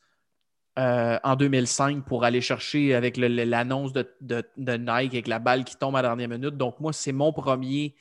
euh, 0.79 1.19
en 1.23 1.35
2005 1.35 2.05
pour 2.05 2.23
aller 2.23 2.41
chercher 2.41 2.95
avec 2.95 3.17
l'annonce 3.17 3.93
de, 3.93 4.09
de- 4.21 4.43
de 4.57 4.73
Nike 4.73 5.13
avec 5.13 5.27
la 5.27 5.39
balle 5.39 5.63
qui 5.63 5.75
tombe 5.75 5.95
à 5.95 6.01
la 6.01 6.09
dernière 6.09 6.29
minute. 6.29 6.57
Donc, 6.57 6.79
moi, 6.79 6.93
c'est 6.93 7.11
mon 7.11 7.31
premier 7.31 7.95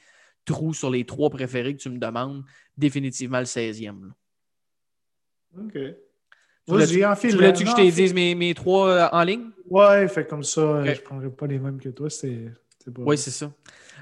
trou 0.44 0.72
sur 0.72 0.90
les 0.90 1.04
trois 1.04 1.28
préférés 1.30 1.76
que 1.76 1.80
tu 1.82 1.90
me 1.90 1.98
demandes. 1.98 2.44
Définitivement 2.76 3.38
le 3.40 3.44
16e. 3.44 4.06
là. 4.06 4.14
OK. 5.64 5.72
Tu 5.74 5.92
voulais-tu- 6.66 7.64
que 7.64 7.70
je 7.70 7.74
te 7.74 7.90
dise 7.90 8.14
mes, 8.14 8.34
mes 8.34 8.54
trois 8.54 8.88
euh, 8.88 9.08
en 9.12 9.22
ligne? 9.24 9.50
Ouais, 9.68 10.08
fait 10.08 10.26
comme 10.26 10.42
ça, 10.44 10.82
je 10.94 11.00
prendrai 11.00 11.28
pas 11.30 11.46
les 11.46 11.58
mêmes 11.58 11.78
que 11.80 11.88
toi. 11.90 12.08
C'est 12.08 12.52
Oui, 12.98 13.18
c'est 13.18 13.30
ça. 13.30 13.52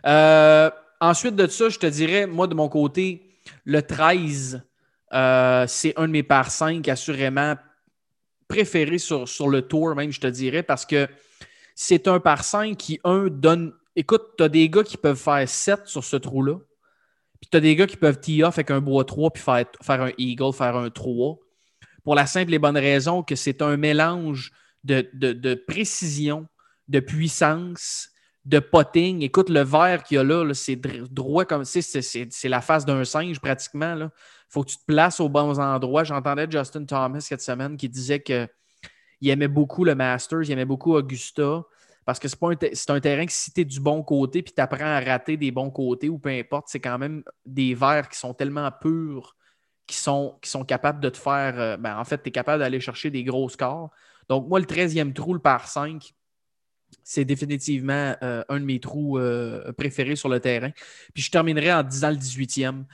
Euh, 0.06 0.70
ensuite 1.00 1.34
de 1.36 1.46
ça, 1.46 1.68
je 1.68 1.78
te 1.78 1.86
dirais, 1.86 2.26
moi, 2.26 2.46
de 2.46 2.54
mon 2.54 2.68
côté, 2.68 3.34
le 3.64 3.82
13, 3.82 4.62
euh, 5.12 5.64
c'est 5.66 5.92
un 5.96 6.06
de 6.06 6.12
mes 6.12 6.22
par 6.22 6.50
5 6.50 6.86
assurément 6.88 7.56
préférés 8.48 8.98
sur, 8.98 9.28
sur 9.28 9.48
le 9.48 9.62
tour, 9.62 9.94
même, 9.94 10.10
je 10.10 10.20
te 10.20 10.26
dirais, 10.26 10.62
parce 10.62 10.84
que 10.84 11.08
c'est 11.74 12.08
un 12.08 12.20
par 12.20 12.44
5 12.44 12.76
qui, 12.76 13.00
un, 13.04 13.28
donne. 13.28 13.72
Écoute, 13.96 14.22
tu 14.36 14.44
as 14.44 14.48
des 14.48 14.68
gars 14.68 14.82
qui 14.82 14.96
peuvent 14.96 15.18
faire 15.18 15.48
7 15.48 15.86
sur 15.86 16.04
ce 16.04 16.16
trou-là. 16.16 16.56
Puis 17.40 17.48
tu 17.50 17.56
as 17.56 17.60
des 17.60 17.74
gars 17.74 17.86
qui 17.86 17.96
peuvent 17.96 18.20
tee 18.20 18.42
off 18.42 18.58
avec 18.58 18.70
un 18.70 18.80
bois 18.80 19.04
3 19.04 19.30
puis 19.30 19.42
faire, 19.42 19.64
faire 19.82 20.02
un 20.02 20.12
eagle, 20.18 20.52
faire 20.52 20.76
un 20.76 20.90
3. 20.90 21.38
Pour 22.04 22.14
la 22.14 22.26
simple 22.26 22.52
et 22.52 22.58
bonne 22.58 22.76
raison 22.76 23.22
que 23.22 23.34
c'est 23.34 23.62
un 23.62 23.76
mélange 23.76 24.52
de, 24.84 25.08
de- 25.12 25.54
précision, 25.54 26.46
de 26.88 27.00
puissance, 27.00 28.10
de 28.44 28.58
potting. 28.58 29.22
Écoute, 29.22 29.48
le 29.48 29.62
verre 29.62 30.02
qu'il 30.02 30.16
y 30.16 30.18
a 30.18 30.24
là, 30.24 30.44
là, 30.44 30.54
c'est 30.54 30.76
dr- 30.76 31.08
droit 31.08 31.44
comme 31.44 31.64
c'est, 31.64 31.82
c'est, 31.82 32.48
la 32.48 32.60
face 32.60 32.84
d'un 32.84 33.04
singe 33.04 33.38
pratiquement. 33.40 33.96
Il 33.96 34.10
faut 34.50 34.62
que 34.62 34.70
tu 34.70 34.76
te 34.76 34.84
places 34.84 35.20
aux 35.20 35.28
bons 35.28 35.58
endroits. 35.58 36.04
J'entendais 36.04 36.50
Justin 36.50 36.84
Thomas 36.84 37.20
cette 37.20 37.40
semaine 37.40 37.76
qui 37.76 37.88
disait 37.88 38.20
qu'il 38.20 38.48
aimait 39.22 39.48
beaucoup 39.48 39.84
le 39.84 39.94
Masters, 39.94 40.42
il 40.42 40.52
aimait 40.52 40.64
beaucoup 40.64 40.94
Augusta. 40.94 41.62
Parce 42.04 42.18
que 42.18 42.28
c'est, 42.28 42.90
un, 42.90 42.94
un 42.94 43.00
terrain 43.00 43.26
que 43.26 43.32
si 43.32 43.52
tu 43.52 43.60
es 43.60 43.64
du 43.64 43.78
bon 43.78 44.02
côté 44.02 44.42
puis 44.42 44.52
tu 44.52 44.60
apprends 44.60 44.84
à 44.84 45.00
rater 45.00 45.36
des 45.36 45.50
bons 45.50 45.70
côtés 45.70 46.08
ou 46.08 46.18
peu 46.18 46.30
importe, 46.30 46.66
c'est 46.68 46.80
quand 46.80 46.98
même 46.98 47.22
des 47.46 47.74
verres 47.74 48.08
qui 48.08 48.18
sont 48.18 48.34
tellement 48.34 48.70
purs 48.72 49.36
qui 49.90 49.96
sont, 49.96 50.38
qui 50.40 50.48
sont 50.48 50.64
capables 50.64 51.00
de 51.00 51.08
te 51.08 51.18
faire. 51.18 51.58
euh, 51.58 51.76
ben, 51.76 51.98
en 51.98 52.04
fait, 52.04 52.22
tu 52.22 52.28
es 52.28 52.32
capable 52.32 52.60
d'aller 52.60 52.78
chercher 52.78 53.10
des 53.10 53.24
gros 53.24 53.48
scores. 53.48 53.90
Donc, 54.28 54.48
moi, 54.48 54.60
le 54.60 54.66
13e 54.66 55.12
trou, 55.12 55.34
le 55.34 55.40
par 55.40 55.66
5, 55.66 56.14
c'est 57.02 57.24
définitivement 57.24 58.14
euh, 58.22 58.44
un 58.48 58.60
de 58.60 58.64
mes 58.64 58.78
trous 58.78 59.18
euh, 59.18 59.72
préférés 59.72 60.14
sur 60.14 60.28
le 60.28 60.38
terrain. 60.38 60.70
Puis 61.12 61.24
je 61.24 61.30
terminerai 61.32 61.72
en 61.72 61.82
disant 61.82 62.10
le 62.10 62.16
18e. 62.16 62.84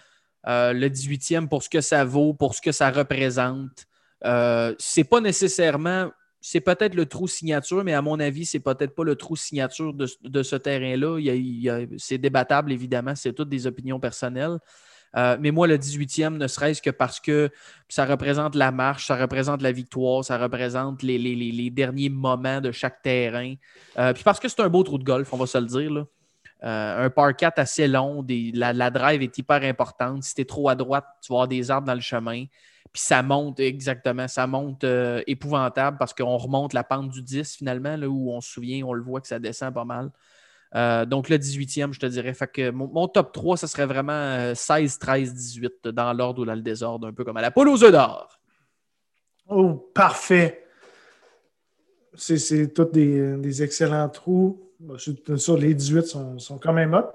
Euh, 0.48 0.72
le 0.72 0.88
18e, 0.88 1.48
pour 1.48 1.62
ce 1.62 1.68
que 1.68 1.80
ça 1.80 2.04
vaut, 2.04 2.32
pour 2.32 2.54
ce 2.54 2.60
que 2.60 2.72
ça 2.72 2.90
représente, 2.90 3.86
euh, 4.24 4.74
c'est 4.78 5.04
pas 5.04 5.20
nécessairement. 5.20 6.10
C'est 6.40 6.60
peut-être 6.60 6.94
le 6.94 7.06
trou 7.06 7.26
signature, 7.26 7.82
mais 7.82 7.94
à 7.94 8.02
mon 8.02 8.20
avis, 8.20 8.46
c'est 8.46 8.60
peut-être 8.60 8.94
pas 8.94 9.02
le 9.02 9.16
trou 9.16 9.34
signature 9.34 9.92
de, 9.92 10.42
ce 10.42 10.54
terrain-là. 10.56 11.18
C'est 11.98 12.18
débattable, 12.18 12.70
évidemment. 12.70 13.16
C'est 13.16 13.32
toutes 13.32 13.48
des 13.48 13.66
opinions 13.66 13.98
personnelles. 13.98 14.58
Euh, 15.16 15.36
mais 15.40 15.50
moi, 15.50 15.66
le 15.66 15.76
18e, 15.76 16.36
ne 16.36 16.46
serait-ce 16.46 16.82
que 16.82 16.90
parce 16.90 17.18
que 17.18 17.50
ça 17.88 18.04
représente 18.04 18.54
la 18.54 18.70
marche, 18.70 19.06
ça 19.06 19.16
représente 19.16 19.62
la 19.62 19.72
victoire, 19.72 20.24
ça 20.24 20.38
représente 20.38 21.02
les, 21.02 21.18
les- 21.18 21.70
derniers 21.70 22.10
moments 22.10 22.60
de 22.60 22.70
chaque 22.70 23.02
terrain. 23.02 23.54
Puis 24.14 24.22
parce 24.22 24.38
que 24.38 24.48
c'est 24.48 24.60
un 24.60 24.68
beau 24.68 24.84
trou 24.84 24.98
de 24.98 25.04
golf, 25.04 25.32
on 25.32 25.38
va 25.38 25.46
se 25.46 25.58
le 25.58 25.66
dire. 25.66 25.90
là. 25.90 26.04
Euh, 26.64 27.04
un 27.04 27.10
par 27.10 27.36
4 27.36 27.58
assez 27.58 27.86
long, 27.86 28.24
la, 28.54 28.90
drive 28.90 29.22
est 29.22 29.36
hyper 29.38 29.62
importante. 29.62 30.22
Si 30.22 30.34
tu 30.34 30.40
es 30.40 30.44
trop 30.44 30.68
à 30.68 30.74
droite, 30.74 31.04
tu 31.20 31.32
vas 31.32 31.36
avoir 31.36 31.48
des 31.48 31.70
arbres 31.70 31.86
dans 31.86 31.94
le 31.94 32.00
chemin. 32.00 32.46
Puis 32.92 33.02
ça 33.02 33.22
monte, 33.22 33.60
exactement, 33.60 34.26
ça 34.26 34.46
monte 34.46 34.84
euh, 34.84 35.22
épouvantable 35.26 35.98
parce 35.98 36.14
qu'on 36.14 36.36
remonte 36.38 36.72
la 36.72 36.82
pente 36.82 37.10
du 37.10 37.22
10 37.22 37.56
finalement, 37.56 37.96
là, 37.96 38.08
où 38.08 38.30
on 38.30 38.40
se 38.40 38.50
souvient, 38.50 38.86
on 38.86 38.94
le 38.94 39.02
voit 39.02 39.20
que 39.20 39.28
ça 39.28 39.38
descend 39.38 39.74
pas 39.74 39.84
mal. 39.84 40.10
Euh, 40.74 41.04
donc 41.04 41.28
le 41.28 41.36
18e, 41.36 41.92
je 41.92 42.00
te 42.00 42.06
dirais. 42.06 42.32
Fait 42.32 42.50
que 42.50 42.70
mon, 42.70 43.06
top 43.06 43.32
3, 43.32 43.58
ça 43.58 43.66
serait 43.66 43.86
vraiment 43.86 44.12
euh, 44.12 44.54
16, 44.54 44.98
13, 44.98 45.34
18 45.34 45.88
dans 45.88 46.12
l'ordre 46.14 46.42
ou 46.42 46.44
dans 46.46 46.54
le 46.54 46.62
désordre, 46.62 47.06
un 47.08 47.12
peu 47.12 47.24
comme 47.24 47.36
à 47.36 47.42
la 47.42 47.50
poule 47.50 47.68
aux 47.68 47.78
d'or. 47.78 48.40
Oh, 49.48 49.90
parfait. 49.94 50.66
C'est- 52.14 52.38
C'est 52.38 52.72
tous 52.72 52.86
des, 52.86 53.36
des 53.36 53.62
excellents 53.62 54.08
trous. 54.08 54.65
C'est 54.98 55.36
sûr, 55.38 55.56
les 55.56 55.74
18 55.74 56.02
sont, 56.06 56.38
sont 56.38 56.58
quand 56.58 56.72
même 56.72 56.94
hot. 56.94 57.12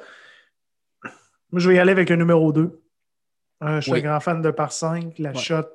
Moi, 1.51 1.59
je 1.59 1.69
vais 1.69 1.75
y 1.75 1.79
aller 1.79 1.91
avec 1.91 2.09
un 2.11 2.15
numéro 2.17 2.51
2. 2.53 2.81
je 3.61 3.79
suis 3.81 3.91
Oui. 3.91 3.99
un 3.99 4.03
grand 4.03 4.19
fan 4.19 4.41
de 4.41 4.51
par 4.51 4.71
5. 4.71 5.19
La 5.19 5.31
Ouais. 5.31 5.37
shot. 5.37 5.65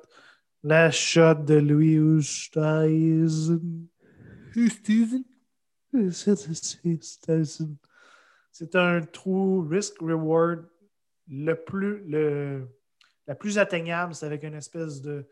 La 0.63 0.91
shot 0.91 1.35
de 1.35 1.53
Louis 1.55 1.97
Oosthuizen. 1.99 3.61
C'est 8.51 8.75
un 8.75 9.01
trou 9.01 9.61
risk-reward 9.61 10.67
le 11.29 11.53
plus, 11.53 12.03
le, 12.07 12.67
la 13.27 13.35
plus 13.35 13.57
atteignable. 13.57 14.15
C'est 14.15 14.25
avec 14.25 14.43
une 14.43 14.55
espèce 14.55 15.01
de, 15.01 15.27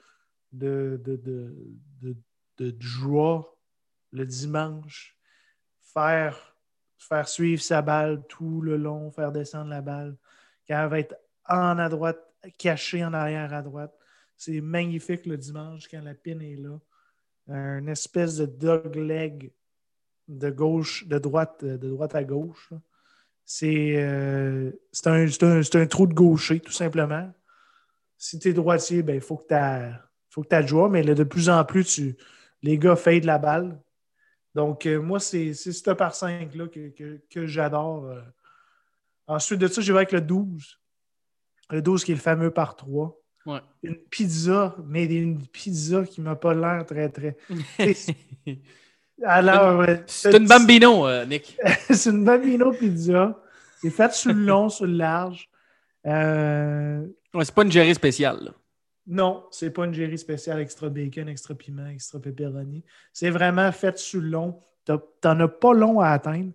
de, 0.51 1.01
de, 1.03 1.15
de, 1.17 1.55
de, 2.01 2.15
de 2.57 2.71
draw 2.71 3.45
le 4.11 4.25
dimanche. 4.25 5.14
Faire, 5.95 6.55
faire 6.99 7.27
suivre 7.27 7.61
sa 7.63 7.81
balle 7.81 8.23
tout 8.27 8.61
le 8.61 8.77
long, 8.77 9.11
faire 9.11 9.31
descendre 9.31 9.69
la 9.69 9.81
balle. 9.81 10.15
Quand 10.67 10.83
elle 10.83 10.89
va 10.89 10.99
être 10.99 11.15
en 11.47 11.79
à 11.79 11.89
droite, 11.89 12.19
cachée 12.57 13.03
en 13.03 13.13
arrière 13.13 13.53
à 13.53 13.61
droite. 13.63 13.93
C'est 14.37 14.61
magnifique 14.61 15.25
le 15.25 15.37
dimanche 15.37 15.87
quand 15.89 16.01
la 16.01 16.13
pin 16.13 16.39
est 16.39 16.57
là. 16.57 16.77
Un 17.47 17.87
espèce 17.87 18.37
de 18.37 18.45
dog 18.45 18.95
leg 18.95 19.51
de 20.27 20.49
gauche, 20.49 21.07
de 21.07 21.19
droite, 21.19 21.63
de 21.63 21.89
droite 21.89 22.15
à 22.15 22.23
gauche. 22.23 22.71
euh, 23.63 24.71
c'est 24.91 25.07
un, 25.07 25.25
un- 25.27 25.61
un 25.81 25.87
trou 25.87 26.07
de 26.07 26.13
gaucher, 26.13 26.59
tout 26.59 26.71
simplement. 26.71 27.31
Si 28.17 28.39
tu 28.39 28.49
es 28.49 28.53
droitier, 28.53 29.03
ben, 29.03 29.15
il 29.15 29.21
faut 29.21 29.37
que 29.37 29.47
tu 29.47 29.95
faut 30.29 30.43
que 30.43 30.61
tu 30.61 30.67
joué, 30.67 30.89
mais 30.89 31.03
là, 31.03 31.13
de 31.13 31.23
plus 31.23 31.49
en 31.49 31.63
plus, 31.63 31.85
tu, 31.85 32.17
les 32.63 32.77
gars 32.79 32.95
fade 32.95 33.23
la 33.25 33.37
balle. 33.37 33.79
Donc, 34.55 34.85
euh, 34.85 34.99
moi, 35.01 35.19
c'est 35.19 35.53
c'est 35.53 35.71
ce 35.73 35.91
par 35.91 36.15
5 36.15 36.55
là 36.55 36.67
que, 36.67 36.89
que- 36.89 37.19
que 37.29 37.45
j'adore. 37.45 38.05
euh. 38.05 38.21
Ensuite 39.27 39.59
de 39.59 39.67
ça, 39.67 39.81
je 39.81 39.91
vais 39.91 39.99
avec 39.99 40.11
le 40.13 40.21
12. 40.21 40.79
Le 41.71 41.81
12 41.81 42.03
qui 42.03 42.11
est 42.11 42.15
le 42.15 42.21
fameux 42.21 42.51
par 42.51 42.75
3. 42.75 43.19
Ouais. 43.45 43.59
Une 43.83 43.95
pizza, 43.97 44.75
mais 44.87 45.05
une 45.05 45.45
pizza 45.47 46.03
qui 46.05 46.21
m'a 46.21 46.35
pas 46.35 46.53
l'air 46.53 46.85
très, 46.85 47.09
très. 47.09 47.37
Alors, 49.23 49.79
ouais, 49.79 50.03
C'est 50.07 50.35
une 50.35 50.47
bambino, 50.47 51.07
euh, 51.07 51.25
Nick. 51.25 51.57
c'est 51.89 52.09
une 52.09 52.23
Bambino 52.25 52.71
pizza. 52.71 53.39
C'est 53.81 53.89
fait 53.89 54.11
sur 54.13 54.33
le 54.33 54.39
long, 54.45 54.69
sur 54.69 54.85
le 54.85 54.93
large. 54.93 55.49
Euh, 56.05 57.05
Ouais, 57.33 57.43
c'est 57.43 57.53
pas 57.53 57.63
une 57.63 57.71
gérée 57.71 57.93
spéciale. 57.93 58.37
là. 58.45 58.51
Non, 59.07 59.45
c'est 59.51 59.69
pas 59.69 59.85
une 59.85 59.93
Jerry 59.93 60.17
spéciale 60.17 60.59
extra 60.59 60.89
bacon, 60.89 61.29
extra 61.29 61.53
piment, 61.53 61.87
extra 61.87 62.19
pepperoni. 62.19 62.83
C'est 63.13 63.29
vraiment 63.29 63.71
fait 63.71 63.97
sur 63.97 64.21
le 64.21 64.29
long. 64.29 64.59
T'en 64.85 65.39
as 65.39 65.47
pas 65.47 65.73
long 65.73 65.99
à 65.99 66.09
atteindre. 66.09 66.51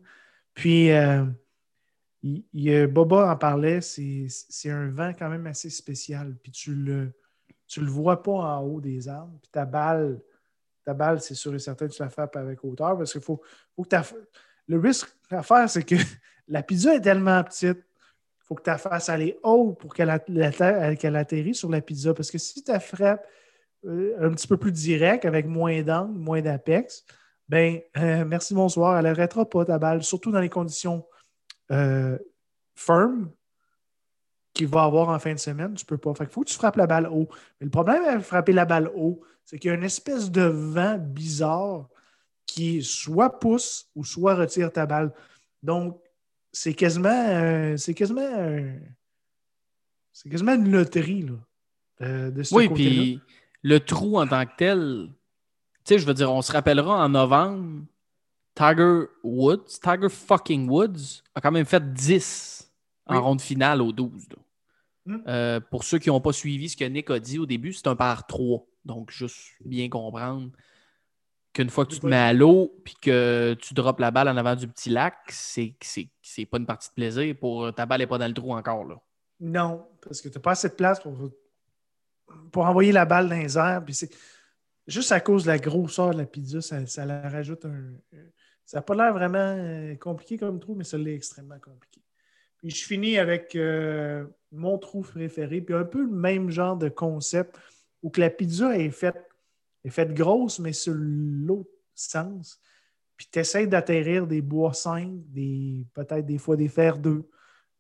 Puis, 0.55 0.91
euh, 0.91 1.25
il- 2.23 2.87
Boba 2.87 3.31
en 3.33 3.37
parlait, 3.37 3.81
c'est 3.81 4.71
un 4.71 4.91
vent 4.91 5.13
quand 5.17 5.29
même 5.29 5.47
assez 5.47 5.71
spécial. 5.71 6.37
Puis 6.43 6.53
tu 6.53 6.75
le, 6.75 7.13
le 7.77 7.87
vois 7.87 8.23
pas 8.23 8.33
en 8.33 8.63
haut 8.63 8.81
des 8.81 9.09
arbres. 9.09 9.39
Puis 9.41 9.51
ta 9.53 9.65
balle, 9.65 10.21
c'est 11.21 11.35
sûr 11.35 11.55
et 11.55 11.59
certain 11.59 11.87
que 11.87 11.93
tu 11.93 12.03
la 12.03 12.11
frappes 12.11 12.37
avec 12.37 12.65
hauteur 12.65 12.99
parce 12.99 13.13
qu'il 13.13 13.21
faut, 13.21 13.43
que 13.77 13.97
Le 14.67 14.79
risque 14.79 15.09
à 15.31 15.43
faire, 15.43 15.71
c'est 15.71 15.85
que 15.85 15.95
la 16.49 16.63
pizza 16.63 16.95
est 16.95 17.01
tellement 17.01 17.43
petite 17.45 17.85
faut 18.51 18.57
que 18.57 18.63
tu 18.65 18.71
la 18.71 18.79
fasses 18.79 19.09
aller 19.09 19.39
haut 19.45 19.75
pour 19.75 19.95
qu'elle 19.95 20.21
qu'elle 20.99 21.15
atterrisse 21.15 21.59
sur 21.59 21.71
la 21.71 21.81
pizza. 21.81 22.13
Parce 22.13 22.33
que 22.33 22.39
si 22.39 22.65
tu 22.65 22.73
frappes 22.81 23.25
euh, 23.87 24.17
un 24.19 24.31
petit 24.33 24.49
peu 24.49 24.57
plus 24.57 24.73
direct, 24.73 25.25
avec 25.25 25.47
moins 25.47 25.83
d'angle, 25.83 26.19
moins 26.19 26.43
d'apex, 26.43 27.05
ben 27.49 27.81
euh, 27.97 28.25
merci, 28.25 28.53
bonsoir. 28.53 28.99
Elle 28.99 29.05
n'arrêtera 29.05 29.49
pas 29.49 29.65
ta 29.65 29.79
balle, 29.79 30.03
surtout 30.03 30.33
dans 30.33 30.41
les 30.41 30.49
conditions 30.49 31.07
euh, 31.71 32.19
firmes 32.75 33.31
qu'il 34.53 34.67
va 34.67 34.83
avoir 34.83 35.11
en 35.11 35.19
fin 35.21 35.33
de 35.33 35.39
semaine. 35.39 35.75
Tu 35.75 35.87
peux 35.87 35.99
pas. 35.99 36.13
Fait 36.15 36.27
faut 36.27 36.41
que 36.41 36.49
tu 36.49 36.57
frappes 36.57 36.75
la 36.77 36.89
balle 36.89 37.07
haut. 37.07 37.29
Mais 37.61 37.67
le 37.67 37.71
problème 37.71 38.03
avec 38.03 38.23
frapper 38.23 38.53
la 38.53 38.65
balle 38.65 38.91
haut, 38.97 39.21
c'est 39.45 39.61
qu'il 39.61 39.69
y 39.69 39.73
a 39.73 39.77
une 39.77 39.85
espèce 39.85 40.29
de 40.29 40.43
vent 40.43 40.99
bizarre 40.99 41.89
qui 42.47 42.83
soit 42.83 43.39
pousse 43.39 43.89
ou 43.95 44.03
soit 44.03 44.35
retire 44.35 44.73
ta 44.73 44.87
balle. 44.87 45.13
Donc, 45.63 46.01
c'est 46.53 46.75
quasiment, 46.75 47.09
euh, 47.29 47.77
c'est 47.77 47.95
quasiment, 47.95 48.21
un- 48.23 48.79
c'est 50.13 50.29
quasiment 50.29 50.55
une 50.55 50.71
loterie 50.71 51.23
là, 51.23 51.35
de, 52.01 52.31
de 52.31 52.43
ce 52.43 52.55
Oui, 52.55 52.69
puis 52.69 53.21
le 53.63 53.81
trou 53.81 54.19
en 54.19 54.27
tant 54.27 54.45
que 54.47 54.53
tel, 54.57 55.09
tu 55.85 55.95
sais, 55.95 55.99
je 55.99 56.07
veux 56.07 56.15
dire, 56.15 56.33
on 56.33 56.43
se 56.43 56.53
rappellera 56.53 57.05
en 57.05 57.09
novembre, 57.09 57.85
Tiger 58.55 59.05
Woods, 59.23 59.79
Tiger 59.83 60.09
fucking 60.09 60.69
Woods, 60.69 61.23
a 61.35 61.41
quand 61.41 61.53
même 61.53 61.67
fait 61.67 61.93
10 61.93 62.71
en 63.07 63.23
ronde 63.23 63.41
finale 63.41 63.81
au 63.83 63.93
12. 63.93 64.29
là. 64.31 64.37
Hmm. 65.07 65.23
Euh, 65.27 65.61
pour 65.61 65.85
ceux 65.85 65.99
qui 65.99 66.09
n'ont 66.11 66.21
pas 66.21 66.33
suivi 66.33 66.69
ce 66.69 66.77
que 66.77 66.85
Nick 66.85 67.11
a 67.11 67.19
dit 67.19 67.39
au 67.39 67.47
début, 67.47 67.73
c'est 67.73 67.87
un 67.87 67.97
par 67.97 68.27
3. 68.27 68.67
Donc, 68.85 69.11
juste 69.11 69.39
bien 69.65 69.89
comprendre 69.89 70.51
qu'une 71.53 71.71
fois 71.71 71.85
que 71.85 71.93
tu 71.95 72.01
te 72.01 72.07
mets 72.07 72.17
à 72.17 72.33
l'eau 72.33 72.73
puis 72.85 72.95
que 73.01 73.57
tu 73.61 73.75
droppes 73.75 74.01
la 74.01 74.11
balle 74.11 74.29
en 74.29 74.37
avant 74.37 74.55
du 74.55 74.69
petit 74.69 74.91
lac, 74.91 75.17
c'est 75.29 75.75
pas 76.51 76.59
une 76.59 76.67
partie 76.67 76.89
de 76.91 76.95
plaisir 76.95 77.35
pour 77.39 77.75
ta 77.75 77.87
balle 77.87 78.01
n'est 78.01 78.07
pas 78.07 78.19
dans 78.19 78.29
le 78.29 78.35
trou 78.35 78.53
encore. 78.53 78.85
Là. 78.85 78.97
Non, 79.41 79.87
parce 80.03 80.21
que 80.21 80.29
tu 80.29 80.37
n'as 80.37 80.43
pas 80.43 80.53
assez 80.53 80.69
de 80.69 80.75
place 80.75 81.01
pour, 81.01 81.17
pour 82.53 82.67
envoyer 82.67 82.93
la 82.93 83.05
balle 83.05 83.29
dans 83.29 83.37
les 83.37 83.57
airs. 83.57 83.83
Puis 83.85 83.99
juste 84.87 85.13
à 85.13 85.21
cause 85.21 85.45
de 85.45 85.49
la 85.49 85.59
grosseur 85.59 86.11
de 86.11 86.19
la 86.19 86.27
pizza, 86.27 86.61
ça, 86.61 86.87
ça 86.87 87.07
la 87.07 87.29
rajoute 87.29 87.65
un. 87.65 87.95
Ça 88.67 88.79
n'a 88.79 88.83
pas 88.83 88.95
l'air 88.95 89.13
vraiment 89.13 89.39
euh, 89.39 89.97
compliqué 89.97 90.39
comme 90.39 90.61
trou, 90.61 90.77
mais 90.77 90.85
ça 90.85 90.97
l'est 90.97 91.15
extrêmement 91.15 91.59
compliqué. 91.59 92.01
Puis 92.59 92.71
je 92.71 92.85
finis 92.85 93.19
avec 93.19 93.57
euh, 93.57 94.27
mon 94.53 94.79
trou 94.79 95.01
préféré, 95.01 95.61
puis 95.61 95.75
un 95.75 95.85
peu 95.85 96.03
le 96.03 96.11
même 96.11 96.51
genre 96.51 96.77
de 96.77 96.89
concept 96.89 97.59
où 98.03 98.11
que 98.11 98.21
la 98.21 98.31
pizza 98.31 98.79
est 98.79 98.91
faite, 98.91 99.30
est 99.85 99.91
faite 99.91 100.15
grosse, 100.15 100.59
mais 100.59 100.73
sur 100.73 100.95
l'autre 100.97 101.71
sens. 101.95 102.61
Puis 103.17 103.29
tu 103.31 103.39
essaies 103.39 103.67
d'atterrir 103.67 104.27
des 104.27 104.41
bois 104.41 104.73
5, 104.73 105.11
des, 105.27 105.87
peut-être 105.93 106.27
des 106.27 106.39
fois 106.39 106.57
des 106.57 106.69
fers 106.69 106.99
2, 106.99 107.29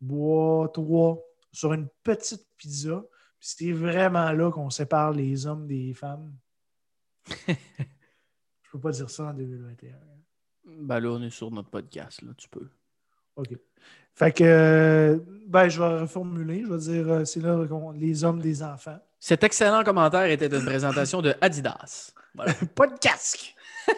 bois 0.00 0.70
3, 0.72 1.18
sur 1.52 1.72
une 1.72 1.88
petite 2.02 2.46
pizza. 2.56 3.02
Puis 3.38 3.48
c'est 3.56 3.72
vraiment 3.72 4.32
là 4.32 4.50
qu'on 4.50 4.70
sépare 4.70 5.12
les 5.12 5.46
hommes 5.46 5.66
des 5.66 5.94
femmes. 5.94 6.34
Je 7.48 8.70
peux 8.72 8.80
pas 8.80 8.92
dire 8.92 9.10
ça 9.10 9.24
en 9.24 9.34
2021. 9.34 9.94
Ben 10.64 11.00
là, 11.00 11.08
on 11.08 11.22
est 11.22 11.30
sur 11.30 11.50
notre 11.50 11.70
podcast, 11.70 12.22
là, 12.22 12.32
tu 12.36 12.48
peux. 12.48 12.68
OK. 13.36 13.56
Fait 14.14 14.32
que, 14.32 14.44
euh, 14.44 15.18
ben, 15.46 15.68
je 15.68 15.80
vais 15.80 16.00
reformuler. 16.00 16.62
Je 16.62 16.72
vais 16.72 16.78
dire, 16.78 17.08
euh, 17.08 17.24
c'est 17.24 17.40
là 17.40 17.66
qu'on 17.66 17.92
les 17.92 18.24
hommes 18.24 18.40
des 18.40 18.62
enfants. 18.62 19.00
Cet 19.20 19.44
excellent 19.44 19.84
commentaire 19.84 20.24
était 20.24 20.46
une 20.46 20.64
présentation 20.64 21.20
de 21.20 21.34
Adidas. 21.42 22.12
Voilà. 22.34 22.54
pas 22.74 22.86
de 22.86 22.98
casque. 22.98 23.54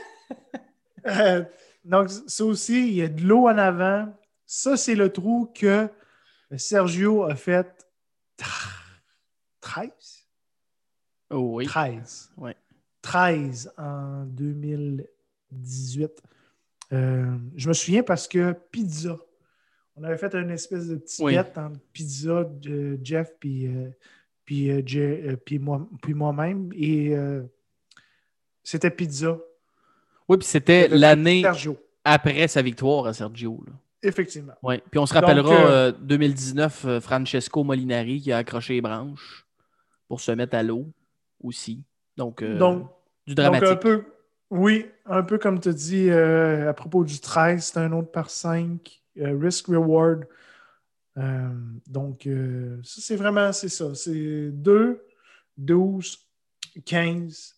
Euh, 1.05 1.43
donc, 1.85 2.11
ça 2.11 2.45
aussi, 2.45 2.87
il 2.87 2.95
y 2.95 3.03
a 3.03 3.09
de 3.09 3.23
l'eau 3.23 3.49
en 3.49 3.59
avant. 3.59 4.17
Ça, 4.47 4.77
c'est 4.77 4.95
le 4.95 5.13
trou 5.13 5.53
que 5.53 5.89
Sergio 6.57 7.25
a 7.25 7.35
fait 7.35 7.67
13? 9.61 9.89
Oh 11.31 11.57
oui. 11.57 11.67
13. 11.67 12.31
Ouais. 12.37 12.57
13 13.01 13.73
en 13.79 14.27
2018. 14.27 16.23
Euh, 16.93 17.37
je 17.57 17.69
me 17.69 17.73
souviens 17.73 18.05
parce 18.05 18.29
que 18.29 18.53
pizza. 18.71 19.17
On 19.97 20.05
avait 20.05 20.19
fait 20.19 20.35
une 20.35 20.51
espèce 20.51 20.87
de 20.87 20.97
petit 20.97 21.21
Oui. 21.21 21.35
bet 21.35 21.59
entre 21.59 21.81
pizza, 21.93 22.45
de 22.45 22.99
Jeff 23.03 23.33
puis, 23.41 23.67
euh, 23.67 23.91
puis, 24.45 24.71
euh, 24.71 24.83
euh, 24.97 25.37
puis 25.37 25.59
moi, 25.59 25.89
puis 26.03 26.15
moi-même. 26.15 26.71
Et 26.75 27.15
euh, 27.15 27.43
c'était 28.63 28.91
pizza. 28.91 29.39
Oui, 30.29 30.37
puis 30.39 30.47
c'était 30.47 30.89
l'année 30.89 31.43
Sergio. 31.43 31.77
après 32.05 32.49
sa 32.49 32.63
victoire 32.63 33.07
à 33.07 33.13
Sergio. 33.13 33.63
Là. 33.67 33.73
Effectivement. 34.03 34.55
Ouais. 34.63 34.83
Puis 34.91 34.99
on 34.99 35.07
se 35.07 35.15
rappellera 35.15 35.43
Donc, 35.57 35.65
euh, 35.65 35.91
euh, 35.91 35.93
2019, 36.01 36.85
euh, 36.85 37.01
Francesco 37.01 37.63
Molinari 37.63 38.21
qui 38.21 38.33
a 38.33 38.39
accroché 38.39 38.75
les 38.75 38.81
branches 38.81 39.47
pour 40.09 40.21
se 40.21 40.33
mettre 40.33 40.57
à 40.57 40.63
l'eau 40.63 40.87
aussi. 41.43 41.83
Donc, 42.17 42.43
donc, 42.45 42.89
du 43.27 43.35
donc, 43.35 43.45
dramatique. 43.45 43.69
un 43.69 43.77
peu, 43.77 44.05
oui, 44.51 44.87
un 45.07 45.23
peu 45.23 45.39
comme 45.39 45.61
tu 45.61 45.73
dis 45.73 46.11
euh, 46.11 46.69
à 46.69 46.75
propos 46.75 47.05
du 47.05 47.21
13, 47.21 47.65
c'est 47.65 47.79
un 47.79 47.93
autre 47.93 48.11
par 48.11 48.29
5. 48.29 49.03
euh, 49.19 49.39
risk 49.41 49.69
reward. 49.69 50.27
Euh, 51.19 51.51
donc, 51.87 52.27
euh, 52.27 52.81
ça, 52.83 53.01
c'est 53.01 53.17
vraiment, 53.17 53.53
c'est 53.53 53.69
ça. 53.69 53.95
C'est 53.95 54.51
2, 54.51 55.05
12, 55.57 56.19
15. 56.85 57.55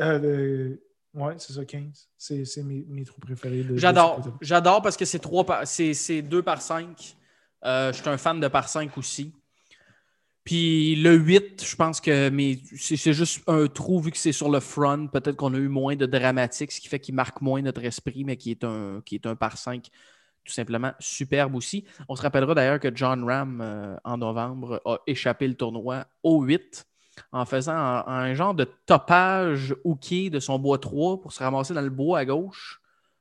Euh, 0.00 0.76
ouais, 1.14 1.34
c'est 1.38 1.52
ça, 1.52 1.64
15. 1.64 2.08
C'est, 2.18 2.62
mes, 2.62 2.84
mes 2.88 3.04
trous 3.04 3.20
préférés. 3.20 3.64
J'adore. 3.74 4.38
J'adore 4.40 4.82
parce 4.82 4.96
que 4.96 5.04
c'est 5.04 5.18
trois 5.18 5.44
par... 5.44 5.66
c'est, 5.66 5.94
c'est 5.94 6.22
deux 6.22 6.42
par 6.42 6.60
5. 6.60 7.16
je 7.64 7.92
suis 7.92 8.08
un 8.08 8.18
fan 8.18 8.40
de 8.40 8.48
par 8.48 8.68
5 8.68 8.96
aussi. 8.98 9.32
Puis 10.44 10.96
le 10.96 11.14
8, 11.14 11.64
je 11.64 11.76
pense 11.76 12.00
que 12.00 12.30
c'est 12.76 13.12
juste 13.12 13.42
un 13.46 13.68
trou 13.68 14.00
vu 14.00 14.10
que 14.10 14.18
c'est 14.18 14.32
sur 14.32 14.50
le 14.50 14.58
front. 14.58 15.06
Peut-être 15.06 15.36
qu'on 15.36 15.54
a 15.54 15.56
eu 15.56 15.68
moins 15.68 15.94
de 15.94 16.04
dramatique, 16.04 16.72
ce 16.72 16.80
qui 16.80 16.88
fait 16.88 16.98
qu'il 16.98 17.14
marque 17.14 17.40
moins 17.40 17.62
notre 17.62 17.84
esprit, 17.84 18.24
mais 18.24 18.36
qui 18.36 18.50
est 18.50 18.64
un, 18.64 19.00
qui 19.06 19.14
est 19.14 19.26
un 19.26 19.36
par 19.36 19.56
5 19.56 19.88
tout 20.44 20.52
simplement 20.52 20.92
superbe 20.98 21.54
aussi. 21.54 21.84
On 22.08 22.16
se 22.16 22.22
rappellera 22.22 22.54
d'ailleurs 22.54 22.80
que 22.80 22.90
John 22.94 23.24
Ram, 23.24 23.60
euh, 23.62 23.96
en 24.04 24.18
novembre, 24.18 24.80
a 24.84 24.98
échappé 25.06 25.46
le 25.46 25.54
tournoi 25.54 26.04
au 26.22 26.42
8 26.42 26.84
en 27.30 27.44
faisant 27.44 27.74
un, 27.74 28.04
un 28.06 28.34
genre 28.34 28.54
de 28.54 28.66
topage 28.86 29.74
hooké 29.84 30.30
de 30.30 30.40
son 30.40 30.58
bois 30.58 30.78
3 30.78 31.20
pour 31.20 31.32
se 31.32 31.42
ramasser 31.42 31.74
dans 31.74 31.82
le 31.82 31.90
bois 31.90 32.20
à 32.20 32.24
gauche 32.24 32.80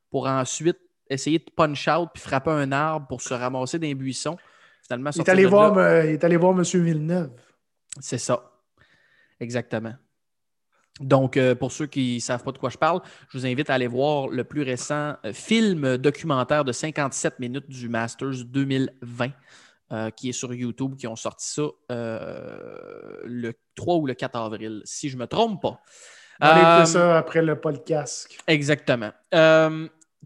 pour 0.10 0.28
ensuite 0.28 0.78
essayer 1.10 1.40
de 1.40 1.50
punch 1.56 1.88
out 1.88 2.10
puis 2.14 2.22
frapper 2.24 2.52
un 2.52 2.72
arbre 2.72 3.08
pour 3.08 3.22
se 3.22 3.34
ramasser 3.34 3.78
dans 3.80 3.88
les 3.88 3.96
buissons. 3.96 4.38
Finalement, 4.84 5.10
Il 5.10 5.14
est, 5.14 5.18
sortir 5.18 5.34
allé 5.34 5.44
de 5.44 5.48
voir, 5.50 5.76
là. 5.76 5.82
euh, 5.84 6.06
il 6.06 6.12
est 6.12 6.24
allé 6.24 6.38
voir 6.38 6.54
M. 6.58 6.64
Villeneuve. 6.64 7.32
C'est 8.00 8.18
ça. 8.18 8.52
Exactement. 9.40 9.94
Donc, 11.02 11.38
euh, 11.38 11.56
pour 11.56 11.72
ceux 11.72 11.88
qui 11.88 12.16
ne 12.16 12.20
savent 12.20 12.44
pas 12.44 12.52
de 12.52 12.58
quoi 12.58 12.70
je 12.70 12.78
parle, 12.78 13.02
je 13.30 13.38
vous 13.38 13.46
invite 13.46 13.70
à 13.70 13.74
aller 13.76 13.88
voir 13.88 14.28
le 14.28 14.44
plus 14.44 14.62
récent 14.62 15.16
euh, 15.26 15.34
film 15.34 15.98
documentaire 15.98 16.64
de 16.64 16.72
57 16.72 17.40
minutes 17.40 17.70
du 17.70 17.90
Masters 17.90 18.46
2020 18.46 19.30
euh, 19.92 20.10
qui 20.12 20.30
est 20.30 20.34
sur 20.34 20.54
YouTube, 20.54 20.96
qui 20.96 21.08
ont 21.08 21.16
sorti 21.16 21.48
ça 21.50 21.64
euh, 21.92 23.18
le 23.26 23.54
3 23.76 23.96
ou 23.98 24.06
le 24.06 24.14
4 24.14 24.36
avril, 24.38 24.82
si 24.86 25.10
je 25.10 25.18
ne 25.18 25.22
me 25.22 25.28
trompe 25.28 25.62
pas. 25.62 25.82
Allez 26.40 26.62
Euh, 26.84 26.86
ça 26.86 27.18
après 27.18 27.42
le 27.42 27.60
podcast. 27.60 28.30
Exactement. 28.48 29.12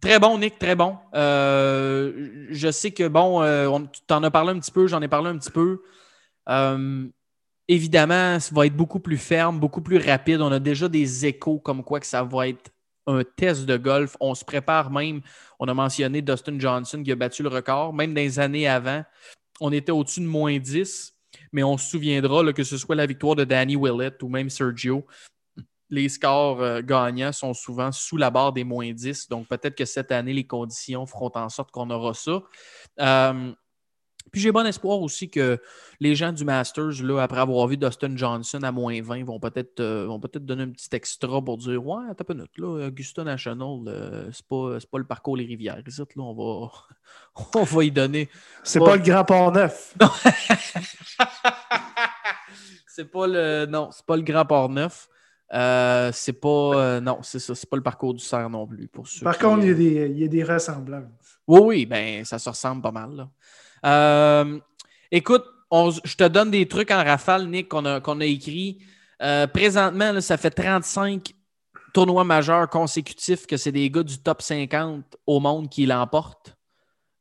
Très 0.02 0.20
bon, 0.20 0.38
Nick, 0.38 0.60
très 0.60 0.76
bon. 0.76 0.98
Je 1.14 2.70
sais 2.72 2.92
que, 2.92 3.08
bon, 3.08 3.42
on- 3.44 3.88
tu 3.88 4.02
t'en 4.08 4.22
as 4.24 4.30
parlé 4.32 4.52
un 4.52 4.60
petit 4.60 4.72
peu, 4.72 4.88
j'en 4.88 5.02
ai 5.02 5.08
parlé 5.08 5.30
un 5.30 5.38
petit 5.38 5.52
peu. 5.52 5.82
Évidemment, 7.68 8.40
ça 8.40 8.54
va 8.54 8.68
être 8.68 8.76
beaucoup 8.76 9.00
plus 9.00 9.18
ferme, 9.18 9.60
beaucoup 9.60 9.82
plus 9.82 9.98
rapide. 9.98 10.42
On 10.42 10.52
a 10.52 10.60
déjà 10.60 10.88
des 10.88 11.26
échos 11.26 11.60
comme 11.60 11.84
quoi 11.84 12.00
que 12.00 12.06
ça 12.06 12.24
va 12.24 12.48
être 12.48 12.72
un 13.08 13.24
test 13.24 13.66
de 13.66 13.78
golf. 13.78 14.16
On 14.20 14.36
se 14.36 14.46
prépare 14.46 14.92
même. 14.92 15.22
On 15.60 15.68
a 15.68 15.74
mentionné 15.74 16.22
Dustin 16.22 16.60
Johnson 16.60 17.02
qui 17.04 17.12
a 17.12 17.16
battu 17.16 17.44
le 17.44 17.50
record. 17.50 17.94
Même 17.94 18.14
dans 18.14 18.22
les 18.22 18.40
années 18.40 18.68
avant, 18.68 19.04
on 19.60 19.72
était 19.72 19.92
au-dessus 19.92 20.22
de 20.22 20.28
moins 20.28 20.58
10. 20.58 21.14
Mais 21.52 21.64
on 21.64 21.78
se 21.78 21.90
souviendra 21.90 22.54
que 22.54 22.64
ce 22.64 22.78
soit 22.78 22.96
la 22.96 23.06
victoire 23.06 23.36
de 23.36 23.44
Danny 23.44 23.76
Willett 23.76 24.22
ou 24.24 24.30
même 24.30 24.50
Sergio, 24.50 25.06
les 25.90 26.10
scores 26.10 26.62
euh, 26.62 26.82
gagnants 26.82 27.32
sont 27.32 27.54
souvent 27.54 27.92
sous 27.92 28.18
la 28.18 28.30
barre 28.30 28.54
des 28.54 28.64
moins 28.64 28.92
10. 28.92 29.30
Donc, 29.30 29.48
peut-être 29.48 29.76
que 29.76 29.86
cette 29.86 30.12
année, 30.12 30.34
les 30.34 30.48
conditions 30.48 31.06
feront 31.06 31.32
en 31.36 31.50
sorte 31.50 31.72
qu'on 31.72 31.90
aura 31.90 32.14
ça. 32.14 32.42
Euh, 33.00 33.54
puis, 34.36 34.42
j'ai 34.42 34.52
bon 34.52 34.66
espoir 34.66 35.00
aussi 35.02 35.30
que 35.30 35.58
les 36.02 36.14
gens 36.14 36.34
du 36.34 36.44
Masters, 36.44 37.02
là, 37.04 37.22
après 37.22 37.40
avoir 37.40 37.66
vu 37.68 37.78
Dustin 37.78 38.18
Johnson 38.18 38.60
à 38.64 38.72
moins 38.74 39.02
20, 39.02 39.24
vont 39.24 39.40
peut-être 39.40 39.80
euh, 39.80 40.06
vont 40.08 40.20
peut-être 40.20 40.46
donner 40.46 40.64
un 40.64 40.70
petit 40.72 40.90
extra 40.94 41.42
pour 41.42 41.58
dire 41.58 41.86
Ouais, 41.86 42.04
t'as 42.18 42.24
pas 42.26 42.34
minute, 42.34 42.58
là, 42.58 42.88
Augusta 42.88 43.24
National, 43.24 43.80
euh, 43.88 44.30
c'est 44.34 44.46
pas, 44.46 44.78
pas 44.92 44.98
le 44.98 45.06
parcours 45.06 45.38
Les 45.38 45.46
Rivières. 45.46 45.82
Ici, 45.88 46.02
là, 46.02 46.06
on 46.18 46.34
va, 46.34 46.72
on 47.56 47.64
va 47.64 47.84
y 47.86 47.92
donner. 47.92 48.28
C'est 48.64 48.80
Ouais. 48.80 48.86
pas 48.90 48.96
le 48.98 49.02
Grand 49.04 49.24
Port-Neuf. 49.24 49.96
c'est 52.88 53.12
pas 53.12 53.28
le. 53.28 53.66
Non, 53.68 53.90
c'est 53.92 54.06
pas 54.06 54.16
le 54.18 54.24
Grand 54.24 54.46
Port-Neuf. 54.46 55.08
Euh, 55.54 56.12
c'est 56.14 56.34
pas. 56.34 56.48
euh, 56.76 57.00
non, 57.02 57.20
c'est 57.22 57.40
ça. 57.40 57.54
C'est 57.56 57.70
pas 57.70 57.78
le 57.78 57.84
parcours 57.84 58.14
du 58.14 58.24
cerf 58.24 58.50
non 58.50 58.66
plus. 58.66 58.88
Pour 58.88 59.08
ceux 59.08 59.24
Par 59.24 59.38
qui, 59.38 59.44
contre, 59.44 59.64
il 59.64 59.68
y, 59.70 59.72
a 59.72 59.74
des, 59.76 60.08
il 60.12 60.20
y 60.20 60.24
a 60.24 60.28
des 60.28 60.44
ressemblances. 60.44 61.04
Oui, 61.48 61.60
oui, 61.64 61.86
ben 61.86 62.26
ça 62.26 62.40
se 62.40 62.50
ressemble 62.50 62.82
pas 62.82 62.92
mal. 62.92 63.16
là. 63.16 63.30
Euh, 63.86 64.60
écoute, 65.12 65.44
on- 65.72 65.92
je 65.92 66.16
te 66.16 66.28
donne 66.28 66.52
des 66.52 66.68
trucs 66.68 66.92
en 66.92 67.04
rafale, 67.04 67.48
Nick, 67.48 67.70
qu'on 67.70 67.86
a, 67.86 68.26
écrit. 68.26 68.80
Euh, 69.22 69.48
présentement, 69.48 70.12
là, 70.12 70.22
ça 70.22 70.38
fait 70.38 70.50
35 70.52 71.34
tournois 71.94 72.24
majeurs 72.24 72.70
consécutifs 72.70 73.48
que 73.48 73.56
c'est 73.58 73.72
des 73.72 73.90
gars 73.90 74.04
du 74.04 74.18
top 74.18 74.42
50 74.42 75.04
au 75.26 75.40
monde 75.40 75.70
qui 75.70 75.86
l'emportent. 75.86 76.56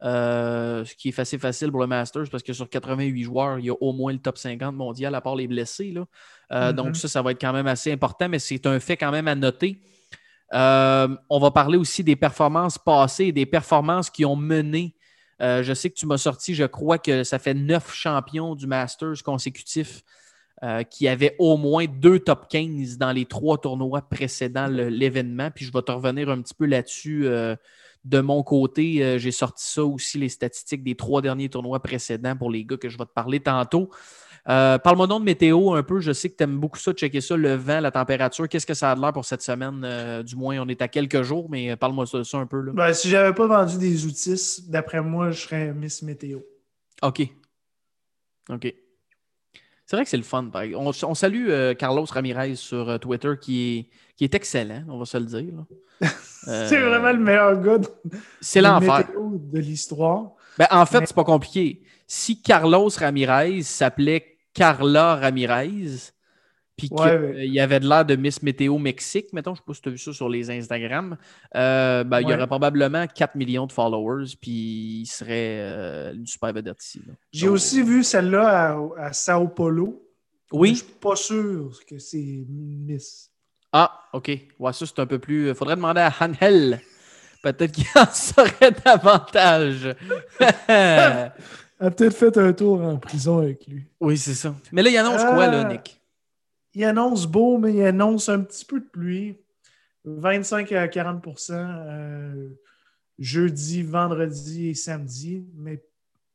Euh, 0.02 0.84
ce 0.84 0.94
qui 0.96 1.08
est 1.08 1.18
assez 1.18 1.38
facile 1.38 1.70
pour 1.70 1.80
le 1.80 1.86
Masters 1.86 2.28
parce 2.30 2.42
que 2.42 2.52
sur 2.52 2.68
88 2.68 3.22
joueurs, 3.22 3.58
il 3.58 3.66
y 3.66 3.70
a 3.70 3.74
au 3.80 3.92
moins 3.92 4.12
le 4.12 4.18
top 4.18 4.36
50 4.36 4.74
mondial 4.74 5.14
à 5.14 5.20
part 5.22 5.34
les 5.36 5.46
blessés. 5.46 5.92
là. 5.92 6.04
Euh, 6.52 6.70
Mhm. 6.70 6.76
Donc, 6.76 6.96
ça, 6.96 7.08
ça 7.08 7.22
va 7.22 7.30
être 7.30 7.40
quand 7.40 7.52
même 7.54 7.66
assez 7.68 7.90
important, 7.92 8.28
mais 8.28 8.38
c'est 8.38 8.66
un 8.66 8.78
fait 8.80 8.96
quand 8.98 9.10
même 9.12 9.28
à 9.28 9.34
noter. 9.34 9.80
Euh, 10.52 11.08
on 11.30 11.38
va 11.40 11.50
parler 11.50 11.78
aussi 11.78 12.04
des 12.04 12.16
performances 12.16 12.76
passées 12.76 13.26
et 13.26 13.32
des 13.32 13.46
performances 13.46 14.10
qui 14.10 14.24
ont 14.26 14.36
mené. 14.36 14.94
Euh, 15.40 15.62
je 15.62 15.72
sais 15.74 15.90
que 15.90 15.94
tu 15.94 16.06
m'as 16.06 16.18
sorti, 16.18 16.54
je 16.54 16.64
crois 16.64 16.98
que 16.98 17.24
ça 17.24 17.38
fait 17.38 17.54
neuf 17.54 17.92
champions 17.92 18.54
du 18.54 18.66
Masters 18.66 19.22
consécutifs 19.24 20.02
euh, 20.62 20.82
qui 20.82 21.08
avaient 21.08 21.34
au 21.38 21.56
moins 21.56 21.86
deux 21.86 22.20
top 22.20 22.46
15 22.48 22.98
dans 22.98 23.12
les 23.12 23.26
trois 23.26 23.58
tournois 23.58 24.02
précédant 24.02 24.66
l'événement. 24.68 25.50
Puis 25.50 25.64
je 25.64 25.72
vais 25.72 25.82
te 25.82 25.92
revenir 25.92 26.30
un 26.30 26.40
petit 26.40 26.54
peu 26.54 26.66
là-dessus. 26.66 27.26
euh, 27.26 27.56
de 28.04 28.20
mon 28.20 28.42
côté, 28.42 29.18
j'ai 29.18 29.30
sorti 29.30 29.64
ça 29.66 29.82
aussi, 29.82 30.18
les 30.18 30.28
statistiques 30.28 30.84
des 30.84 30.94
trois 30.94 31.22
derniers 31.22 31.48
tournois 31.48 31.80
précédents 31.82 32.36
pour 32.36 32.50
les 32.50 32.62
gars 32.62 32.76
que 32.76 32.90
je 32.90 32.98
vais 32.98 33.06
te 33.06 33.12
parler 33.12 33.40
tantôt. 33.40 33.88
Euh, 34.48 34.76
Parle-moi 34.78 35.06
donc 35.06 35.20
de 35.20 35.24
météo 35.24 35.72
un 35.74 35.82
peu. 35.82 36.00
Je 36.00 36.12
sais 36.12 36.28
que 36.28 36.36
tu 36.36 36.44
aimes 36.44 36.58
beaucoup 36.58 36.78
ça, 36.78 36.92
checker 36.92 37.20
ça, 37.22 37.36
le 37.36 37.54
vent, 37.54 37.80
la 37.80 37.90
température. 37.90 38.48
Qu'est-ce 38.48 38.66
que 38.66 38.74
ça 38.74 38.90
a 38.92 38.94
de 38.94 39.00
l'air 39.00 39.12
pour 39.12 39.24
cette 39.24 39.40
semaine? 39.42 39.80
Euh, 39.84 40.22
du 40.22 40.36
moins, 40.36 40.58
on 40.58 40.68
est 40.68 40.82
à 40.82 40.88
quelques 40.88 41.22
jours, 41.22 41.48
mais 41.48 41.70
euh, 41.70 41.76
parle-moi 41.76 42.04
de 42.12 42.22
ça 42.22 42.38
un 42.38 42.46
peu. 42.46 42.60
Là. 42.60 42.72
Ben, 42.74 42.92
si 42.92 43.08
j'avais 43.08 43.32
pas 43.34 43.46
vendu 43.46 43.78
des 43.78 44.04
outils, 44.04 44.64
d'après 44.68 45.00
moi, 45.00 45.30
je 45.30 45.40
serais 45.40 45.72
Miss 45.72 46.02
Météo. 46.02 46.40
OK. 47.02 47.22
OK. 48.50 48.74
C'est 49.86 49.96
vrai 49.96 50.04
que 50.04 50.10
c'est 50.10 50.16
le 50.16 50.22
fun. 50.22 50.50
On, 50.76 50.90
on 51.02 51.14
salue 51.14 51.48
euh, 51.48 51.74
Carlos 51.74 52.04
Ramirez 52.10 52.54
sur 52.56 52.98
Twitter 53.00 53.32
qui 53.40 53.78
est, 53.78 53.88
qui 54.16 54.24
est 54.24 54.34
excellent, 54.34 54.82
on 54.88 54.98
va 54.98 55.04
se 55.04 55.18
le 55.18 55.24
dire. 55.26 55.52
C'est 56.46 56.78
vraiment 56.80 57.12
le 57.12 57.18
meilleur 57.18 57.58
gars 57.62 57.78
de, 57.78 57.88
C'est 58.40 58.60
l'enfer. 58.60 59.08
de 59.18 59.58
l'histoire. 59.58 60.32
Ben, 60.58 60.66
en 60.70 60.84
fait, 60.84 61.00
Mais- 61.00 61.06
c'est 61.06 61.14
pas 61.14 61.24
compliqué. 61.24 61.82
Si 62.06 62.42
Carlos 62.42 62.90
Ramirez 62.94 63.62
s'appelait 63.62 64.33
Carla 64.54 65.16
Ramirez, 65.16 66.12
puis 66.76 66.88
qu'il 66.88 66.98
Ouais, 66.98 67.16
ouais. 67.18 67.48
y 67.48 67.60
avait 67.60 67.78
de 67.80 67.88
l'air 67.88 68.04
de 68.04 68.16
Miss 68.16 68.42
Météo 68.42 68.78
Mexique, 68.78 69.32
mettons, 69.32 69.54
je 69.54 69.60
sais 69.60 69.64
pas 69.66 69.74
si 69.74 69.82
tu 69.82 69.88
as 69.88 69.92
vu 69.92 69.98
ça 69.98 70.12
sur 70.12 70.28
les 70.28 70.50
Instagram, 70.50 71.16
euh, 71.54 72.02
ben, 72.04 72.20
il 72.20 72.28
y 72.28 72.34
aurait 72.34 72.46
probablement 72.46 73.06
4 73.06 73.34
millions 73.36 73.66
de 73.66 73.72
followers, 73.72 74.34
puis 74.40 75.02
il 75.02 75.06
serait 75.06 75.58
euh, 75.60 76.14
une 76.14 76.26
super 76.26 76.52
vedette 76.52 76.82
ici. 76.82 77.02
J'ai 77.32 77.46
Donc, 77.46 77.54
aussi 77.56 77.82
vu 77.82 78.02
celle-là 78.02 78.72
à, 78.72 79.06
à 79.06 79.12
Sao 79.12 79.46
Paulo. 79.48 80.00
Oui. 80.52 80.70
Je 80.70 80.74
suis 80.76 80.84
pas 81.00 81.16
sûr 81.16 81.70
que 81.88 81.98
c'est 81.98 82.44
Miss. 82.48 83.30
Ah, 83.72 83.90
OK. 84.12 84.30
Ouais, 84.58 84.72
ça, 84.72 84.86
c'est 84.86 84.98
un 85.00 85.06
peu 85.06 85.18
plus. 85.18 85.48
Il 85.48 85.54
faudrait 85.54 85.74
demander 85.76 86.00
à 86.00 86.12
Hanhel. 86.20 86.80
Peut-être 87.42 87.72
qu'il 87.72 87.86
en 87.96 88.06
saurait 88.12 88.70
davantage. 88.84 89.94
Elle 91.80 91.86
a 91.88 91.90
peut-être 91.90 92.14
fait 92.16 92.36
un 92.38 92.52
tour 92.52 92.80
en 92.82 92.98
prison 92.98 93.38
avec 93.38 93.66
lui. 93.66 93.86
oui, 94.00 94.16
c'est 94.16 94.34
ça. 94.34 94.54
Mais 94.72 94.82
là, 94.82 94.90
il 94.90 94.96
annonce 94.96 95.22
quoi, 95.22 95.46
là, 95.48 95.64
Ah. 95.66 95.72
Nick? 95.72 96.00
Il 96.74 96.84
annonce 96.84 97.26
beau, 97.26 97.58
mais 97.58 97.72
il 97.72 97.84
annonce 97.84 98.28
un 98.28 98.40
petit 98.40 98.64
peu 98.64 98.80
de 98.80 98.86
pluie. 98.86 99.36
25 100.04 100.70
à 100.72 100.86
40% 100.86 101.52
euh, 101.52 102.48
jeudi, 103.18 103.82
vendredi 103.82 104.68
et 104.68 104.74
samedi, 104.74 105.46
mais 105.54 105.82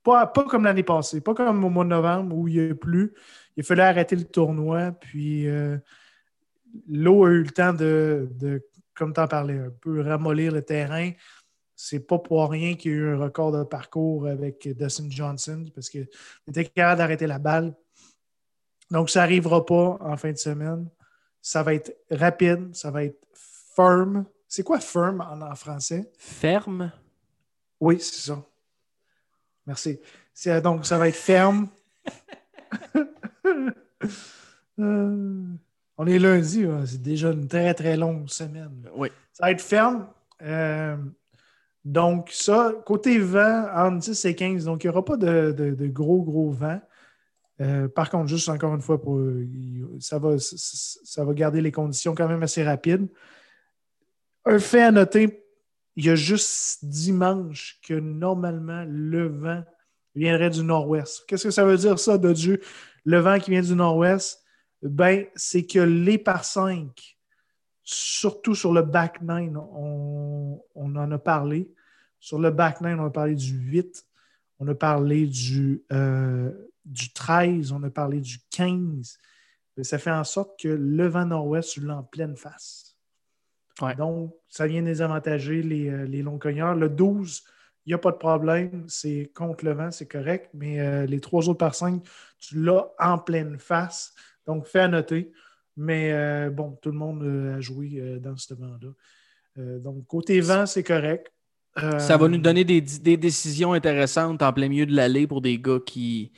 pas, 0.04 0.26
pas 0.26 0.44
comme 0.44 0.64
l'année 0.64 0.84
passée, 0.84 1.22
pas 1.22 1.34
comme 1.36 1.64
au 1.64 1.70
mois 1.70 1.84
de 1.84 1.90
novembre 1.90 2.36
où 2.36 2.48
il 2.48 2.56
y 2.56 2.70
a 2.70 2.74
plu. 2.74 3.14
Il 3.58 3.64
fallait 3.64 3.84
arrêter 3.84 4.16
le 4.16 4.24
tournoi, 4.24 4.92
puis 4.92 5.48
euh, 5.48 5.78
l'eau 6.90 7.26
a 7.26 7.30
eu 7.30 7.44
le 7.44 7.52
temps 7.52 7.74
de, 7.74 8.30
de 8.32 8.66
comme 8.96 9.14
tu 9.14 9.20
en 9.20 9.28
parlais, 9.28 9.58
un 9.60 9.72
peu 9.82 10.02
ramollir 10.02 10.52
le 10.52 10.62
terrain. 10.62 11.12
C'est 11.82 12.02
pas 12.06 12.20
pour 12.20 12.50
rien 12.50 12.76
qu'il 12.76 12.92
y 12.92 12.94
a 12.94 12.98
eu 12.98 13.14
un 13.14 13.18
record 13.18 13.54
de 13.54 13.64
parcours 13.64 14.28
avec 14.28 14.68
Dustin 14.78 15.10
Johnson, 15.10 15.64
parce 15.74 15.90
qu'il 15.90 16.10
était 16.46 16.66
capable 16.66 16.98
d'arrêter 16.98 17.26
la 17.26 17.40
balle. 17.40 17.74
Donc, 18.92 19.10
ça 19.10 19.22
n'arrivera 19.22 19.66
pas 19.66 19.98
en 20.02 20.18
fin 20.18 20.34
de 20.34 20.38
semaine. 20.38 20.90
Ça 21.42 21.64
va 21.64 21.74
être 21.74 21.96
rapide, 22.12 22.76
ça 22.76 22.92
va 22.92 23.06
être 23.06 23.18
firm. 23.78 24.26
C'est 24.46 24.62
quoi 24.64 24.82
firm 24.82 25.22
en, 25.22 25.40
en 25.42 25.56
français? 25.56 26.12
Ferme. 26.18 26.92
Oui, 27.80 27.98
c'est 28.02 28.30
ça. 28.30 28.44
Merci. 29.66 30.02
C'est- 30.34 30.60
Donc, 30.60 30.86
ça 30.86 30.98
va 30.98 31.08
être 31.08 31.16
ferme. 31.16 31.70
Euh, 34.80 35.44
on 35.98 36.08
est 36.08 36.20
lundi, 36.20 36.64
hein. 36.64 36.86
c'est 36.86 37.02
déjà 37.02 37.32
une 37.32 37.50
très, 37.50 37.74
très 37.74 37.98
longue 37.98 38.30
semaine. 38.30 38.90
Oui. 38.96 39.10
Ça 39.34 39.46
va 39.48 39.52
être 39.52 39.62
ferme. 39.62 40.08
Euh, 40.42 40.96
Donc, 41.90 42.30
ça, 42.32 42.72
côté 42.86 43.18
vent, 43.18 43.66
entre 43.76 43.98
10 43.98 44.26
et 44.26 44.36
15. 44.36 44.66
Donc, 44.66 44.84
il 44.84 44.88
n'y 44.88 44.92
aura 44.92 45.04
pas 45.04 45.18
de, 45.18 45.88
gros, 45.88 46.22
gros 46.22 46.52
vent. 46.52 46.80
Euh, 47.62 47.88
par 47.88 48.12
contre, 48.12 48.28
juste 48.28 48.48
encore 48.48 48.76
une 48.76 48.82
fois, 48.82 49.02
pour, 49.02 49.20
ça, 50.00 50.20
va, 50.20 51.34
garder 51.34 51.62
les 51.62 51.72
conditions 51.72 52.14
quand 52.14 52.28
même 52.28 52.44
assez 52.44 52.64
rapides. 52.64 53.08
Un 54.46 54.60
fait 54.60 54.84
à 54.84 54.92
noter, 54.92 55.44
il 55.96 56.06
y 56.06 56.12
a 56.12 56.16
juste 56.16 56.86
dimanche 56.86 57.80
que 57.82 57.96
normalement 57.96 58.86
le 58.88 59.28
vent 59.28 59.64
viendrait 60.14 60.52
du 60.52 60.64
nord-ouest. 60.64 61.24
Qu'est-ce 61.28 61.46
que 61.46 61.52
ça 61.52 61.66
veut 61.66 61.78
dire 61.78 61.98
ça, 61.98 62.20
de 62.20 62.32
Dieu? 62.32 62.62
Le 63.04 63.18
vent 63.18 63.40
qui 63.40 63.50
vient 63.50 63.64
du 63.64 63.74
nord-ouest, 63.74 64.44
ben, 64.84 65.26
c'est 65.34 65.66
que 65.66 65.80
les 65.80 66.20
par 66.20 66.46
5, 66.46 67.18
surtout 67.82 68.54
sur 68.54 68.74
le 68.74 68.84
back 68.84 69.24
9, 69.24 69.56
on, 69.74 70.62
en 70.76 71.12
a 71.12 71.18
parlé. 71.18 71.74
Sur 72.20 72.40
le 72.40 72.52
back 72.52 72.82
9, 72.82 73.00
on 73.00 73.06
a 73.06 73.10
parlé 73.10 73.36
du 73.36 73.54
8, 73.54 74.06
on 74.60 74.68
a 74.68 74.76
parlé 74.76 75.26
du, 75.26 75.84
euh, 75.92 76.52
du 76.86 77.14
13, 77.14 77.72
on 77.72 77.84
a 77.84 77.90
parlé 77.90 78.20
du 78.20 78.40
15. 78.52 79.18
Ça 79.82 79.98
fait 79.98 80.12
en 80.12 80.24
sorte 80.24 80.60
que 80.60 80.68
le 80.68 81.08
vent 81.08 81.26
nord-ouest, 81.26 81.72
tu 81.72 81.82
l'as 81.82 81.98
en 81.98 82.04
pleine 82.04 82.36
face. 82.36 82.90
Donc, 83.98 84.34
ça 84.48 84.68
vient 84.68 84.82
désavantager 84.82 85.62
les, 85.62 85.90
euh, 85.90 86.06
les 86.06 86.22
longs 86.22 86.38
cogneurs. 86.38 86.76
Le 86.76 86.90
12, 86.90 87.44
il 87.86 87.90
n'y 87.90 87.94
a 87.94 87.98
pas 87.98 88.12
de 88.12 88.18
problème. 88.18 88.86
C'est 88.88 89.32
contre 89.34 89.66
le 89.66 89.72
vent, 89.72 89.92
c'est 89.92 90.08
correct. 90.08 90.50
Mais 90.54 90.80
euh, 90.80 91.06
les 91.06 91.20
trois 91.20 91.48
autres 91.48 91.60
par 91.60 91.76
5, 91.76 92.04
tu 92.40 92.62
l'as 92.62 92.92
en 93.00 93.18
pleine 93.18 93.58
face. 93.58 94.14
Donc, 94.46 94.66
fais 94.66 94.80
à 94.80 94.88
noter. 94.88 95.32
Mais 95.78 96.12
euh, 96.12 96.50
bon, 96.50 96.78
tout 96.82 96.92
le 96.92 96.98
monde 96.98 97.24
a 97.56 97.62
joué 97.62 98.20
dans 98.20 98.36
ce 98.36 98.54
vent-là. 98.54 99.80
donc, 99.80 100.06
côté 100.08 100.42
vent, 100.42 100.66
c'est 100.66 100.84
correct. 100.84 101.32
Ça 102.00 102.18
va 102.18 102.28
nous 102.28 102.38
donner 102.38 102.64
des, 102.64 102.82
décisions 103.18 103.74
intéressantes 103.74 104.42
en 104.42 104.54
plein 104.54 104.70
milieu 104.70 104.86
de 104.86 104.96
l'allée 104.96 105.28
pour 105.28 105.42
des 105.42 105.60
gars 105.60 105.80
qui. 105.86 106.32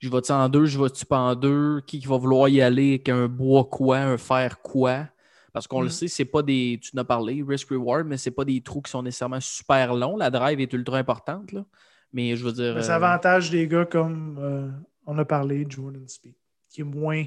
Je 0.00 0.10
vais-tu 0.10 0.32
en 0.32 0.48
deux, 0.48 0.66
je 0.66 0.78
vais-tu 0.78 1.06
pas 1.06 1.18
en 1.18 1.34
deux, 1.34 1.80
qui, 1.86 1.98
qui 1.98 2.06
va 2.06 2.18
vouloir 2.18 2.48
y 2.48 2.60
aller 2.60 2.90
avec 2.90 3.08
un 3.08 3.26
bois 3.26 3.64
quoi, 3.64 3.98
un 3.98 4.18
fer 4.18 4.60
quoi? 4.60 5.08
Parce 5.54 5.66
qu'on 5.66 5.80
le 5.80 5.86
mm. 5.86 5.90
sait, 5.90 6.08
c'est 6.08 6.24
pas 6.24 6.42
des. 6.42 6.78
Tu 6.82 6.94
n'as 6.94 7.04
parlé, 7.04 7.42
risk-reward, 7.46 8.06
mais 8.06 8.16
c'est 8.16 8.32
pas 8.32 8.44
des 8.44 8.60
trous 8.60 8.82
qui 8.82 8.90
sont 8.90 9.02
nécessairement 9.02 9.40
super 9.40 9.94
longs. 9.94 10.16
La 10.16 10.30
drive 10.30 10.60
est 10.60 10.72
ultra 10.72 10.98
importante. 10.98 11.52
Là. 11.52 11.64
Mais 12.12 12.36
je 12.36 12.44
veux 12.44 12.52
dire. 12.52 12.82
Ça 12.82 12.92
euh, 12.92 12.96
avantage 12.96 13.50
des 13.50 13.66
gars 13.68 13.86
comme 13.86 14.36
euh, 14.40 14.68
on 15.06 15.16
a 15.18 15.24
parlé, 15.24 15.64
Jordan 15.68 16.06
Speed, 16.08 16.34
qui 16.68 16.80
est 16.80 16.84
moins 16.84 17.24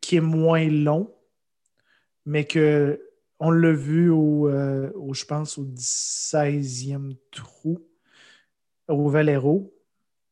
qui 0.00 0.16
est 0.16 0.20
moins 0.20 0.68
long, 0.68 1.14
mais 2.26 2.44
que 2.44 3.00
on 3.44 3.50
l'a 3.50 3.72
vu 3.72 4.10
au, 4.10 4.48
euh, 4.48 4.90
je 5.12 5.24
pense, 5.24 5.58
au 5.58 5.64
16e 5.64 7.16
trou, 7.30 7.80
au 8.88 9.08
Valero. 9.08 9.74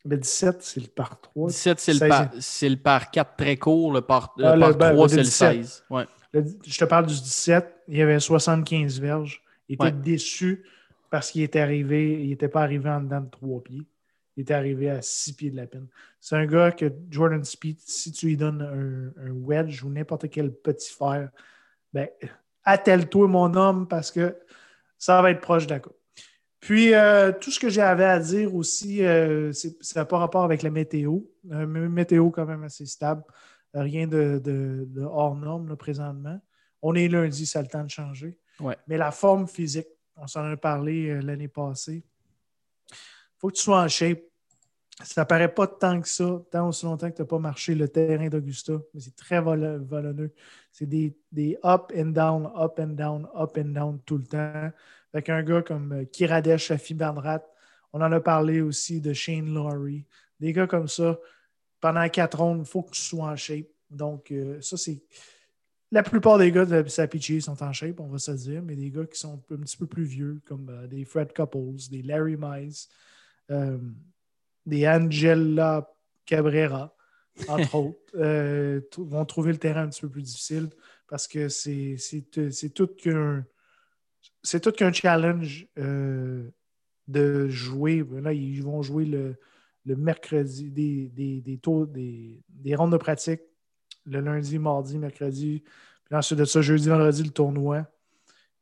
Le 0.03 0.17
17, 0.17 0.63
c'est 0.63 0.79
le 0.79 0.87
par 0.87 1.21
3. 1.21 1.49
17, 1.49 1.79
c'est 1.79 1.93
le, 1.93 1.99
par, 1.99 2.31
le 2.33 2.75
par 2.75 3.11
4 3.11 3.35
très 3.35 3.57
court. 3.57 3.93
Le 3.93 4.01
par, 4.01 4.33
le 4.37 4.45
ah, 4.45 4.57
par 4.57 4.93
3, 4.93 5.07
ben, 5.07 5.07
c'est 5.07 5.17
le 5.17 5.23
16. 5.23 5.83
Ouais 5.89 6.05
je 6.33 6.77
te 6.77 6.85
parle 6.85 7.07
du 7.07 7.13
17, 7.13 7.83
il 7.87 7.97
y 7.97 8.01
avait 8.01 8.19
75 8.19 8.99
verges. 8.99 9.43
Il 9.67 9.75
était 9.75 9.91
déçu 9.91 10.65
parce 11.09 11.31
qu'il 11.31 11.41
était 11.41 11.59
arrivé, 11.59 12.21
il 12.23 12.29
n'était 12.29 12.47
pas 12.47 12.63
arrivé 12.63 12.89
en 12.89 13.01
dedans 13.01 13.21
de 13.21 13.29
trois 13.29 13.61
pieds. 13.61 13.85
Il 14.37 14.41
était 14.41 14.53
arrivé 14.53 14.89
à 14.89 15.01
six 15.01 15.33
pieds 15.33 15.51
de 15.51 15.57
la 15.57 15.67
peine. 15.67 15.87
C'est 16.19 16.35
un 16.35 16.45
gars 16.45 16.71
que 16.71 16.91
Jordan 17.09 17.43
Speed, 17.43 17.79
si 17.79 18.11
tu 18.11 18.27
lui 18.27 18.37
donnes 18.37 18.61
un, 18.61 19.31
wedge 19.31 19.83
ou 19.83 19.89
n'importe 19.89 20.29
quel 20.29 20.53
petit 20.53 20.93
fer, 20.93 21.29
ben, 21.93 22.07
attelle-toi, 22.63 23.27
mon 23.27 23.53
homme, 23.55 23.87
parce 23.87 24.11
que 24.11 24.37
ça 24.97 25.21
va 25.21 25.31
être 25.31 25.41
proche 25.41 25.67
d'accord. 25.67 25.95
Puis, 26.59 26.93
euh, 26.93 27.31
tout 27.31 27.49
ce 27.49 27.59
que 27.59 27.69
j'avais 27.69 28.05
à 28.05 28.19
dire 28.19 28.53
aussi, 28.53 29.03
euh, 29.03 29.51
ça 29.51 30.01
n'a 30.01 30.05
pas 30.05 30.19
rapport 30.19 30.43
avec 30.43 30.61
la 30.61 30.69
météo. 30.69 31.19
Euh, 31.51 31.65
météo 31.65 32.29
quand 32.29 32.45
même 32.45 32.63
assez 32.63 32.85
stable. 32.85 33.23
Rien 33.73 34.05
de, 34.05 34.91
hors 35.03 35.35
norme 35.35 35.75
présentement. 35.75 36.39
On 36.83 36.93
est 36.93 37.07
lundi, 37.07 37.45
ça 37.45 37.59
a 37.59 37.61
le 37.63 37.67
temps 37.67 37.83
de 37.83 37.89
changer. 37.89 38.37
Mais 38.87 38.97
la 38.97 39.11
forme 39.11 39.47
physique, 39.47 39.87
on 40.15 40.27
s'en 40.27 40.43
a 40.51 40.57
parlé 40.57 41.09
euh, 41.09 41.21
l'année 41.21 41.47
passée. 41.47 42.03
Il 42.91 42.95
faut 43.39 43.47
que 43.49 43.55
tu 43.55 43.63
sois 43.63 43.81
en 43.81 43.87
shape. 43.87 44.21
Ça 45.03 45.25
paraît 45.25 45.53
pas 45.53 45.67
tant 45.67 45.99
que 45.99 46.07
ça, 46.07 46.41
tant 46.51 46.67
aussi 46.67 46.85
longtemps 46.85 47.09
que 47.09 47.15
tu 47.15 47.21
n'as 47.21 47.27
pas 47.27 47.39
marché 47.39 47.73
le 47.73 47.87
terrain 47.87 48.27
d'Augusta, 48.27 48.73
mais 48.93 48.99
c'est 48.99 49.15
très 49.15 49.41
volonneux. 49.41 50.33
C'est 50.71 50.85
des, 50.85 51.15
des, 51.31 51.57
up 51.63 51.91
and 51.95 52.11
down, 52.11 52.51
up 52.55 52.79
and 52.79 52.93
down, 52.93 53.27
up 53.35 53.57
and 53.57 53.69
down 53.69 53.99
tout 54.05 54.17
le 54.17 54.25
temps. 54.25 54.71
Avec 55.13 55.29
un 55.29 55.43
gars 55.43 55.61
comme 55.61 55.91
euh, 55.93 56.05
Kiradesh 56.05 56.67
Shafi 56.67 56.93
Bandrat, 56.93 57.41
on 57.93 58.01
en 58.01 58.11
a 58.11 58.19
parlé 58.19 58.61
aussi 58.61 59.01
de 59.01 59.13
Shane 59.13 59.53
Laurie. 59.53 60.05
Des 60.39 60.53
gars 60.53 60.67
comme 60.67 60.87
ça, 60.87 61.19
pendant 61.79 62.07
quatre 62.09 62.37
rondes, 62.37 62.61
il 62.61 62.69
faut 62.69 62.83
que 62.83 62.91
tu 62.91 63.01
sois 63.01 63.25
en 63.25 63.35
shape. 63.35 63.67
Donc, 63.89 64.31
euh, 64.31 64.61
ça, 64.61 64.77
c'est. 64.77 65.03
La 65.93 66.03
plupart 66.03 66.37
des 66.37 66.53
gars 66.53 66.63
de 66.63 66.87
Sapichi 66.87 67.41
sont 67.41 67.61
en 67.61 67.73
shape, 67.73 67.99
on 67.99 68.07
va 68.07 68.17
se 68.17 68.31
dire, 68.31 68.61
mais 68.61 68.77
des 68.77 68.89
gars 68.89 69.05
qui 69.05 69.19
sont 69.19 69.43
un 69.51 69.57
petit 69.57 69.75
peu 69.75 69.87
plus 69.87 70.05
vieux, 70.05 70.41
comme 70.45 70.69
euh, 70.69 70.87
des 70.87 71.03
Fred 71.03 71.33
Couples, 71.33 71.75
des 71.89 72.01
Larry 72.01 72.37
Mize, 72.37 72.87
euh, 73.49 73.77
des 74.65 74.87
Angela 74.87 75.89
Cabrera, 76.25 76.95
entre 77.47 77.75
autres, 77.75 79.01
vont 79.01 79.25
trouver 79.25 79.51
le 79.51 79.57
terrain 79.57 79.83
un 79.83 79.89
petit 79.89 80.01
peu 80.01 80.09
plus 80.09 80.21
difficile 80.21 80.69
parce 81.07 81.27
que 81.27 81.49
c'est 81.49 81.97
tout 82.73 82.87
qu'un 82.87 83.45
c'est 84.43 84.59
tout 84.59 84.71
qu'un 84.71 84.91
challenge 84.91 85.67
de 85.75 87.47
jouer. 87.49 88.05
Là, 88.21 88.33
ils 88.33 88.63
vont 88.63 88.81
jouer 88.81 89.05
le, 89.05 89.35
le 89.85 89.95
mercredi, 89.95 90.69
des, 90.69 91.09
des, 91.09 91.41
des, 91.41 91.57
tours, 91.57 91.87
des, 91.87 92.43
des 92.49 92.75
rondes 92.75 92.91
de 92.91 92.97
pratique 92.97 93.41
le 94.05 94.19
lundi, 94.19 94.57
mardi, 94.59 94.97
mercredi. 94.97 95.63
Puis 96.05 96.15
ensuite 96.15 96.39
de 96.39 96.45
ça, 96.45 96.61
jeudi, 96.61 96.89
vendredi, 96.89 97.23
le 97.23 97.29
tournoi. 97.29 97.85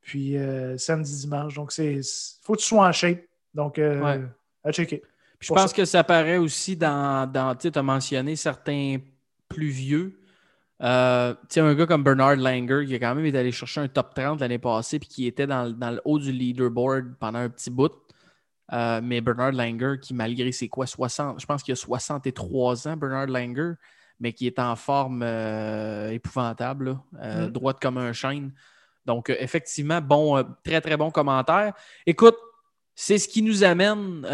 Puis 0.02 0.38
euh, 0.38 0.78
samedi, 0.78 1.16
dimanche. 1.18 1.56
Donc, 1.56 1.74
il 1.78 2.02
faut 2.42 2.54
que 2.54 2.60
tu 2.60 2.66
sois 2.66 2.88
en 2.88 2.92
shape. 2.92 3.22
Donc, 3.54 3.80
euh, 3.80 4.26
à 4.64 4.72
checker. 4.72 5.04
Puis 5.40 5.48
je 5.48 5.54
pense 5.54 5.74
que 5.74 5.86
ça 5.86 6.04
paraît 6.04 6.38
aussi 6.38 6.76
dans. 6.76 7.32
dans 7.32 7.56
tu 7.56 7.72
as 7.74 7.84
mentionné 7.84 8.36
certains 8.36 8.98
plus 9.48 9.70
vieux. 9.70 10.20
Euh, 10.82 11.34
un 11.58 11.76
gars 11.76 11.86
comme 11.86 12.04
Bernard 12.04 12.38
Langer 12.38 12.86
qui 12.86 12.96
a 12.96 13.00
quand 13.00 13.14
même 13.16 13.26
été 13.26 13.38
allé 13.38 13.52
chercher 13.52 13.82
un 13.82 13.88
top 13.90 14.14
30 14.14 14.40
l'année 14.40 14.60
passée 14.60 14.98
puis 14.98 15.10
qui 15.10 15.28
était 15.28 15.46
dans, 15.46 15.70
dans, 15.70 15.92
le 15.92 16.02
haut 16.06 16.20
du 16.20 16.32
leaderboard 16.32 17.16
pendant 17.20 17.40
un 17.40 17.50
petit 17.50 17.70
bout. 17.70 17.92
Euh, 18.72 19.02
mais 19.04 19.22
Bernard 19.22 19.52
Langer, 19.52 19.96
qui 20.02 20.14
malgré 20.14 20.52
ses 20.52 20.70
quoi, 20.70 20.86
60, 20.86 21.42
je 21.42 21.46
pense 21.46 21.64
qu'il 21.64 21.72
a 21.72 21.76
63 21.76 22.88
ans, 22.88 22.98
Bernard 22.98 23.28
Langer, 23.28 23.74
mais 24.20 24.34
qui 24.34 24.48
est 24.48 24.60
en 24.60 24.76
forme 24.76 25.24
euh, 25.24 26.12
épouvantable, 26.12 27.00
euh, 27.22 27.48
mm. 27.48 27.52
droite 27.52 27.78
comme 27.82 27.98
un 27.98 28.14
chêne. 28.14 28.54
Donc, 29.06 29.30
effectivement, 29.40 30.02
bon, 30.02 30.44
très, 30.64 30.82
très 30.82 30.98
bon 30.98 31.10
commentaire. 31.10 31.74
Écoute, 32.06 32.36
c'est 33.02 33.18
ce 33.18 33.28
qui 33.28 33.42
nous 33.42 33.64
amène. 33.64 34.26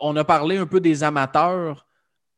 on 0.00 0.16
a 0.16 0.24
parlé 0.24 0.56
un 0.56 0.66
peu 0.66 0.80
des 0.80 1.02
amateurs. 1.04 1.86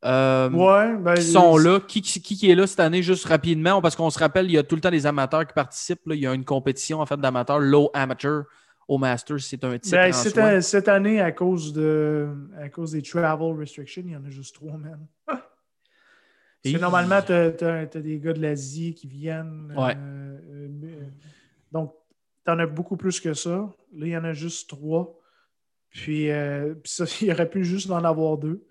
Ben, 0.02 1.14
qui 1.16 1.22
sont 1.22 1.56
là. 1.56 1.80
Qui, 1.80 2.02
qui, 2.02 2.50
est 2.50 2.54
là 2.54 2.66
cette 2.66 2.80
année, 2.80 3.02
juste 3.02 3.24
rapidement? 3.24 3.80
Parce 3.80 3.96
qu'on 3.96 4.10
se 4.10 4.18
rappelle, 4.18 4.46
il 4.46 4.52
y 4.52 4.58
a 4.58 4.62
tout 4.62 4.74
le 4.74 4.80
temps 4.80 4.90
des 4.90 5.06
amateurs 5.06 5.46
qui 5.46 5.54
participent. 5.54 6.00
Il 6.06 6.20
y 6.20 6.26
a 6.26 6.34
une 6.34 6.44
compétition 6.44 7.00
en 7.00 7.06
fait 7.06 7.20
d'amateurs, 7.20 7.60
low 7.60 7.90
amateur 7.94 8.44
au 8.88 8.98
Masters, 8.98 9.40
c'est 9.40 9.64
un 9.64 9.78
titre. 9.78 9.96
Ben, 9.96 10.60
cette, 10.60 10.88
année, 10.88 11.20
à 11.20 11.32
cause, 11.32 11.72
de, 11.72 12.28
à 12.60 12.68
cause 12.68 12.92
des 12.92 13.02
travel 13.02 13.56
restrictions, 13.56 14.02
il 14.04 14.12
y 14.12 14.16
en 14.16 14.24
a 14.24 14.30
juste 14.30 14.54
trois, 14.54 14.76
même. 14.76 15.06
Parce 16.64 16.80
normalement, 16.80 17.20
tu 17.22 17.32
as, 17.32 17.86
des 17.86 18.20
gars 18.20 18.32
de 18.32 18.40
l'Asie 18.40 18.94
qui 18.94 19.08
viennent. 19.08 19.72
Ouais. 19.76 19.96
Euh, 19.96 20.38
euh, 20.84 21.06
donc, 21.72 21.94
tu 22.44 22.50
en 22.50 22.58
as 22.58 22.66
beaucoup 22.66 22.96
plus 22.96 23.20
que 23.20 23.34
ça. 23.34 23.72
Là, 23.92 24.06
il 24.06 24.08
y 24.08 24.16
en 24.16 24.24
a 24.24 24.32
juste 24.32 24.68
trois. 24.68 25.18
Puis, 25.90 26.30
euh, 26.30 26.74
ça, 26.84 27.04
il 27.20 27.30
aurait 27.30 27.50
pu 27.50 27.64
juste 27.64 27.90
en 27.90 28.04
avoir 28.04 28.38
deux. 28.38 28.66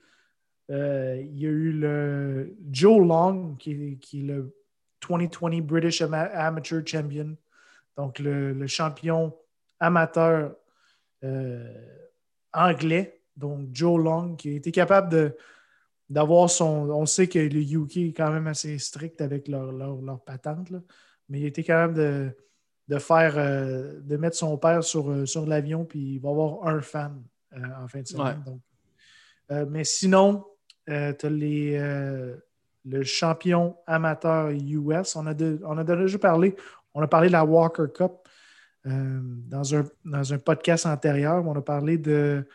il 0.69 1.37
y 1.37 1.45
a 1.45 1.49
eu 1.49 1.71
le 1.71 2.55
Joe 2.71 3.05
Long, 3.05 3.55
qui, 3.55 3.71
est 3.71 4.15
le 4.15 4.55
2020 5.07 5.61
British 5.61 6.01
Amateur 6.01 6.81
Champion. 6.85 7.35
Donc, 7.97 8.19
le, 8.19 8.67
champion 8.67 9.33
amateur 9.79 10.55
euh, 11.23 11.85
anglais, 12.53 13.21
donc 13.35 13.69
Joe 13.73 14.01
Long, 14.01 14.35
qui 14.35 14.49
a 14.49 14.53
été 14.53 14.71
capable 14.71 15.35
d'avoir 16.09 16.49
son. 16.49 16.89
On 16.89 17.05
sait 17.05 17.27
que 17.27 17.39
le 17.39 17.61
UK 17.61 17.97
est 17.97 18.13
quand 18.13 18.31
même 18.31 18.47
assez 18.47 18.77
strict 18.79 19.21
avec 19.21 19.47
leur, 19.47 19.71
leur, 19.71 20.23
patente, 20.23 20.71
mais 21.29 21.39
il 21.39 21.45
a 21.45 21.47
été 21.47 21.63
capable 21.63 21.95
de, 21.95 22.35
de 22.87 22.97
faire 22.97 23.37
euh, 23.37 23.99
de 24.01 24.17
mettre 24.17 24.35
son 24.35 24.57
père 24.57 24.83
sur, 24.83 25.09
euh, 25.09 25.25
sur 25.25 25.45
l'avion, 25.45 25.85
puis 25.85 26.15
il 26.15 26.19
va 26.19 26.29
avoir 26.29 26.67
un 26.67 26.81
fan 26.81 27.23
en 27.53 27.87
fin 27.87 28.01
de 28.01 28.07
semaine. 28.07 28.41
mais 29.69 29.83
sinon, 29.83 30.45
tu 30.87 30.93
as 30.93 31.29
les, 31.29 31.77
le 32.85 33.03
champion 33.03 33.75
amateur 33.85 34.51
US. 34.51 35.15
On 35.17 35.27
a, 35.27 35.33
on 35.65 35.77
a 35.77 35.83
déjà 35.83 36.17
parlé, 36.17 36.55
on 36.93 37.01
a 37.01 37.07
parlé 37.07 37.27
de 37.27 37.33
la 37.33 37.43
Walker 37.43 37.87
Cup. 37.93 38.13
dans, 38.85 39.75
un, 39.75 39.83
dans 40.05 40.33
un 40.33 40.37
podcast 40.37 40.85
antérieur, 40.85 41.45
on 41.45 41.55
a 41.57 41.61
parlé 41.61 41.97
de 41.97 42.47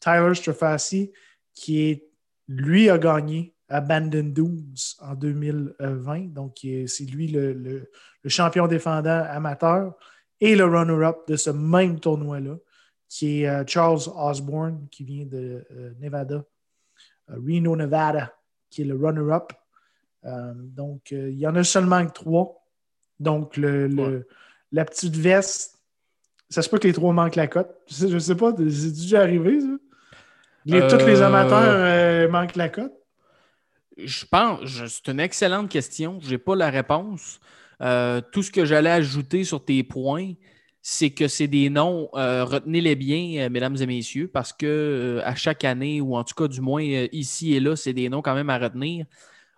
Tyler 0.00 0.34
Strafassi, 0.34 1.12
qui 1.52 1.82
est, 1.82 2.08
lui 2.48 2.88
a 2.88 2.96
gagné 2.96 3.54
Abandon 3.68 4.24
Dooms 4.24 4.74
en 5.00 5.14
2020. 5.14 6.32
Donc, 6.32 6.58
c'est 6.62 7.04
lui 7.04 7.28
le, 7.28 7.90
champion 8.26 8.66
défendant 8.66 9.24
amateur 9.30 9.94
et 10.40 10.54
le 10.54 10.64
runner-up 10.64 11.28
de 11.28 11.36
ce 11.36 11.50
même 11.50 11.98
tournoi-là, 11.98 12.56
qui 13.08 13.42
est 13.42 13.48
euh, 13.48 13.64
Charles 13.66 14.00
Osborne, 14.14 14.86
qui 14.90 15.04
vient 15.04 15.24
de 15.24 15.66
euh, 15.70 15.92
Nevada, 16.00 16.44
euh, 17.30 17.36
Reno, 17.36 17.74
Nevada, 17.74 18.34
qui 18.70 18.82
est 18.82 18.84
le 18.84 18.96
runner-up. 18.96 19.52
donc, 20.54 21.10
il 21.10 21.38
y 21.38 21.46
en 21.46 21.56
a 21.56 21.64
seulement 21.64 22.06
que 22.06 22.12
trois. 22.12 22.66
Donc, 23.18 23.56
le, 23.56 24.26
la 24.72 24.84
petite 24.84 25.16
veste, 25.16 25.78
ça 26.50 26.62
se 26.62 26.68
peut 26.68 26.78
que 26.78 26.86
les 26.86 26.92
trois 26.92 27.12
manquent 27.12 27.36
la 27.36 27.46
cote. 27.46 27.74
Je 27.88 28.06
ne 28.06 28.18
sais, 28.18 28.34
pas, 28.34 28.52
c'est 28.56 28.92
déjà 28.92 29.22
arrivé, 29.22 29.60
ça? 29.60 30.88
Tous 30.88 31.06
les 31.06 31.22
amateurs 31.22 32.30
manquent 32.30 32.56
la 32.56 32.68
cote? 32.68 32.92
Je 33.98 34.24
pense, 34.26 34.60
c'est 34.86 35.10
une 35.10 35.20
excellente 35.20 35.68
question. 35.68 36.18
Je 36.22 36.30
n'ai 36.30 36.38
pas 36.38 36.54
la 36.54 36.70
réponse. 36.70 37.40
Euh, 37.80 38.20
tout 38.32 38.42
ce 38.42 38.50
que 38.50 38.64
j'allais 38.64 38.90
ajouter 38.90 39.44
sur 39.44 39.64
tes 39.64 39.82
points, 39.82 40.32
c'est 40.82 41.10
que 41.10 41.28
c'est 41.28 41.48
des 41.48 41.70
noms, 41.70 42.08
euh, 42.14 42.44
retenez-les 42.44 42.96
bien, 42.96 43.42
euh, 43.42 43.50
mesdames 43.50 43.76
et 43.80 43.86
messieurs, 43.86 44.28
parce 44.28 44.52
que 44.52 45.20
à 45.24 45.34
chaque 45.34 45.64
année, 45.64 46.00
ou 46.00 46.16
en 46.16 46.24
tout 46.24 46.34
cas 46.34 46.48
du 46.48 46.60
moins 46.60 46.82
ici 46.82 47.54
et 47.54 47.60
là, 47.60 47.76
c'est 47.76 47.92
des 47.92 48.08
noms 48.08 48.22
quand 48.22 48.34
même 48.34 48.50
à 48.50 48.58
retenir. 48.58 49.06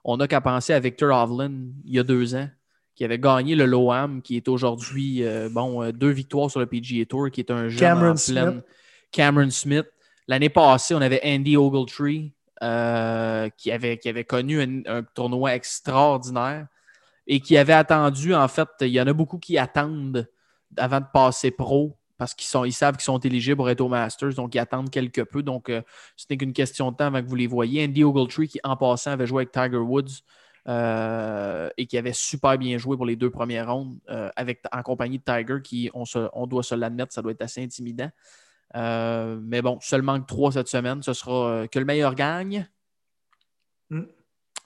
On 0.05 0.16
n'a 0.16 0.26
qu'à 0.26 0.41
penser 0.41 0.72
à 0.72 0.80
Victor 0.80 1.11
Hovland 1.11 1.72
il 1.84 1.95
y 1.95 1.99
a 1.99 2.03
deux 2.03 2.34
ans, 2.34 2.49
qui 2.95 3.05
avait 3.05 3.18
gagné 3.18 3.55
le 3.55 3.66
Loam, 3.66 4.22
qui 4.22 4.36
est 4.36 4.49
aujourd'hui 4.49 5.22
bon, 5.51 5.91
deux 5.91 6.11
victoires 6.11 6.51
sur 6.51 6.61
le 6.61 6.66
PGA 6.66 7.05
Tour, 7.05 7.30
qui 7.30 7.41
est 7.41 7.51
un 7.51 7.68
jeune 7.68 7.80
Cameron 7.80 8.12
en 8.12 8.16
Smith. 8.16 8.64
Cameron 9.12 9.51
Smith. 9.51 9.86
L'année 10.26 10.49
passée, 10.49 10.95
on 10.95 11.01
avait 11.01 11.20
Andy 11.24 11.57
Ogletree, 11.57 12.32
euh, 12.63 13.49
qui, 13.57 13.73
avait, 13.73 13.97
qui 13.97 14.11
avait 14.11 14.25
connu 14.25 14.61
un, 14.61 15.03
tournoi 15.15 15.55
extraordinaire 15.55 16.67
et 17.27 17.41
qui 17.41 17.57
avait 17.57 17.73
attendu, 17.73 18.35
en 18.35 18.49
fait, 18.49 18.69
il 18.83 18.89
y 18.89 19.01
en 19.01 19.07
a 19.07 19.15
beaucoup 19.15 19.39
qui 19.39 19.57
attendent 19.57 20.29
avant 20.77 21.01
de 21.01 21.07
passer 21.11 21.51
pro 21.51 21.97
parce 22.19 22.35
qu'ils 22.35 22.67
ils 22.67 22.73
savent 22.75 22.97
qu'ils 22.97 23.05
sont 23.05 23.19
éligibles 23.19 23.57
pour 23.57 23.71
être 23.71 23.81
au 23.81 23.89
Masters, 23.89 24.35
donc 24.35 24.55
ils 24.55 24.59
attendent 24.59 24.91
quelque 24.91 25.23
peu. 25.23 25.43
Donc, 25.43 25.71
euh, 25.71 25.81
ce 26.17 26.27
n'est 26.29 26.37
qu'une 26.37 26.53
question 26.53 26.93
de 26.93 26.97
temps 26.97 27.07
avant 27.07 27.23
que 27.23 27.27
vous 27.27 27.35
les 27.35 27.47
voyez. 27.47 27.83
Andy 27.83 28.05
Ogletree, 28.05 28.49
qui 28.49 28.61
en 28.63 28.77
passant 28.77 29.13
avait 29.13 29.27
joué 29.27 29.45
avec 29.45 29.53
Tiger 29.53 29.79
Woods 29.79 30.21
euh, 30.69 31.71
et 31.79 31.87
qui 31.87 31.97
avait 31.97 32.13
super 32.13 32.59
bien 32.59 32.77
joué 32.77 32.99
pour 32.99 33.07
les 33.07 33.17
deux 33.17 33.31
premières 33.31 33.73
rondes 33.73 33.97
avec, 34.37 34.63
en 34.71 34.83
compagnie 34.83 35.19
de 35.19 35.25
Tiger, 35.25 35.63
qui, 35.65 35.91
on, 35.95 36.05
on 36.35 36.47
doit 36.47 36.63
se 36.63 36.75
l'admettre, 36.75 37.15
ça 37.15 37.23
doit 37.23 37.33
être 37.33 37.41
assez 37.41 37.63
intimidant. 37.63 38.11
Euh, 38.77 39.39
mais 39.43 39.62
bon, 39.62 39.79
seulement 39.81 40.21
que 40.21 40.27
trois 40.27 40.53
cette 40.53 40.68
semaine. 40.68 41.03
Ce 41.03 41.12
sera 41.12 41.51
euh, 41.51 41.66
que 41.66 41.79
le 41.79 41.85
meilleur 41.85 42.14
gagne. 42.14 42.68
Hmm. 43.91 44.05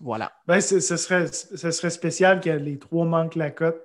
Voilà. 0.01 0.33
Ben, 0.47 0.61
ce, 0.61 0.81
serait, 0.81 1.29
ce 1.29 1.71
serait 1.71 1.91
spécial 1.91 2.41
que 2.41 2.51
les 2.51 2.79
trois 2.79 3.07
manquent 3.07 3.37
la 3.37 3.51
cote. 3.51 3.83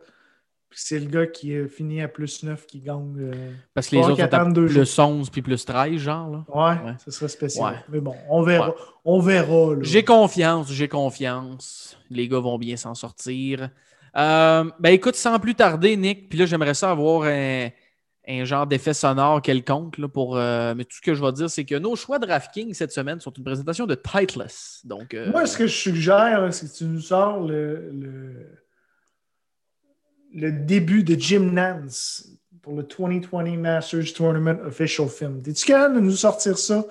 C'est 0.72 1.00
le 1.00 1.08
gars 1.08 1.26
qui 1.26 1.68
finit 1.68 2.02
à 2.02 2.08
plus 2.08 2.44
9 2.44 2.68
qui 2.68 2.82
gagne. 2.82 3.16
Euh, 3.18 3.52
Parce 3.74 3.88
que 3.88 3.96
les 3.96 4.04
autres 4.04 4.30
sont 4.30 4.54
plus 4.54 5.00
11 5.00 5.30
puis 5.32 5.42
plus 5.42 5.66
13, 5.66 5.98
genre. 5.98 6.30
Là. 6.30 6.46
Ouais, 6.48 6.94
ce 7.04 7.10
serait 7.10 7.28
spécial. 7.28 7.84
Mais 7.90 8.00
bon, 8.00 8.16
on 8.30 8.44
verra. 8.44 8.76
On 9.04 9.20
verra. 9.20 9.76
J'ai 9.82 10.04
confiance, 10.04 10.72
j'ai 10.72 10.88
confiance. 10.88 11.98
Les 12.12 12.28
gars 12.28 12.40
vont 12.40 12.60
bien 12.60 12.78
s'en 12.78 12.94
sortir. 12.94 13.70
ben 14.14 14.72
écoute, 14.86 15.16
sans 15.16 15.40
plus 15.40 15.56
tarder, 15.56 15.98
Nick, 15.98 16.30
puis 16.30 16.38
là, 16.38 16.46
j'aimerais 16.46 16.76
ça 16.76 16.92
avoir 16.92 17.24
un 17.24 17.70
un 18.30 18.46
genre 18.46 18.68
d'effet 18.68 18.94
sonore 18.94 19.42
quelconque. 19.42 20.00
pour, 20.08 20.38
euh, 20.38 20.74
mais 20.76 20.86
tout 20.86 20.98
ce 20.98 21.02
que 21.02 21.14
je 21.14 21.24
vais 21.24 21.32
dire, 21.32 21.50
c'est 21.50 21.66
que 21.66 21.76
nos 21.76 21.96
choix 21.96 22.20
de 22.20 22.28
DraftKings 22.28 22.74
cette 22.74 22.92
semaine 22.92 23.20
sont 23.20 23.32
une 23.32 23.44
présentation 23.44 23.86
de 23.86 23.96
Titleist. 23.96 24.86
Donc, 24.86 25.14
euh, 25.14 25.32
Moi, 25.32 25.46
ce 25.46 25.58
que 25.58 25.68
je 25.68 25.76
suggère, 25.76 26.54
c'est 26.54 26.72
que 26.72 26.78
tu 26.78 26.86
nous 26.86 27.02
sors 27.02 27.40
le, 27.40 28.48
début 30.34 31.04
de 31.04 31.20
Jim 31.20 31.52
Nance 31.52 32.28
pour 32.62 32.76
le 32.76 32.84
2020 32.84 33.58
Masters 33.58 34.14
Tournament 34.14 34.60
Official 34.66 35.10
Film. 35.10 35.42
Es-tu 35.46 35.66
capable 35.66 35.96
de 35.96 36.02
nous 36.02 36.12
sortir 36.12 36.58
ça 36.58 36.86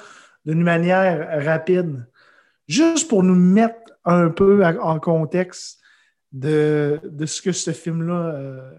d'une 0.45 0.63
manière 0.63 1.45
rapide? 1.45 2.07
Juste 2.67 3.09
pour 3.09 3.23
nous 3.23 3.37
mettre 3.37 3.77
un 4.05 4.31
peu 4.31 4.65
en 4.65 4.99
contexte 4.99 5.79
de, 6.33 7.01
de 7.05 7.27
ce 7.27 7.41
que 7.41 7.53
ce 7.53 7.71
film-là 7.71 8.35
euh, 8.35 8.71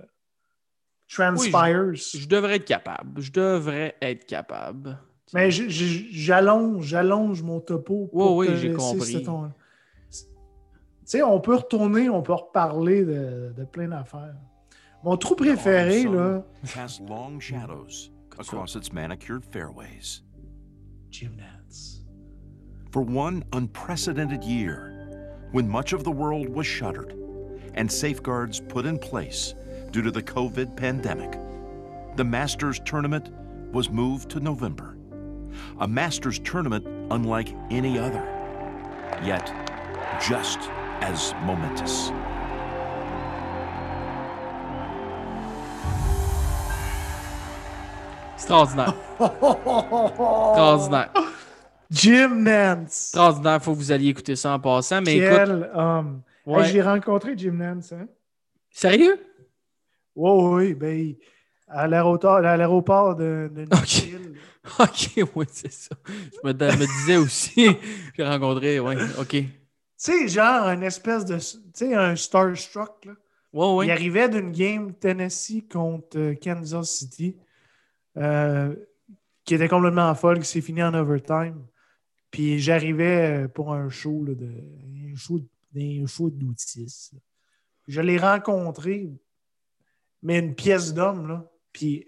transpires. 1.10 1.94
je, 1.96 2.28
devrais 2.28 2.56
être 2.56 2.66
capable. 2.66 3.22
Je 3.22 3.32
devrais 3.32 3.96
être 4.02 4.26
capable. 4.26 4.98
Mais 5.34 5.52
j'allonge, 5.52 6.86
j'allonge 6.86 7.44
mon 7.44 7.60
topo. 7.60 8.08
Pour 8.08 8.38
oui, 8.38 8.48
oui, 8.50 8.58
j'ai 8.58 8.74
compris. 8.74 9.24
Tu 9.24 11.18
sais, 11.18 11.22
on 11.24 11.40
peut 11.40 11.56
retourner, 11.56 12.10
on 12.10 12.22
peut 12.22 12.34
reparler 12.34 13.04
de, 13.04 13.54
de 13.56 13.64
plein 13.66 13.88
d'affaires. 13.88 14.36
Mon 15.04 15.18
trou 15.18 15.36
préféré, 15.36 16.04
là. 16.04 16.44
Cast 16.74 17.02
long 17.08 17.40
shadows 17.40 18.12
across 18.38 18.76
its 18.76 18.92
manicured 18.92 19.44
fairways. 19.44 20.22
Jim 21.10 21.36
Nance. 21.38 22.04
For 22.92 23.02
one 23.02 23.44
unprecedented 23.54 24.44
year, 24.44 24.92
when 25.52 25.68
much 25.68 25.94
of 25.94 26.04
the 26.04 26.12
world 26.12 26.50
was 26.50 26.66
shuttered 26.66 27.16
and 27.76 27.90
safeguards 27.90 28.60
put 28.60 28.86
in 28.86 28.98
place 28.98 29.54
due 29.92 30.02
to 30.02 30.12
the 30.12 30.22
COVID 30.22 30.76
pandemic. 30.76 31.40
The 32.16 32.24
Masters 32.24 32.80
tournament 32.86 33.30
was 33.72 33.90
moved 33.90 34.30
to 34.32 34.40
November. 34.40 34.98
A 35.80 35.88
Masters 35.88 36.40
tournament 36.40 36.86
unlike 37.12 37.56
any 37.70 37.98
other, 37.98 38.24
yet 39.24 39.52
just 40.22 40.60
as 41.02 41.34
momentous. 41.46 42.12
Extraordinaire. 48.36 48.94
Extraordinaire. 49.20 51.10
Jim 51.92 52.44
Nance. 52.44 53.12
Extraordinaire, 53.14 53.62
faut 53.62 53.74
que 53.74 53.78
vous 53.78 53.92
alliez 53.92 54.10
écouter 54.10 54.36
ça 54.36 54.54
en 54.54 54.60
passant. 54.60 55.02
Mais 55.02 55.18
Quel 55.20 55.50
écoute, 55.50 55.70
um, 55.74 55.80
homme. 55.80 56.22
Ouais. 56.46 56.64
Hey, 56.66 56.72
J'ai 56.72 56.82
rencontré 56.82 57.34
Jim 57.38 57.54
Nance. 57.54 57.92
Hein? 57.92 58.08
Sérieux? 58.72 59.20
Oui, 60.20 60.66
oui, 60.66 60.74
ben, 60.74 61.16
à 61.70 61.88
l'aéroport 61.88 63.16
de, 63.16 63.50
de 63.54 63.64
OK, 63.64 64.80
OK, 64.80 65.30
oui, 65.34 65.46
c'est 65.50 65.72
ça. 65.72 65.96
Je 66.06 66.46
me, 66.46 66.54
disais 66.54 67.16
aussi, 67.16 67.70
j'ai 68.18 68.26
rencontré, 68.26 68.82
oui, 68.82 68.96
OK. 69.18 69.30
Tu 69.30 69.48
sais, 69.96 70.28
genre, 70.28 70.68
une 70.68 70.84
espèce 70.84 71.24
de. 71.24 71.38
Tu 71.38 71.60
sais, 71.74 71.96
un 71.96 72.18
Starstruck, 72.18 73.06
là. 73.06 73.14
Ouais, 73.54 73.74
ouais. 73.76 73.88
Il 73.88 73.92
arrivait 73.92 74.28
d'une 74.28 74.52
game 74.52 74.94
Tennessee 74.94 75.64
contre 75.72 76.18
euh, 76.18 76.36
Kansas 76.36 76.90
City, 76.90 77.38
euh, 78.18 78.76
qui 79.46 79.56
était 79.56 79.70
complètement 79.70 80.14
folle, 80.16 80.40
qui 80.40 80.46
s'est 80.46 80.62
fini 80.62 80.84
en 80.84 80.94
overtime. 80.94 81.66
Puis 82.30 82.60
j'arrivais 82.60 83.46
euh, 83.46 83.48
pour 83.48 83.74
un 83.74 83.90
show, 83.90 84.26
là, 84.26 84.36
de, 84.36 84.46
un 84.46 85.16
show, 85.16 85.40
un 85.76 86.06
show 86.06 86.30
d'outils. 86.30 87.12
Je 87.88 88.02
l'ai 88.02 88.18
rencontré 88.18 89.10
mais 90.22 90.40
une 90.40 90.56
pièce 90.56 90.94
d'homme, 90.94 91.28
là. 91.28 91.46
Puis 91.72 92.06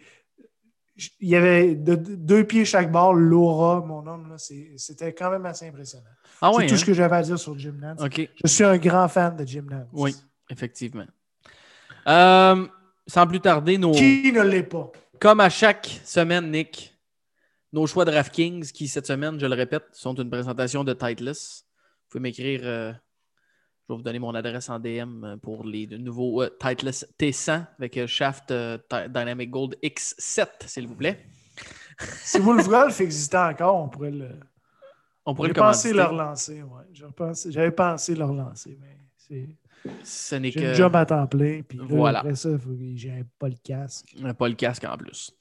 il 1.20 1.30
y 1.30 1.36
avait 1.36 1.76
deux 1.76 2.46
pieds 2.46 2.66
chaque 2.66 2.92
bord, 2.92 3.14
l'aura, 3.14 3.82
mon 3.82 4.06
homme, 4.06 4.30
là, 4.30 4.36
c'était 4.38 5.14
quand 5.14 5.32
même 5.32 5.46
assez 5.46 5.68
impressionnant. 5.68 6.06
Ah 6.42 6.52
c'est 6.58 6.68
tout 6.68 6.76
ce 6.76 6.84
hein? 6.84 6.86
que 6.86 6.94
j'avais 6.94 7.16
à 7.16 7.22
dire 7.22 7.40
sur 7.40 7.58
Jim 7.58 7.76
Nance. 7.80 8.00
Je 8.44 8.48
suis 8.48 8.64
un 8.64 8.78
grand 8.78 9.08
fan 9.08 9.36
de 9.36 9.46
Jim 9.46 9.66
Nance. 9.70 9.88
Oui, 9.94 10.16
effectivement. 10.50 11.06
Euh, 12.08 12.68
sans 13.08 13.28
plus 13.28 13.40
tarder, 13.40 13.78
nos. 13.78 13.92
Qui 13.92 14.32
ne 14.32 14.42
l'est 14.42 14.64
pas? 14.64 14.92
Comme 15.20 15.40
à 15.40 15.50
chaque 15.50 16.02
semaine, 16.04 16.52
Nick, 16.52 16.98
nos 17.74 17.88
choix 17.88 18.06
de 18.06 18.12
DraftKings, 18.12 18.72
qui 18.72 18.88
cette 18.88 19.08
semaine, 19.08 19.40
je 19.40 19.46
le 19.46 19.56
répète, 19.56 19.86
sont 19.94 20.16
une 20.16 20.30
présentation 20.30 20.84
de 20.84 20.94
Titleist. 20.94 21.66
Vous 21.66 22.10
pouvez 22.10 22.22
m'écrire 22.22 22.62
euh, 22.64 22.92
je 23.88 23.94
vais 23.94 23.98
vous 23.98 24.04
donner 24.04 24.20
mon 24.20 24.34
adresse 24.36 24.70
en 24.70 24.80
DM 24.80 25.38
pour 25.42 25.66
les 25.66 25.88
nouveaux 25.88 26.44
euh, 26.44 26.50
Titleist 26.60 27.14
T100 27.20 27.66
avec 27.78 27.98
euh, 27.98 28.08
Shaft 28.08 28.52
euh, 28.52 28.78
Dynamic 29.10 29.50
Gold 29.50 29.76
X7, 29.84 30.48
s'il 30.66 30.88
vous 30.88 30.96
plaît. 30.96 31.26
si 32.24 32.40
vous 32.40 32.54
le 32.54 32.64
golf 32.64 33.02
existait 33.02 33.38
encore, 33.38 33.76
on 33.76 33.90
pourrait 33.90 34.12
le. 34.12 34.30
On 35.26 35.36
pourrait 35.36 35.50
le 35.50 35.54
pensé 35.54 35.94
le 35.94 36.04
relancer, 36.04 36.64
ouais. 36.64 36.84
J'avais 37.50 37.72
pensé 37.72 38.16
le 38.16 38.26
relancer, 38.26 38.78
mais 38.82 38.98
c'est. 39.18 39.50
Ce 40.04 40.36
n'est 40.36 40.52
que. 40.52 40.74
job 40.74 40.96
à 40.96 41.06
temps 41.06 41.26
plein, 41.28 41.62
puis 41.68 41.80
voilà. 41.82 42.20
après 42.20 42.36
ça, 42.36 42.50
il 42.50 42.60
faut 42.60 42.70
que 42.70 42.96
j'ai 42.96 43.26
pas 43.40 43.48
le 43.48 43.56
casque. 43.64 44.16
Pas 44.38 44.48
le 44.48 44.56
casque 44.56 44.84
en 44.84 44.96
plus. 44.96 45.32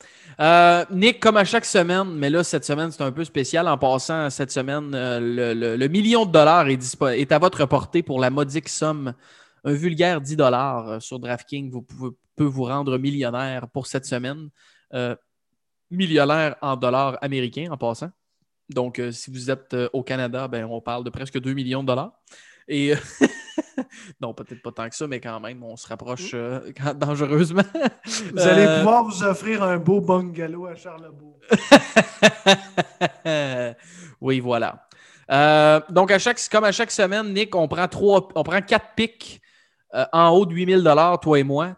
Euh, 0.40 0.84
Nick, 0.90 1.20
comme 1.20 1.36
à 1.36 1.44
chaque 1.44 1.64
semaine, 1.64 2.14
mais 2.14 2.30
là, 2.30 2.42
cette 2.42 2.64
semaine, 2.64 2.90
c'est 2.90 3.02
un 3.02 3.12
peu 3.12 3.24
spécial. 3.24 3.68
En 3.68 3.76
passant, 3.76 4.30
cette 4.30 4.50
semaine, 4.50 4.92
euh, 4.94 5.76
le, 5.76 5.88
million 5.88 6.24
de 6.24 6.32
dollars 6.32 6.68
est, 6.68 7.02
est, 7.02 7.32
à 7.32 7.38
votre 7.38 7.66
portée 7.66 8.02
pour 8.02 8.18
la 8.20 8.30
modique 8.30 8.68
somme, 8.68 9.12
un 9.64 9.72
vulgaire 9.72 10.20
10 10.20 10.36
dollars 10.36 10.88
euh, 10.88 11.00
sur 11.00 11.18
DraftKings. 11.18 11.70
Vous 11.70 11.82
pouvez, 11.82 12.10
peut 12.36 12.44
vous 12.44 12.64
rendre 12.64 12.96
millionnaire 12.98 13.68
pour 13.68 13.86
cette 13.86 14.06
semaine. 14.06 14.48
Euh, 14.94 15.14
millionnaire 15.90 16.56
en 16.62 16.76
dollars 16.76 17.18
américains 17.20 17.70
en 17.70 17.76
passant. 17.76 18.10
Donc, 18.68 18.98
euh, 18.98 19.10
si 19.10 19.30
vous 19.30 19.50
êtes 19.50 19.76
au 19.92 20.02
Canada, 20.02 20.48
ben, 20.48 20.64
on 20.64 20.80
parle 20.80 21.04
de 21.04 21.10
presque 21.10 21.38
2 21.40 21.52
millions 21.52 21.82
de 21.82 21.88
dollars. 21.88 22.12
Et 22.68 22.94
non, 24.20 24.34
peut-être 24.34 24.62
pas 24.62 24.72
tant 24.72 24.88
que 24.88 24.94
ça, 24.96 25.06
mais 25.06 25.20
quand 25.20 25.40
même, 25.40 25.62
on 25.62 25.76
se 25.76 25.86
rapproche 25.86 26.34
dangereusement. 26.96 27.62
vous 28.32 28.40
allez 28.40 28.78
pouvoir 28.78 29.04
vous 29.04 29.22
offrir 29.22 29.62
un 29.62 29.78
beau 29.78 30.00
bungalow 30.00 30.66
à 30.66 30.74
Charlebourg. 30.74 31.38
oui, 34.20 34.40
voilà. 34.40 34.86
Euh, 35.30 35.80
donc, 35.90 36.10
à 36.10 36.18
chaque, 36.18 36.40
comme 36.50 36.64
à 36.64 36.72
chaque 36.72 36.90
semaine, 36.90 37.32
Nick, 37.32 37.54
on 37.54 37.68
prend, 37.68 37.86
trois, 37.88 38.28
on 38.34 38.42
prend 38.42 38.60
quatre 38.60 38.94
pics 38.96 39.40
euh, 39.94 40.04
en 40.12 40.30
haut 40.30 40.46
de 40.46 40.54
8000 40.54 40.82
toi 41.22 41.38
et 41.38 41.44
moi. 41.44 41.76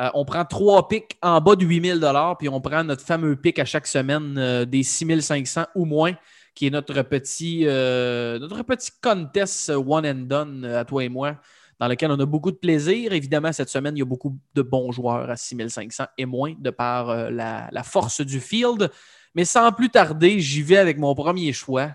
Euh, 0.00 0.10
on 0.14 0.24
prend 0.24 0.44
trois 0.44 0.88
pics 0.88 1.16
en 1.22 1.40
bas 1.40 1.54
de 1.54 1.64
8000 1.64 2.00
puis 2.38 2.48
on 2.48 2.60
prend 2.60 2.82
notre 2.82 3.04
fameux 3.04 3.36
pic 3.36 3.58
à 3.58 3.64
chaque 3.64 3.86
semaine 3.86 4.64
des 4.64 4.82
6500 4.82 5.66
ou 5.74 5.84
moins, 5.84 6.14
qui 6.54 6.68
est 6.68 6.70
notre 6.70 7.02
petit, 7.02 7.64
notre 7.64 8.62
petit 8.62 8.90
contest 9.02 9.70
one 9.70 10.06
and 10.06 10.26
done 10.26 10.64
à 10.64 10.84
toi 10.84 11.04
et 11.04 11.08
moi, 11.08 11.36
dans 11.80 11.88
lequel 11.88 12.10
on 12.10 12.20
a 12.20 12.26
beaucoup 12.26 12.52
de 12.52 12.56
plaisir. 12.56 13.12
Évidemment, 13.12 13.52
cette 13.52 13.68
semaine, 13.68 13.96
il 13.96 14.00
y 14.00 14.02
a 14.02 14.06
beaucoup 14.06 14.38
de 14.54 14.62
bons 14.62 14.92
joueurs 14.92 15.28
à 15.28 15.36
6500 15.36 16.04
et 16.16 16.26
moins 16.26 16.54
de 16.58 16.70
par 16.70 17.30
la, 17.30 17.68
la 17.72 17.82
force 17.82 18.20
du 18.20 18.40
field. 18.40 18.90
Mais 19.34 19.44
sans 19.44 19.72
plus 19.72 19.90
tarder, 19.90 20.38
j'y 20.38 20.62
vais 20.62 20.76
avec 20.76 20.96
mon 20.96 21.14
premier 21.14 21.52
choix. 21.52 21.90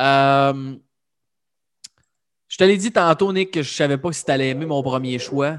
Euh, 0.00 0.76
je 2.48 2.56
te 2.56 2.64
l'ai 2.64 2.76
dit 2.76 2.92
tantôt, 2.92 3.32
Nick, 3.32 3.50
que 3.50 3.62
je 3.62 3.70
ne 3.70 3.74
savais 3.74 3.98
pas 3.98 4.12
si 4.12 4.24
tu 4.24 4.30
allais 4.30 4.50
aimer 4.50 4.66
mon 4.66 4.82
premier 4.82 5.18
choix. 5.18 5.58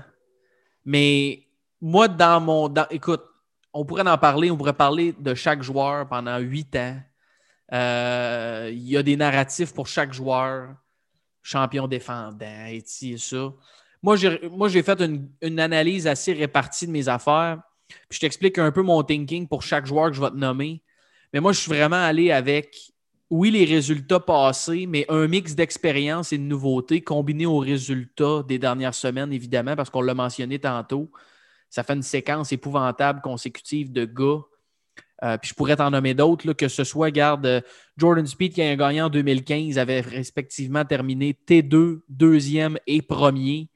Mais 0.85 1.47
moi, 1.81 2.07
dans 2.07 2.39
mon. 2.39 2.73
écoute, 2.89 3.23
on 3.73 3.85
pourrait 3.85 4.07
en 4.07 4.17
parler, 4.17 4.51
on 4.51 4.57
pourrait 4.57 4.73
parler 4.73 5.13
de 5.19 5.33
chaque 5.33 5.61
joueur 5.61 6.07
pendant 6.07 6.37
huit 6.37 6.73
ans. 6.75 6.97
Euh, 7.73 8.69
il 8.71 8.87
y 8.87 8.97
a 8.97 9.03
des 9.03 9.17
narratifs 9.17 9.73
pour 9.73 9.87
chaque 9.87 10.13
joueur, 10.13 10.75
champion 11.41 11.87
défendant, 11.87 12.65
et 12.67 12.83
ça. 13.17 13.53
Moi, 14.01 14.15
j'ai 14.17 14.83
fait 14.83 15.01
une, 15.01 15.29
une, 15.41 15.59
analyse 15.59 16.05
assez 16.05 16.33
répartie 16.33 16.85
de 16.85 16.91
mes 16.91 17.07
affaires. 17.07 17.61
Puis 17.87 18.17
je 18.17 18.19
t'explique 18.19 18.59
un 18.59 18.71
peu 18.71 18.83
mon 18.83 19.01
thinking 19.03 19.47
pour 19.47 19.63
chaque 19.63 19.85
joueur 19.85 20.09
que 20.09 20.15
je 20.15 20.21
vais 20.21 20.29
te 20.29 20.35
nommer. 20.35 20.83
Mais 21.33 21.39
moi, 21.39 21.53
je 21.53 21.59
suis 21.59 21.69
vraiment 21.69 22.03
allé 22.03 22.31
avec 22.31 22.93
oui, 23.29 23.49
les 23.49 23.65
résultats 23.65 24.19
passés, 24.19 24.85
mais 24.85 25.05
un 25.09 25.27
mix 25.27 25.55
d'expérience 25.55 26.31
et 26.31 26.37
de 26.37 26.43
nouveautés 26.43 27.01
combiné 27.01 27.45
aux 27.45 27.57
résultats 27.57 28.43
des 28.47 28.59
dernières 28.59 28.93
semaines, 28.93 29.33
évidemment, 29.33 29.75
parce 29.75 29.89
qu'on 29.89 30.01
l'a 30.01 30.13
mentionné 30.13 30.59
tantôt. 30.59 31.11
Ça 31.69 31.83
fait 31.83 31.93
une 31.93 32.03
séquence 32.03 32.51
épouvantable 32.51 33.21
consécutive 33.21 33.91
de 33.91 34.05
gars. 34.05 34.41
Euh, 35.23 35.37
puis 35.37 35.49
je 35.49 35.55
pourrais 35.55 35.77
t'en 35.77 35.91
nommer 35.91 36.13
d'autres, 36.13 36.53
que 36.53 36.67
ce 36.67 36.83
soit, 36.83 37.11
garde, 37.11 37.45
euh, 37.45 37.61
Jordan 37.97 38.25
Speed 38.25 38.53
qui 38.53 38.61
a 38.61 38.75
gagné 38.75 39.01
en 39.01 39.09
2015 39.09 39.77
avait 39.77 40.01
respectivement 40.01 40.83
terminé 40.83 41.37
T2, 41.47 42.01
deuxième 42.09 42.77
et 42.85 43.01
premier. 43.01 43.69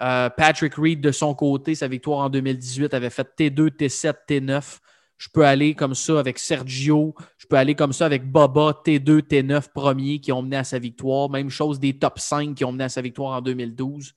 Euh, 0.00 0.30
Patrick 0.30 0.74
Reed, 0.74 1.00
de 1.00 1.12
son 1.12 1.34
côté, 1.34 1.74
sa 1.74 1.86
victoire 1.86 2.20
en 2.20 2.30
2018 2.30 2.94
avait 2.94 3.10
fait 3.10 3.28
T2, 3.38 3.70
T7, 3.70 4.14
T9. 4.28 4.78
Je 5.18 5.28
peux 5.28 5.44
aller 5.44 5.74
comme 5.74 5.94
ça 5.94 6.18
avec 6.18 6.38
Sergio. 6.38 7.14
Je 7.36 7.46
peux 7.46 7.56
aller 7.56 7.74
comme 7.74 7.92
ça 7.92 8.06
avec 8.06 8.26
Boba, 8.26 8.80
T2, 8.84 9.20
T9 9.20 9.70
premiers 9.72 10.18
qui 10.18 10.32
ont 10.32 10.40
mené 10.40 10.56
à 10.56 10.64
sa 10.64 10.78
victoire. 10.78 11.28
Même 11.28 11.50
chose 11.50 11.78
des 11.78 11.98
top 11.98 12.18
5 12.18 12.54
qui 12.54 12.64
ont 12.64 12.72
mené 12.72 12.84
à 12.84 12.88
sa 12.88 13.02
victoire 13.02 13.36
en 13.36 13.42
2012. 13.42 14.14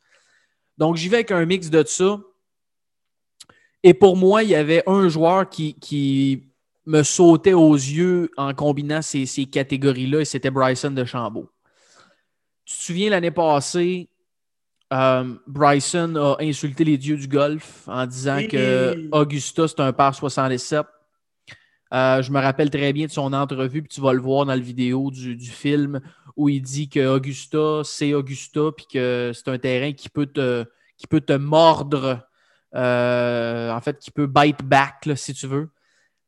Donc, 0.78 0.96
j'y 0.96 1.10
vais 1.10 1.18
avec 1.18 1.32
un 1.32 1.46
mix 1.46 1.70
de 1.70 1.84
ça. 1.86 2.20
Et 3.84 3.94
pour 3.94 4.16
moi, 4.16 4.44
il 4.44 4.50
y 4.50 4.56
avait 4.56 4.82
un 4.88 5.10
joueur 5.10 5.50
qui, 5.50 6.53
me 6.86 7.04
sautait 7.04 7.54
aux 7.54 7.76
yeux 7.76 8.30
en 8.38 8.54
combinant 8.54 9.02
ces, 9.02 9.26
catégories-là 9.46 10.22
et 10.22 10.26
c'était 10.26 10.52
Bryson 10.52 10.92
de 10.92 11.06
Chambault. 11.06 11.50
Tu 12.66 12.76
te 12.76 12.82
souviens 12.82 13.10
l'année 13.10 13.32
passée, 13.32 14.10
euh, 14.94 15.34
Bryson 15.48 16.16
a 16.16 16.38
insulté 16.40 16.84
les 16.84 16.98
dieux 16.98 17.18
du 17.18 17.28
golf 17.28 17.88
en 17.88 18.06
disant 18.06 18.40
que 18.50 19.10
Augusta, 19.12 19.68
c'est 19.68 19.80
un 19.80 19.94
par 19.94 20.14
67. 20.14 20.86
Euh, 21.94 22.22
je 22.24 22.32
me 22.32 22.40
rappelle 22.40 22.70
très 22.70 22.92
bien 22.92 23.06
de 23.06 23.12
son 23.12 23.34
entrevue, 23.34 23.84
puis 23.84 23.90
tu 23.90 24.02
vas 24.02 24.14
le 24.14 24.20
voir 24.20 24.46
dans 24.46 24.54
la 24.54 24.60
vidéo 24.60 25.12
du, 25.12 25.38
film, 25.38 26.02
où 26.36 26.50
il 26.50 26.62
dit 26.62 26.90
que 26.90 27.06
Augusta, 27.06 27.82
c'est 27.84 28.14
Augusta, 28.14 28.72
puis 28.76 28.88
que 28.92 29.32
c'est 29.34 29.48
un 29.48 29.60
terrain 29.60 29.94
qui 29.94 30.10
peut 30.10 30.26
te, 30.26 30.66
qui 30.98 31.06
peut 31.06 31.22
te 31.22 31.34
mordre, 31.34 32.28
euh, 32.74 33.72
en 33.72 33.80
fait, 33.80 34.00
qui 34.00 34.10
peut 34.10 34.26
bite 34.26 34.64
back, 34.64 35.08
si 35.16 35.34
tu 35.36 35.46
veux. 35.46 35.70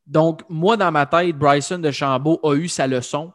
Donc, 0.06 0.42
moi, 0.48 0.76
dans 0.76 0.92
ma 0.92 1.06
tête, 1.06 1.36
Bryson 1.36 1.78
de 1.78 1.90
Chambault 1.90 2.40
a 2.42 2.54
eu 2.54 2.68
sa 2.68 2.86
leçon 2.86 3.32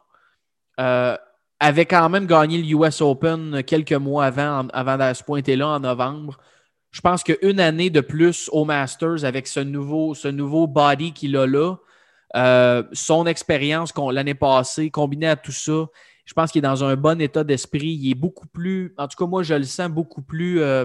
avait 1.62 1.86
quand 1.86 2.08
même 2.08 2.26
gagné 2.26 2.60
le 2.60 2.68
US 2.76 3.00
Open 3.00 3.62
quelques 3.62 3.92
mois 3.92 4.24
avant, 4.24 4.66
avant 4.72 4.98
de 4.98 5.14
se 5.14 5.22
pointer 5.22 5.54
là 5.54 5.68
en 5.68 5.78
novembre. 5.78 6.36
Je 6.90 7.00
pense 7.00 7.22
qu'une 7.22 7.60
année 7.60 7.88
de 7.88 8.00
plus 8.00 8.50
au 8.52 8.64
Masters 8.64 9.24
avec 9.24 9.46
ce 9.46 9.60
nouveau, 9.60 10.66
body 10.66 11.12
qu'il 11.12 11.36
a 11.36 11.46
là, 11.46 11.76
euh, 12.34 12.82
son 12.92 13.26
expérience 13.26 13.92
l'année 14.10 14.34
passée, 14.34 14.90
combinée 14.90 15.28
à 15.28 15.36
tout 15.36 15.52
ça, 15.52 15.86
je 16.24 16.34
pense 16.34 16.50
qu'il 16.50 16.58
est 16.58 16.68
dans 16.68 16.82
un 16.82 16.96
bon 16.96 17.20
état 17.20 17.44
d'esprit. 17.44 17.96
Il 18.00 18.10
est 18.10 18.16
beaucoup 18.16 18.48
plus, 18.48 18.92
en 18.98 19.06
tout 19.06 19.16
cas, 19.16 19.28
moi, 19.28 19.44
je 19.44 19.54
le 19.54 19.62
sens 19.62 19.88
beaucoup 19.88 20.22
plus 20.22 20.60
euh, 20.60 20.84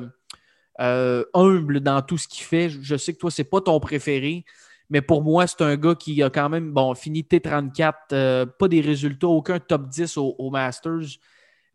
euh, 0.80 1.24
humble 1.34 1.80
dans 1.80 2.04
tout 2.04 2.20
ce 2.20 2.28
qu'il 2.28 2.44
fait. 2.44 2.70
Je 2.70 2.96
sais 2.98 3.14
que 3.14 3.20
toi, 3.20 3.32
ce 3.32 3.42
n'est 3.42 3.48
pas 3.48 3.62
ton 3.62 3.80
préféré, 3.80 4.46
mais 4.90 5.02
pour 5.02 5.22
moi, 5.22 5.48
c'est 5.48 5.62
un 5.62 5.76
gars 5.76 5.96
qui 5.96 6.24
a 6.24 6.30
quand 6.30 6.50
même 6.50 6.72
bon, 6.72 6.96
fini 6.96 7.22
T34, 7.24 7.94
euh, 8.14 8.46
pas 8.46 8.68
des 8.68 8.82
résultats, 8.82 9.28
aucun 9.28 9.60
top 9.60 9.90
10 9.90 10.18
au, 10.18 10.50
Masters, 10.50 11.20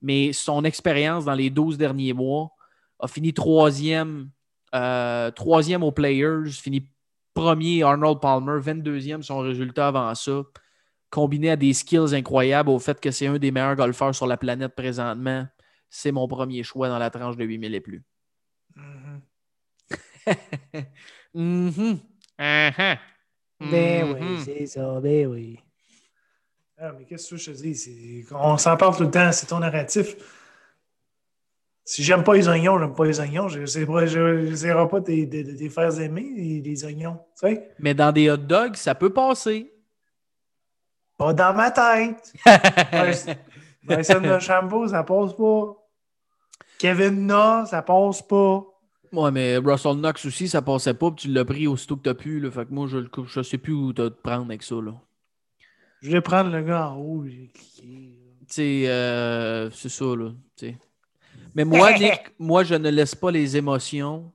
mais 0.01 0.33
son 0.33 0.65
expérience 0.65 1.27
dans 1.27 1.35
les 1.35 1.51
12 1.51 1.77
derniers 1.77 2.15
mois 2.15 2.51
a 2.99 3.09
fini 3.09 3.35
troisième, 3.35 4.31
euh, 4.75 5.31
troisième 5.31 5.83
aux 5.83 5.93
Players, 5.93 6.51
fini 6.51 6.89
premier 7.35 7.83
Arnold 7.83 8.21
Palmer, 8.21 8.61
22e 8.61 9.23
son 9.23 9.39
résultat 9.39 9.89
avant 9.89 10.15
ça, 10.15 10.43
combiné 11.11 11.51
à 11.51 11.57
des 11.57 11.75
skills 11.75 12.15
incroyables 12.15 12.71
au 12.71 12.79
fait 12.79 12.99
que 12.99 13.11
c'est 13.11 13.27
un 13.27 13.39
des 13.39 13.51
meilleurs 13.51 13.77
golfeurs 13.77 14.15
sur 14.15 14.27
la 14.27 14.37
planète 14.37 14.75
présentement. 14.75 15.47
C'est 15.91 16.13
mon 16.13 16.27
premier 16.27 16.63
choix 16.63 16.89
dans 16.89 16.99
la 16.99 17.11
tranche 17.11 17.37
de 17.37 17.45
8000 17.45 17.75
et 17.75 17.81
plus. 17.81 18.03
Mm 21.35 21.95
Uh-huh. 22.43 22.99
Ben 23.61 24.13
oui, 24.13 24.43
c'est 24.45 24.67
ça, 24.67 25.01
ben 25.01 25.29
oui. 25.29 25.61
Ah, 26.77 26.91
mais 26.99 27.05
qu'est-ce 27.05 27.31
que 27.31 27.37
je 27.37 27.53
te 27.53 27.57
dis? 27.57 28.25
On 28.33 28.57
s'en 28.57 28.77
parle 28.77 28.97
tout 28.97 29.05
le 29.05 29.11
temps, 29.11 29.31
c'est 29.31 29.47
ton 29.47 29.61
narratif. 29.61 30.17
Si 31.85 32.03
j'aime 32.03 32.25
pas 32.25 32.35
les 32.35 32.49
oignons, 32.49 32.81
j'aime 32.81 32.95
pas 32.95 33.05
les 33.05 33.21
oignons. 33.21 33.47
Je 33.47 33.61
n'essaierai 33.61 34.89
pas 34.89 35.01
de 35.01 35.13
les 35.13 35.69
faire 35.69 36.01
aimer, 36.01 36.61
les 36.65 36.85
oignons. 36.85 37.21
Tu 37.41 37.47
sais? 37.47 37.71
Mais 37.79 37.95
dans 37.95 38.11
des 38.11 38.29
hot 38.29 38.37
dogs, 38.39 38.75
ça 38.75 38.97
peut 38.97 39.13
passer. 39.13 39.73
Pas 41.17 41.33
dans 41.35 41.55
ma 41.55 41.71
tête. 41.71 42.33
Bryson 43.85 44.21
de 44.21 44.39
Chambo, 44.41 44.89
ça 44.89 45.05
passe 45.05 45.35
pas. 45.35 45.77
Kevin 46.79 47.27
Na, 47.27 47.65
ça 47.67 47.83
passe 47.83 48.23
pas. 48.23 48.65
Ouais, 49.13 49.31
mais 49.31 49.59
Russell 49.59 49.97
Knox 49.97 50.25
aussi, 50.25 50.49
ça 50.49 50.63
passait 50.63 50.95
pas, 50.95 51.11
puis 51.11 51.27
tu 51.27 51.29
l'as 51.29 51.45
pris 51.45 51.67
aussitôt 51.67 51.97
que 51.97 52.03
tu 52.03 52.09
as 52.09 52.15
pu. 52.15 52.41
Là, 52.41 52.51
fait 52.51 52.67
que 52.67 52.73
moi, 52.73 52.87
je 52.87 52.99
ne 53.39 53.43
sais 53.43 53.59
plus 53.59 53.75
où 53.75 53.93
te 53.93 54.09
prendre 54.09 54.47
avec 54.47 54.63
ça. 54.63 54.77
Là. 54.77 54.95
Je 56.01 56.11
vais 56.11 56.21
prendre 56.21 56.51
le 56.51 56.63
gars 56.63 56.89
en 56.91 56.97
haut, 56.97 57.25
j'ai 57.27 57.49
cliqué. 57.49 58.19
Euh, 58.89 59.71
c'est 59.71 59.89
ça, 59.89 60.05
là. 60.17 60.33
Mais 61.55 61.65
moi, 61.65 61.93
Nick, 61.99 62.33
moi, 62.39 62.65
je 62.65 62.75
ne 62.75 62.91
laisse 62.91 63.15
pas 63.15 63.31
les 63.31 63.57
émotions. 63.57 64.33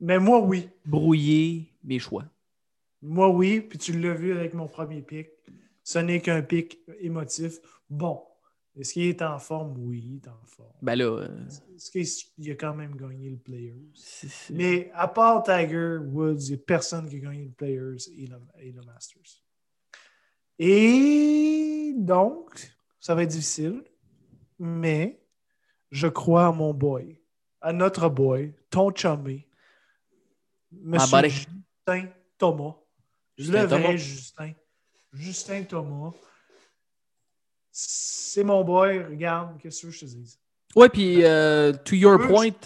Mais 0.00 0.18
moi, 0.18 0.40
oui. 0.40 0.68
Brouiller 0.84 1.72
mes 1.84 1.98
choix. 1.98 2.24
Moi, 3.00 3.28
oui, 3.28 3.60
puis 3.60 3.78
tu 3.78 3.98
l'as 3.98 4.14
vu 4.14 4.32
avec 4.32 4.54
mon 4.54 4.66
premier 4.66 5.02
pic. 5.02 5.28
Ce 5.84 5.98
n'est 5.98 6.20
qu'un 6.20 6.42
pic 6.42 6.80
émotif. 7.00 7.60
Bon, 7.88 8.20
est-ce 8.78 8.92
qu'il 8.92 9.04
est 9.04 9.22
en 9.22 9.38
forme? 9.38 9.74
Oui, 9.78 10.02
il 10.04 10.16
est 10.16 10.28
en 10.28 10.44
forme. 10.44 10.72
Ben 10.80 10.94
là. 10.94 11.04
Euh, 11.04 11.46
Est-ce 11.74 12.24
qu'il 12.24 12.50
a 12.50 12.54
quand 12.54 12.74
même 12.74 12.94
gagné 12.94 13.30
le 13.30 13.36
Players? 13.36 13.74
Mais 14.50 14.90
à 14.94 15.08
part 15.08 15.42
Tiger 15.42 15.98
Woods, 16.00 16.42
il 16.42 16.48
n'y 16.50 16.54
a 16.54 16.58
personne 16.58 17.08
qui 17.08 17.16
a 17.16 17.18
gagné 17.18 17.44
le 17.46 17.50
Players 17.50 17.96
et 18.16 18.28
le, 18.72 18.82
Masters. 18.82 19.42
Et 20.60 21.92
donc, 21.96 22.72
ça 23.00 23.16
va 23.16 23.24
être 23.24 23.30
difficile, 23.30 23.82
mais 24.58 25.24
je 25.90 26.06
crois 26.06 26.46
à 26.46 26.52
mon 26.52 26.72
boy, 26.72 27.20
à 27.60 27.72
notre 27.72 28.08
boy, 28.08 28.54
ton 28.70 28.94
chummy, 28.94 29.44
Monsieur 30.70 31.28
Justin 31.28 32.08
Thomas. 32.36 32.76
le 33.38 33.64
vrai 33.64 33.98
Justin. 33.98 34.52
Justin 35.12 35.64
Thomas 35.64 36.12
c'est 37.80 38.42
mon 38.42 38.64
boy, 38.64 39.04
regarde, 39.04 39.56
qu'est-ce 39.60 39.86
que 39.86 39.92
je 39.92 40.00
te 40.00 40.04
dis? 40.06 40.36
Ouais, 40.74 40.88
puis 40.88 41.24
euh, 41.24 41.72
to 41.72 41.94
your 41.94 42.18
point. 42.18 42.50
Tu 42.50 42.56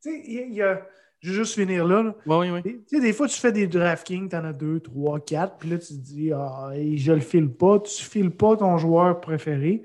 sais, 0.00 0.22
il 0.26 0.52
y, 0.52 0.62
a. 0.62 0.84
je 1.20 1.30
vais 1.30 1.36
juste 1.36 1.54
finir 1.54 1.86
là. 1.86 2.02
là. 2.02 2.14
Oui, 2.26 2.48
oui, 2.50 2.60
oui. 2.64 2.82
Tu 2.88 2.96
sais, 2.96 3.00
des 3.00 3.12
fois, 3.12 3.28
tu 3.28 3.38
fais 3.38 3.52
des 3.52 3.68
DraftKings, 3.68 4.28
tu 4.28 4.36
en 4.36 4.44
as 4.44 4.52
deux, 4.52 4.80
trois, 4.80 5.20
quatre, 5.20 5.58
puis 5.58 5.70
là, 5.70 5.78
tu 5.78 5.86
te 5.86 5.92
dis, 5.92 6.32
ah, 6.32 6.72
je 6.74 7.12
le 7.12 7.20
file 7.20 7.52
pas. 7.52 7.78
Tu 7.78 8.02
files 8.02 8.32
pas 8.32 8.56
ton 8.56 8.76
joueur 8.78 9.20
préféré. 9.20 9.82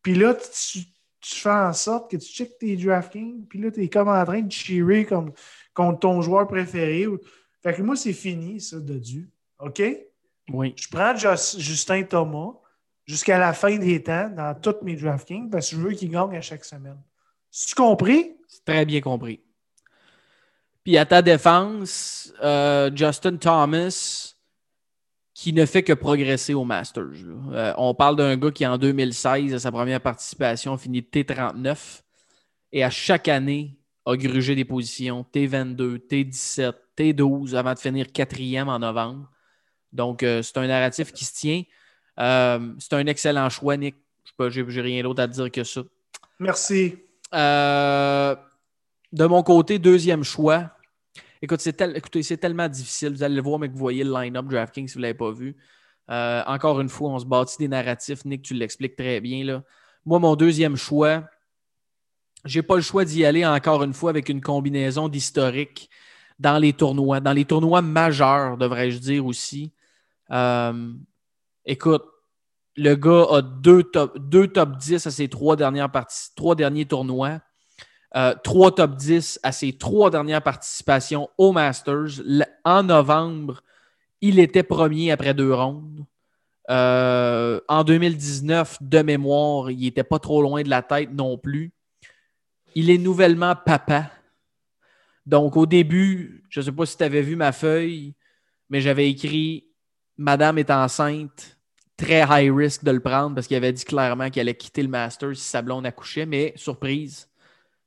Puis 0.00 0.14
là, 0.14 0.34
tu, 0.34 0.84
tu 1.20 1.34
fais 1.34 1.50
en 1.50 1.72
sorte 1.72 2.08
que 2.08 2.16
tu 2.18 2.28
checkes 2.28 2.58
tes 2.58 2.76
DraftKings, 2.76 3.46
puis 3.48 3.60
là, 3.60 3.72
tu 3.72 3.82
es 3.82 3.88
comme 3.88 4.08
en 4.08 4.24
train 4.24 4.42
de 4.42 4.52
cheerer 4.52 5.04
comme, 5.06 5.32
contre 5.74 5.98
ton 5.98 6.22
joueur 6.22 6.46
préféré. 6.46 7.04
Fait 7.64 7.74
que 7.74 7.82
moi, 7.82 7.96
c'est 7.96 8.12
fini, 8.12 8.60
ça, 8.60 8.78
de 8.78 8.94
Dieu. 8.94 9.28
OK? 9.58 9.82
Oui. 10.52 10.72
Je 10.76 10.88
prends 10.88 11.16
Justin 11.16 12.04
Thomas 12.04 12.52
jusqu'à 13.06 13.38
la 13.38 13.52
fin 13.52 13.76
des 13.78 14.02
temps 14.02 14.28
dans 14.30 14.54
tous 14.60 14.84
mes 14.84 14.96
DraftKings 14.96 15.48
parce 15.48 15.70
que 15.70 15.76
je 15.76 15.80
veux 15.80 15.92
qu'il 15.92 16.10
gagne 16.10 16.36
à 16.36 16.40
chaque 16.40 16.64
semaine. 16.64 17.00
Tu 17.50 17.74
compris? 17.74 18.36
C'est 18.48 18.64
très 18.64 18.84
bien 18.84 19.00
compris. 19.00 19.40
Puis 20.84 20.98
à 20.98 21.06
ta 21.06 21.22
défense, 21.22 22.32
euh, 22.42 22.90
Justin 22.94 23.36
Thomas, 23.36 24.34
qui 25.34 25.52
ne 25.52 25.66
fait 25.66 25.82
que 25.82 25.92
progresser 25.92 26.54
au 26.54 26.64
Masters. 26.64 27.26
Euh, 27.52 27.74
on 27.76 27.94
parle 27.94 28.16
d'un 28.16 28.36
gars 28.38 28.50
qui, 28.50 28.66
en 28.66 28.78
2016, 28.78 29.52
à 29.52 29.58
sa 29.58 29.70
première 29.70 30.00
participation, 30.00 30.78
finit 30.78 31.02
T39 31.02 32.02
et 32.72 32.82
à 32.82 32.88
chaque 32.88 33.28
année 33.28 33.76
a 34.06 34.16
grugé 34.16 34.54
des 34.54 34.64
positions 34.64 35.26
T22, 35.34 35.98
T17, 35.98 36.72
T12 36.96 37.54
avant 37.54 37.74
de 37.74 37.78
finir 37.78 38.10
quatrième 38.12 38.68
en 38.68 38.78
novembre. 38.78 39.30
Donc, 39.92 40.22
euh, 40.22 40.40
c'est 40.40 40.56
un 40.56 40.66
narratif 40.66 41.12
qui 41.12 41.24
se 41.24 41.34
tient. 41.34 41.62
Euh, 42.18 42.74
c'est 42.78 42.94
un 42.94 43.06
excellent 43.06 43.48
choix, 43.50 43.76
Nick. 43.76 43.96
Je 44.38 44.60
n'ai 44.60 44.80
rien 44.80 45.02
d'autre 45.02 45.22
à 45.22 45.26
dire 45.26 45.50
que 45.50 45.64
ça. 45.64 45.82
Merci. 46.38 46.96
Euh, 47.34 48.36
de 49.12 49.24
mon 49.26 49.42
côté, 49.42 49.78
deuxième 49.78 50.22
choix. 50.24 50.70
Écoute, 51.40 51.60
c'est 51.60 51.74
tel- 51.74 51.96
écoutez, 51.96 52.22
c'est 52.22 52.36
tellement 52.36 52.68
difficile. 52.68 53.10
Vous 53.12 53.22
allez 53.22 53.36
le 53.36 53.42
voir, 53.42 53.58
mais 53.58 53.68
que 53.68 53.72
vous 53.72 53.78
voyez 53.78 54.04
le 54.04 54.12
line-up 54.12 54.46
DraftKings 54.46 54.88
si 54.88 54.94
vous 54.94 55.00
ne 55.00 55.02
l'avez 55.02 55.14
pas 55.14 55.30
vu. 55.30 55.56
Euh, 56.10 56.42
encore 56.46 56.80
une 56.80 56.88
fois, 56.88 57.10
on 57.10 57.18
se 57.18 57.26
bâtit 57.26 57.56
des 57.58 57.68
narratifs. 57.68 58.24
Nick, 58.24 58.42
tu 58.42 58.54
l'expliques 58.54 58.96
très 58.96 59.20
bien. 59.20 59.44
Là. 59.44 59.62
Moi, 60.04 60.18
mon 60.18 60.36
deuxième 60.36 60.76
choix, 60.76 61.24
j'ai 62.44 62.62
pas 62.62 62.76
le 62.76 62.82
choix 62.82 63.04
d'y 63.04 63.24
aller 63.24 63.44
encore 63.44 63.82
une 63.82 63.92
fois 63.92 64.10
avec 64.10 64.28
une 64.28 64.40
combinaison 64.40 65.08
d'historique 65.08 65.90
dans 66.38 66.58
les 66.58 66.72
tournois, 66.72 67.20
dans 67.20 67.32
les 67.32 67.44
tournois 67.44 67.82
majeurs, 67.82 68.56
devrais-je 68.56 68.98
dire 68.98 69.26
aussi. 69.26 69.72
Euh, 70.30 70.92
écoute, 71.66 72.04
le 72.76 72.94
gars 72.94 73.26
a 73.30 73.42
deux 73.42 73.82
top, 73.82 74.18
deux 74.18 74.48
top 74.48 74.76
10 74.76 75.06
à 75.06 75.10
ses 75.10 75.28
trois, 75.28 75.56
dernières 75.56 75.90
parties, 75.90 76.34
trois 76.34 76.54
derniers 76.54 76.86
tournois. 76.86 77.40
Euh, 78.14 78.34
trois 78.44 78.74
top 78.74 78.96
10 78.96 79.40
à 79.42 79.52
ses 79.52 79.72
trois 79.72 80.10
dernières 80.10 80.42
participations 80.42 81.28
au 81.36 81.52
Masters. 81.52 82.22
En 82.64 82.82
novembre, 82.82 83.62
il 84.20 84.38
était 84.38 84.62
premier 84.62 85.10
après 85.10 85.34
deux 85.34 85.52
rondes. 85.52 86.06
Euh, 86.70 87.60
en 87.68 87.84
2019, 87.84 88.78
de 88.80 89.02
mémoire, 89.02 89.70
il 89.70 89.80
n'était 89.80 90.04
pas 90.04 90.18
trop 90.18 90.42
loin 90.42 90.62
de 90.62 90.70
la 90.70 90.82
tête 90.82 91.10
non 91.12 91.36
plus. 91.36 91.72
Il 92.74 92.90
est 92.90 92.98
nouvellement 92.98 93.54
papa. 93.54 94.10
Donc, 95.24 95.56
au 95.56 95.66
début, 95.66 96.44
je 96.48 96.60
ne 96.60 96.64
sais 96.64 96.72
pas 96.72 96.86
si 96.86 96.96
tu 96.96 97.04
avais 97.04 97.22
vu 97.22 97.36
ma 97.36 97.52
feuille, 97.52 98.14
mais 98.70 98.80
j'avais 98.80 99.10
écrit 99.10 99.66
Madame 100.16 100.58
est 100.58 100.70
enceinte, 100.70 101.55
très 101.96 102.24
high 102.28 102.54
risk 102.54 102.84
de 102.84 102.90
le 102.90 103.00
prendre 103.00 103.34
parce 103.34 103.46
qu'il 103.46 103.56
avait 103.56 103.72
dit 103.72 103.84
clairement 103.84 104.30
qu'il 104.30 104.40
allait 104.40 104.54
quitter 104.54 104.82
le 104.82 104.88
Masters 104.88 105.36
si 105.36 105.44
sa 105.44 105.62
blonde 105.62 105.86
accouchait. 105.86 106.26
Mais 106.26 106.52
surprise, 106.56 107.28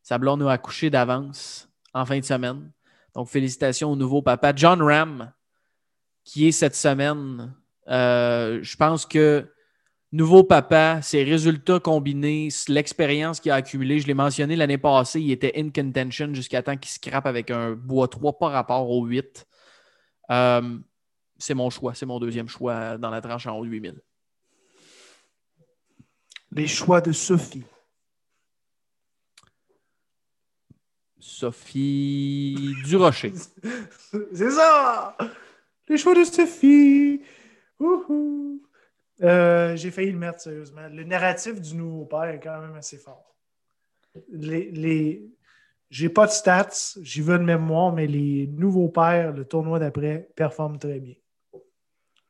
sa 0.02 0.18
blonde 0.18 0.44
a 0.44 0.52
accouché 0.52 0.90
d'avance 0.90 1.70
en 1.94 2.06
fin 2.06 2.20
de 2.20 2.26
semaine. 2.26 2.72
Donc, 3.16 3.28
félicitations 3.28 3.92
au 3.92 3.96
nouveau 3.96 4.22
papa. 4.22 4.54
John 4.56 4.82
Ram, 4.82 5.32
qui 6.24 6.48
est 6.48 6.52
cette 6.52 6.76
semaine, 6.76 7.54
euh, 7.88 8.60
je 8.62 8.76
pense 8.76 9.06
que 9.06 9.48
nouveau 10.12 10.44
papa, 10.44 11.02
ses 11.02 11.24
résultats 11.24 11.80
combinés, 11.80 12.50
l'expérience 12.68 13.40
qu'il 13.40 13.52
a 13.52 13.56
accumulée, 13.56 14.00
je 14.00 14.08
l'ai 14.08 14.14
mentionné 14.14 14.56
l'année 14.56 14.78
passée, 14.78 15.22
il 15.22 15.32
était 15.32 15.54
in 15.56 15.70
contention 15.70 16.34
jusqu'à 16.34 16.64
temps 16.64 16.78
qu'il 16.78 16.92
scrape 16.92 17.26
avec 17.26 17.52
un 17.52 17.72
bois 17.72 18.08
3 18.08 18.38
par 18.38 18.52
rapport 18.52 18.90
au 18.90 19.06
8. 19.06 19.46
Euh, 20.32 20.78
c'est 21.40 21.54
mon 21.54 21.70
choix, 21.70 21.96
c'est 21.96 22.06
mon 22.06 22.20
deuxième 22.20 22.50
choix 22.50 22.98
dans 22.98 23.10
la 23.10 23.22
tranche 23.22 23.48
en 23.48 23.58
haut 23.58 23.66
de 23.66 23.70
8000. 23.70 24.02
Les 26.52 26.68
choix 26.68 27.00
de 27.00 27.12
Sophie. 27.12 27.64
Sophie 31.20 32.74
Durocher. 32.86 33.34
C'est 34.34 34.52
ça! 34.52 35.16
Les 35.88 35.98
choix 35.98 36.16
de 36.16 36.24
Sophie! 36.24 37.22
Euh, 39.22 39.76
J'ai 39.76 39.92
failli 39.92 40.12
le 40.12 40.18
mettre 40.18 40.42
sérieusement. 40.42 40.88
Le 40.90 41.04
narratif 41.04 41.62
du 41.62 41.76
nouveau 41.76 42.06
père 42.06 42.24
est 42.24 42.40
quand 42.40 42.60
même 42.62 42.76
assez 42.76 42.98
fort. 42.98 43.36
Les, 44.30 44.72
les... 44.72 45.30
J'ai 45.90 46.10
pas 46.10 46.26
de 46.26 46.32
stats, 46.32 46.96
j'y 47.02 47.22
veux 47.22 47.38
de 47.38 47.44
mémoire, 47.44 47.94
mais 47.94 48.08
les 48.08 48.48
nouveaux 48.48 48.90
pères, 48.90 49.34
le 49.34 49.46
tournoi 49.46 49.80
d'après, 49.80 50.30
performent 50.36 50.78
très 50.78 51.00
bien. 51.00 51.16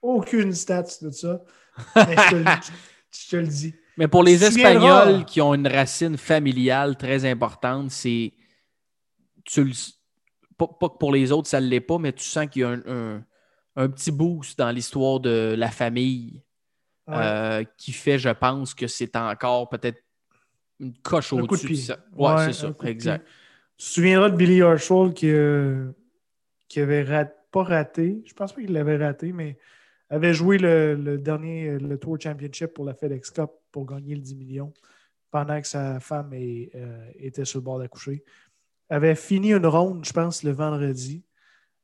Aucune 0.02 0.54
stats 0.54 0.84
de 1.02 1.10
ça. 1.12 1.41
Mais 1.95 2.16
je 2.16 2.30
te 2.30 2.36
le, 2.36 2.45
je 3.12 3.30
te 3.30 3.36
le 3.36 3.47
dis. 3.47 3.74
Mais 3.97 4.08
pour 4.08 4.24
les. 4.24 4.43
Espagnols 4.43 5.26
qui 5.26 5.41
ont 5.41 5.54
une 5.54 5.68
racine 5.68 6.18
familiale 6.18 6.97
très 6.97 7.26
importante, 7.30 7.91
c'est. 7.91 8.34
Tu 9.45 9.64
le... 9.64 9.72
pas, 10.58 10.68
pas 10.68 10.89
que 10.89 10.97
pour 10.97 11.12
les 11.12 11.32
autres, 11.32 11.47
ça 11.50 11.60
ne 11.62 11.68
l'est 11.68 11.82
pas, 11.82 11.97
mais 11.97 12.14
tu 12.14 12.24
sens 12.24 12.47
qu'il 12.47 12.62
y 12.62 12.66
a 12.66 12.70
un, 12.70 12.82
un- 12.88 13.24
un 13.76 13.89
petit 13.89 14.12
boost 14.12 14.58
dans 14.60 14.72
l'histoire 14.72 15.20
de 15.20 15.56
la 15.58 15.70
famille 15.72 16.43
Ouais. 17.08 17.16
euh, 17.18 17.64
qui 17.78 17.91
fait, 17.91 18.20
je 18.20 18.30
pense, 18.30 18.76
que 18.76 18.86
c'est 18.86 19.16
encore 19.16 19.68
peut-être 19.70 19.97
une 20.80 20.93
coche 21.02 21.34
de 21.34 21.41
au-dessus. 21.41 21.70
de 21.70 21.74
ça. 21.76 21.97
Ouais, 22.16 22.34
Ouais, 22.36 22.45
c'est 22.54 22.54
ça, 22.68 22.74
exact. 22.84 23.26
Tu 23.78 23.86
te 23.88 23.91
souviendras 23.93 24.30
de 24.30 24.36
Billy 24.36 24.60
Herschel 24.60 25.14
qui, 25.16 25.30
euh, 25.32 25.91
qui 26.68 26.80
avait 26.82 27.02
rat- 27.02 27.34
pas 27.52 27.64
raté, 27.64 28.22
je 28.28 28.34
pense 28.34 28.54
pas 28.54 28.62
qu'il 28.62 28.74
l'avait 28.74 28.97
raté, 28.97 29.32
mais 29.32 29.58
avait 30.10 30.34
joué 30.34 30.57
le, 30.57 30.95
le 30.95 31.18
dernier 31.18 31.70
euh, 31.70 31.78
le 31.78 31.97
Tour 31.97 32.18
Championship 32.20 32.74
pour 32.74 32.86
la 32.86 32.93
FedEx 32.93 33.30
Cup 33.32 33.51
pour 33.72 33.86
gagner 33.86 34.16
le 34.16 34.22
10 34.22 34.36
millions 34.36 34.74
pendant 35.32 35.62
que 35.62 35.68
sa 35.68 35.99
femme 35.99 36.34
est, 36.34 36.72
euh, 36.76 37.12
était 37.20 37.45
sur 37.45 37.60
le 37.60 37.64
bord 37.64 37.80
d'accoucher. 37.80 38.24
Avait 38.89 39.16
fini 39.16 39.53
une 39.53 39.68
ronde, 39.68 40.03
je 40.03 40.12
pense, 40.12 40.41
le 40.43 40.51
vendredi. 40.51 41.24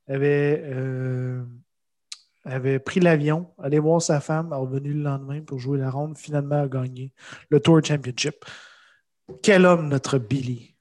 Avait, 0.07 0.61
euh, 0.65 1.43
avait 2.43 2.79
pris 2.79 2.99
l'avion, 2.99 3.51
allé 3.59 3.77
voir 3.79 4.01
sa 4.01 4.19
femme, 4.19 4.51
est 4.51 4.55
revenu 4.55 4.93
le 4.93 5.03
lendemain 5.03 5.41
pour 5.41 5.59
jouer 5.59 5.77
la 5.77 5.91
ronde, 5.91 6.17
finalement 6.17 6.63
a 6.63 6.67
gagné 6.67 7.11
le 7.49 7.59
Tour 7.59 7.83
Championship. 7.83 8.45
Quel 9.41 9.65
homme, 9.65 9.87
notre 9.89 10.17
Billy? 10.17 10.75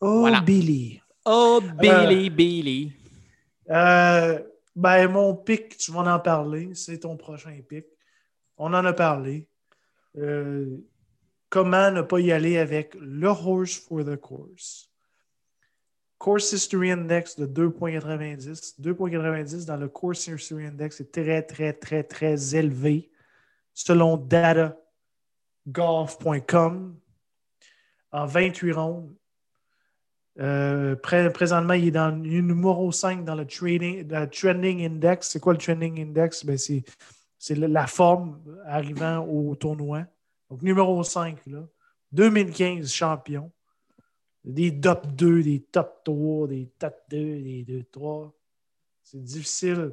Oh, 0.00 0.20
Voilà. 0.20 0.40
Billy. 0.40 1.00
Oh, 1.24 1.60
Billy, 1.80 2.30
Billy. 2.30 2.92
Ben, 4.78 5.10
mon 5.10 5.34
pic, 5.34 5.76
tu 5.76 5.90
vas 5.90 6.14
en 6.14 6.20
parler. 6.20 6.72
C'est 6.72 7.00
ton 7.00 7.16
prochain 7.16 7.60
pic. 7.68 7.84
On 8.56 8.72
en 8.72 8.84
a 8.84 8.92
parlé. 8.92 9.48
Euh, 10.16 10.76
comment 11.48 11.90
ne 11.90 12.02
pas 12.02 12.20
y 12.20 12.30
aller 12.30 12.58
avec 12.58 12.94
le 12.94 13.26
horse 13.26 13.74
for 13.74 14.04
the 14.04 14.14
course? 14.14 14.88
Course 16.16 16.52
History 16.52 16.92
Index 16.92 17.34
de 17.34 17.46
2.90. 17.46 18.80
2.90 18.80 19.66
dans 19.66 19.78
le 19.78 19.88
Course 19.88 20.28
History 20.28 20.66
Index 20.66 21.00
est 21.00 21.10
très, 21.10 21.42
très, 21.42 21.72
très, 21.72 22.04
très 22.04 22.54
élevé 22.54 23.10
selon 23.74 24.16
datagolf.com 24.16 26.96
en 28.12 28.26
28 28.26 28.72
rondes. 28.72 29.12
Euh, 30.40 30.94
pré- 30.94 31.32
présentement, 31.32 31.74
il 31.74 31.88
est 31.88 31.90
dans 31.90 32.10
le 32.10 32.40
numéro 32.40 32.92
5 32.92 33.24
dans 33.24 33.34
le 33.34 33.44
trading, 33.44 34.06
le 34.08 34.26
Trending 34.26 34.84
Index. 34.84 35.30
C'est 35.30 35.40
quoi 35.40 35.52
le 35.52 35.58
Trending 35.58 36.00
Index? 36.00 36.44
Ben, 36.46 36.56
c'est, 36.56 36.84
c'est 37.38 37.56
la 37.56 37.86
forme 37.86 38.40
arrivant 38.66 39.26
au 39.26 39.54
tournoi. 39.56 40.04
Donc, 40.50 40.62
numéro 40.62 41.02
5, 41.02 41.38
là. 41.46 41.66
2015 42.12 42.90
champion. 42.92 43.50
Des 44.44 44.80
top 44.80 45.06
2, 45.08 45.42
des 45.42 45.60
top 45.60 46.02
3, 46.04 46.48
des 46.48 46.70
top 46.78 46.94
2, 47.10 47.16
des 47.18 47.64
2, 47.68 47.84
3. 47.90 48.32
C'est 49.02 49.22
difficile. 49.22 49.92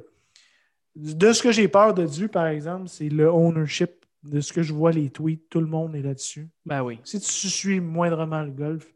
De 0.94 1.32
ce 1.32 1.42
que 1.42 1.52
j'ai 1.52 1.68
peur 1.68 1.92
de 1.92 2.06
Dieu, 2.06 2.28
par 2.28 2.46
exemple, 2.46 2.88
c'est 2.88 3.08
le 3.08 3.28
ownership. 3.28 3.90
De 4.22 4.40
ce 4.40 4.52
que 4.52 4.62
je 4.62 4.72
vois, 4.72 4.92
les 4.92 5.10
tweets, 5.10 5.48
tout 5.50 5.60
le 5.60 5.66
monde 5.66 5.94
est 5.94 6.02
là-dessus. 6.02 6.48
Ben 6.64 6.82
oui. 6.82 6.98
Si 7.04 7.20
tu 7.20 7.48
suis 7.48 7.80
moindrement 7.80 8.42
le 8.42 8.50
golf, 8.50 8.92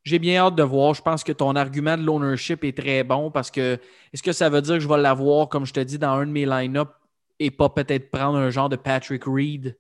j'ai 0.03 0.19
bien 0.19 0.45
hâte 0.45 0.55
de 0.55 0.63
voir. 0.63 0.93
Je 0.93 1.01
pense 1.01 1.23
que 1.23 1.33
ton 1.33 1.55
argument 1.55 1.97
de 1.97 2.03
l'ownership 2.03 2.63
est 2.63 2.77
très 2.77 3.03
bon 3.03 3.29
parce 3.31 3.51
que 3.51 3.79
est-ce 4.13 4.23
que 4.23 4.31
ça 4.31 4.49
veut 4.49 4.61
dire 4.61 4.75
que 4.75 4.79
je 4.79 4.87
vais 4.87 4.97
l'avoir, 4.97 5.49
comme 5.49 5.65
je 5.65 5.73
te 5.73 5.79
dis, 5.81 5.97
dans 5.97 6.13
un 6.13 6.27
de 6.27 6.31
mes 6.31 6.45
line-up 6.45 6.91
et 7.39 7.51
pas 7.51 7.69
peut-être 7.69 8.09
prendre 8.09 8.37
un 8.37 8.49
genre 8.49 8.69
de 8.69 8.77
Patrick 8.77 9.23
Reed 9.25 9.77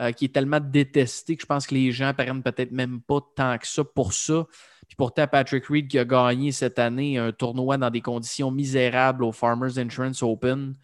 euh, 0.00 0.12
qui 0.12 0.26
est 0.26 0.34
tellement 0.34 0.60
détesté 0.60 1.36
que 1.36 1.42
je 1.42 1.46
pense 1.46 1.66
que 1.66 1.74
les 1.74 1.90
gens 1.90 2.14
prennent 2.14 2.42
peut-être 2.42 2.70
même 2.70 3.00
pas 3.00 3.20
tant 3.34 3.58
que 3.58 3.66
ça 3.66 3.82
pour 3.82 4.12
ça. 4.12 4.46
Puis 4.92 4.96
pourtant, 4.98 5.26
Patrick 5.26 5.64
Reed 5.68 5.88
qui 5.88 5.98
a 5.98 6.04
gagné 6.04 6.52
cette 6.52 6.78
année 6.78 7.16
un 7.16 7.32
tournoi 7.32 7.78
dans 7.78 7.88
des 7.88 8.02
conditions 8.02 8.50
misérables 8.50 9.24
au 9.24 9.32
Farmers 9.32 9.78
Insurance 9.78 10.22
Open, 10.22 10.74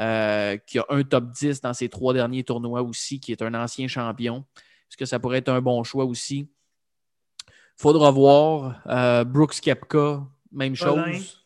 euh, 0.00 0.56
qui 0.66 0.78
a 0.78 0.86
un 0.88 1.02
top 1.02 1.30
10 1.30 1.60
dans 1.60 1.74
ses 1.74 1.90
trois 1.90 2.14
derniers 2.14 2.42
tournois 2.42 2.80
aussi, 2.80 3.20
qui 3.20 3.32
est 3.32 3.42
un 3.42 3.52
ancien 3.52 3.86
champion. 3.86 4.46
Est-ce 4.56 4.96
que 4.96 5.04
ça 5.04 5.18
pourrait 5.18 5.36
être 5.40 5.50
un 5.50 5.60
bon 5.60 5.84
choix 5.84 6.06
aussi? 6.06 6.48
Faudra 7.76 8.10
voir. 8.10 8.80
Euh, 8.86 9.24
Brooks 9.24 9.60
Kepka, 9.60 10.22
même 10.50 10.74
chose. 10.74 11.44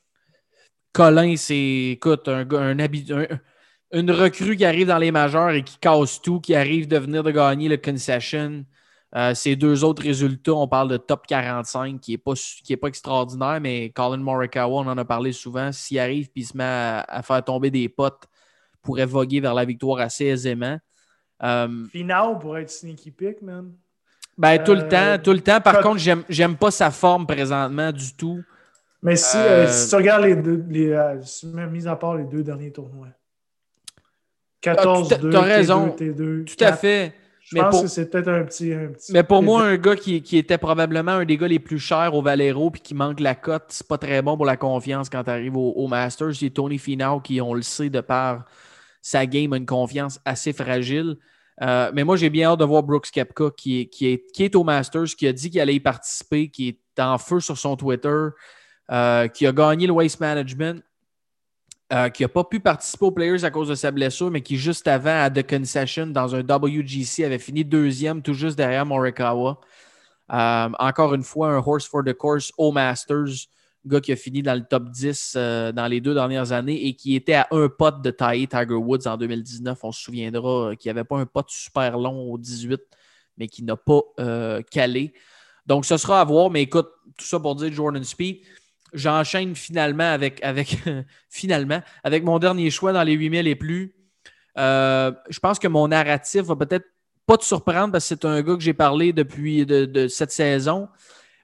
Colin, 0.92 1.34
c'est, 1.36 1.96
écoute, 1.96 2.28
un, 2.28 2.48
un, 2.48 2.78
une 3.92 4.10
recrue 4.12 4.56
qui 4.56 4.64
arrive 4.64 4.86
dans 4.86 4.98
les 4.98 5.10
majeurs 5.10 5.50
et 5.50 5.64
qui 5.64 5.78
casse 5.78 6.22
tout, 6.22 6.38
qui 6.38 6.54
arrive 6.54 6.86
de 6.86 6.96
venir 6.96 7.24
de 7.24 7.32
gagner 7.32 7.68
le 7.68 7.76
concession. 7.76 8.64
Euh, 9.16 9.32
ces 9.32 9.54
deux 9.54 9.84
autres 9.84 10.02
résultats, 10.02 10.54
on 10.54 10.66
parle 10.66 10.88
de 10.88 10.96
top 10.96 11.26
45 11.26 12.00
qui 12.00 12.12
n'est 12.12 12.18
pas, 12.18 12.32
pas 12.80 12.88
extraordinaire, 12.88 13.60
mais 13.60 13.90
Colin 13.90 14.16
Morikawa, 14.16 14.80
on 14.82 14.88
en 14.88 14.98
a 14.98 15.04
parlé 15.04 15.32
souvent. 15.32 15.70
S'il 15.70 16.00
arrive 16.00 16.28
et 16.34 16.42
se 16.42 16.56
met 16.56 16.64
à, 16.64 17.22
faire 17.22 17.44
tomber 17.44 17.70
des 17.70 17.88
potes, 17.88 18.24
pourrait 18.82 19.06
voguer 19.06 19.40
vers 19.40 19.54
la 19.54 19.64
victoire 19.64 20.00
assez 20.00 20.26
aisément. 20.26 20.78
Euh, 21.42 21.84
Final 21.92 22.38
pour 22.40 22.58
être 22.58 22.70
sneaky 22.70 23.12
pick, 23.12 23.42
man. 23.42 23.72
Ben, 24.36 24.62
tout 24.64 24.74
le 24.74 24.82
euh, 24.82 24.88
temps, 24.88 25.22
tout 25.22 25.32
le 25.32 25.40
temps. 25.40 25.60
Par 25.60 25.80
contre, 25.80 26.00
j'aime 26.28 26.56
pas 26.56 26.72
sa 26.72 26.90
forme 26.90 27.26
présentement 27.26 27.92
du 27.92 28.14
tout. 28.14 28.42
Mais 29.00 29.16
si, 29.16 29.36
euh, 29.36 29.68
tu 29.88 29.94
regardes 29.94 30.24
les 30.24 30.34
deux, 30.34 30.64
les, 30.68 31.68
mis 31.70 31.86
à 31.86 31.94
part 31.94 32.16
les 32.16 32.24
deux 32.24 32.42
derniers 32.42 32.72
tournois. 32.72 33.08
14 34.60 35.08
2 35.20 35.30
Tu 35.30 35.36
as 35.36 35.40
raison. 35.42 35.94
tout 35.94 36.64
à 36.64 36.72
fait. 36.72 37.14
Je 37.62 37.70
pense 37.70 37.82
que 37.82 37.88
c'est 37.88 38.10
peut-être 38.10 38.28
un 38.28 38.44
petit, 38.44 38.74
Mais 39.10 39.22
pour 39.22 39.42
moi, 39.42 39.62
un 39.62 39.76
gars 39.76 39.96
qui, 39.96 40.22
qui, 40.22 40.38
était 40.38 40.58
probablement 40.58 41.12
un 41.12 41.24
des 41.24 41.36
gars 41.36 41.48
les 41.48 41.58
plus 41.58 41.78
chers 41.78 42.14
au 42.14 42.22
Valero 42.22 42.70
puis 42.70 42.80
qui 42.80 42.94
manque 42.94 43.20
la 43.20 43.34
cote, 43.34 43.64
c'est 43.68 43.86
pas 43.86 43.98
très 43.98 44.22
bon 44.22 44.36
pour 44.36 44.46
la 44.46 44.56
confiance 44.56 45.08
quand 45.08 45.24
tu 45.24 45.30
arrives 45.30 45.56
au, 45.56 45.86
Masters. 45.88 46.34
C'est 46.34 46.50
Tony 46.50 46.78
Finau 46.78 47.20
qui, 47.20 47.40
on 47.40 47.54
le 47.54 47.62
sait, 47.62 47.90
de 47.90 48.00
par 48.00 48.44
sa 49.02 49.26
game, 49.26 49.52
a 49.52 49.56
une 49.56 49.66
confiance 49.66 50.20
assez 50.24 50.52
fragile. 50.52 51.16
Euh, 51.62 51.90
mais 51.94 52.04
moi, 52.04 52.16
j'ai 52.16 52.30
bien 52.30 52.50
hâte 52.50 52.58
de 52.58 52.64
voir 52.64 52.82
Brooks 52.82 53.10
Kepka 53.10 53.50
qui 53.56 53.82
est, 53.82 53.86
qui, 53.86 54.06
est, 54.06 54.32
qui 54.32 54.44
est 54.44 54.56
au 54.56 54.64
Masters, 54.64 55.14
qui 55.16 55.26
a 55.26 55.32
dit 55.32 55.50
qu'il 55.50 55.60
allait 55.60 55.74
y 55.74 55.80
participer, 55.80 56.48
qui 56.48 56.68
est 56.68 57.00
en 57.00 57.18
feu 57.18 57.40
sur 57.40 57.56
son 57.56 57.76
Twitter, 57.76 58.28
euh, 58.90 59.28
qui 59.28 59.46
a 59.46 59.52
gagné 59.52 59.86
le 59.86 59.92
Waste 59.92 60.20
Management, 60.20 60.82
euh, 61.92 62.08
qui 62.08 62.22
n'a 62.22 62.28
pas 62.28 62.44
pu 62.44 62.60
participer 62.60 63.04
aux 63.04 63.10
Players 63.10 63.44
à 63.44 63.50
cause 63.50 63.68
de 63.68 63.74
sa 63.74 63.90
blessure, 63.90 64.30
mais 64.30 64.40
qui, 64.40 64.56
juste 64.56 64.88
avant, 64.88 65.22
à 65.22 65.30
The 65.30 65.46
Concession, 65.46 66.06
dans 66.06 66.34
un 66.34 66.40
WGC, 66.40 67.24
avait 67.24 67.38
fini 67.38 67.64
deuxième, 67.64 68.22
tout 68.22 68.34
juste 68.34 68.56
derrière 68.56 68.86
Morikawa. 68.86 69.60
encore 70.28 71.14
une 71.14 71.22
fois, 71.22 71.52
un 71.52 71.58
horse 71.58 71.86
for 71.86 72.02
the 72.04 72.14
course 72.14 72.52
au 72.58 72.72
Masters 72.72 73.48
gars 73.86 74.00
qui 74.00 74.12
a 74.12 74.16
fini 74.16 74.42
dans 74.42 74.54
le 74.54 74.64
top 74.64 74.90
10 74.90 75.34
euh, 75.36 75.72
dans 75.72 75.86
les 75.86 76.00
deux 76.00 76.14
dernières 76.14 76.52
années 76.52 76.86
et 76.86 76.94
qui 76.94 77.14
était 77.14 77.34
à 77.34 77.48
un 77.50 77.68
pote 77.68 78.02
de 78.02 78.10
tailler 78.10 78.46
Tiger 78.46 78.74
Woods 78.74 79.06
en 79.06 79.16
2019. 79.16 79.78
On 79.82 79.92
se 79.92 80.02
souviendra 80.02 80.70
euh, 80.70 80.74
qu'il 80.74 80.88
n'y 80.88 80.98
avait 80.98 81.04
pas 81.04 81.18
un 81.18 81.26
pote 81.26 81.50
super 81.50 81.98
long 81.98 82.32
au 82.32 82.38
18, 82.38 82.80
mais 83.36 83.46
qui 83.46 83.62
n'a 83.62 83.76
pas 83.76 84.00
euh, 84.20 84.62
calé. 84.70 85.12
Donc, 85.66 85.84
ce 85.84 85.96
sera 85.96 86.20
à 86.20 86.24
voir. 86.24 86.50
Mais 86.50 86.62
écoute, 86.62 86.88
tout 87.16 87.24
ça 87.24 87.38
pour 87.40 87.54
dire 87.56 87.72
Jordan 87.72 88.04
Speed. 88.04 88.38
J'enchaîne 88.94 89.54
finalement 89.54 90.10
avec, 90.10 90.42
avec, 90.42 90.78
finalement 91.28 91.82
avec 92.02 92.24
mon 92.24 92.38
dernier 92.38 92.70
choix 92.70 92.92
dans 92.92 93.02
les 93.02 93.12
8000 93.12 93.46
et 93.46 93.56
plus. 93.56 93.94
je 94.56 95.38
pense 95.40 95.58
que 95.58 95.68
mon 95.68 95.88
narratif 95.88 96.42
va 96.42 96.56
peut-être 96.56 96.86
pas 97.26 97.36
te 97.36 97.44
surprendre 97.44 97.92
parce 97.92 98.04
que 98.04 98.14
c'est 98.14 98.24
un 98.24 98.40
gars 98.42 98.54
que 98.54 98.62
j'ai 98.62 98.74
parlé 98.74 99.12
depuis 99.12 99.66
de 99.66 100.08
cette 100.08 100.30
saison. 100.30 100.88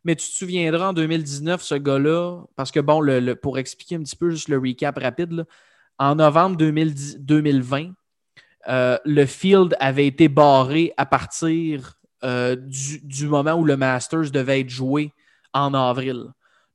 Mais 0.04 0.16
tu 0.16 0.28
te 0.28 0.32
souviendras 0.32 0.88
en 0.88 0.92
2019, 0.92 1.62
ce 1.62 1.74
gars-là, 1.74 2.42
parce 2.56 2.70
que 2.70 2.80
bon, 2.80 3.00
le, 3.00 3.34
pour 3.34 3.58
expliquer 3.58 3.96
un 3.96 4.02
petit 4.02 4.16
peu 4.16 4.30
juste 4.30 4.48
le 4.48 4.58
recap 4.58 4.98
rapide, 4.98 5.44
en 5.98 6.14
novembre 6.14 6.56
2020, 6.56 7.92
euh, 8.68 8.98
le 9.04 9.26
field 9.26 9.76
avait 9.78 10.06
été 10.06 10.28
barré 10.28 10.94
à 10.96 11.04
partir 11.04 11.98
euh, 12.24 12.56
du, 12.56 13.26
moment 13.26 13.54
où 13.54 13.64
le 13.64 13.76
Masters 13.76 14.30
devait 14.30 14.60
être 14.60 14.70
joué 14.70 15.12
en 15.52 15.74
avril. 15.74 16.28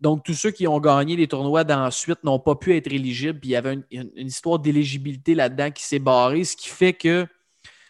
Donc, 0.05 0.23
tous 0.23 0.35
ceux 0.35 0.51
qui 0.51 0.67
ont 0.67 0.79
gagné 0.79 1.15
les 1.15 1.27
tournois 1.27 1.63
d'ensuite 1.63 2.23
n'ont 2.23 2.37
pas 2.37 2.53
pu 2.53 2.75
être 2.77 2.85
éligibles. 2.93 3.39
Puis 3.39 3.49
il 3.49 3.53
y 3.53 3.55
avait 3.55 3.79
une, 3.89 4.11
histoire 4.17 4.59
d'éligibilité 4.59 5.33
là-dedans 5.33 5.71
qui 5.71 5.83
s'est 5.83 5.97
barrée, 5.97 6.43
ce 6.43 6.55
qui 6.55 6.69
fait 6.69 6.93
que, 6.93 7.25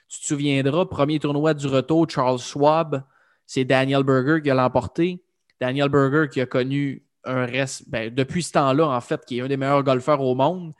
tu 0.08 0.22
te 0.22 0.26
souviendras, 0.26 0.86
premier 0.86 1.20
tournoi 1.20 1.54
du 1.54 1.68
retour, 1.68 2.10
Charles 2.10 2.40
Schwab, 2.40 3.04
c'est 3.46 3.66
Daniel 3.66 4.04
Berger 4.04 4.42
qui 4.42 4.50
a 4.50 4.54
l'emporté. 4.54 5.22
Daniel 5.60 5.90
Berger 5.90 6.30
qui 6.32 6.40
a 6.40 6.46
connu 6.46 7.06
un 7.26 7.46
reste, 7.46 7.90
ben, 7.90 8.10
depuis 8.10 8.44
ce 8.44 8.54
temps-là, 8.54 8.88
en 8.88 9.02
fait, 9.02 9.26
qui 9.26 9.40
est 9.40 9.42
un 9.42 9.50
des 9.50 9.58
meilleurs 9.58 9.84
golfeurs 9.84 10.22
au 10.22 10.36
monde. 10.36 10.74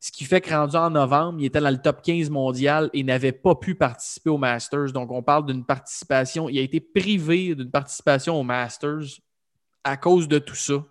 Ce 0.00 0.10
qui 0.10 0.24
fait 0.24 0.40
que 0.40 0.48
rendu 0.48 0.76
en 0.76 0.88
novembre, 0.88 1.40
il 1.40 1.44
était 1.44 1.60
dans 1.60 1.68
le 1.68 1.76
top 1.76 2.00
15 2.00 2.30
mondial 2.30 2.88
et 2.94 3.04
n'avait 3.04 3.32
pas 3.32 3.54
pu 3.54 3.74
participer 3.74 4.30
au 4.30 4.38
Masters. 4.38 4.92
Donc, 4.92 5.12
on 5.12 5.22
parle 5.22 5.44
d'une 5.44 5.66
participation. 5.66 6.48
Il 6.48 6.58
a 6.58 6.62
été 6.62 6.80
privé 6.80 7.54
d'une 7.54 7.70
participation 7.70 8.40
au 8.40 8.44
Masters 8.44 9.20
à 9.84 9.96
cause 9.96 10.28
de 10.28 10.38
tout 10.38 10.54
ça. 10.54 10.84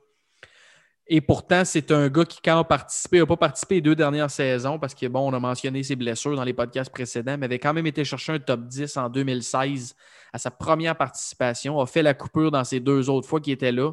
Et 1.11 1.21
pourtant, 1.21 1.65
c'est 1.65 1.91
un 1.91 2.07
gars 2.07 2.23
qui, 2.23 2.39
quand 2.39 2.59
a 2.59 2.63
participé, 2.63 3.17
n'a 3.17 3.25
pas 3.25 3.35
participé 3.35 3.75
les 3.75 3.81
deux 3.81 3.95
dernières 3.95 4.29
saisons 4.29 4.77
parce 4.77 4.93
que, 4.93 5.07
bon, 5.07 5.27
on 5.27 5.33
a 5.33 5.39
mentionné 5.39 5.81
ses 5.81 5.95
blessures 5.95 6.35
dans 6.35 6.43
les 6.43 6.53
podcasts 6.53 6.91
précédents, 6.91 7.35
mais 7.35 7.45
avait 7.45 7.57
quand 7.57 7.73
même 7.73 7.87
été 7.87 8.05
chercher 8.05 8.33
un 8.33 8.39
top 8.39 8.67
10 8.67 8.95
en 8.95 9.09
2016 9.09 9.95
à 10.31 10.37
sa 10.37 10.51
première 10.51 10.95
participation, 10.95 11.79
a 11.81 11.87
fait 11.87 12.03
la 12.03 12.13
coupure 12.13 12.51
dans 12.51 12.63
ses 12.63 12.79
deux 12.79 13.09
autres 13.09 13.27
fois 13.27 13.39
qu'il 13.39 13.53
était 13.53 13.71
là, 13.71 13.91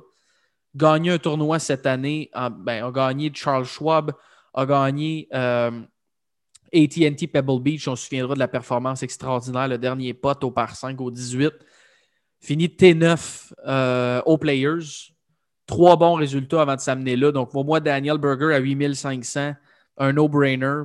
gagné 0.75 1.13
un 1.13 1.19
tournoi 1.19 1.59
cette 1.59 1.87
année, 1.87 2.31
ben, 2.35 2.85
a 2.85 2.91
gagné 2.91 3.33
Charles 3.35 3.65
Schwab, 3.65 4.13
a 4.53 4.67
gagné 4.67 5.27
euh, 5.33 5.71
ATT 6.75 7.33
Pebble 7.33 7.63
Beach, 7.63 7.89
on 7.89 7.97
se 7.97 8.05
souviendra 8.05 8.35
de 8.35 8.39
la 8.39 8.49
performance 8.49 9.03
extraordinaire, 9.03 9.69
le 9.69 9.79
dernier 9.79 10.13
pot 10.13 10.45
au 10.45 10.51
par 10.51 10.77
5 10.77 11.01
au 11.01 11.11
18, 11.11 11.55
fini 12.41 12.69
T9 12.69 13.53
euh, 13.67 14.23
aux 14.27 14.39
Players, 14.39 15.13
trois 15.67 15.97
bons 15.97 16.15
résultats 16.15 16.63
avant 16.63 16.77
de 16.77 16.81
s'amener 16.81 17.17
là. 17.17 17.33
Donc, 17.33 17.51
pour 17.51 17.65
moi, 17.65 17.81
Daniel 17.81 18.19
Berger 18.19 18.55
à 18.55 18.59
8500, 18.59 19.55
un 19.99 20.13
no-brainer. 20.13 20.85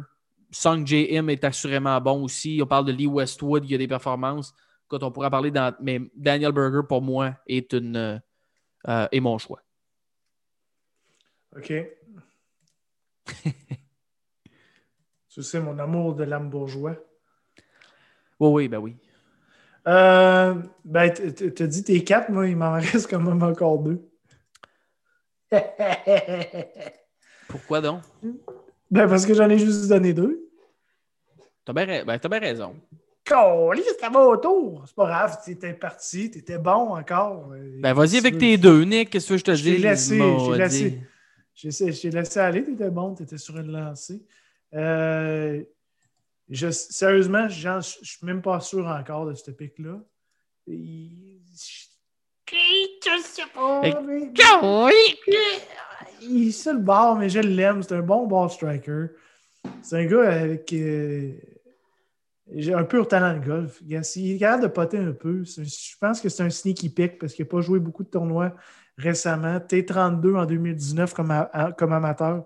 Song 0.52 0.86
J.M. 0.86 1.30
est 1.30 1.44
assurément 1.44 1.99
bon 2.02 2.23
aussi. 2.23 2.60
On 2.61 2.68
parle 2.68 2.86
de 2.86 2.91
Lee 2.91 3.07
Westwood, 3.07 3.64
il 3.65 3.72
y 3.72 3.76
a 3.76 3.78
des 3.78 3.88
performances. 3.88 4.53
Quand 4.88 5.03
on 5.03 5.11
pourra 5.11 5.30
parler 5.30 5.52
dans. 5.52 5.73
Mais 5.82 6.02
Daniel 6.15 6.52
Berger, 6.52 6.82
pour 6.88 7.02
moi, 7.02 7.36
est, 7.48 7.72
une, 7.72 8.19
euh, 8.88 9.07
est 9.11 9.19
mon 9.22 9.38
choix. 9.38 9.61
OK. 11.56 11.72
tu 15.30 15.44
sais, 15.44 15.61
mon 15.61 15.78
amour 15.80 16.15
de 16.15 16.23
l'âme 16.23 16.49
bourgeois. 16.49 16.98
Oui, 18.40 18.49
oui, 18.49 18.68
ben 18.68 18.80
oui. 18.80 18.98
Euh, 19.88 20.56
ben, 20.86 21.12
t'as 21.12 21.68
dit 21.68 21.84
tes 21.84 22.03
quatre, 22.03 22.30
moi, 22.30 22.48
il 22.48 22.56
m'en 22.56 22.74
reste 22.80 23.10
quand 23.10 23.20
même 23.20 23.41
encore 23.44 23.80
deux. 23.80 24.08
Pourquoi 27.48 27.82
donc? 27.82 28.02
Ben, 28.90 29.08
parce 29.08 29.26
que 29.26 29.34
j'en 29.34 29.49
ai 29.49 29.58
juste 29.58 29.90
donné 29.90 30.14
deux. 30.14 30.49
T'as 31.66 31.74
bien, 31.74 32.06
ben, 32.06 32.18
bien 32.18 32.40
raison. 32.40 32.76
c'était 33.26 34.10
mon 34.10 34.38
tour. 34.38 34.84
C'est 34.86 34.95
pas 34.95 35.08
grave, 35.08 35.38
t'étais 35.44 35.74
parti, 35.74 36.32
t'étais 36.32 36.58
bon 36.58 36.95
encore. 36.95 37.52
Ben, 37.80 37.94
vas-y 37.94 38.18
avec 38.18 38.38
tes 38.38 38.58
deux, 38.58 38.84
Nick. 38.84 39.10
Qu'est-ce 39.10 39.30
que 39.30 39.38
je 39.38 39.44
te 39.44 39.52
dis? 39.52 39.64
J'ai 39.64 39.78
laissé, 39.78 40.18
j'ai 40.20 40.58
laissé. 40.58 41.02
J'ai 41.53 42.10
laissé 42.10 42.40
aller, 42.40 42.64
t'étais 42.64 42.90
bon, 42.90 43.14
t'étais 43.14 43.38
sur 43.38 43.58
une 43.58 43.72
lancée. 43.72 44.26
Euh, 44.74 45.64
je, 46.52 46.69
sérieusement, 46.69 47.48
je 47.48 47.80
suis 47.80 48.26
même 48.26 48.41
pas 48.41 48.60
sûr 48.60 48.86
encore 48.86 49.26
de 49.26 49.34
ce 49.34 49.52
pic-là. 49.52 49.99
Il... 50.68 51.40
Je 52.52 53.22
sais 53.23 53.44
pas. 53.53 53.82
Il 56.22 56.49
est 56.49 56.52
sur 56.52 56.73
le 56.73 56.80
bord, 56.80 57.15
mais 57.15 57.30
je 57.30 57.40
l'aime. 57.40 57.82
C'est 57.82 57.95
un 57.95 58.02
bon 58.02 58.28
ball 58.28 58.49
striker. 58.49 59.07
C'est 59.82 59.98
un 59.98 60.06
gars 60.06 60.30
avec 60.30 60.73
euh, 60.73 61.32
un 62.53 62.84
pur 62.84 63.07
talent 63.07 63.40
de 63.40 63.45
golf. 63.45 63.82
Il 63.86 63.95
est 63.95 64.38
capable 64.38 64.64
de 64.64 64.68
poter 64.68 64.98
un 64.98 65.14
peu. 65.14 65.44
Je 65.45 65.95
pense 65.99 66.19
que 66.19 66.28
c'est 66.28 66.44
un 66.44 66.49
sneaky 66.49 66.90
pick 66.90 67.18
parce 67.19 67.34
qu'il 67.34 67.45
n'a 67.45 67.49
pas 67.49 67.61
joué 67.61 67.80
beaucoup 67.80 68.03
de 68.03 68.10
tournois 68.10 68.53
récemment. 68.98 69.57
T32 69.57 70.36
en 70.36 70.45
2019 70.45 71.14
comme, 71.14 71.48
comme 71.78 71.94
amateur. 71.94 72.45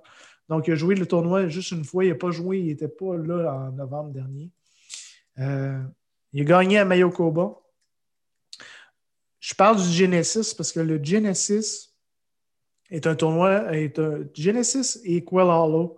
Donc, 0.50 0.68
il 0.68 0.74
a 0.74 0.76
joué 0.76 0.96
le 0.96 1.06
tournoi 1.06 1.48
juste 1.48 1.72
une 1.72 1.84
fois. 1.84 2.06
Il 2.06 2.10
n'a 2.10 2.16
pas 2.16 2.32
joué. 2.32 2.60
Il 2.60 2.68
n'était 2.68 2.88
pas 2.88 3.16
là 3.18 3.54
en 3.54 3.72
novembre 3.72 4.12
dernier. 4.12 4.52
Euh, 5.40 5.82
il 6.34 6.42
a 6.42 6.46
gagné 6.46 6.78
à 6.80 6.86
Mayokoba. 6.86 7.60
Je 9.40 9.54
parle 9.54 9.78
du 9.78 9.88
Genesis 9.90 10.54
parce 10.56 10.72
que 10.72 10.80
le 10.80 11.04
Genesis 11.04 11.94
est 12.90 13.06
un 13.08 13.16
tournoi, 13.16 13.76
est 13.76 14.00
un 14.00 14.24
Genesis 14.34 15.00
et 15.04 15.24
Quell 15.24 15.48
Hollow 15.48 15.98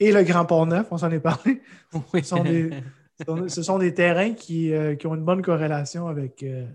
et 0.00 0.12
le 0.12 0.22
Grand 0.22 0.44
Port-Neuf, 0.44 0.88
on 0.90 0.98
s'en 0.98 1.10
est 1.10 1.20
parlé. 1.20 1.60
Ce, 1.92 2.22
sont 2.22 2.42
des, 2.42 2.70
ce, 3.48 3.62
sont 3.62 3.78
des, 3.78 3.94
terrains 3.94 4.34
qui, 4.34 4.72
euh, 4.72 4.96
qui, 4.96 5.06
ont 5.06 5.14
une 5.14 5.24
bonne 5.24 5.42
corrélation 5.42 6.08
avec, 6.08 6.42
euh, 6.42 6.66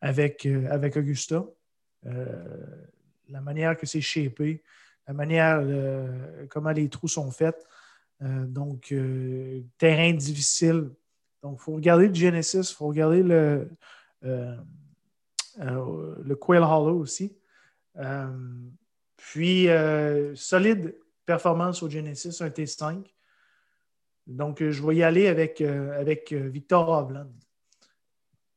avec, 0.00 0.46
avec 0.46 0.96
Augusta. 0.96 1.44
la 2.04 3.40
manière 3.40 3.76
que 3.76 3.86
c'est 3.86 4.00
shapé, 4.00 4.62
la 5.06 5.14
manière, 5.14 5.62
comment 6.48 6.70
les 6.70 6.88
trous 6.88 7.08
sont 7.08 7.30
faits. 7.30 7.66
donc, 8.20 8.92
terrain 9.78 10.12
difficile. 10.12 10.90
Donc, 11.42 11.58
il 11.60 11.62
faut 11.62 11.74
regarder 11.74 12.08
le 12.08 12.14
Genesis, 12.14 12.70
il 12.70 12.74
faut 12.74 12.88
regarder 12.88 13.22
le, 13.22 13.68
euh, 15.60 16.14
le 16.22 16.36
Quail 16.36 16.58
Hollow 16.58 16.98
aussi. 16.98 17.34
Euh, 17.96 18.26
puis, 19.16 19.68
euh, 19.68 20.34
solide 20.34 20.94
performance 21.24 21.82
au 21.82 21.88
Genesis, 21.88 22.36
un 22.40 22.50
T5. 22.50 23.04
Donc, 24.26 24.62
je 24.62 24.84
vais 24.84 24.96
y 24.96 25.02
aller 25.02 25.28
avec, 25.28 25.60
avec 25.60 26.32
Victor 26.32 26.88
Hovland. 26.88 27.30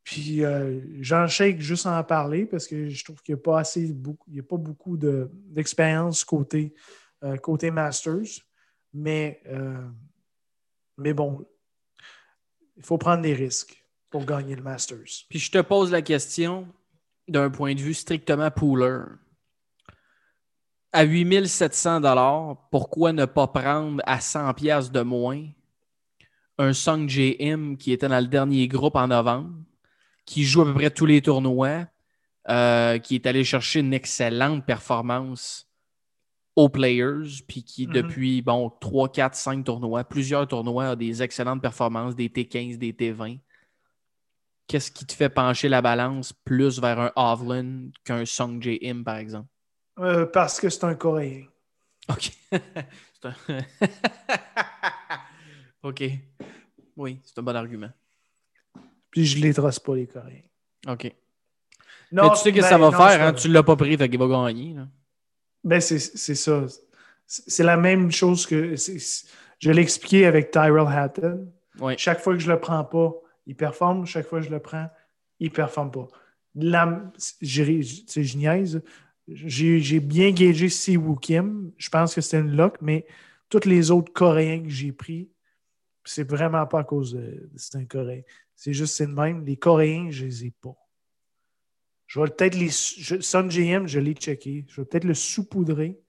Puis, 0.09 0.41
j'en 1.01 1.27
shake 1.27 1.59
juste 1.59 1.85
en 1.85 2.03
parler 2.03 2.47
parce 2.47 2.65
que 2.65 2.89
je 2.89 3.03
trouve 3.03 3.21
qu'il 3.21 3.35
n'y 3.35 3.41
a 3.41 3.43
pas 3.43 3.59
assez, 3.59 3.93
beaucoup, 3.93 4.27
il 4.31 4.39
a 4.39 4.43
pas 4.43 4.57
beaucoup 4.57 4.97
d'expérience 4.97 6.23
côté, 6.23 6.73
côté 7.43 7.69
Masters. 7.69 8.41
Mais, 8.91 9.43
mais 10.97 11.13
bon, 11.13 11.45
il 12.75 12.83
faut 12.83 12.97
prendre 12.97 13.21
des 13.21 13.35
risques 13.35 13.85
pour 14.09 14.25
gagner 14.25 14.55
le 14.55 14.63
Masters. 14.63 15.27
Puis 15.29 15.37
je 15.37 15.51
te 15.51 15.61
pose 15.61 15.91
la 15.91 16.01
question, 16.01 16.67
d'un 17.27 17.51
point 17.51 17.75
de 17.75 17.79
vue 17.79 17.93
strictement 17.93 18.49
pooler, 18.49 19.03
à 20.91 21.03
8700 21.03 22.55
pourquoi 22.71 23.13
ne 23.13 23.25
pas 23.25 23.45
prendre 23.45 24.01
à 24.07 24.19
100 24.19 24.55
pièces 24.55 24.91
de 24.91 25.01
moins 25.01 25.47
un 26.57 26.73
Song 26.73 27.07
JM 27.07 27.77
qui 27.77 27.91
était 27.91 28.07
dans 28.07 28.19
le 28.19 28.25
dernier 28.25 28.67
groupe 28.67 28.95
en 28.95 29.07
novembre, 29.07 29.53
qui 30.29 30.43
joue 30.43 30.61
à 30.61 30.65
peu 30.65 30.75
près 30.75 30.91
tous 30.91 31.07
les 31.07 31.21
tournois, 31.21 31.87
euh, 32.49 32.99
qui 32.99 33.15
est 33.15 33.25
allé 33.25 33.43
chercher 33.43 33.79
une 33.79 33.95
excellente 33.95 34.63
performance 34.63 35.67
aux 36.55 36.69
players, 36.69 37.41
puis 37.47 37.63
qui, 37.63 37.87
mm-hmm. 37.87 37.93
depuis 37.93 38.41
bon, 38.43 38.71
3, 38.79 39.11
4, 39.11 39.35
5 39.35 39.65
tournois, 39.65 40.03
plusieurs 40.03 40.47
tournois, 40.47 40.89
a 40.89 40.95
des 40.95 41.23
excellentes 41.23 41.61
performances, 41.61 42.15
des 42.15 42.29
T15, 42.29 42.77
des 42.77 42.93
T20 42.93 43.39
qu'est-ce 44.67 44.91
qui 44.91 45.03
te 45.03 45.13
fait 45.13 45.29
pencher 45.29 45.67
la 45.67 45.81
balance 45.81 46.31
plus 46.31 46.79
vers 46.79 46.99
un 46.99 47.11
Hovland 47.15 47.89
qu'un 48.05 48.23
Song 48.25 48.61
J.M., 48.61 49.03
par 49.03 49.17
exemple? 49.17 49.47
Euh, 49.97 50.27
parce 50.27 50.59
que 50.59 50.69
c'est 50.69 50.83
un 50.83 50.93
Coréen. 50.93 51.45
OK. 52.07 52.31
OK. 55.83 56.03
Oui, 56.95 57.19
c'est 57.23 57.39
un 57.39 57.41
bon 57.41 57.55
argument. 57.55 57.89
Puis 59.11 59.25
je 59.25 59.41
les 59.41 59.53
trosse 59.53 59.79
pas, 59.79 59.95
les 59.95 60.07
Coréens. 60.07 60.41
OK. 60.87 61.13
Non, 62.11 62.23
Mais 62.23 62.29
tu 62.31 62.37
sais 62.37 62.53
que 62.53 62.61
ça 62.61 62.77
va 62.77 62.91
faire, 62.91 63.21
hein? 63.21 63.33
tu 63.33 63.49
ne 63.49 63.53
l'as 63.53 63.63
pas 63.63 63.75
pris, 63.75 63.95
fait 63.97 64.09
qu'il 64.09 64.19
va 64.19 64.27
gagner. 64.27 64.75
Ben, 65.63 65.79
c'est 65.79 65.99
ça. 65.99 66.65
C'est 67.25 67.63
la 67.63 67.77
même 67.77 68.11
chose 68.11 68.45
que. 68.45 68.75
Je 69.59 69.71
l'ai 69.71 69.81
expliqué 69.81 70.25
avec 70.25 70.51
Tyrell 70.51 70.87
Hatton. 70.87 71.47
Chaque 71.97 72.19
fois 72.19 72.33
que 72.33 72.39
je 72.39 72.51
le 72.51 72.59
prends 72.59 72.83
pas, 72.83 73.13
il 73.45 73.55
performe. 73.55 74.05
Chaque 74.05 74.27
fois 74.27 74.39
que 74.39 74.45
je 74.45 74.51
le 74.51 74.59
prends, 74.59 74.89
il 75.39 75.49
ne 75.49 75.53
performe 75.53 75.91
pas. 75.91 76.07
C'est 77.17 78.35
niaise. 78.35 78.81
J'ai 79.27 79.99
bien 79.99 80.31
gagé 80.31 80.69
Siwoo 80.69 81.15
Kim. 81.15 81.71
Je 81.77 81.89
pense 81.89 82.15
que 82.15 82.21
c'était 82.21 82.39
une 82.39 82.55
lock, 82.55 82.77
mais 82.81 83.05
tous 83.49 83.65
les 83.65 83.91
autres 83.91 84.11
Coréens 84.11 84.63
que 84.63 84.69
j'ai 84.69 84.91
pris, 84.91 85.29
c'est 86.03 86.27
vraiment 86.27 86.65
pas 86.65 86.79
à 86.79 86.83
cause 86.83 87.13
de, 87.13 87.49
c'est 87.55 87.77
un 87.77 87.85
Coréen. 87.85 88.21
C'est 88.55 88.73
juste 88.73 88.95
c'est 88.95 89.05
le 89.05 89.13
même. 89.13 89.45
Les 89.45 89.57
Coréens, 89.57 90.09
je 90.11 90.25
les 90.25 90.45
ai 90.45 90.51
pas. 90.51 90.75
Je 92.07 92.19
vais 92.19 92.29
peut-être 92.29 92.55
les. 92.55 92.69
Sun 92.69 93.47
GM, 93.47 93.87
je 93.87 93.99
l'ai 93.99 94.13
checké. 94.13 94.65
Je 94.67 94.81
vais 94.81 94.85
peut-être 94.85 95.03
le 95.03 95.13
saupoudrer 95.13 95.99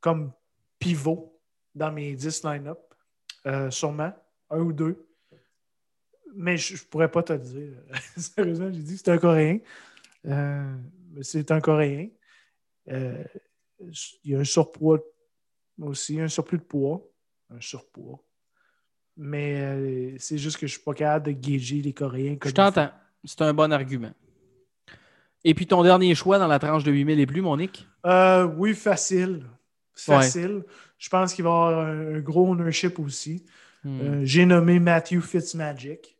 comme 0.00 0.32
pivot 0.78 1.40
dans 1.74 1.92
mes 1.92 2.14
10 2.14 2.44
line-up. 2.44 2.80
Euh, 3.46 3.70
sûrement. 3.70 4.12
Un 4.50 4.60
ou 4.60 4.72
deux 4.72 5.06
mais 6.36 6.56
je 6.56 6.74
ne 6.74 6.88
pourrais 6.88 7.10
pas 7.10 7.22
te 7.22 7.32
le 7.32 7.38
dire. 7.38 7.82
Sérieusement, 8.16 8.70
j'ai 8.70 8.82
dit 8.82 8.98
c'est 8.98 9.08
un 9.08 9.18
Coréen. 9.18 9.58
Euh, 10.26 10.76
c'est 11.22 11.50
un 11.50 11.60
Coréen. 11.60 12.10
Euh, 12.88 13.24
il 14.22 14.32
y 14.32 14.34
a 14.34 14.40
un 14.40 14.44
surpoids 14.44 15.00
aussi, 15.80 16.20
un 16.20 16.28
surplus 16.28 16.58
de 16.58 16.64
poids. 16.64 17.02
Un 17.50 17.60
surpoids. 17.60 18.22
Mais 19.16 19.60
euh, 19.60 20.14
c'est 20.18 20.38
juste 20.38 20.56
que 20.56 20.66
je 20.66 20.72
ne 20.72 20.76
suis 20.76 20.84
pas 20.84 20.94
capable 20.94 21.26
de 21.26 21.32
gager 21.32 21.80
les 21.80 21.92
Coréens. 21.92 22.36
je 22.44 22.50
t'entends. 22.50 22.90
C'est 23.24 23.42
un 23.42 23.54
bon 23.54 23.72
argument. 23.72 24.12
Et 25.44 25.54
puis 25.54 25.66
ton 25.66 25.82
dernier 25.82 26.14
choix 26.14 26.38
dans 26.38 26.46
la 26.46 26.58
tranche 26.58 26.84
de 26.84 26.92
8000 26.92 27.20
et 27.20 27.26
plus, 27.26 27.40
Monique? 27.40 27.86
oui, 28.56 28.74
facile. 28.74 29.44
Facile. 29.94 30.64
Je 30.98 31.08
pense 31.08 31.32
qu'il 31.32 31.44
va 31.44 31.50
y 31.50 31.52
avoir 31.52 31.78
un, 31.86 32.20
gros 32.20 32.50
ownership 32.50 32.98
aussi. 32.98 33.44
Hmm. 33.84 34.24
J'ai 34.24 34.44
nommé 34.44 34.78
Matthew 34.78 35.20
Fitzmagic. 35.20 36.16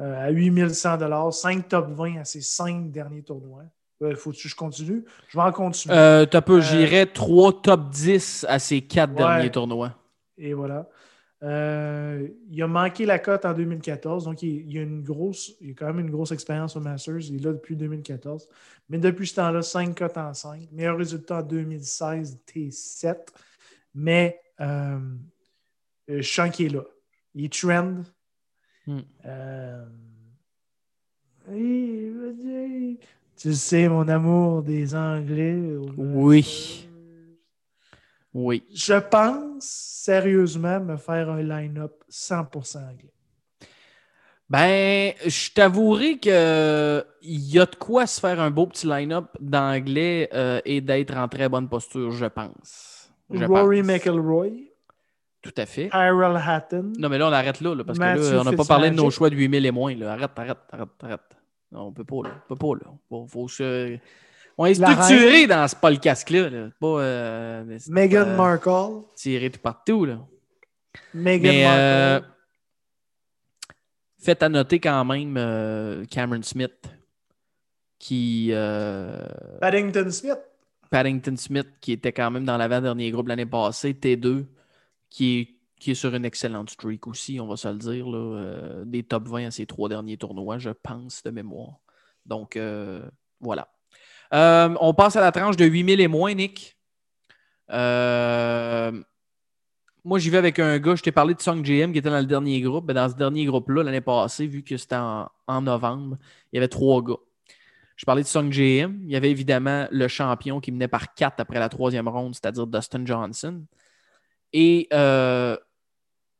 Euh, 0.00 0.26
à 0.26 0.30
8100 0.30 1.30
5 1.30 1.68
top 1.68 1.90
20 1.90 2.18
à 2.18 2.24
ses 2.24 2.40
5 2.40 2.90
derniers 2.90 3.22
tournois. 3.22 3.64
Il 4.00 4.08
euh, 4.08 4.16
faut 4.16 4.32
que 4.32 4.36
je 4.36 4.54
continue? 4.54 5.04
Je 5.28 5.38
vais 5.38 5.44
en 5.44 5.52
continuer. 5.52 5.94
Euh, 5.94 6.26
tu 6.26 6.40
peux, 6.42 6.60
j'irais 6.60 7.06
3 7.06 7.62
top 7.62 7.90
10 7.90 8.46
à 8.48 8.58
ses 8.58 8.80
4 8.80 9.14
derniers 9.14 9.50
tournois. 9.50 9.92
Et 10.38 10.54
voilà. 10.54 10.88
Il 11.46 12.62
a 12.62 12.66
manqué 12.66 13.06
la 13.06 13.18
cote 13.18 13.44
en 13.44 13.52
2014, 13.52 14.24
donc 14.24 14.42
il, 14.42 14.72
y 14.72 14.78
a 14.78 14.82
une 14.82 15.02
grosse, 15.02 15.52
il 15.60 15.70
a 15.70 15.74
quand 15.74 15.86
même 15.86 16.00
une 16.00 16.10
grosse 16.10 16.32
expérience 16.32 16.76
au 16.76 16.80
Masters. 16.80 17.20
Il 17.28 17.36
est 17.36 17.44
là 17.44 17.52
depuis 17.52 17.76
2014. 17.76 18.48
Mais 18.88 18.98
depuis 18.98 19.26
ce 19.26 19.36
temps-là, 19.36 19.62
5 19.62 19.96
cotes 19.96 20.18
en 20.18 20.34
5. 20.34 20.68
Meilleur 20.72 20.96
résultat 20.96 21.38
en 21.38 21.42
2016, 21.42 22.38
T7. 22.46 23.16
Mais 23.94 24.40
je 26.08 26.22
sens 26.22 26.50
qu'il 26.50 26.66
est 26.66 26.74
là. 26.74 26.84
Il 27.34 27.44
est 27.44 27.52
trend. 27.52 28.02
Hmm. 28.86 29.00
Euh, 29.26 29.84
tu 33.36 33.54
sais, 33.54 33.88
mon 33.88 34.08
amour 34.08 34.62
des 34.62 34.94
Anglais. 34.94 35.76
Oui. 35.96 36.85
Oui. 38.36 38.62
Je 38.74 38.92
pense 38.92 39.64
sérieusement 39.64 40.78
me 40.78 40.98
faire 40.98 41.30
un 41.30 41.42
line-up 41.42 42.04
100% 42.10 42.76
anglais. 42.76 43.14
Ben, 44.50 45.14
je 45.26 45.50
t'avouerai 45.54 46.18
qu'il 46.18 46.32
y 47.22 47.58
a 47.58 47.64
de 47.64 47.74
quoi 47.76 48.06
se 48.06 48.20
faire 48.20 48.38
un 48.38 48.50
beau 48.50 48.66
petit 48.66 48.86
line-up 48.86 49.28
d'anglais 49.40 50.28
euh, 50.34 50.60
et 50.66 50.82
d'être 50.82 51.16
en 51.16 51.28
très 51.28 51.48
bonne 51.48 51.66
posture, 51.66 52.10
je 52.10 52.26
pense. 52.26 53.10
Je 53.32 53.42
Rory 53.42 53.80
pense. 53.80 53.86
McIlroy, 53.86 54.48
Tout 55.40 55.54
à 55.56 55.64
fait. 55.64 55.88
Tyrell 55.88 56.36
Hatton, 56.36 56.92
Non, 56.98 57.08
mais 57.08 57.16
là, 57.16 57.28
on 57.28 57.32
arrête 57.32 57.62
là, 57.62 57.74
là, 57.74 57.84
parce 57.84 57.98
Matthew 57.98 58.20
que 58.20 58.34
là, 58.34 58.40
on 58.42 58.44
n'a 58.44 58.52
pas 58.52 58.66
parlé 58.66 58.90
de 58.90 58.96
nos 58.96 59.08
choix 59.08 59.30
de 59.30 59.34
8000 59.34 59.64
et 59.64 59.70
moins. 59.70 59.94
Là. 59.94 60.12
Arrête, 60.12 60.32
arrête, 60.36 60.58
arrête, 60.70 60.88
arrête. 61.02 61.36
Non, 61.72 61.86
on 61.86 61.92
peut 61.92 62.04
pas, 62.04 62.22
là. 62.24 62.30
On 62.44 62.54
peut 62.54 62.56
pas, 62.56 62.84
là. 62.84 63.26
Faut 63.28 63.48
se... 63.48 63.98
On 64.58 64.66
est 64.66 64.74
structuré 64.74 65.46
dans 65.46 65.68
ce 65.68 65.76
podcast-là. 65.76 66.48
Là. 66.48 66.68
Pas 66.80 66.86
euh, 66.86 67.78
Meghan 67.88 68.20
euh, 68.20 68.36
Markle, 68.36 69.04
tirer 69.14 69.50
tout 69.50 69.60
partout, 69.60 70.04
là. 70.04 70.18
Meghan 71.12 71.42
Mais 71.42 71.66
euh, 71.66 72.20
Markle, 72.20 72.34
faites 74.18 74.42
à 74.42 74.48
noter 74.48 74.80
quand 74.80 75.04
même 75.04 75.36
euh, 75.36 76.04
Cameron 76.06 76.42
Smith, 76.42 76.90
qui... 77.98 78.50
Paddington 79.60 80.10
Smith. 80.10 80.38
Paddington 80.90 81.36
Smith, 81.36 81.68
qui 81.80 81.92
était 81.92 82.12
quand 82.12 82.30
même 82.30 82.44
dans 82.44 82.56
l'avant-dernier 82.56 83.10
groupe 83.10 83.28
l'année 83.28 83.46
passée, 83.46 83.92
T2, 83.92 84.46
qui 85.10 85.38
est, 85.38 85.48
qui 85.78 85.90
est 85.90 85.94
sur 85.94 86.14
une 86.14 86.24
excellente 86.24 86.70
streak 86.70 87.06
aussi, 87.06 87.40
on 87.40 87.46
va 87.46 87.56
se 87.56 87.68
le 87.68 87.78
dire, 87.78 88.08
là, 88.08 88.18
euh, 88.18 88.84
des 88.84 89.02
top 89.02 89.28
20 89.28 89.46
à 89.46 89.50
ses 89.50 89.66
trois 89.66 89.88
derniers 89.88 90.16
tournois, 90.16 90.58
je 90.58 90.70
pense, 90.70 91.22
de 91.22 91.30
mémoire. 91.30 91.80
Donc, 92.24 92.56
euh, 92.56 93.02
voilà. 93.40 93.68
Euh, 94.32 94.74
on 94.80 94.94
passe 94.94 95.16
à 95.16 95.20
la 95.20 95.32
tranche 95.32 95.56
de 95.56 95.64
8000 95.64 96.00
et 96.00 96.08
moins, 96.08 96.34
Nick. 96.34 96.76
Euh, 97.70 98.92
moi, 100.04 100.18
j'y 100.18 100.30
vais 100.30 100.38
avec 100.38 100.58
un 100.58 100.78
gars, 100.78 100.94
je 100.94 101.02
t'ai 101.02 101.12
parlé 101.12 101.34
de 101.34 101.40
Song 101.40 101.62
GM 101.62 101.92
qui 101.92 101.98
était 101.98 102.10
dans 102.10 102.20
le 102.20 102.26
dernier 102.26 102.60
groupe. 102.60 102.86
Ben, 102.86 102.94
dans 102.94 103.08
ce 103.08 103.14
dernier 103.14 103.44
groupe-là, 103.44 103.82
l'année 103.82 104.00
passée, 104.00 104.46
vu 104.46 104.62
que 104.62 104.76
c'était 104.76 104.96
en, 104.96 105.62
novembre, 105.62 106.16
il 106.52 106.56
y 106.56 106.58
avait 106.58 106.68
trois 106.68 107.02
gars. 107.02 107.18
Je 107.96 108.04
parlais 108.04 108.22
de 108.22 108.28
Song 108.28 108.50
GM. 108.50 109.00
Il 109.04 109.10
y 109.10 109.16
avait 109.16 109.30
évidemment 109.30 109.88
le 109.90 110.06
champion 110.08 110.60
qui 110.60 110.70
menait 110.70 110.88
par 110.88 111.14
4 111.14 111.40
après 111.40 111.58
la 111.58 111.68
troisième 111.68 112.08
ronde, 112.08 112.34
c'est-à-dire 112.34 112.66
Dustin 112.66 113.04
Johnson. 113.06 113.64
Et 114.52 114.86
euh, 114.92 115.56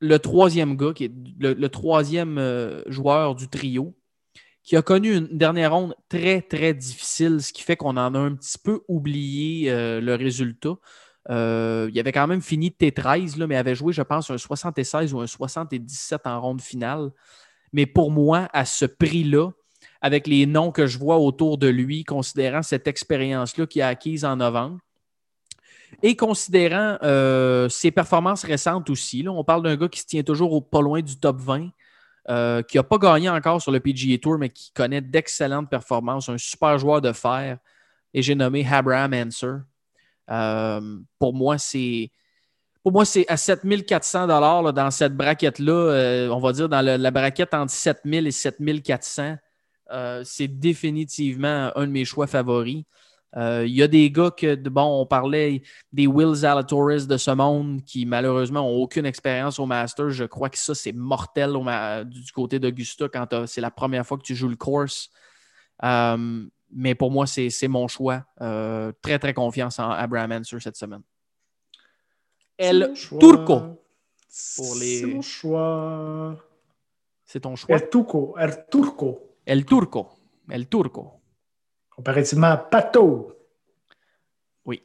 le 0.01 0.19
troisième 0.19 0.77
gars, 0.77 0.93
le, 1.41 1.67
troisième 1.69 2.83
joueur 2.87 3.35
du 3.35 3.49
trio, 3.49 3.95
qui 4.67 4.77
a 4.77 4.83
connu 4.83 5.17
une 5.17 5.29
dernière 5.29 5.73
ronde 5.73 5.95
très, 6.09 6.43
très 6.43 6.75
difficile, 6.75 7.41
ce 7.41 7.53
qui 7.53 7.63
fait 7.63 7.77
qu'on 7.77 7.97
en 7.97 8.15
a 8.15 8.19
un 8.19 8.35
petit 8.35 8.59
peu 8.59 8.83
oublié 8.89 9.71
euh, 9.71 10.01
le 10.01 10.17
résultat. 10.17 10.75
Euh, 11.31 11.89
il 11.93 12.01
avait 12.01 12.11
quand 12.11 12.27
même 12.27 12.43
fini 12.43 12.71
T13, 12.71 13.39
là, 13.39 13.47
mais 13.47 13.55
avait 13.55 13.77
joué, 13.77 13.93
je 13.93 14.03
pense, 14.03 14.29
un 14.29 14.39
76 14.39 15.15
ou 15.15 15.21
un 15.21 15.29
77 15.29 16.27
en 16.27 16.41
ronde 16.41 16.61
finale. 16.61 17.11
Mais 17.73 17.87
pour 17.87 18.11
moi, 18.11 18.49
à 18.53 18.65
ce 18.65 18.87
prix-là, 18.87 19.51
avec 20.03 20.27
les 20.27 20.47
noms 20.47 20.73
que 20.73 20.89
je 20.89 20.99
vois 20.99 21.19
autour 21.19 21.59
de 21.59 21.69
lui, 21.69 22.03
considérant 22.03 22.63
cette 22.65 22.89
expérience-là 22.89 23.67
qu'il 23.69 23.83
a 23.83 23.89
acquise 23.89 24.25
en 24.25 24.35
novembre, 24.35 24.81
et 26.03 26.17
considérant 26.17 26.99
euh, 27.05 27.69
ses 27.69 27.93
performances 27.93 28.43
récentes 28.43 28.91
aussi, 28.91 29.23
là, 29.23 29.31
on 29.31 29.45
parle 29.45 29.63
d'un 29.63 29.77
gars 29.77 29.89
qui 29.89 30.01
se 30.01 30.07
tient 30.07 30.25
toujours 30.25 30.53
au, 30.53 30.61
pas 30.61 30.81
loin 30.81 31.03
du 31.03 31.17
top 31.21 31.39
20, 31.39 31.69
euh, 32.28 32.62
qui 32.62 32.77
n'a 32.77 32.82
pas 32.82 32.98
gagné 32.98 33.28
encore 33.28 33.62
sur 33.62 33.73
le 33.73 33.81
PGA 33.81 34.19
Tour, 34.19 34.39
mais 34.39 34.48
qui 34.51 34.73
connaît 34.73 35.01
d'excellentes 35.01 35.70
performances, 35.70 36.28
un 36.28 36.39
super 36.39 36.78
joueur 36.78 37.01
de 37.01 37.12
fer, 37.12 37.59
et 38.12 38.23
j'ai 38.23 38.35
nommé 38.35 38.66
Abraham 38.70 39.15
Anser. 39.15 39.59
Euh, 40.31 40.98
pour 41.19 41.35
moi, 41.35 41.59
c'est 41.59 42.11
pour 42.82 42.93
moi, 42.93 43.05
c'est 43.05 43.27
à 43.28 43.36
7400 43.36 44.28
dollars 44.28 44.73
dans 44.73 44.93
cette 44.93 45.16
braquette-là, 45.16 45.73
euh, 45.73 46.28
on 46.28 46.39
va 46.39 46.53
dire 46.53 46.69
dans 46.69 46.82
la 46.82 47.11
braquette 47.11 47.53
entre 47.53 47.73
7000 47.73 48.28
et 48.28 48.31
7400. 48.31 49.36
euh, 49.90 50.23
c'est 50.24 50.47
définitivement 50.47 51.73
un 51.74 51.86
de 51.89 51.93
mes 51.93 52.05
choix 52.05 52.28
favoris. 52.28 52.85
Euh, 53.37 53.65
Il 53.67 53.75
y 53.75 53.83
a 53.83 53.89
des 53.89 54.11
gars 54.11 54.31
que, 54.31 54.55
bon, 54.69 55.03
on 55.03 55.07
parlait 55.07 55.63
des 55.93 56.07
Will 56.07 56.35
Zalatoris 56.35 57.07
de 57.07 57.17
ce 57.17 57.31
monde 57.31 57.83
qui 57.85 58.07
malheureusement 58.07 58.63
n'ont 58.63 58.77
aucune 58.83 59.05
expérience 59.07 59.59
au 59.59 59.67
Masters. 59.67 60.11
Je 60.11 60.25
crois 60.25 60.49
que 60.49 60.59
ça, 60.59 60.75
c'est 60.75 60.93
mortel 60.93 61.51
au 61.57 61.63
du 62.05 62.33
côté 62.33 62.59
d'Augusta 62.59 63.09
quand 63.09 63.47
c'est 63.47 63.61
la 63.61 63.71
première 63.71 64.07
fois 64.07 64.17
que 64.17 64.23
tu 64.23 64.35
joues 64.35 64.49
le 64.49 64.57
course. 64.57 65.11
Euh, 65.85 66.47
mais 66.71 66.95
pour 66.95 67.11
moi, 67.11 67.27
c'est 67.27 67.69
mon 67.69 67.89
choix. 67.89 68.25
Euh, 68.41 68.91
très, 69.03 69.19
très 69.19 69.35
confiance 69.35 69.79
en 69.79 69.91
Abraham 69.91 70.33
Anser 70.33 70.59
cette 70.61 70.77
semaine. 70.77 71.03
El. 72.59 72.93
Turco. 73.21 73.61
Pour 74.57 74.75
les- 74.81 75.01
C'est 75.01 75.07
mon 75.07 75.23
choix. 75.23 76.37
C'est 77.25 77.41
ton 77.41 77.55
choix? 77.57 77.77
El 77.77 77.89
Turco. 77.91 78.35
El 78.39 78.67
Turco. 78.71 79.21
El 79.45 79.65
Turco. 79.67 80.09
El 80.51 80.69
Turco. 80.69 81.21
Comparativement 81.97 82.48
à 82.48 82.56
Pato. 82.59 83.32
Oui. 84.66 84.82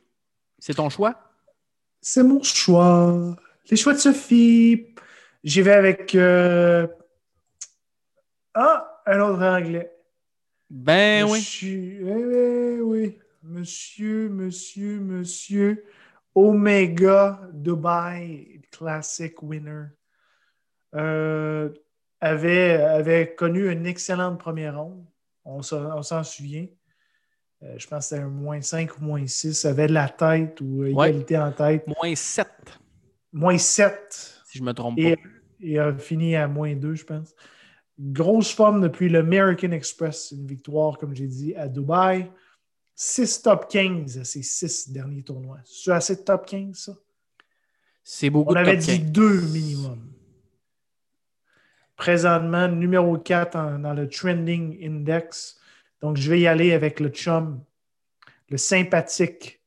C'est 0.58 0.74
ton 0.74 0.90
choix? 0.90 1.16
C'est 2.02 2.24
mon 2.24 2.42
choix. 2.42 3.36
Les 3.70 3.78
choix 3.78 3.94
de 3.94 4.00
Sophie. 4.00 4.96
J'y 5.44 5.62
vais 5.62 5.74
avec. 5.74 6.16
euh, 6.16 6.88
Ah, 8.54 9.02
un 9.06 9.20
autre 9.20 9.44
anglais. 9.44 9.92
Ben 10.70 11.26
oui. 11.26 11.40
Monsieur, 11.40 12.08
eh, 12.08 12.78
eh, 12.78 12.82
oui. 12.82 13.20
Monsieur, 13.44 14.30
monsieur, 14.30 15.00
monsieur. 15.00 15.86
Omega 16.34 17.42
Dubai 17.52 18.62
Classic 18.72 19.42
winner. 19.44 19.88
Euh, 20.96 21.70
avait, 22.22 22.74
avait 22.76 23.36
connu 23.36 23.70
une 23.70 23.86
excellente 23.86 24.40
première 24.40 24.80
ronde. 24.82 25.06
On 25.44 25.62
s'en 25.62 25.98
on 25.98 26.04
s'en 26.04 26.24
souvient. 26.24 26.68
Euh, 27.64 27.76
je 27.78 27.88
pense 27.88 28.06
que 28.10 28.16
c'était 28.16 28.22
un 28.24 28.28
moins 28.30 28.62
5 28.62 28.98
ou 28.98 29.04
moins 29.04 29.26
6. 29.28 29.66
Avait 29.66 29.88
de 29.88 29.94
la 29.94 30.10
tête 30.10 30.60
ou 30.62 30.80
Ouais. 30.84 30.92
égalité 30.92 31.38
en 31.38 31.52
tête. 31.52 31.86
Moins 31.88 32.16
7, 32.16 32.48
Moins 33.32 33.58
7. 33.58 34.42
si 34.48 34.58
je 34.58 34.64
me 34.64 34.74
trompe 34.74 34.98
Et, 34.98 35.16
pas. 35.16 35.22
et 35.62 35.78
a 35.80 35.96
fini 35.98 36.36
à 36.36 36.48
moins 36.48 36.74
2, 36.76 36.96
je 36.96 37.06
pense. 37.06 37.36
Grosse 38.00 38.52
forme 38.52 38.82
depuis 38.82 39.10
l'American 39.10 39.72
Express. 39.72 40.32
Une 40.32 40.48
victoire, 40.48 40.98
comme 40.98 41.16
j'ai 41.16 41.28
dit, 41.28 41.54
à 41.56 41.68
Dubaï. 41.68 42.32
6 42.96 43.42
top 43.44 43.68
15 43.70 44.18
à 44.18 44.24
ses 44.24 44.42
6 44.44 44.90
derniers 44.92 45.24
tournois. 45.24 45.60
C'est 45.66 45.92
assez 45.92 46.16
de 46.16 46.22
top 46.22 46.46
15, 46.48 46.76
ça? 46.78 46.94
C'est 48.04 48.30
beaucoup 48.32 48.52
On 48.54 48.56
avait 48.56 48.72
top 48.78 48.80
dit 48.86 49.00
15. 49.02 49.12
2 49.12 49.42
minimum. 49.42 50.00
Présentement, 51.96 52.68
numéro 52.68 53.18
4 53.18 53.56
en- 53.56 53.78
dans 53.80 53.94
le 53.94 54.10
Trending 54.10 54.78
Index. 54.84 55.60
Donc, 56.02 56.18
je 56.18 56.30
vais 56.30 56.40
y 56.42 56.48
aller 56.48 56.74
avec 56.74 57.00
le 57.00 57.10
chum, 57.10 57.64
le 58.50 58.58
sympathique 58.58 59.62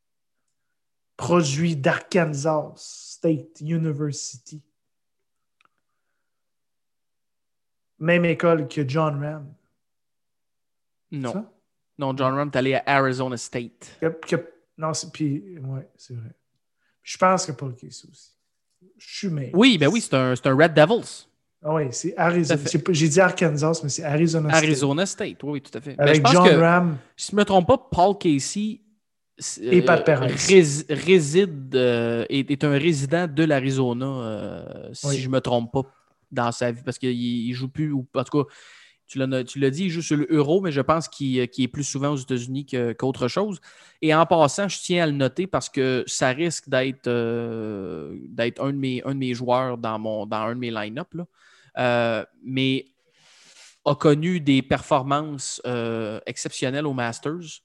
produit 1.16 1.76
d'Arkansas 1.76 2.72
State 2.76 3.60
University. 3.60 4.60
Même 7.98 8.24
école 8.24 8.68
que 8.68 8.86
John 8.86 9.22
Ram. 9.24 9.54
Non. 11.12 11.32
Ça? 11.32 11.52
Non, 11.98 12.16
John 12.16 12.34
Ram 12.34 12.50
est 12.52 12.56
allé 12.56 12.74
à 12.74 12.82
Arizona 12.86 13.36
State. 13.36 13.96
Que- 14.00 14.08
que- 14.26 14.52
non, 14.76 14.92
c'est 14.92 15.12
puis 15.12 15.58
ouais, 15.60 15.88
c'est 15.96 16.14
vrai. 16.14 16.30
Je 17.02 17.16
pense 17.16 17.46
que 17.46 17.52
Paul 17.52 17.74
Casey 17.76 18.08
aussi. 18.10 18.32
Je 18.98 19.16
suis 19.18 19.28
mais. 19.28 19.50
Oui, 19.54 19.78
ben 19.78 19.88
oui, 19.88 20.00
c'est 20.00 20.14
un, 20.14 20.34
c'est 20.34 20.46
un 20.48 20.56
Red 20.56 20.74
Devils. 20.74 21.28
Ah 21.66 21.74
oui, 21.74 21.84
c'est 21.92 22.14
Arizona. 22.16 22.60
J'ai 22.90 23.08
dit 23.08 23.20
Arkansas, 23.20 23.80
mais 23.82 23.88
c'est 23.88 24.04
Arizona. 24.04 24.50
State. 24.50 24.62
Arizona 24.64 25.06
State, 25.06 25.42
oui, 25.44 25.50
oui, 25.52 25.60
tout 25.62 25.76
à 25.76 25.80
fait. 25.80 25.94
Ben, 25.96 26.08
Avec 26.08 26.22
pense 26.22 26.32
John 26.32 26.44
que, 26.48 26.54
Ram. 26.56 26.98
si 27.16 27.30
je 27.30 27.36
ne 27.36 27.40
me 27.40 27.44
trompe 27.46 27.66
pas, 27.66 27.78
Paul 27.90 28.18
Casey 28.18 28.80
euh, 29.62 29.70
Et 29.72 29.82
Pat 29.82 30.04
Perez. 30.04 30.26
rés- 30.26 30.84
réside, 30.90 31.74
euh, 31.74 32.26
est, 32.28 32.50
est 32.50 32.64
un 32.64 32.72
résident 32.78 33.26
de 33.26 33.44
l'Arizona, 33.44 34.06
euh, 34.06 34.88
si 34.92 35.06
Oui. 35.06 35.16
je 35.18 35.26
ne 35.28 35.32
me 35.32 35.40
trompe 35.40 35.72
pas, 35.72 35.82
dans 36.30 36.52
sa 36.52 36.70
vie, 36.70 36.82
parce 36.84 36.98
qu'il 36.98 37.48
ne 37.48 37.54
joue 37.54 37.68
plus, 37.68 37.92
ou 37.92 38.06
en 38.14 38.24
tout 38.24 38.44
cas, 38.44 38.50
tu 39.06 39.18
l'as 39.18 39.44
tu 39.44 39.58
l'as 39.58 39.70
dit, 39.70 39.84
il 39.84 39.90
joue 39.90 40.02
sur 40.02 40.16
le 40.16 40.26
euro, 40.30 40.60
mais 40.60 40.70
je 40.72 40.80
pense 40.82 41.08
qu'il 41.08 41.38
est 41.38 41.68
plus 41.68 41.84
souvent 41.84 42.10
aux 42.10 42.16
États-Unis 42.16 42.66
qu'autre 42.98 43.28
chose. 43.28 43.60
Et 44.02 44.14
en 44.14 44.24
passant, 44.26 44.68
je 44.68 44.78
tiens 44.80 45.04
à 45.04 45.06
le 45.06 45.12
noter 45.12 45.46
parce 45.46 45.68
que 45.68 46.04
ça 46.06 46.28
risque 46.28 46.68
d'être 46.68 47.08
d'être 48.28 48.62
un, 48.62 48.72
de 48.72 48.78
mes- 48.78 49.02
un 49.04 49.12
de 49.14 49.18
mes 49.18 49.34
joueurs 49.34 49.78
dans, 49.78 49.98
mon, 49.98 50.26
dans 50.26 50.36
un 50.38 50.54
de 50.54 50.60
mes 50.60 50.70
line-up. 50.70 51.08
Euh, 51.78 52.24
mais 52.42 52.86
a 53.84 53.94
connu 53.94 54.40
des 54.40 54.62
performances 54.62 55.60
euh, 55.66 56.20
exceptionnelles 56.26 56.86
au 56.86 56.92
Masters. 56.92 57.60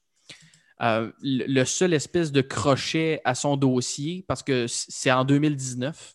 Euh, 0.82 1.12
le 1.22 1.64
seul 1.64 1.92
espèce 1.92 2.32
de 2.32 2.40
crochet 2.40 3.20
à 3.24 3.34
son 3.34 3.56
dossier, 3.56 4.24
parce 4.26 4.42
que 4.42 4.66
c'est 4.68 5.12
en 5.12 5.24
2019 5.24 6.14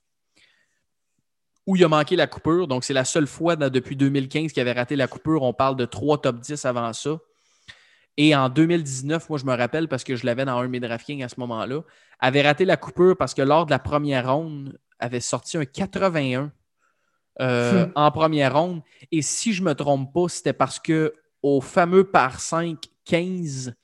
où 1.67 1.75
il 1.75 1.83
a 1.83 1.87
manqué 1.87 2.15
la 2.15 2.27
coupure. 2.27 2.67
Donc, 2.67 2.83
c'est 2.83 2.93
la 2.93 3.05
seule 3.05 3.25
fois 3.27 3.55
depuis 3.55 3.95
2015 3.95 4.51
qu'il 4.51 4.61
avait 4.61 4.73
raté 4.73 4.95
la 4.95 5.07
coupure. 5.07 5.41
On 5.41 5.53
parle 5.53 5.75
de 5.75 5.85
trois 5.85 6.21
top 6.21 6.39
10 6.39 6.63
avant 6.65 6.93
ça. 6.93 7.17
Et 8.17 8.35
en 8.35 8.49
2019, 8.49 9.29
moi, 9.29 9.39
je 9.39 9.45
me 9.45 9.55
rappelle 9.55 9.87
parce 9.87 10.03
que 10.03 10.15
je 10.15 10.25
l'avais 10.25 10.45
dans 10.45 10.57
un 10.59 10.63
de 10.63 10.67
mes 10.67 10.79
DraftKings 10.79 11.23
à 11.23 11.29
ce 11.29 11.39
moment-là, 11.39 11.81
avait 12.19 12.43
raté 12.43 12.65
la 12.65 12.77
coupure 12.77 13.17
parce 13.17 13.33
que 13.33 13.41
lors 13.41 13.65
de 13.65 13.71
la 13.71 13.79
première 13.79 14.31
ronde, 14.31 14.79
avait 14.99 15.19
sorti 15.19 15.57
un 15.57 15.65
81 15.65 16.51
euh, 17.41 17.87
en 17.95 18.11
première 18.11 18.57
ronde. 18.57 18.81
Et 19.11 19.21
si 19.21 19.53
je 19.53 19.61
ne 19.61 19.67
me 19.69 19.75
trompe 19.75 20.13
pas, 20.13 20.27
c'était 20.29 20.53
parce 20.53 20.79
que 20.79 21.13
au 21.41 21.61
fameux 21.61 22.05
par 22.05 22.39
5, 22.39 22.77
15 23.03 23.75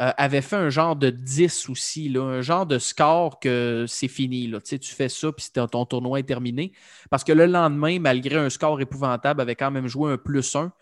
euh, 0.00 0.10
avait 0.16 0.40
fait 0.40 0.56
un 0.56 0.70
genre 0.70 0.96
de 0.96 1.10
10 1.10 1.68
aussi, 1.68 2.08
là, 2.08 2.22
un 2.22 2.40
genre 2.40 2.66
de 2.66 2.78
score 2.78 3.38
que 3.40 3.84
c'est 3.86 4.08
fini. 4.08 4.46
Là. 4.46 4.60
Tu, 4.60 4.70
sais, 4.70 4.78
tu 4.78 4.92
fais 4.92 5.08
ça, 5.08 5.30
puis 5.32 5.46
ton 5.52 5.84
tournoi 5.84 6.20
est 6.20 6.24
terminé. 6.24 6.72
Parce 7.10 7.24
que 7.24 7.32
le 7.32 7.46
lendemain, 7.46 7.98
malgré 8.00 8.36
un 8.36 8.50
score 8.50 8.80
épouvantable, 8.80 9.40
avait 9.40 9.54
quand 9.54 9.70
même 9.70 9.86
joué 9.86 10.12
un 10.12 10.18
plus 10.18 10.56
1 10.56 10.72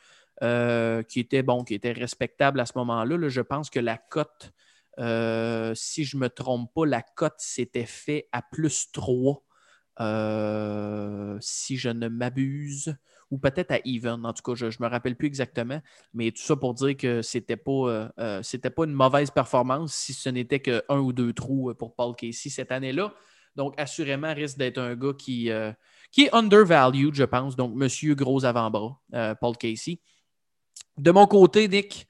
euh, 0.43 1.03
qui 1.03 1.21
était 1.21 1.43
bon, 1.43 1.65
qui 1.65 1.75
était 1.75 1.93
respectable 1.93 2.61
à 2.61 2.67
ce 2.67 2.73
moment-là. 2.77 3.29
je 3.29 3.41
pense 3.41 3.69
que 3.69 3.81
la 3.81 3.99
cote, 3.99 4.53
si 4.97 6.05
je 6.05 6.17
ne 6.17 6.23
me 6.23 6.29
trompe 6.29 6.73
pas, 6.73 6.87
la 6.87 7.03
cote 7.03 7.39
s'était 7.39 7.85
fait 7.85 8.29
à 8.31 8.43
plus 8.43 8.91
3, 8.93 9.43
si 11.41 11.77
je 11.77 11.89
ne 11.89 12.09
m'abuse 12.09 12.97
ou 13.33 13.39
peut-être 13.39 13.73
à 13.73 13.79
Even. 13.87 14.25
En 14.27 14.33
tout 14.35 14.43
cas, 14.43 14.55
je 14.55 14.67
ne 14.67 14.85
me 14.85 14.89
rappelle 14.89 15.17
plus 15.17 15.27
exactement. 15.27 15.81
Mais 16.13 16.31
tout 16.31 16.43
ça 16.43 16.55
pour 16.55 16.75
dire 16.75 16.95
que 16.97 17.23
ce 17.23 17.39
n'était 17.39 17.57
pas, 17.57 17.73
euh, 17.73 18.09
euh, 18.21 18.71
pas 18.77 18.85
une 18.85 18.93
mauvaise 18.93 19.31
performance 19.31 19.95
si 19.95 20.13
ce 20.13 20.29
n'était 20.29 20.61
qu'un 20.61 20.99
ou 20.99 21.15
deux 21.15 21.33
trous 21.33 21.71
euh, 21.71 21.75
pour 21.75 21.95
Paul 21.95 22.15
Casey 22.15 22.51
cette 22.51 22.71
année-là. 22.71 23.13
Donc, 23.57 23.75
assurément, 23.79 24.35
risque 24.35 24.59
d'être 24.59 24.79
un 24.79 24.95
gars 24.95 25.15
qui, 25.19 25.51
qui 26.11 26.25
est 26.25 26.35
undervalued, 26.35 27.15
je 27.15 27.25
pense. 27.25 27.57
Donc, 27.57 27.75
monsieur 27.75 28.15
gros 28.15 28.45
avant-bras, 28.47 28.99
Paul 29.41 29.57
Casey. 29.59 30.01
De 30.97 31.11
mon 31.11 31.27
côté, 31.27 31.69
Nick, 31.69 32.07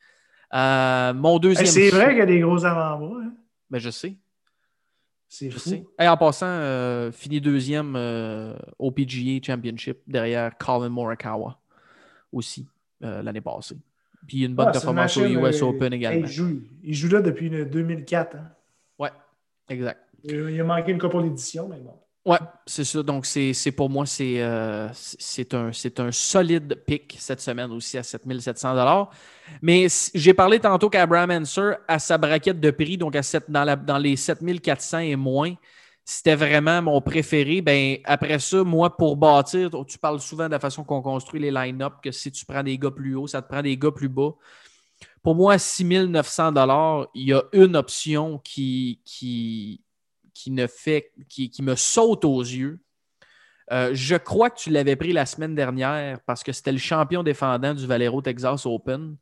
mon 0.53 1.39
deuxième. 1.41 1.67
C'est 1.67 1.91
vrai 1.91 2.11
qu'il 2.11 2.19
y 2.19 2.21
a 2.21 2.27
des 2.27 2.41
gros 2.41 2.65
avant-bras. 2.65 3.19
Mais 3.19 3.27
hein. 3.27 3.35
ben, 3.71 3.79
je 3.81 3.91
sais. 3.91 4.17
C'est 5.35 5.49
fou. 5.49 5.89
en 5.99 6.17
passant, 6.19 6.45
euh, 6.45 7.11
fini 7.11 7.41
deuxième 7.41 7.97
euh, 7.97 8.55
au 8.79 8.91
PGA 8.91 9.41
Championship 9.43 10.01
derrière 10.07 10.59
Colin 10.59 10.91
Morikawa 10.91 11.59
aussi 12.31 12.69
euh, 13.03 13.23
l'année 13.23 13.41
passée. 13.41 13.79
Puis 14.27 14.45
une 14.45 14.55
bonne 14.55 14.71
performance 14.73 15.17
au 15.17 15.25
US 15.25 15.63
Open 15.63 15.91
également. 15.95 16.27
Il 16.27 16.31
joue, 16.31 16.61
il 16.83 16.93
joue, 16.93 17.09
là 17.09 17.23
depuis 17.23 17.49
2004. 17.49 18.37
Hein? 18.37 18.51
Ouais, 18.99 19.09
exact. 19.71 20.01
Il, 20.25 20.61
a 20.61 20.65
manqué 20.65 20.93
une 20.93 20.99
couple 20.99 21.23
d'éditions, 21.23 21.67
mais 21.67 21.81
bon. 21.81 21.95
Ouais, 22.25 22.39
c'est 22.67 22.85
ça. 22.85 23.03
Donc, 23.03 23.27
c'est 23.27 23.73
pour 23.73 23.91
moi, 23.91 24.07
c'est 24.07 24.41
euh, 24.41 24.89
un, 25.53 25.71
un 25.99 26.13
solide 26.13 26.83
pick 26.87 27.17
cette 27.19 27.41
semaine 27.41 27.73
aussi 27.73 27.99
à 27.99 28.05
7700 28.05 29.09
Mais 29.61 29.89
j'ai 30.15 30.33
parlé 30.33 30.61
tantôt 30.61 30.89
qu'Abraham 30.89 31.33
Anser, 31.33 31.73
à 31.89 31.99
sa 31.99 32.19
braquette 32.19 32.61
de 32.61 32.71
prix, 32.71 32.97
donc 32.97 33.17
à 33.17 33.23
dans, 33.49 33.65
la, 33.65 33.75
dans 33.75 33.99
les 33.99 34.15
7400 34.15 34.99
et 35.01 35.17
moins, 35.17 35.55
c'était 36.05 36.37
vraiment 36.37 36.81
mon 36.83 37.01
préféré. 37.01 37.61
Ben, 37.61 37.99
après 38.05 38.39
ça, 38.39 38.63
moi, 38.63 38.97
pour 38.97 39.17
bâtir, 39.17 39.71
tu 39.89 39.99
parles 39.99 40.21
souvent 40.21 40.47
de 40.47 40.53
la 40.53 40.61
façon 40.61 40.85
qu'on 40.85 41.03
construit 41.03 41.41
les 41.41 41.51
line-up, 41.51 41.95
que 42.05 42.13
si 42.13 42.31
tu 42.31 42.47
prends 42.47 42.63
des 42.63 42.79
gars 42.79 42.93
plus 42.93 43.17
hauts, 43.17 43.27
ça 43.27 43.43
te 43.43 43.49
prend 43.49 43.63
des 43.63 43.77
gars 43.77 43.91
plus 43.91 44.09
bas. 44.09 44.31
Pour 45.23 45.35
moi, 45.35 45.55
à 45.55 45.59
6900 45.59 46.53
il 47.15 47.29
y 47.29 47.33
a 47.33 47.43
une 47.53 47.75
option 47.77 48.39
qui, 48.39 49.01
qui, 49.05 49.83
qui, 50.35 50.51
me 50.51 51.75
saute 51.77 52.25
aux 52.25 52.41
yeux. 52.41 52.81
Euh, 53.71 53.91
je 53.95 54.17
crois 54.17 54.51
que 54.51 54.59
tu 54.59 54.71
l'avais 54.71 54.97
pris 54.97 55.13
la 55.13 55.25
semaine 55.25 55.55
dernière 55.55 56.21
parce 56.27 56.43
que 56.43 56.53
c'était 56.53 56.73
le 56.73 56.79
champion 56.79 57.23
défendant 57.23 57.75
du 57.75 57.87
Valero 57.87 58.21
Texas 58.21 58.67
Open. 58.67 59.17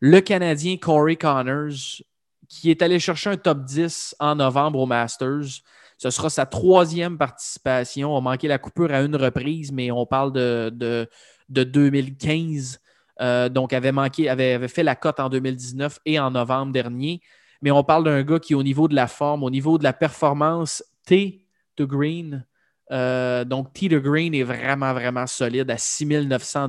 Le 0.00 0.20
Canadien 0.20 0.76
Corey 0.76 1.16
Connors, 1.16 2.02
qui 2.48 2.70
est 2.70 2.82
allé 2.82 2.98
chercher 2.98 3.30
un 3.30 3.36
top 3.36 3.64
10 3.64 4.16
en 4.18 4.36
novembre 4.36 4.78
au 4.78 4.86
Masters. 4.86 5.62
Ce 5.98 6.10
sera 6.10 6.30
sa 6.30 6.46
troisième 6.46 7.18
participation. 7.18 8.14
On 8.14 8.18
a 8.18 8.20
manqué 8.20 8.46
la 8.46 8.58
coupure 8.58 8.92
à 8.92 9.02
une 9.02 9.16
reprise, 9.16 9.72
mais 9.72 9.90
on 9.90 10.06
parle 10.06 10.32
de, 10.32 10.70
de, 10.72 11.64
2015. 11.64 12.80
Euh, 13.20 13.48
donc, 13.48 13.72
avait, 13.72 13.90
manqué, 13.90 14.28
avait 14.28 14.68
fait 14.68 14.84
la 14.84 14.94
cote 14.94 15.18
en 15.18 15.28
2019 15.28 15.98
et 16.06 16.20
en 16.20 16.30
novembre 16.30 16.72
dernier 16.72 17.20
mais 17.62 17.70
on 17.70 17.82
parle 17.82 18.04
d'un 18.04 18.22
gars 18.22 18.38
qui, 18.38 18.54
au 18.54 18.62
niveau 18.62 18.88
de 18.88 18.94
la 18.94 19.06
forme, 19.06 19.42
au 19.42 19.50
niveau 19.50 19.78
de 19.78 19.84
la 19.84 19.92
performance, 19.92 20.84
T 21.04 21.44
de 21.76 21.84
Green, 21.84 22.44
euh, 22.90 23.44
donc 23.44 23.72
T 23.72 23.88
de 23.88 23.98
Green 23.98 24.34
est 24.34 24.42
vraiment, 24.42 24.92
vraiment 24.92 25.26
solide 25.26 25.70
à 25.70 25.78
6900 25.78 26.68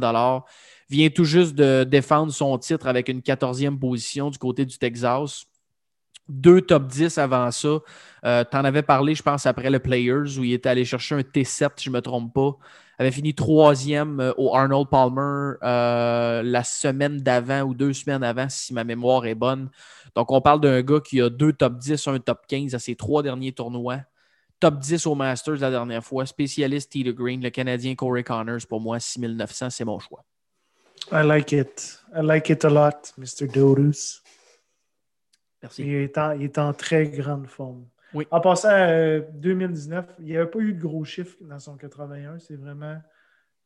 Vient 0.90 1.10
tout 1.10 1.24
juste 1.24 1.54
de 1.54 1.84
défendre 1.84 2.34
son 2.34 2.58
titre 2.58 2.88
avec 2.88 3.10
une 3.10 3.20
14e 3.20 3.78
position 3.78 4.32
du 4.32 4.40
côté 4.40 4.66
du 4.66 4.78
Texas. 4.78 5.46
Deux 6.28 6.62
top 6.62 6.88
10 6.88 7.18
avant 7.20 7.52
ça. 7.52 7.80
Euh, 8.26 8.44
tu 8.50 8.58
en 8.58 8.66
avais 8.66 8.82
parlé, 8.82 9.14
je 9.14 9.22
pense, 9.22 9.46
après 9.46 9.70
le 9.70 9.80
Players, 9.80 10.38
où 10.40 10.44
il 10.44 10.54
était 10.54 10.70
allé 10.70 10.86
chercher 10.86 11.16
un 11.16 11.22
T7, 11.22 11.70
si 11.76 11.86
je 11.86 11.90
ne 11.90 11.96
me 11.96 12.02
trompe 12.02 12.34
pas 12.34 12.58
avait 13.00 13.12
fini 13.12 13.34
troisième 13.34 14.20
euh, 14.20 14.34
au 14.38 14.56
Arnold 14.56 14.90
Palmer 14.90 15.56
euh, 15.64 16.44
la 16.44 16.64
semaine 16.64 17.18
d'avant 17.18 17.62
ou 17.62 17.74
deux 17.74 17.94
semaines 17.94 18.24
avant, 18.24 18.50
si 18.50 18.74
ma 18.74 18.84
mémoire 18.84 19.26
est 19.26 19.36
bonne. 19.36 19.70
Donc, 20.16 20.32
on 20.32 20.42
parle 20.42 20.60
d'un 20.60 20.82
gars 20.82 21.00
qui 21.00 21.22
a 21.22 21.30
deux 21.30 21.54
top 21.54 21.78
10, 21.78 22.08
un 22.08 22.20
top 22.20 22.46
15 22.48 22.76
à 22.76 22.80
ses 22.80 22.96
trois 22.96 23.24
derniers 23.24 23.54
tournois. 23.54 24.00
Top 24.60 24.80
10 24.80 25.06
au 25.08 25.16
Masters 25.16 25.60
la 25.60 25.72
dernière 25.72 26.04
fois. 26.04 26.26
Spécialiste 26.26 26.92
T. 26.92 27.04
Green, 27.14 27.42
le 27.42 27.50
Canadien 27.50 27.96
Corey 27.96 28.24
Connors, 28.24 28.68
pour 28.68 28.82
moi, 28.82 29.00
6900, 29.00 29.70
c'est 29.70 29.86
mon 29.86 30.00
choix. 30.00 30.26
I 31.12 31.24
like 31.24 31.54
it. 31.54 32.02
I 32.14 32.22
like 32.22 32.50
it 32.50 32.66
a 32.66 32.70
lot, 32.70 33.14
Mr. 33.18 33.48
Dodus. 33.48 34.22
Merci. 35.62 35.84
Il 35.84 35.94
est, 35.94 36.18
il 36.36 36.44
est 36.44 36.58
en 36.58 36.74
très 36.74 37.08
grande 37.08 37.48
forme. 37.48 37.86
Oui. 38.14 38.28
En 38.32 38.42
passant 38.42 38.70
à 38.70 39.20
2019, 39.20 40.06
il 40.20 40.26
n'y 40.26 40.38
avait 40.38 40.50
pas 40.50 40.60
eu 40.60 40.74
de 40.74 40.82
gros 40.82 41.04
chiffres 41.04 41.38
dans 41.42 41.60
son 41.60 41.78
81. 41.78 42.40
C'est 42.40 42.56
vraiment 42.56 42.98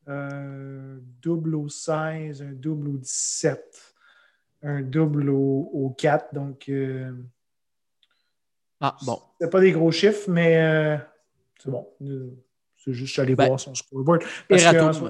euh, 0.10 0.98
double 1.22 1.56
au 1.56 1.70
16, 1.70 2.41
un 2.41 2.52
double 2.52 2.90
au 2.90 2.98
17, 2.98 3.95
un 4.64 4.82
double 4.82 5.30
au, 5.30 5.95
4. 5.98 6.34
Donc, 6.34 6.68
euh, 6.68 7.11
ah, 8.82 8.98
bon. 9.06 9.20
C'est 9.40 9.49
pas 9.49 9.61
des 9.61 9.72
gros 9.72 9.91
chiffres, 9.91 10.30
mais 10.30 10.57
euh, 10.57 10.98
c'est 11.57 11.72
bon. 11.72 11.88
C'est 12.78 12.94
juste 12.94 13.18
aller 13.20 13.36
ben, 13.36 13.48
voir 13.48 13.60
son 13.60 13.74
scoreboard. 13.74 14.24
Parce 14.49 15.02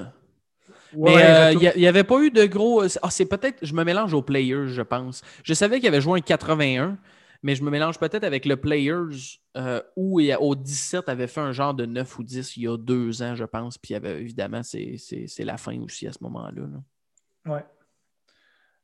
mais 0.95 1.53
il 1.53 1.79
n'y 1.79 1.87
avait 1.87 2.03
pas 2.03 2.19
eu 2.21 2.29
de 2.29 2.45
gros. 2.45 2.83
Ah, 3.01 3.09
c'est 3.09 3.25
peut-être. 3.25 3.65
Je 3.65 3.73
me 3.73 3.83
mélange 3.83 4.13
aux 4.13 4.21
players, 4.21 4.67
je 4.67 4.81
pense. 4.83 5.23
Je 5.43 5.55
savais 5.55 5.79
qu'il 5.79 5.87
avait 5.87 6.01
joué 6.01 6.19
un 6.19 6.21
81, 6.21 6.97
mais 7.43 7.55
je 7.55 7.63
me 7.63 7.69
mélange 7.69 7.99
peut-être 7.99 8.23
avec 8.23 8.45
le 8.45 8.55
Players 8.55 9.39
euh, 9.57 9.81
où 9.97 10.21
au 10.21 10.55
17 10.55 11.09
avait 11.09 11.27
fait 11.27 11.41
un 11.41 11.51
genre 11.51 11.73
de 11.73 11.85
9 11.85 12.17
ou 12.17 12.23
10 12.23 12.55
il 12.55 12.63
y 12.63 12.67
a 12.69 12.77
deux 12.77 13.21
ans, 13.21 13.35
je 13.35 13.43
pense. 13.43 13.77
Puis 13.77 13.93
avait, 13.93 14.21
évidemment, 14.21 14.63
c'est 14.63 14.97
la 15.39 15.57
fin 15.57 15.77
aussi 15.81 16.07
à 16.07 16.13
ce 16.13 16.19
moment-là. 16.21 16.63
Ouais. 17.45 17.65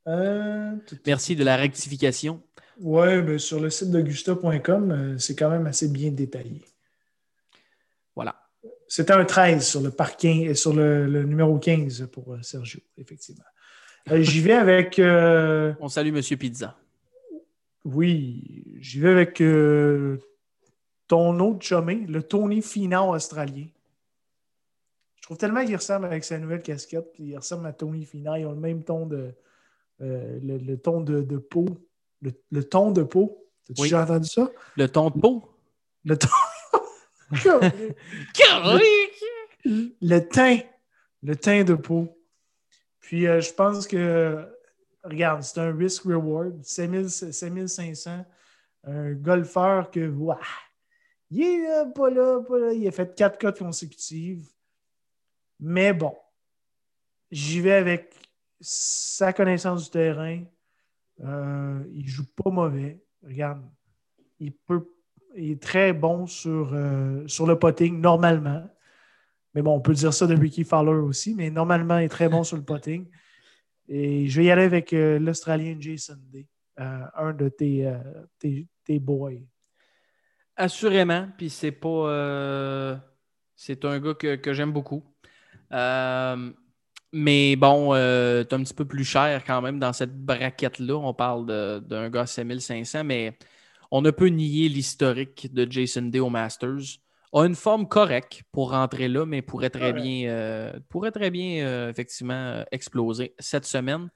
Euh, 0.07 0.75
Merci 1.07 1.37
de 1.37 1.43
la 1.45 1.55
rectification. 1.55 2.43
Oui, 2.81 3.21
ben, 3.21 3.39
sur 3.39 3.61
le 3.61 3.69
site 3.69 3.91
de 3.91 4.01
gusta.com, 4.01 4.91
euh, 4.91 5.17
c'est 5.17 5.35
quand 5.35 5.49
même 5.49 5.65
assez 5.65 5.87
bien 5.87 6.11
détaillé. 6.11 6.61
Voilà. 8.13 8.35
C'était 8.87 9.13
un 9.13 9.23
13 9.23 9.65
sur 9.65 9.81
le 9.81 9.91
parking, 9.91 10.53
sur 10.53 10.73
le, 10.73 11.05
le 11.07 11.23
numéro 11.23 11.57
15 11.57 12.09
pour 12.11 12.37
Sergio, 12.41 12.81
effectivement. 12.97 13.43
J'y 14.11 14.41
vais 14.41 14.53
avec. 14.53 14.99
On 14.99 15.87
salue 15.87 16.13
M. 16.13 16.37
Pizza. 16.37 16.75
Oui, 17.85 18.63
j'y 18.79 18.99
vais 18.99 19.09
avec 19.09 19.41
euh, 19.41 20.17
ton 21.07 21.39
autre 21.39 21.65
chumé, 21.65 22.05
le 22.07 22.23
Tony 22.23 22.61
Finau 22.61 23.13
australien. 23.13 23.67
Je 25.15 25.21
trouve 25.23 25.37
tellement 25.37 25.65
qu'il 25.65 25.75
ressemble 25.75 26.05
avec 26.05 26.23
sa 26.23 26.37
nouvelle 26.37 26.61
casquette, 26.61 27.11
puis 27.13 27.23
il 27.23 27.37
ressemble 27.37 27.67
à 27.67 27.73
Tony 27.73 28.05
Finau. 28.05 28.35
Ils 28.35 28.45
ont 28.45 28.51
le 28.51 28.59
même 28.59 28.83
ton 28.83 29.05
de. 29.05 29.33
Euh, 30.01 30.39
le, 30.41 30.75
ton 30.77 31.01
de, 31.01 31.37
peau. 31.37 31.65
Le, 32.21 32.63
ton 32.63 32.91
de 32.91 33.03
peau. 33.03 33.45
As-tu 33.69 33.81
déjà 33.81 34.03
entendu 34.03 34.27
ça? 34.27 34.49
Le 34.75 34.87
ton 34.87 35.09
de 35.09 35.19
peau? 35.19 35.43
Le 36.05 36.17
ton. 36.17 36.29
le 40.01 40.19
teint. 40.19 40.59
Le 41.21 41.35
teint 41.35 41.63
de 41.63 41.75
peau. 41.75 42.17
Puis 43.01 43.27
euh, 43.27 43.41
je 43.41 43.53
pense 43.53 43.87
que 43.87 44.47
regarde, 45.03 45.43
c'est 45.43 45.59
un 45.59 45.75
risk-reward, 45.75 46.63
5500. 46.63 48.25
Un 48.85 49.13
golfeur 49.13 49.91
que, 49.91 50.11
il 51.31 51.41
est 51.41 51.93
pas 51.93 52.09
là, 52.09 52.41
pas 52.41 52.57
là. 52.57 52.73
Il 52.73 52.87
a 52.87 52.91
fait 52.91 53.15
quatre 53.15 53.37
cotes 53.39 53.59
consécutives. 53.59 54.47
Mais 55.59 55.93
bon, 55.93 56.15
j'y 57.31 57.61
vais 57.61 57.73
avec 57.73 58.13
sa 58.59 59.33
connaissance 59.33 59.85
du 59.85 59.89
terrain. 59.91 60.43
Euh, 61.21 61.83
il 61.93 62.07
joue 62.07 62.25
pas 62.35 62.49
mauvais. 62.49 63.03
Regarde, 63.23 63.61
il, 64.39 64.53
peut, 64.53 64.89
il 65.35 65.51
est 65.51 65.61
très 65.61 65.93
bon 65.93 66.25
sur, 66.25 66.71
euh, 66.73 67.27
sur 67.27 67.45
le 67.45 67.59
potting, 67.59 67.99
normalement. 67.99 68.67
Mais 69.53 69.61
bon, 69.61 69.75
on 69.75 69.81
peut 69.81 69.93
dire 69.93 70.13
ça 70.13 70.27
de 70.27 70.35
Ricky 70.35 70.63
Fowler 70.63 71.01
aussi, 71.01 71.35
mais 71.35 71.49
normalement, 71.49 71.97
il 71.97 72.05
est 72.05 72.09
très 72.09 72.29
bon 72.29 72.43
sur 72.43 72.57
le 72.57 72.63
potting. 72.63 73.07
Et 73.91 74.27
je 74.27 74.39
vais 74.39 74.45
y 74.45 74.51
aller 74.51 74.63
avec 74.63 74.93
euh, 74.93 75.17
l'Australien 75.17 75.75
Jason 75.79 76.19
Day. 76.31 76.47
un 76.77 77.33
de 77.33 77.49
tes, 77.49 77.91
tes, 78.85 78.99
boys. 78.99 79.41
Assurément, 80.55 81.27
puis 81.37 81.49
c'est 81.49 81.71
pas. 81.71 83.01
c'est 83.55 83.83
un 83.85 83.99
gars 83.99 84.13
que, 84.13 84.53
j'aime 84.53 84.71
beaucoup. 84.71 85.03
mais 85.71 87.55
bon, 87.55 87.93
c'est 87.93 88.53
un 88.53 88.63
petit 88.63 88.73
peu 88.75 88.85
plus 88.85 89.03
cher 89.03 89.43
quand 89.45 89.61
même 89.61 89.79
dans 89.79 89.91
cette 89.91 90.15
braquette-là. 90.15 90.95
On 90.95 91.13
parle 91.13 91.81
d'un 91.81 92.09
gars 92.09 92.21
à 92.21 92.27
7500, 92.27 93.03
mais 93.03 93.37
on 93.89 94.01
ne 94.01 94.11
peut 94.11 94.27
nier 94.27 94.69
l'historique 94.69 95.51
de 95.51 95.69
Jason 95.69 96.03
Day 96.03 96.19
au 96.19 96.29
Masters. 96.29 96.99
A 97.31 97.45
une 97.45 97.55
forme 97.55 97.87
correcte 97.87 98.43
pour 98.51 98.71
rentrer 98.71 99.07
là, 99.07 99.25
mais 99.25 99.41
pourrait 99.41 99.69
très 99.69 99.93
bien, 99.93 100.29
euh, 100.29 100.73
pourrait 100.89 101.11
très 101.11 101.29
bien 101.29 101.63
euh, 101.63 101.89
effectivement 101.89 102.33
euh, 102.33 102.63
exploser 102.71 103.35
cette 103.37 103.65
semaine. 103.65 104.09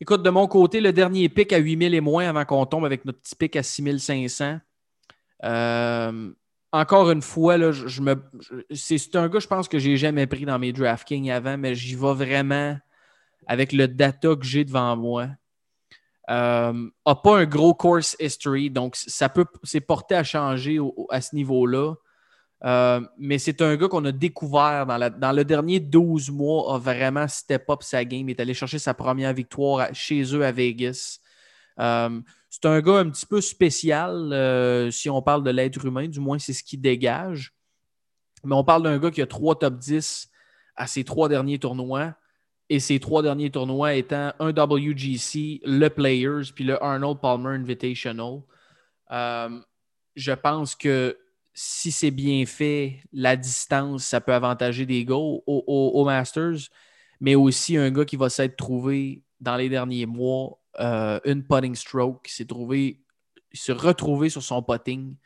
Écoute, 0.00 0.22
de 0.22 0.30
mon 0.30 0.46
côté, 0.46 0.80
le 0.80 0.92
dernier 0.92 1.28
pic 1.28 1.52
à 1.52 1.58
8000 1.58 1.94
et 1.94 2.00
moins 2.00 2.26
avant 2.26 2.46
qu'on 2.46 2.64
tombe 2.64 2.86
avec 2.86 3.04
notre 3.04 3.20
petit 3.20 3.36
pic 3.36 3.56
à 3.56 3.62
6500. 3.62 4.58
encore 6.72 7.10
une 7.10 7.20
fois, 7.20 7.58
là, 7.58 7.72
je, 7.72 8.00
me, 8.00 8.16
c'est 8.72 9.16
un 9.16 9.28
gars, 9.28 9.40
je 9.40 9.46
pense, 9.46 9.68
que 9.68 9.78
j'ai 9.78 9.98
jamais 9.98 10.26
pris 10.26 10.46
dans 10.46 10.58
mes 10.58 10.72
DraftKings 10.72 11.30
avant, 11.30 11.58
mais 11.58 11.74
j'y 11.74 11.94
vais 11.94 12.14
vraiment 12.14 12.78
avec 13.46 13.72
le 13.72 13.86
data 13.86 14.34
que 14.34 14.46
j'ai 14.46 14.64
devant 14.64 14.96
moi. 14.96 15.28
Euh, 16.30 16.88
a 17.04 17.14
pas 17.16 17.38
un 17.38 17.44
gros 17.44 17.74
course 17.74 18.16
history, 18.20 18.70
donc 18.70 18.94
ça 18.94 19.28
peut 19.28 19.44
c'est 19.64 19.80
porté 19.80 20.14
à 20.14 20.22
changer 20.22 20.78
à 21.10 21.20
ce 21.20 21.34
niveau-là. 21.34 21.94
Euh, 22.64 23.00
mais 23.18 23.38
c'est 23.38 23.62
un 23.62 23.76
gars 23.76 23.88
qu'on 23.88 24.04
a 24.04 24.12
découvert 24.12 24.86
dans, 24.86 25.32
le 25.32 25.44
dernier 25.44 25.80
12 25.80 26.30
mois, 26.30 26.74
a 26.74 26.78
vraiment 26.78 27.26
step 27.26 27.68
up 27.70 27.82
sa 27.82 28.04
game. 28.04 28.28
Il 28.28 28.32
est 28.32 28.40
allé 28.40 28.54
chercher 28.54 28.78
sa 28.78 28.94
première 28.94 29.32
victoire 29.32 29.88
chez 29.94 30.22
eux 30.34 30.44
à 30.44 30.52
Vegas. 30.52 31.18
Euh, 31.78 32.20
c'est 32.50 32.66
un 32.66 32.80
gars 32.80 32.98
un 32.98 33.08
petit 33.08 33.26
peu 33.26 33.40
spécial 33.40 34.90
si 34.92 35.08
on 35.08 35.22
parle 35.22 35.42
de 35.42 35.50
l'être 35.50 35.84
humain, 35.84 36.08
du 36.08 36.20
moins 36.20 36.38
c'est 36.38 36.52
ce 36.52 36.62
qu'il 36.62 36.80
dégage. 36.80 37.54
Mais 38.44 38.54
on 38.54 38.64
parle 38.64 38.82
d'un 38.82 38.98
gars 38.98 39.10
qui 39.10 39.22
a 39.22 39.26
trois 39.26 39.58
top 39.58 39.78
10 39.78 40.28
à 40.76 40.86
ses 40.86 41.04
trois 41.04 41.28
derniers 41.28 41.58
tournois 41.58 42.14
et 42.70 42.78
ces 42.78 43.00
trois 43.00 43.22
derniers 43.22 43.50
tournois 43.50 43.94
étant 43.94 44.32
un 44.38 44.50
WGC, 44.50 45.60
le 45.64 45.88
Players, 45.88 46.52
puis 46.54 46.64
le 46.64 46.82
Arnold 46.82 47.18
Palmer 47.20 47.50
Invitational. 47.50 48.42
Euh, 49.10 49.60
je 50.14 50.32
pense 50.32 50.76
que 50.76 51.18
si 51.52 51.92
c'est 51.92 52.10
bien 52.10 52.46
fait, 52.46 53.00
la 53.12 53.36
distance, 53.36 54.04
ça 54.04 54.20
peut 54.20 54.32
avantager 54.32 54.86
des 54.86 55.04
gars 55.04 55.16
au, 55.16 56.04
Masters, 56.04 56.68
mais 57.20 57.34
aussi 57.34 57.76
un 57.76 57.90
gars 57.90 58.04
qui 58.04 58.16
va 58.16 58.30
s'être 58.30 58.56
trouvé 58.56 59.22
dans 59.40 59.56
les 59.56 59.68
derniers 59.68 60.06
mois 60.06 60.58
euh, 60.78 61.18
une 61.24 61.44
putting 61.44 61.74
stroke, 61.74 62.28
s'est 62.28 62.44
trouvé, 62.46 63.00
se 63.52 63.72
retrouvé 63.72 64.28
sur 64.28 64.42
son 64.42 64.62
putting. 64.62 65.16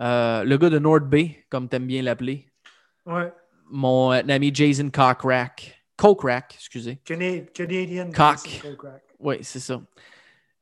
Euh, 0.00 0.44
le 0.44 0.56
gars 0.58 0.70
de 0.70 0.78
North 0.78 1.04
Bay, 1.04 1.44
comme 1.48 1.68
tu 1.68 1.76
aimes 1.76 1.86
bien 1.86 2.02
l'appeler. 2.02 2.48
Ouais. 3.06 3.32
Mon 3.70 4.10
ami 4.10 4.54
Jason 4.54 4.90
Cockrack 4.90 5.82
Kokrak, 5.96 6.54
excusez. 6.56 6.98
Canadian 7.04 8.10
Cock. 8.10 8.62
Oui, 9.20 9.36
c'est 9.42 9.60
ça. 9.60 9.80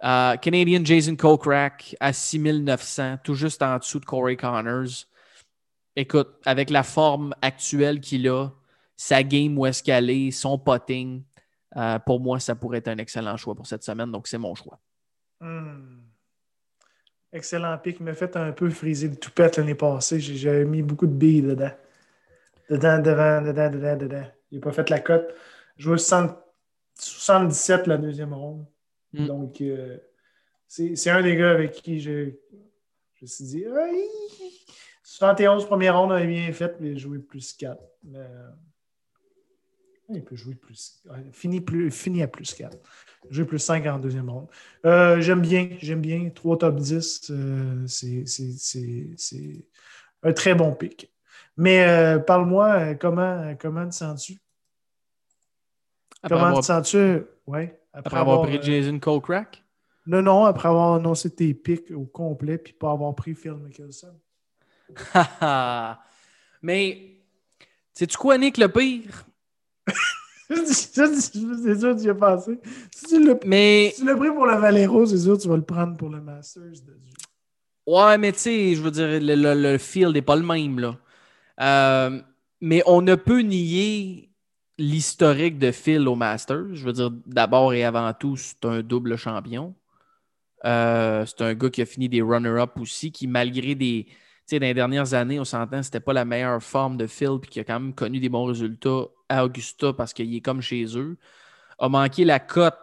Uh, 0.03 0.39
Canadian 0.41 0.83
Jason 0.83 1.15
Kokrak 1.15 1.95
à 2.01 2.13
6900, 2.15 3.19
tout 3.23 3.35
juste 3.35 3.63
en 3.63 3.77
dessous 3.77 4.01
de 4.01 4.07
Corey 4.07 4.37
Connors. 4.37 5.07
Écoute, 5.95 6.41
avec 6.47 6.71
la 6.71 6.83
forme 6.83 7.35
actuelle 7.43 8.01
qu'il 8.01 8.27
a, 8.29 8.49
sa 8.97 9.23
game 9.23 9.59
où 9.59 9.67
est-ce 9.67 9.83
qu'elle 9.83 10.09
est, 10.09 10.31
son 10.31 10.59
potting, 10.59 11.23
uh, 11.77 11.99
pour 12.07 12.19
moi, 12.19 12.41
ça 12.41 12.55
pourrait 12.55 12.79
être 12.79 12.89
un 12.89 12.97
excellent 12.97 13.37
choix 13.37 13.55
pour 13.55 13.67
cette 13.67 13.83
semaine. 13.83 14.11
Donc, 14.11 14.27
c'est 14.27 14.39
mon 14.39 14.55
choix. 14.55 14.79
Hmm. 15.41 16.01
Excellent 17.33 17.77
pic. 17.79 18.01
M'a 18.01 18.15
fait 18.15 18.35
un 18.37 18.53
peu 18.53 18.71
friser 18.71 19.09
le 19.09 19.17
toupette 19.17 19.59
l'année 19.59 19.75
passée. 19.75 20.19
J'avais 20.19 20.65
mis 20.65 20.83
beaucoup 20.83 21.07
de 21.07 21.13
billes 21.13 21.43
dedans. 21.43 21.73
Dedans, 22.71 23.01
devant, 23.01 23.43
dedans, 23.43 23.71
dedans, 23.71 23.97
dedans. 23.97 24.27
Il 24.51 24.59
n'a 24.59 24.63
pas 24.63 24.73
fait 24.73 24.89
la 24.89 25.01
cote. 25.01 25.35
Joué 25.77 25.99
77 25.99 27.87
la 27.87 27.99
deuxième 27.99 28.33
ronde. 28.33 28.65
Hmm. 29.13 29.27
Donc, 29.27 29.61
euh, 29.61 29.99
c'est 30.69 31.11
un 31.11 31.23
des 31.23 31.37
gars 31.37 31.51
avec 31.51 31.73
qui 31.73 32.01
je, 32.01 32.31
je 33.15 33.23
me 33.23 33.27
suis 33.27 33.45
dit 33.45 33.65
71 35.03 35.67
première 35.67 35.99
ronde, 35.99 36.13
a 36.13 36.25
bien 36.25 36.53
fait, 36.53 36.77
mais 36.81 36.97
joué 36.97 37.19
plus 37.19 37.53
4. 37.55 37.83
Euh, 38.15 38.51
il 40.13 40.25
peut 40.25 40.37
jouer 40.37 40.55
plus. 40.55 41.03
Fini, 41.33 41.61
plus, 41.61 41.91
fini 41.91 42.23
à 42.23 42.29
plus 42.29 42.55
4. 42.55 42.77
Jouer 43.31 43.45
plus 43.45 43.59
5 43.59 43.87
en 43.87 43.99
deuxième 43.99 44.29
ronde. 44.29 44.49
Euh, 44.85 45.21
j'aime 45.21 45.41
bien, 45.41 45.69
j'aime 45.81 46.01
bien. 46.01 46.31
3 46.31 46.59
top 46.59 46.77
10, 46.77 47.33
c'est 47.87 49.65
un 50.23 50.33
très 50.33 50.55
bon 50.55 50.75
pic. 50.75 51.13
Mais 51.57 51.87
euh, 51.87 52.19
parle-moi, 52.19 52.73
euh, 52.73 52.95
comment, 52.95 53.55
comment 53.59 53.89
te 53.89 53.95
sens-tu? 53.95 54.39
Comment 56.27 56.59
te 56.61 56.65
sens-tu? 56.65 57.23
Ouais, 57.51 57.81
après, 57.93 58.17
avoir, 58.17 58.43
pris 58.43 58.59
euh, 58.59 58.63
Jason 58.63 59.01
Colcrack? 59.01 59.65
Non, 60.07 60.23
non, 60.23 60.45
après 60.45 60.69
avoir 60.69 60.95
annoncé 60.95 61.35
tes 61.35 61.53
pics 61.53 61.91
au 61.91 62.05
complet 62.05 62.59
puis 62.59 62.73
pas 62.73 62.93
avoir 62.93 63.13
pris 63.17 63.35
Phil 63.35 63.55
Mickelson. 63.55 64.15
Mais, 66.63 67.17
sais-tu 67.93 68.17
quoi, 68.17 68.39
Nick, 68.39 68.57
le 68.57 68.69
pire? 68.69 69.27
c'est 70.49 70.95
sûr 70.95 71.07
que 71.07 71.99
tu 71.99 72.07
y 72.07 72.09
as 72.09 72.15
pensé. 72.15 72.61
Si 72.95 73.07
tu 73.07 73.25
l'as 73.25 73.35
mais... 73.45 73.93
si 73.97 74.05
pris 74.05 74.31
pour 74.31 74.47
le 74.47 74.57
Valero, 74.57 75.07
c'est 75.07 75.19
sûr 75.19 75.37
que 75.37 75.43
tu 75.43 75.49
vas 75.49 75.57
le 75.57 75.65
prendre 75.65 75.97
pour 75.97 76.09
le 76.09 76.21
Masters. 76.21 76.63
De... 76.87 76.97
Ouais, 77.85 78.17
mais 78.17 78.31
tu 78.31 78.39
sais, 78.39 78.75
je 78.77 78.81
veux 78.81 78.93
dire, 78.93 79.09
le, 79.09 79.35
le, 79.35 79.55
le 79.55 79.79
field 79.79 80.15
n'est 80.15 80.23
pas 80.23 80.37
le 80.37 80.47
même, 80.47 80.79
là. 80.79 80.97
Euh, 81.61 82.23
mais 82.61 82.85
on 82.87 83.03
ne 83.03 83.17
peut 83.17 83.41
nier 83.41 84.30
l'historique 84.81 85.59
de 85.59 85.71
Phil 85.71 86.09
au 86.09 86.17
Masters. 86.17 86.75
Je 86.75 86.85
veux 86.85 86.93
dire, 86.93 87.11
d'abord 87.27 87.75
et 87.75 87.85
avant 87.85 88.13
tout, 88.15 88.37
c'est 88.37 88.65
un 88.65 88.81
double 88.81 89.17
champion. 89.17 89.75
Euh, 90.65 91.25
c'est 91.27 91.43
un 91.43 91.55
gars 91.55 91.69
qui 91.69 91.83
a 91.83 91.87
fini 91.87 92.09
des 92.09 92.23
runner-up 92.23 92.73
aussi, 92.81 93.13
qui, 93.13 93.27
malgré 93.27 93.75
des. 93.75 94.07
Tu 94.07 94.15
sais, 94.57 94.59
dans 94.59 94.67
les 94.67 94.75
dernières 94.75 95.15
années, 95.15 95.39
on 95.39 95.45
s'entend, 95.45 95.83
c'était 95.83 96.01
pas 96.01 96.15
la 96.15 96.25
meilleure 96.25 96.63
forme 96.63 96.97
de 96.97 97.07
Phil, 97.07 97.39
puis 97.41 97.51
qui 97.51 97.61
a 97.61 97.65
quand 97.65 97.79
même 97.79 97.95
connu 97.95 98.19
des 98.21 98.31
bons 98.31 98.47
résultats 98.47 99.05
à 99.29 99.45
Augusta 99.45 99.93
parce 99.93 100.13
qu'il 100.13 100.35
est 100.35 100.41
comme 100.41 100.63
chez 100.63 100.87
eux. 100.97 101.17
A 101.79 101.89
manqué 101.89 102.25
la 102.25 102.41
cote 102.41 102.77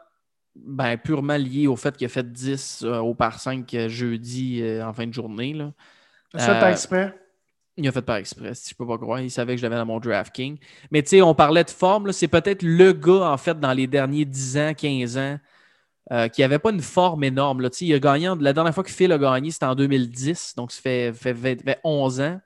ben, 0.55 0.97
purement 0.97 1.37
liée 1.37 1.67
au 1.67 1.75
fait 1.75 1.97
qu'il 1.97 2.05
a 2.05 2.09
fait 2.09 2.31
10 2.31 2.83
euh, 2.83 2.99
au 2.99 3.13
par 3.13 3.39
5 3.39 3.87
jeudi 3.87 4.63
en 4.81 4.93
fin 4.93 5.07
de 5.07 5.13
journée. 5.13 5.53
Là. 5.53 5.73
Ça, 6.35 6.59
t'as 6.59 6.71
exprès? 6.71 7.13
Il 7.77 7.87
a 7.87 7.91
fait 7.91 8.01
par 8.01 8.15
express, 8.15 8.67
je 8.69 8.73
peux 8.73 8.87
pas 8.87 8.97
croire. 8.97 9.21
Il 9.21 9.29
savait 9.29 9.53
que 9.53 9.61
je 9.61 9.63
l'avais 9.63 9.75
dans 9.75 9.85
mon 9.85 9.99
DraftKings. 9.99 10.57
Mais 10.89 11.03
tu 11.03 11.09
sais, 11.09 11.21
on 11.21 11.35
parlait 11.35 11.63
de 11.63 11.69
forme. 11.69 12.11
C'est 12.11 12.27
peut-être 12.27 12.63
le 12.63 12.91
gars, 12.91 13.29
en 13.31 13.37
fait, 13.37 13.59
dans 13.59 13.73
les 13.73 13.85
derniers 13.85 14.25
10 14.25 14.57
ans, 14.57 14.73
15 14.75 15.17
ans, 15.17 15.37
euh, 16.11 16.27
qui 16.27 16.41
n'avait 16.41 16.57
pas 16.57 16.71
une 16.71 16.81
forme 16.81 17.23
énorme. 17.23 17.61
Là. 17.61 17.69
Il 17.81 17.93
a 17.93 17.99
gagné, 17.99 18.33
la 18.39 18.53
dernière 18.53 18.73
fois 18.73 18.83
que 18.83 18.89
Phil 18.89 19.11
a 19.11 19.19
gagné, 19.19 19.51
c'était 19.51 19.65
en 19.65 19.75
2010. 19.75 20.53
Donc, 20.57 20.71
ça 20.71 20.81
fait, 20.81 21.13
fait, 21.13 21.79
11 21.83 22.21
ans. 22.21 22.39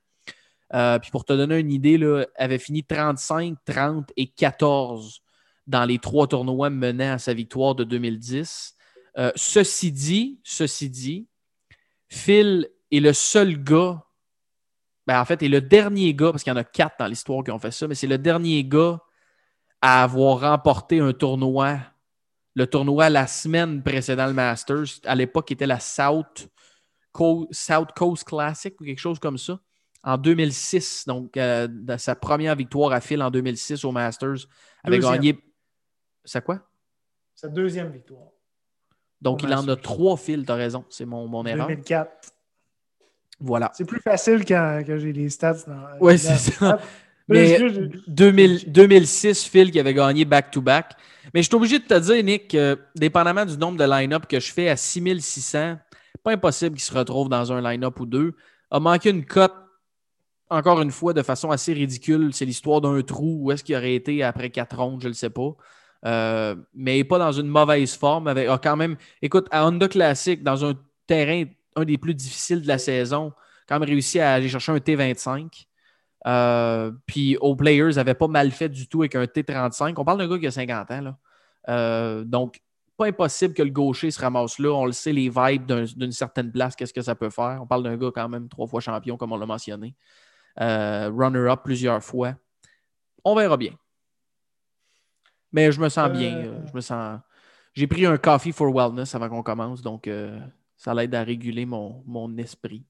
Euh, 0.73 0.99
puis 0.99 1.11
pour 1.11 1.23
te 1.23 1.33
donner 1.33 1.59
une 1.59 1.71
idée, 1.71 1.97
là, 1.97 2.25
avait 2.35 2.57
fini 2.57 2.83
35, 2.83 3.57
30 3.65 4.11
et 4.17 4.27
14 4.27 5.21
dans 5.67 5.85
les 5.85 5.99
trois 5.99 6.27
tournois 6.27 6.69
menant 6.69 7.13
à 7.13 7.17
sa 7.17 7.33
victoire 7.33 7.75
de 7.75 7.83
2010. 7.83 8.75
Euh, 9.17 9.31
ceci 9.35 9.91
dit, 9.91 10.39
ceci 10.43 10.89
dit, 10.89 11.27
Phil 12.09 12.69
est 12.91 12.99
le 12.99 13.13
seul 13.13 13.61
gars 13.61 14.03
ben, 15.07 15.19
en 15.19 15.25
fait, 15.25 15.41
est 15.41 15.47
le 15.47 15.61
dernier 15.61 16.13
gars, 16.13 16.31
parce 16.31 16.43
qu'il 16.43 16.51
y 16.51 16.55
en 16.55 16.59
a 16.59 16.63
quatre 16.63 16.95
dans 16.99 17.07
l'histoire 17.07 17.43
qui 17.43 17.51
ont 17.51 17.59
fait 17.59 17.71
ça, 17.71 17.87
mais 17.87 17.95
c'est 17.95 18.07
le 18.07 18.17
dernier 18.17 18.63
gars 18.63 18.99
à 19.81 20.03
avoir 20.03 20.41
remporté 20.41 20.99
un 20.99 21.11
tournoi, 21.11 21.79
le 22.55 22.67
tournoi 22.67 23.09
la 23.09 23.25
semaine 23.27 23.81
précédant 23.81 24.27
le 24.27 24.33
Masters. 24.33 24.99
À 25.05 25.15
l'époque, 25.15 25.47
qui 25.47 25.53
était 25.53 25.65
la 25.65 25.79
South 25.79 26.49
Coast, 27.11 28.23
Classic 28.25 28.79
ou 28.79 28.83
quelque 28.83 28.99
chose 28.99 29.19
comme 29.19 29.37
ça. 29.37 29.59
En 30.03 30.17
2006, 30.17 31.05
donc 31.05 31.37
euh, 31.37 31.67
sa 31.97 32.15
première 32.15 32.55
victoire 32.55 32.91
à 32.91 33.01
fil 33.01 33.21
en 33.21 33.29
2006 33.29 33.85
au 33.85 33.91
Masters, 33.91 34.47
avait 34.83 34.99
gagné. 34.99 35.39
C'est 36.23 36.43
quoi? 36.43 36.59
Sa 37.35 37.47
deuxième 37.47 37.91
victoire. 37.91 38.29
Donc, 39.21 39.43
il 39.43 39.53
en 39.53 39.67
a 39.67 39.75
trois 39.75 40.17
fils, 40.17 40.45
tu 40.45 40.51
as 40.51 40.55
raison. 40.55 40.83
C'est 40.89 41.05
mon, 41.05 41.27
mon 41.27 41.45
erreur. 41.45 41.67
2004. 41.67 42.33
Voilà. 43.41 43.71
C'est 43.73 43.85
plus 43.85 43.99
facile 43.99 44.45
quand, 44.45 44.83
j'ai 44.85 45.11
les 45.11 45.29
stats. 45.29 45.65
Oui, 45.99 46.17
c'est 46.17 46.37
ça. 46.37 46.79
Mais 47.27 47.57
2006, 48.07 49.45
Phil 49.45 49.71
qui 49.71 49.79
avait 49.79 49.93
gagné 49.93 50.25
back-to-back. 50.25 50.95
Mais 51.33 51.41
je 51.41 51.47
suis 51.47 51.55
obligé 51.55 51.79
de 51.79 51.85
te 51.85 51.97
dire, 51.97 52.23
Nick, 52.23 52.57
dépendamment 52.95 53.45
du 53.45 53.57
nombre 53.57 53.77
de 53.77 53.89
line-up 53.89 54.25
que 54.27 54.39
je 54.39 54.51
fais 54.51 54.69
à 54.69 54.75
6600, 54.75 55.77
pas 56.23 56.31
impossible 56.31 56.75
qu'il 56.75 56.83
se 56.83 56.93
retrouve 56.93 57.29
dans 57.29 57.51
un 57.51 57.61
line-up 57.61 57.99
ou 57.99 58.05
deux. 58.05 58.33
A 58.69 58.79
manqué 58.79 59.09
une 59.09 59.25
cote, 59.25 59.53
encore 60.49 60.81
une 60.81 60.91
fois, 60.91 61.13
de 61.13 61.23
façon 61.23 61.51
assez 61.51 61.73
ridicule. 61.73 62.33
C'est 62.33 62.45
l'histoire 62.45 62.81
d'un 62.81 63.01
trou. 63.01 63.39
Où 63.43 63.51
est-ce 63.51 63.63
qu'il 63.63 63.75
aurait 63.75 63.95
été 63.95 64.23
après 64.23 64.49
quatre 64.49 64.77
rondes, 64.77 65.01
je 65.01 65.07
ne 65.07 65.11
le 65.11 65.15
sais 65.15 65.29
pas. 65.29 65.55
Euh, 66.05 66.55
mais 66.73 66.95
il 66.95 66.99
n'est 66.99 67.05
pas 67.05 67.19
dans 67.19 67.31
une 67.31 67.47
mauvaise 67.47 67.95
forme. 67.95 68.27
Avec, 68.27 68.47
quand 68.61 68.75
même, 68.75 68.97
écoute, 69.21 69.47
à 69.51 69.65
Honda 69.65 69.87
Classic, 69.87 70.43
dans 70.43 70.65
un 70.65 70.73
terrain 71.07 71.45
un 71.75 71.85
des 71.85 71.97
plus 71.97 72.13
difficiles 72.13 72.61
de 72.61 72.67
la 72.67 72.77
saison, 72.77 73.33
quand 73.67 73.79
même 73.79 73.87
réussi 73.87 74.19
à 74.19 74.33
aller 74.33 74.49
chercher 74.49 74.71
un 74.71 74.77
T25. 74.77 75.65
Euh, 76.27 76.91
puis 77.07 77.35
aux 77.37 77.55
Players 77.55 77.95
n'avait 77.95 78.13
pas 78.13 78.27
mal 78.27 78.51
fait 78.51 78.69
du 78.69 78.87
tout 78.87 79.01
avec 79.01 79.15
un 79.15 79.23
T35. 79.23 79.93
On 79.97 80.05
parle 80.05 80.19
d'un 80.19 80.27
gars 80.27 80.37
qui 80.37 80.47
a 80.47 80.51
50 80.51 80.91
ans. 80.91 81.01
Là. 81.01 81.17
Euh, 81.69 82.23
donc, 82.23 82.59
pas 82.97 83.07
impossible 83.07 83.53
que 83.53 83.63
le 83.63 83.71
gaucher 83.71 84.11
se 84.11 84.19
ramasse 84.21 84.59
là. 84.59 84.69
On 84.69 84.85
le 84.85 84.91
sait, 84.91 85.13
les 85.13 85.29
vibes 85.29 85.65
d'une 85.65 86.11
certaine 86.11 86.51
place, 86.51 86.75
qu'est-ce 86.75 86.93
que 86.93 87.01
ça 87.01 87.15
peut 87.15 87.29
faire? 87.29 87.59
On 87.61 87.67
parle 87.67 87.83
d'un 87.83 87.97
gars 87.97 88.11
quand 88.13 88.29
même 88.29 88.49
trois 88.49 88.67
fois 88.67 88.81
champion, 88.81 89.17
comme 89.17 89.31
on 89.31 89.37
l'a 89.37 89.45
mentionné. 89.45 89.95
Euh, 90.59 91.09
runner-up 91.09 91.61
plusieurs 91.63 92.03
fois. 92.03 92.35
On 93.23 93.35
verra 93.35 93.57
bien. 93.57 93.71
Mais 95.51 95.71
je 95.71 95.79
me 95.79 95.89
sens 95.89 96.09
bien. 96.11 96.61
Je 96.67 96.73
me 96.73 96.81
sens. 96.81 97.19
J'ai 97.73 97.87
pris 97.87 98.05
un 98.05 98.17
coffee 98.17 98.51
for 98.51 98.73
wellness 98.73 99.15
avant 99.15 99.29
qu'on 99.29 99.43
commence, 99.43 99.81
donc 99.81 100.07
ça 100.81 100.93
l'aide 100.93 101.13
à 101.13 101.23
réguler 101.23 101.65
mon, 101.65 102.03
mon 102.07 102.37
esprit 102.37 102.85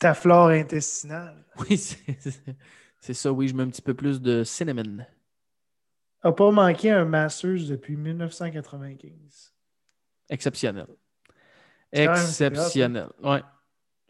ta 0.00 0.14
flore 0.14 0.48
intestinale. 0.48 1.44
Oui, 1.58 1.76
c'est 3.00 3.14
ça, 3.14 3.30
oui. 3.30 3.46
Je 3.46 3.54
mets 3.54 3.62
un 3.62 3.68
petit 3.68 3.82
peu 3.82 3.94
plus 3.94 4.20
de 4.20 4.42
cinnamon. 4.42 5.04
A 6.22 6.32
pas 6.32 6.50
manqué 6.50 6.90
un 6.90 7.04
Masters 7.04 7.66
depuis 7.68 7.96
1995. 7.96 9.52
Exceptionnel. 10.28 10.86
Exceptionnel. 11.92 13.08
Ouais. 13.22 13.42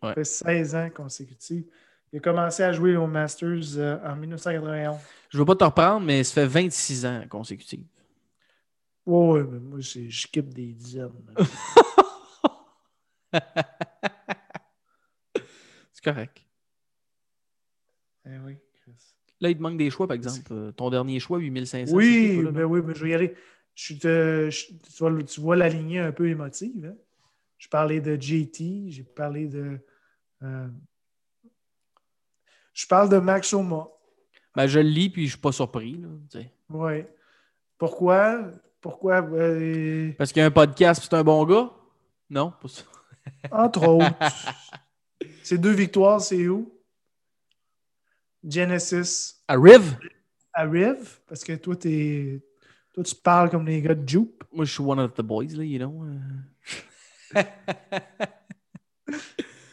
Ça 0.00 0.14
fait 0.14 0.24
16 0.24 0.74
ans 0.76 0.90
consécutifs. 0.94 1.66
Il 2.12 2.18
a 2.18 2.20
commencé 2.20 2.62
à 2.62 2.72
jouer 2.72 2.96
au 2.96 3.06
Masters 3.06 3.76
euh, 3.76 3.98
en 4.04 4.16
1991. 4.16 4.96
Je 5.28 5.36
ne 5.36 5.40
veux 5.40 5.46
pas 5.46 5.56
te 5.56 5.64
reprendre, 5.64 6.06
mais 6.06 6.24
ça 6.24 6.34
fait 6.34 6.46
26 6.46 7.06
ans 7.06 7.24
consécutifs. 7.28 7.80
Oui, 9.10 9.40
oui, 9.40 9.48
mais 9.50 9.58
moi, 9.58 9.80
je 9.80 10.08
skip 10.08 10.54
des 10.54 10.72
dizaines. 10.72 11.10
C'est 15.92 16.04
correct. 16.04 16.46
Eh 18.24 18.38
oui, 18.46 18.56
Là, 19.40 19.50
il 19.50 19.56
te 19.56 19.62
manque 19.62 19.78
des 19.78 19.90
choix, 19.90 20.06
par 20.06 20.14
exemple. 20.14 20.52
Euh, 20.52 20.70
ton 20.70 20.90
dernier 20.90 21.18
choix, 21.18 21.38
8500. 21.38 21.92
Oui, 21.92 22.40
mais 22.44 22.52
ben 22.52 22.64
oui, 22.64 22.82
mais 22.84 22.94
je 22.94 23.02
vais 23.02 23.10
y 23.10 23.14
aller. 23.14 23.34
Je 23.74 23.94
tu, 23.94 25.40
vois, 25.40 25.56
la 25.56 25.68
lignée 25.68 25.98
un 25.98 26.12
peu 26.12 26.28
émotive. 26.28 26.84
Hein? 26.84 26.94
Je 27.58 27.68
parlais 27.68 28.00
de 28.00 28.14
JT, 28.20 28.90
j'ai 28.90 29.02
parlé 29.02 29.48
de. 29.48 29.80
Euh, 30.42 30.68
je 32.74 32.86
parle 32.86 33.08
de 33.08 33.16
Max 33.18 33.52
Oma. 33.54 33.88
Ben, 34.54 34.68
je 34.68 34.78
le 34.78 34.88
lis, 34.88 35.10
puis 35.10 35.22
je 35.22 35.26
ne 35.26 35.30
suis 35.30 35.40
pas 35.40 35.52
surpris. 35.52 36.00
Oui. 36.68 37.04
Pourquoi? 37.76 38.52
Pourquoi? 38.80 39.22
Euh, 39.22 40.12
Parce 40.16 40.32
qu'il 40.32 40.40
y 40.40 40.42
a 40.42 40.46
un 40.46 40.50
podcast, 40.50 41.02
c'est 41.02 41.14
un 41.14 41.22
bon 41.22 41.44
gars? 41.44 41.70
Non, 42.28 42.52
pas 42.60 42.68
ça. 42.68 42.82
Entre 43.50 43.86
autres. 43.86 44.14
Ces 45.42 45.58
deux 45.58 45.72
victoires, 45.72 46.20
c'est 46.20 46.48
où? 46.48 46.72
Genesis. 48.42 49.42
À 49.46 49.56
Riv? 49.56 49.96
À 50.52 50.64
Riv, 50.64 51.20
parce 51.26 51.44
que 51.44 51.52
toi, 51.54 51.74
es... 51.84 52.40
toi, 52.94 53.04
tu 53.04 53.14
parles 53.14 53.50
comme 53.50 53.66
les 53.66 53.82
gars 53.82 53.94
de 53.94 54.08
Jupe. 54.08 54.44
Moi, 54.52 54.64
je 54.64 54.72
suis 54.72 54.82
one 54.82 54.98
of 54.98 55.14
the 55.14 55.22
boys, 55.22 55.54
là, 55.54 55.64
you 55.64 55.78
know. 55.78 56.04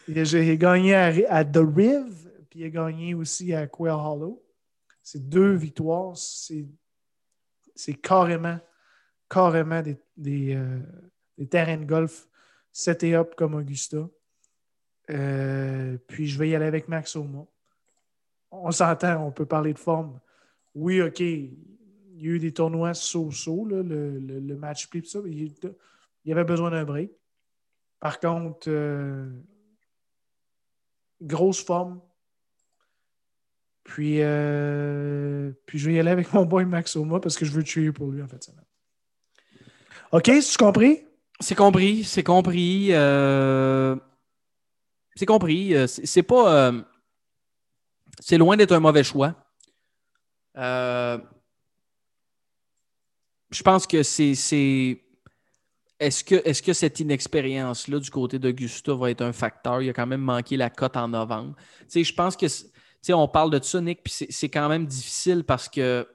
J'ai 0.08 0.58
gagné 0.58 0.94
à, 0.94 1.44
The 1.44 1.58
Riv, 1.58 2.30
puis 2.48 2.60
il 2.60 2.64
a 2.66 2.70
gagné 2.70 3.14
aussi 3.14 3.52
à 3.54 3.66
Quail 3.66 3.92
Hollow. 3.92 4.42
C'est 5.02 5.28
deux 5.28 5.54
victoires. 5.54 6.14
C'est 6.16 7.94
carrément, 7.94 8.58
carrément 9.28 9.82
des, 9.82 10.54
euh, 10.54 10.80
des 11.36 11.46
terrains 11.46 11.78
de 11.78 11.84
golf 11.84 12.28
et 13.02 13.14
up 13.14 13.34
comme 13.36 13.54
Augusta. 13.54 14.08
Euh, 15.10 15.96
puis 16.06 16.26
je 16.26 16.38
vais 16.38 16.50
y 16.50 16.54
aller 16.54 16.66
avec 16.66 16.88
Max 16.88 17.16
Oma. 17.16 17.46
On 18.50 18.70
s'entend, 18.70 19.26
on 19.26 19.32
peut 19.32 19.46
parler 19.46 19.72
de 19.72 19.78
forme. 19.78 20.20
Oui, 20.74 21.02
OK, 21.02 21.20
il 21.20 21.56
y 22.16 22.28
a 22.28 22.30
eu 22.30 22.38
des 22.38 22.52
tournois 22.52 22.94
so-so, 22.94 23.64
le, 23.64 23.82
le, 23.82 24.56
match 24.56 24.88
play, 24.88 25.02
ça. 25.04 25.18
Il, 25.24 25.54
y 26.24 26.32
avait 26.32 26.44
besoin 26.44 26.70
d'un 26.70 26.84
break. 26.84 27.10
Par 28.00 28.20
contre, 28.20 28.68
euh, 28.68 29.28
grosse 31.20 31.64
forme. 31.64 32.00
Puis, 33.84 34.18
euh, 34.20 35.50
puis 35.64 35.78
je 35.78 35.88
vais 35.88 35.94
y 35.94 35.98
aller 35.98 36.10
avec 36.10 36.32
mon 36.32 36.44
boy 36.44 36.66
Max 36.66 36.94
Oma 36.96 37.20
parce 37.20 37.38
que 37.38 37.46
je 37.46 37.52
veux 37.52 37.62
tuer 37.62 37.90
pour 37.90 38.10
lui 38.10 38.22
en 38.22 38.28
fait. 38.28 38.50
OK, 40.12 40.24
tu 40.24 40.56
compris? 40.58 41.04
C'est 41.40 41.54
compris, 41.54 42.04
c'est 42.04 42.22
compris. 42.22 42.92
C'est 45.18 45.26
compris. 45.26 45.74
Euh, 45.74 45.88
c'est 45.88 46.22
pas. 46.22 46.68
Euh, 46.68 46.80
c'est 48.20 48.38
loin 48.38 48.56
d'être 48.56 48.70
un 48.70 48.78
mauvais 48.78 49.02
choix. 49.02 49.34
Euh, 50.56 51.18
je 53.50 53.62
pense 53.64 53.84
que 53.84 54.04
c'est. 54.04 55.02
Est-ce 55.98 56.22
que, 56.22 56.36
est 56.36 56.64
que 56.64 56.72
cette 56.72 57.00
inexpérience-là 57.00 57.98
du 57.98 58.10
côté 58.10 58.38
d'Augusta 58.38 58.94
va 58.94 59.10
être 59.10 59.22
un 59.22 59.32
facteur? 59.32 59.82
Il 59.82 59.90
a 59.90 59.92
quand 59.92 60.06
même 60.06 60.20
manqué 60.20 60.56
la 60.56 60.70
cote 60.70 60.96
en 60.96 61.08
novembre. 61.08 61.56
je 61.92 62.12
pense 62.12 62.36
que. 62.36 62.46
on 63.12 63.26
parle 63.26 63.50
de 63.50 63.60
ça, 63.60 63.80
Nick, 63.80 64.04
puis 64.04 64.28
c'est 64.30 64.48
quand 64.48 64.68
même 64.68 64.86
difficile 64.86 65.42
parce 65.42 65.68
que 65.68 66.06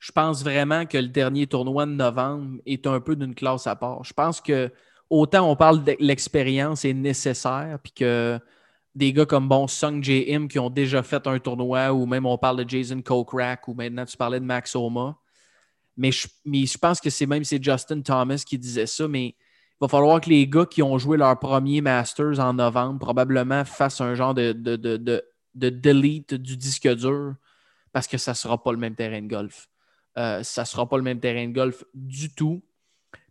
je 0.00 0.12
pense 0.12 0.42
vraiment 0.42 0.86
que 0.86 0.96
le 0.98 1.08
dernier 1.08 1.46
tournoi 1.46 1.84
de 1.84 1.92
novembre 1.92 2.58
est 2.64 2.86
un 2.86 3.00
peu 3.00 3.14
d'une 3.16 3.34
classe 3.34 3.66
à 3.66 3.76
part. 3.76 4.02
Je 4.02 4.14
pense 4.14 4.40
que 4.40 4.72
autant 5.10 5.48
on 5.48 5.56
parle 5.56 5.84
de 5.84 5.94
l'expérience 6.00 6.84
est 6.86 6.94
nécessaire, 6.94 7.78
puis 7.82 7.92
que 7.92 8.40
des 8.94 9.12
gars 9.12 9.26
comme 9.26 9.46
bon 9.46 9.68
Sung 9.68 10.02
J. 10.02 10.26
Qui 10.48 10.58
ont 10.58 10.70
déjà 10.70 11.02
fait 11.02 11.26
un 11.26 11.38
tournoi, 11.38 11.92
ou 11.92 12.06
même 12.06 12.26
on 12.26 12.38
parle 12.38 12.64
de 12.64 12.68
Jason 12.68 13.02
Kokrak, 13.02 13.68
ou 13.68 13.74
maintenant 13.74 14.06
tu 14.06 14.16
parlais 14.16 14.40
de 14.40 14.44
Max 14.44 14.74
Oma. 14.74 15.16
Mais 15.96 16.12
je, 16.12 16.26
je 16.46 16.78
pense 16.78 16.98
que 17.00 17.10
c'est 17.10 17.26
même 17.26 17.44
c'est 17.44 17.62
Justin 17.62 18.00
Thomas 18.00 18.42
qui 18.46 18.58
disait 18.58 18.86
ça, 18.86 19.06
mais 19.06 19.26
il 19.26 19.36
va 19.82 19.88
falloir 19.88 20.20
que 20.20 20.30
les 20.30 20.48
gars 20.48 20.66
qui 20.66 20.82
ont 20.82 20.96
joué 20.98 21.18
leur 21.18 21.38
premier 21.38 21.82
Masters 21.82 22.40
en 22.40 22.54
novembre 22.54 22.98
probablement 22.98 23.66
fassent 23.66 24.00
un 24.00 24.14
genre 24.14 24.32
de, 24.34 24.52
de, 24.52 24.76
de, 24.76 25.22
delete 25.54 26.34
du 26.34 26.56
disque 26.56 26.88
dur 26.94 27.34
parce 27.92 28.06
que 28.06 28.16
ça 28.16 28.32
ne 28.32 28.36
sera 28.36 28.62
pas 28.62 28.72
le 28.72 28.78
même 28.78 28.94
terrain 28.94 29.20
de 29.20 29.28
golf. 29.28 29.69
Euh, 30.18 30.42
ça 30.42 30.62
ne 30.62 30.66
sera 30.66 30.88
pas 30.88 30.96
le 30.96 31.02
même 31.02 31.20
terrain 31.20 31.46
de 31.46 31.52
golf 31.52 31.84
du 31.94 32.34
tout. 32.34 32.62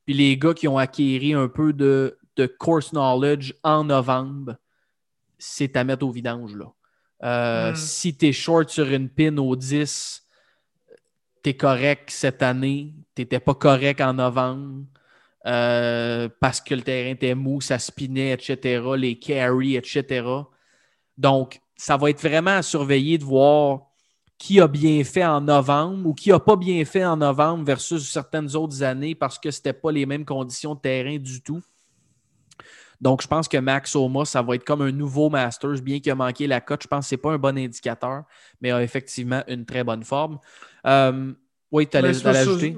Puis 0.06 0.14
les 0.14 0.38
gars 0.38 0.53
qui 0.53 0.68
ont 0.68 0.77
acquéri 0.77 1.34
un 1.34 1.47
peu 1.47 1.73
de, 1.73 2.18
course 2.57 2.91
knowledge 2.91 3.53
en 3.64 3.84
novembre, 3.84 4.56
c'est 5.38 5.76
à 5.76 5.84
mettre 5.84 6.06
au 6.06 6.11
vidange. 6.11 6.56
Là. 6.56 6.73
Euh, 7.23 7.72
hmm. 7.72 7.76
Si 7.76 8.15
tu 8.15 8.27
es 8.27 8.31
short 8.31 8.69
sur 8.69 8.89
une 8.89 9.10
pin 9.10 9.35
au 9.38 9.56
10, 9.56 10.26
tu 11.43 11.49
es 11.49 11.53
correct 11.53 12.10
cette 12.10 12.41
année. 12.41 12.93
Tu 13.15 13.23
n'étais 13.23 13.39
pas 13.39 13.56
correct 13.56 13.99
en 13.99 14.14
novembre. 14.14 14.85
Euh, 15.45 16.30
parce 16.39 16.60
que 16.61 16.76
le 16.76 16.81
terrain 16.81 17.11
était 17.11 17.35
mou, 17.35 17.61
ça 17.61 17.80
spinait, 17.80 18.31
etc., 18.31 18.84
les 18.97 19.18
carries, 19.18 19.76
etc. 19.76 20.26
Donc, 21.18 21.60
ça 21.76 21.97
va 21.97 22.10
être 22.10 22.22
vraiment 22.22 22.57
à 22.57 22.61
surveiller 22.61 23.18
de 23.18 23.23
voir 23.23 23.89
qui 24.40 24.61
a 24.61 24.68
bien 24.68 25.03
fait 25.03 25.26
en 25.26 25.41
novembre 25.41 26.07
ou 26.07 26.14
qui 26.14 26.30
n'a 26.30 26.40
pas 26.40 26.56
bien 26.56 26.84
fait 26.86 27.06
en 27.06 27.18
novembre 27.18 27.66
versus 27.66 28.10
certaines 28.10 28.56
autres 28.56 28.82
années 28.82 29.14
parce 29.14 29.38
que 29.38 29.52
ce 29.52 29.60
n'était 29.60 29.74
pas 29.74 29.91
les 29.91 30.06
mêmes 30.06 30.26
conditions 30.26 30.74
de 30.74 30.80
terrain 30.80 31.18
du 31.18 31.44
tout. 31.44 31.61
Donc, 33.02 33.22
je 33.22 33.28
pense 33.28 33.48
que 33.48 33.57
Max 33.57 33.95
Oma, 33.95 34.26
ça 34.26 34.41
va 34.41 34.56
être 34.56 34.64
comme 34.64 34.82
un 34.82 34.91
nouveau 34.91 35.30
Masters, 35.30 35.82
bien 35.82 35.99
qu'il 35.99 36.11
a 36.11 36.16
manqué 36.16 36.48
la 36.48 36.61
cote. 36.61 36.84
Je 36.84 36.88
pense 36.88 37.06
que 37.06 37.10
ce 37.10 37.16
n'est 37.16 37.22
pas 37.22 37.32
un 37.32 37.38
bon 37.38 37.57
indicateur, 37.57 38.24
mais 38.61 38.72
a 38.72 38.82
effectivement 38.82 39.44
une 39.48 39.66
très 39.66 39.84
bonne 39.84 40.03
forme. 40.03 40.40
Euh, 40.86 41.34
oui, 41.72 41.88
tu 41.88 41.98
allais 41.98 42.11
l'ajouter? 42.11 42.78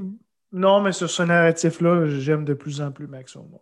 Non, 0.51 0.81
mais 0.81 0.91
sur 0.91 1.09
ce 1.09 1.23
narratif-là, 1.23 2.07
j'aime 2.07 2.43
de 2.43 2.53
plus 2.53 2.81
en 2.81 2.91
plus 2.91 3.07
Max 3.07 3.35
Oma. 3.35 3.59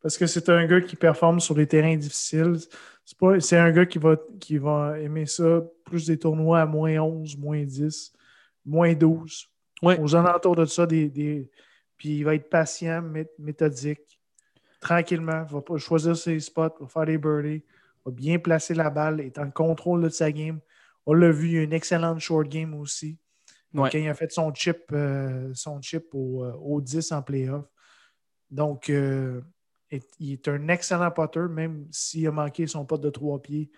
Parce 0.00 0.16
que 0.16 0.26
c'est 0.26 0.48
un 0.48 0.66
gars 0.66 0.80
qui 0.80 0.96
performe 0.96 1.40
sur 1.40 1.54
des 1.54 1.66
terrains 1.66 1.96
difficiles. 1.96 2.56
C'est 3.40 3.58
un 3.58 3.70
gars 3.70 3.86
qui 3.86 3.98
va, 3.98 4.16
qui 4.40 4.58
va 4.58 4.98
aimer 4.98 5.26
ça, 5.26 5.62
plus 5.88 6.06
des 6.06 6.18
tournois 6.18 6.60
à 6.60 6.66
moins 6.66 6.98
11, 6.98 7.36
moins 7.36 7.62
10, 7.64 8.12
moins 8.64 8.94
12. 8.94 9.48
Aux 9.82 10.16
alentours 10.16 10.56
de 10.56 10.64
ça, 10.64 10.86
des, 10.86 11.50
puis 11.96 12.18
il 12.18 12.24
va 12.24 12.34
être 12.34 12.48
patient, 12.48 13.02
méthodique, 13.38 14.20
tranquillement. 14.80 15.44
Il 15.48 15.54
va 15.54 15.60
pas 15.60 15.76
choisir 15.76 16.16
ses 16.16 16.40
spots, 16.40 16.74
va 16.80 16.86
faire 16.86 17.06
des 17.06 17.18
birdies, 17.18 17.64
va 18.04 18.12
bien 18.12 18.38
placer 18.38 18.74
la 18.74 18.90
balle, 18.90 19.20
est 19.20 19.38
en 19.38 19.50
contrôle 19.50 20.02
de 20.02 20.08
sa 20.08 20.32
game. 20.32 20.60
On 21.06 21.12
l'a 21.12 21.30
vu, 21.30 21.48
il 21.48 21.54
y 21.54 21.58
a 21.58 21.62
une 21.62 21.72
excellente 21.72 22.20
short 22.20 22.48
game 22.48 22.74
aussi. 22.74 23.18
Quand 23.74 23.90
il 23.92 24.08
a 24.08 24.14
fait 24.14 24.32
son 24.32 24.52
chip, 24.54 24.84
euh, 24.92 25.50
son 25.54 25.80
chip 25.80 26.06
au, 26.14 26.44
euh, 26.44 26.52
au, 26.54 26.80
10 26.80 27.12
en 27.12 27.22
playoff. 27.22 27.66
Donc, 28.50 28.88
euh, 28.88 29.42
il 30.18 30.32
est 30.32 30.48
un 30.48 30.68
excellent 30.68 31.10
potter, 31.10 31.46
même 31.50 31.86
s'il 31.90 32.26
a 32.26 32.30
manqué 32.30 32.66
son 32.66 32.84
pot 32.84 32.98
de 32.98 33.10
trois 33.10 33.40
pieds. 33.40 33.70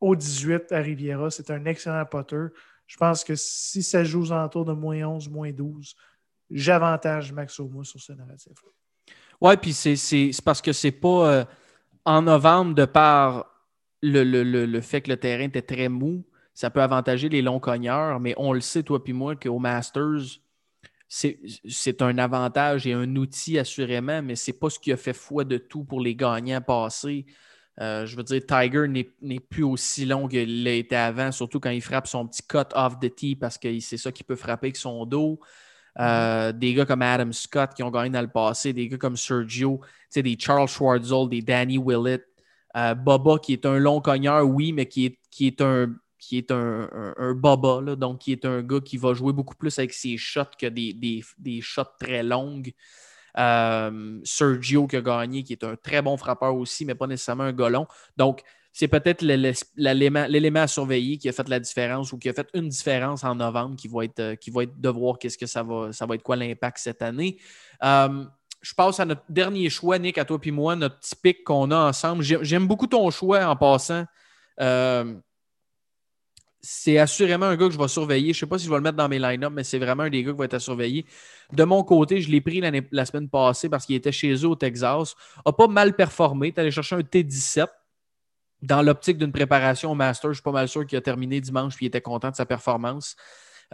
Au 0.00 0.14
18 0.14 0.72
à 0.72 0.78
Riviera, 0.78 1.30
c'est 1.30 1.50
un 1.50 1.64
excellent 1.64 2.04
potter. 2.04 2.46
Je 2.86 2.96
pense 2.96 3.24
que 3.24 3.34
si 3.34 3.82
ça 3.82 4.04
joue 4.04 4.22
aux 4.22 4.32
alentours 4.32 4.64
de 4.64 4.72
moins 4.72 5.02
11, 5.02 5.28
moins 5.28 5.52
12, 5.52 5.96
j'avantage 6.50 7.32
Max 7.32 7.58
Oma 7.58 7.82
sur 7.84 8.00
ce 8.00 8.12
narratif-là. 8.12 8.70
Ouais, 9.40 9.56
puis 9.56 9.72
c'est 9.72 10.30
parce 10.44 10.62
que 10.62 10.72
c'est 10.72 10.92
pas 10.92 11.30
euh, 11.30 11.44
en 12.04 12.22
novembre, 12.22 12.74
de 12.74 12.84
par 12.84 13.46
le, 14.02 14.24
le, 14.24 14.80
fait 14.80 15.02
que 15.02 15.10
le 15.10 15.16
terrain 15.16 15.44
était 15.44 15.62
très 15.62 15.88
mou, 15.88 16.24
ça 16.54 16.70
peut 16.70 16.80
avantager 16.80 17.28
les 17.28 17.42
longs 17.42 17.60
cogneurs, 17.60 18.20
mais 18.20 18.34
on 18.36 18.52
le 18.52 18.60
sait, 18.60 18.82
toi 18.82 19.02
puis 19.02 19.12
moi, 19.12 19.36
qu'au 19.36 19.58
Masters, 19.58 20.40
c'est 21.08 22.02
un 22.02 22.18
avantage 22.18 22.86
et 22.86 22.92
un 22.92 23.14
outil 23.16 23.58
assurément, 23.58 24.22
mais 24.22 24.36
c'est 24.36 24.52
pas 24.52 24.70
ce 24.70 24.78
qui 24.78 24.92
a 24.92 24.96
fait 24.96 25.12
foi 25.12 25.44
de 25.44 25.58
tout 25.58 25.84
pour 25.84 26.00
les 26.00 26.16
gagnants 26.16 26.60
passés. 26.60 27.26
Euh, 27.80 28.06
je 28.06 28.16
veux 28.16 28.22
dire, 28.22 28.40
Tiger 28.46 28.86
n'est 28.88 29.40
plus 29.40 29.62
aussi 29.62 30.06
long 30.06 30.28
qu'il 30.28 30.66
été 30.66 30.96
avant, 30.96 31.30
surtout 31.30 31.60
quand 31.60 31.70
il 31.70 31.82
frappe 31.82 32.06
son 32.06 32.26
petit 32.26 32.42
cut 32.42 32.72
off 32.74 32.98
the 33.00 33.14
tee 33.14 33.36
parce 33.36 33.58
que 33.58 33.78
c'est 33.80 33.98
ça 33.98 34.10
qui 34.12 34.24
peut 34.24 34.36
frapper 34.36 34.68
avec 34.68 34.76
son 34.76 35.04
dos. 35.04 35.38
Euh, 35.98 36.52
des 36.52 36.74
gars 36.74 36.84
comme 36.84 37.02
Adam 37.02 37.32
Scott 37.32 37.72
qui 37.74 37.82
ont 37.82 37.90
gagné 37.90 38.10
dans 38.10 38.20
le 38.20 38.28
passé, 38.28 38.72
des 38.72 38.88
gars 38.88 38.98
comme 38.98 39.16
Sergio, 39.16 39.80
des 40.14 40.36
Charles 40.38 40.68
Schwartzel, 40.68 41.28
des 41.28 41.40
Danny 41.42 41.78
Willett, 41.78 42.24
euh, 42.76 42.94
Baba 42.94 43.38
qui 43.38 43.54
est 43.54 43.64
un 43.64 43.78
long 43.78 44.00
cogneur, 44.00 44.44
oui, 44.46 44.72
mais 44.72 44.86
qui 44.86 45.06
est, 45.06 45.18
qui 45.30 45.46
est 45.46 45.60
un 45.60 45.94
qui 46.18 46.38
est 46.38 46.50
un, 46.50 46.88
un, 47.18 47.34
Baba, 47.34 47.94
donc 47.94 48.20
qui 48.20 48.32
est 48.32 48.44
un 48.44 48.62
gars 48.62 48.80
qui 48.80 48.96
va 48.96 49.14
jouer 49.14 49.32
beaucoup 49.32 49.54
plus 49.54 49.78
avec 49.78 49.92
ses 49.92 50.16
shots 50.16 50.42
que 50.58 50.66
des, 50.66 50.92
des, 51.38 51.60
shots 51.60 51.84
très 52.00 52.22
longues. 52.24 52.72
Euh, 53.38 54.20
Sergio 54.24 54.86
qui 54.86 54.96
a 54.96 55.02
gagné, 55.02 55.42
qui 55.42 55.52
est 55.52 55.64
un 55.64 55.76
très 55.76 56.00
bon 56.02 56.16
frappeur 56.16 56.54
aussi, 56.54 56.84
mais 56.84 56.94
pas 56.94 57.06
nécessairement 57.06 57.44
un 57.44 57.52
gars 57.52 57.68
long. 57.68 57.86
Donc, 58.16 58.42
c'est 58.72 58.88
peut-être 58.88 59.22
l'élément 59.22 60.60
à 60.60 60.66
surveiller 60.66 61.16
qui 61.16 61.28
a 61.28 61.32
fait 61.32 61.48
la 61.48 61.58
différence 61.58 62.12
ou 62.12 62.18
qui 62.18 62.28
a 62.28 62.34
fait 62.34 62.48
une 62.52 62.68
différence 62.68 63.24
en 63.24 63.34
novembre 63.34 63.76
qui 63.76 63.88
va 63.88 64.04
être, 64.04 64.20
euh, 64.20 64.34
qui 64.36 64.50
va 64.50 64.64
être 64.64 64.78
de 64.78 64.88
voir 64.88 65.18
qu'est-ce 65.18 65.38
que 65.38 65.46
ça 65.46 65.62
va, 65.62 65.92
ça 65.92 66.04
va 66.04 66.14
être 66.14 66.22
quoi 66.22 66.36
l'impact 66.36 66.78
cette 66.78 67.00
année. 67.02 67.38
Euh, 67.82 68.24
je 68.60 68.74
passe 68.74 69.00
à 69.00 69.04
notre 69.04 69.22
dernier 69.28 69.70
choix, 69.70 69.98
Nick, 69.98 70.18
à 70.18 70.24
toi 70.24 70.38
et 70.42 70.50
moi, 70.50 70.76
notre 70.76 70.98
petit 70.98 71.16
pic 71.16 71.44
qu'on 71.44 71.70
a 71.70 71.88
ensemble. 71.88 72.22
J'aime 72.22 72.66
beaucoup 72.66 72.86
ton 72.86 73.10
choix 73.10 73.46
en 73.46 73.56
passant. 73.56 74.04
C'est 76.68 76.98
assurément 76.98 77.46
un 77.46 77.56
gars 77.56 77.68
que 77.68 77.72
je 77.72 77.78
vais 77.78 77.88
surveiller. 77.88 78.32
Je 78.32 78.38
ne 78.38 78.40
sais 78.40 78.46
pas 78.46 78.58
si 78.58 78.64
je 78.64 78.70
vais 78.70 78.76
le 78.76 78.82
mettre 78.82 78.96
dans 78.96 79.08
mes 79.08 79.20
line-up, 79.20 79.52
mais 79.54 79.62
c'est 79.62 79.78
vraiment 79.78 80.02
un 80.02 80.10
des 80.10 80.24
gars 80.24 80.32
qui 80.32 80.38
va 80.38 80.44
être 80.46 80.54
à 80.54 80.58
surveiller. 80.58 81.06
De 81.52 81.62
mon 81.62 81.84
côté, 81.84 82.20
je 82.20 82.30
l'ai 82.30 82.40
pris 82.40 82.60
la 82.90 83.06
semaine 83.06 83.28
passée 83.28 83.68
parce 83.68 83.86
qu'il 83.86 83.94
était 83.94 84.10
chez 84.10 84.34
eux 84.34 84.48
au 84.48 84.56
Texas. 84.56 85.14
n'a 85.44 85.52
pas 85.52 85.68
mal 85.68 85.94
performé. 85.94 86.52
Tu 86.52 86.60
allé 86.60 86.72
chercher 86.72 86.96
un 86.96 87.00
T17 87.00 87.66
dans 88.62 88.82
l'optique 88.82 89.18
d'une 89.18 89.32
préparation 89.32 89.92
au 89.92 89.94
Master, 89.94 90.30
je 90.30 90.36
suis 90.36 90.42
pas 90.42 90.50
mal 90.50 90.66
sûr 90.66 90.86
qu'il 90.86 90.98
a 90.98 91.00
terminé 91.00 91.40
dimanche 91.40 91.74
et 91.74 91.84
il 91.84 91.86
était 91.86 92.00
content 92.00 92.30
de 92.30 92.36
sa 92.36 92.46
performance. 92.46 93.14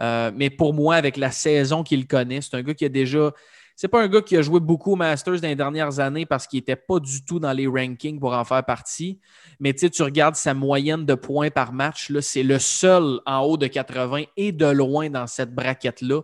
Euh, 0.01 0.31
mais 0.35 0.49
pour 0.49 0.73
moi, 0.73 0.95
avec 0.95 1.17
la 1.17 1.31
saison 1.31 1.83
qu'il 1.83 2.05
connaît, 2.05 2.41
c'est 2.41 2.55
un 2.55 2.61
gars 2.61 2.73
qui 2.73 2.85
a 2.85 2.89
déjà. 2.89 3.31
C'est 3.75 3.87
pas 3.87 4.03
un 4.03 4.07
gars 4.07 4.21
qui 4.21 4.37
a 4.37 4.41
joué 4.41 4.59
beaucoup 4.59 4.93
au 4.93 4.95
Masters 4.95 5.41
dans 5.41 5.47
les 5.47 5.55
dernières 5.55 5.99
années 5.99 6.25
parce 6.25 6.45
qu'il 6.47 6.57
n'était 6.57 6.75
pas 6.75 6.99
du 6.99 7.25
tout 7.25 7.39
dans 7.39 7.53
les 7.53 7.67
rankings 7.67 8.19
pour 8.19 8.33
en 8.33 8.43
faire 8.43 8.63
partie. 8.63 9.19
Mais 9.59 9.73
tu 9.73 10.03
regardes 10.03 10.35
sa 10.35 10.53
moyenne 10.53 11.05
de 11.05 11.15
points 11.15 11.49
par 11.49 11.73
match, 11.73 12.11
c'est 12.21 12.43
le 12.43 12.59
seul 12.59 13.19
en 13.25 13.39
haut 13.41 13.57
de 13.57 13.67
80 13.67 14.23
et 14.37 14.51
de 14.51 14.67
loin 14.67 15.09
dans 15.09 15.27
cette 15.27 15.53
braquette-là. 15.53 16.21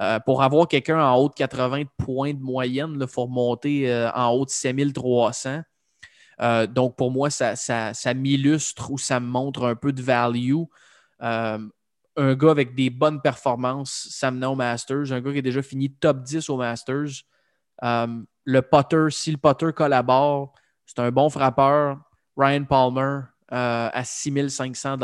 Euh, 0.00 0.20
pour 0.20 0.42
avoir 0.42 0.68
quelqu'un 0.68 1.00
en 1.00 1.16
haut 1.16 1.28
de 1.28 1.34
80 1.34 1.84
points 1.96 2.32
de 2.32 2.40
moyenne, 2.40 2.96
il 3.00 3.06
faut 3.08 3.24
remonter 3.24 3.90
euh, 3.90 4.10
en 4.12 4.30
haut 4.30 4.44
de 4.44 4.50
7300. 4.50 5.62
Euh, 6.40 6.66
donc, 6.68 6.96
pour 6.96 7.10
moi, 7.10 7.30
ça, 7.30 8.14
m'illustre 8.14 8.90
ou 8.90 8.98
ça 8.98 9.18
me 9.18 9.26
montre 9.26 9.64
un 9.64 9.74
peu 9.74 9.92
de 9.92 10.02
value. 10.02 10.62
Euh, 12.18 12.32
un 12.32 12.34
gars 12.34 12.50
avec 12.50 12.74
des 12.74 12.90
bonnes 12.90 13.20
performances 13.20 14.08
s'amenant 14.10 14.52
au 14.52 14.56
Masters, 14.56 15.12
un 15.12 15.20
gars 15.20 15.32
qui 15.32 15.38
a 15.38 15.42
déjà 15.42 15.62
fini 15.62 15.90
top 15.90 16.22
10 16.22 16.50
au 16.50 16.56
Masters. 16.56 17.24
Euh, 17.84 18.22
le 18.44 18.62
putter, 18.62 19.06
si 19.10 19.30
le 19.30 19.36
putter 19.36 19.72
collabore, 19.72 20.52
c'est 20.84 20.98
un 20.98 21.10
bon 21.10 21.30
frappeur. 21.30 21.98
Ryan 22.36 22.64
Palmer 22.64 23.20
à 23.50 24.02
6500 24.04 24.98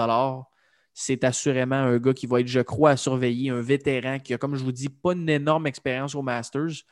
c'est 0.95 1.25
assurément 1.25 1.75
un 1.75 1.99
gars 1.99 2.15
qui 2.15 2.27
va 2.27 2.41
être, 2.41 2.47
je 2.47 2.61
crois, 2.61 2.91
à 2.91 2.97
surveiller, 2.97 3.51
un 3.51 3.61
vétéran 3.61 4.21
qui 4.21 4.33
a, 4.33 4.39
comme 4.39 4.55
je 4.55 4.63
vous 4.63 4.73
dis, 4.73 4.89
pas 4.89 5.13
une 5.13 5.29
énorme 5.29 5.67
expérience 5.67 6.15
au 6.15 6.23
Masters, 6.23 6.85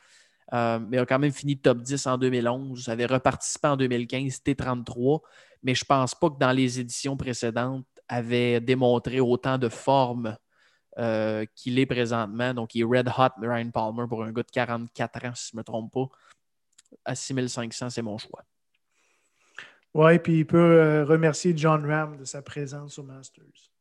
euh, 0.53 0.79
mais 0.89 0.97
a 0.97 1.05
quand 1.05 1.19
même 1.19 1.31
fini 1.31 1.57
top 1.57 1.81
10 1.81 2.05
en 2.07 2.17
2011. 2.17 2.89
avait 2.89 3.05
reparticipé 3.05 3.69
en 3.69 3.77
2015, 3.77 4.41
T33, 4.45 5.21
mais 5.63 5.73
je 5.73 5.85
pense 5.85 6.13
pas 6.13 6.29
que 6.29 6.37
dans 6.37 6.51
les 6.51 6.81
éditions 6.81 7.15
précédentes, 7.15 7.85
avait 8.07 8.59
démontré 8.59 9.19
autant 9.19 9.57
de 9.57 9.69
forme 9.69 10.37
euh, 10.99 11.45
qu'il 11.55 11.79
est 11.79 11.85
présentement. 11.85 12.53
Donc, 12.53 12.75
il 12.75 12.81
est 12.81 12.83
red 12.83 13.07
hot, 13.07 13.29
Ryan 13.41 13.71
Palmer, 13.71 14.05
pour 14.07 14.23
un 14.23 14.31
gars 14.31 14.43
de 14.43 14.51
44 14.51 15.25
ans, 15.25 15.31
si 15.35 15.49
je 15.51 15.55
ne 15.55 15.59
me 15.59 15.63
trompe 15.63 15.91
pas. 15.91 16.07
À 17.05 17.15
6500, 17.15 17.89
c'est 17.89 18.01
mon 18.01 18.17
choix. 18.17 18.43
Oui, 19.95 20.19
puis 20.19 20.39
il 20.39 20.45
peut 20.45 20.57
euh, 20.57 21.05
remercier 21.05 21.53
John 21.55 21.85
Ram 21.85 22.17
de 22.17 22.25
sa 22.25 22.41
présence 22.41 22.97
au 22.99 23.03
Masters. 23.03 23.71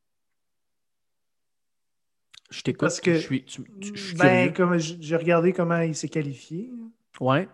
Je 2.50 2.62
t'écoute. 2.62 2.80
Parce 2.80 3.00
que, 3.00 3.14
je 3.14 3.20
suis, 3.20 4.16
ben, 4.16 4.52
comme 4.52 4.78
j'ai 4.78 5.16
regardé 5.16 5.52
comment 5.52 5.80
il 5.80 5.94
s'est 5.94 6.08
qualifié. 6.08 6.70
Ouais. 7.18 7.48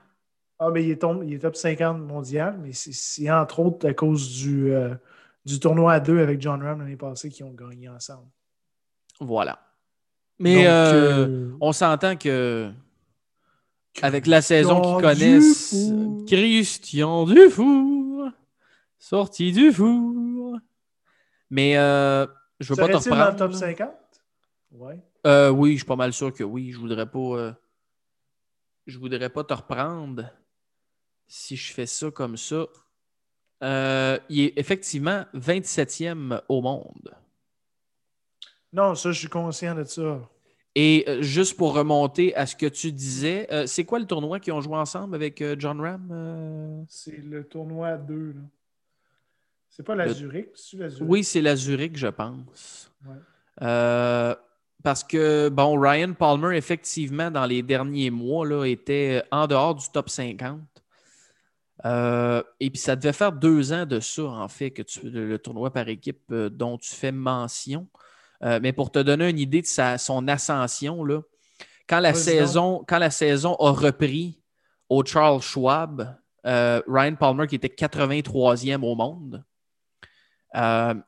Ah, 0.59 0.71
mais 0.73 0.85
il 0.85 0.91
est, 0.91 1.05
il 1.25 1.35
est 1.35 1.39
top 1.39 1.55
50 1.55 2.01
mondial, 2.01 2.59
mais 2.61 2.73
c'est 2.73 3.31
entre 3.31 3.61
autres 3.61 3.89
à 3.89 3.95
cause 3.95 4.37
du, 4.37 4.73
euh, 4.73 4.95
du 5.49 5.61
tournoi 5.61 5.95
à 5.95 6.01
deux 6.01 6.21
avec 6.21 6.41
John 6.41 6.63
Ram 6.63 6.81
l'année 6.81 6.97
passée 6.97 7.31
qui 7.31 7.43
ont 7.43 7.53
gagné 7.53 7.89
ensemble. 7.89 8.29
Voilà. 9.21 9.59
Mais 10.39 10.67
euh, 10.67 11.27
euh, 11.27 11.57
on 11.61 11.73
s'entend 11.73 12.17
que 12.17 12.71
avec 14.03 14.27
la 14.27 14.41
saison 14.41 14.81
qu'ils 14.81 15.03
connaissent, 15.03 15.75
Christian 16.29 17.25
Dufour, 17.25 18.31
sorti 18.99 19.51
du 19.51 19.73
four. 19.73 20.59
Mais 21.51 21.75
je 21.75 22.73
veux 22.73 22.77
pas 22.77 22.89
te 22.89 22.97
reprendre. 22.97 23.17
dans 23.17 23.31
le 23.31 23.37
top 23.37 23.55
50? 23.55 23.89
Euh, 25.27 25.51
oui, 25.51 25.73
je 25.73 25.77
suis 25.79 25.87
pas 25.87 25.97
mal 25.97 26.13
sûr 26.13 26.33
que 26.33 26.45
oui. 26.45 26.71
Je 26.73 26.79
voudrais 26.79 27.11
pas. 27.11 27.19
Euh, 27.19 27.53
je 28.87 28.99
voudrais 28.99 29.29
pas 29.29 29.45
te 29.45 29.55
reprendre 29.55 30.31
si 31.27 31.57
je 31.57 31.73
fais 31.73 31.87
ça 31.87 32.11
comme 32.11 32.37
ça. 32.37 32.67
Euh, 33.63 34.19
il 34.29 34.45
est 34.45 34.53
effectivement 34.57 35.25
27e 35.35 36.41
au 36.49 36.61
monde. 36.61 37.15
Non, 38.73 38.95
ça, 38.95 39.13
je 39.13 39.19
suis 39.19 39.29
conscient 39.29 39.75
de 39.75 39.85
ça. 39.85 40.21
Et 40.75 41.05
juste 41.21 41.57
pour 41.57 41.75
remonter 41.75 42.35
à 42.37 42.47
ce 42.47 42.55
que 42.55 42.67
tu 42.67 42.93
disais, 42.93 43.49
c'est 43.67 43.85
quoi 43.85 43.99
le 43.99 44.07
tournoi 44.07 44.39
qu'ils 44.39 44.53
ont 44.53 44.61
joué 44.61 44.77
ensemble 44.77 45.17
avec 45.17 45.43
John 45.59 45.81
Ram? 45.81 46.85
C'est 46.89 47.17
le 47.17 47.45
tournoi 47.45 47.97
2. 47.97 48.37
C'est 49.71 49.83
pas 49.83 49.97
la 49.97 50.09
Zurich? 50.09 50.51
Oui, 51.01 51.25
c'est 51.25 51.41
la 51.41 51.57
Zurich, 51.57 51.97
je 51.97 52.07
pense. 52.09 52.93
Ouais. 53.05 53.17
Parce 54.85 55.03
que, 55.03 55.49
bon, 55.49 55.77
Ryan 55.81 56.13
Palmer, 56.13 56.57
effectivement, 56.57 57.33
dans 57.33 57.47
les 57.47 57.65
derniers 57.65 58.11
mois, 58.11 58.47
là, 58.47 58.65
était 58.65 59.25
en 59.33 59.49
dehors 59.49 59.75
du 59.75 59.85
top 59.93 60.09
50. 60.09 60.61
Euh, 61.85 62.43
et 62.61 62.71
puis, 62.71 62.79
ça 62.79 62.97
devait 62.97 63.13
faire 63.13 63.33
deux 63.33 63.73
ans 63.73 63.87
de 63.87 64.01
ça, 64.01 64.25
en 64.25 64.49
fait, 64.49 64.71
que 64.71 64.83
tu, 64.83 65.09
le, 65.09 65.39
tournoi 65.39 65.73
par 65.73 65.89
équipe 65.89 66.23
euh, 66.33 66.49
dont 66.49 66.77
tu 66.79 66.93
fais 66.93 67.13
mention. 67.13 67.87
Euh, 68.43 68.59
mais 68.63 68.73
pour 68.73 68.91
te 68.91 68.99
donner 68.99 69.29
une 69.29 69.39
idée 69.39 69.63
de 69.63 69.67
sa, 69.67 69.99
son 69.99 70.29
ascension, 70.29 71.05
là, 71.05 71.23
quand, 71.89 72.01
la 72.01 72.15
saison, 72.15 72.85
quand 72.87 72.99
la 72.99 73.11
saison 73.11 73.57
a 73.57 73.71
repris 73.71 74.41
au 74.89 75.05
Charles 75.05 75.41
Schwab, 75.41 76.17
Ryan 76.45 77.15
Palmer, 77.17 77.47
qui 77.47 77.57
était 77.57 77.69
83e 77.69 78.83
au 78.83 78.95
monde, 78.95 79.45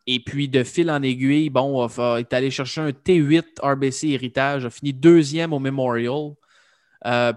et 0.07 0.21
puis, 0.21 0.49
de 0.49 0.65
fil 0.65 0.91
en 0.91 1.03
aiguille, 1.03 1.51
bon, 1.51 1.87
est 2.17 2.33
allé 2.33 2.51
chercher 2.51 2.81
un 2.81 2.91
T8 2.91 3.61
RBC 3.63 4.09
Héritage, 4.09 4.65
a 4.65 4.71
fini 4.71 4.93
deuxième 4.93 5.53
au 5.53 5.59
Memorial. 5.59 6.33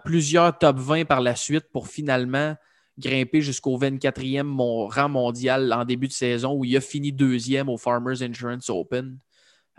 Plusieurs 0.04 0.58
top 0.58 0.78
20 0.78 1.06
par 1.06 1.22
la 1.22 1.36
suite 1.36 1.66
pour 1.72 1.88
finalement 1.88 2.56
grimper 2.98 3.42
jusqu'au 3.42 3.78
24e 3.78 4.90
rang 4.90 5.10
mondial 5.10 5.74
en 5.74 5.86
début 5.86 6.08
de 6.08 6.14
saison 6.14 6.54
où 6.54 6.66
il 6.66 6.76
a 6.78 6.82
fini 6.82 7.12
deuxième 7.12 7.70
au 7.70 7.78
Farmers 7.78 8.22
Insurance 8.22 8.70
Open. 8.70 9.18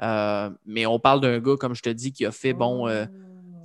Euh, 0.02 0.50
mais 0.66 0.86
on 0.86 0.98
parle 0.98 1.20
d'un 1.20 1.38
gars, 1.38 1.56
comme 1.58 1.74
je 1.74 1.82
te 1.82 1.90
dis, 1.90 2.12
qui 2.12 2.26
a 2.26 2.32
fait 2.32 2.52
bon 2.52 2.88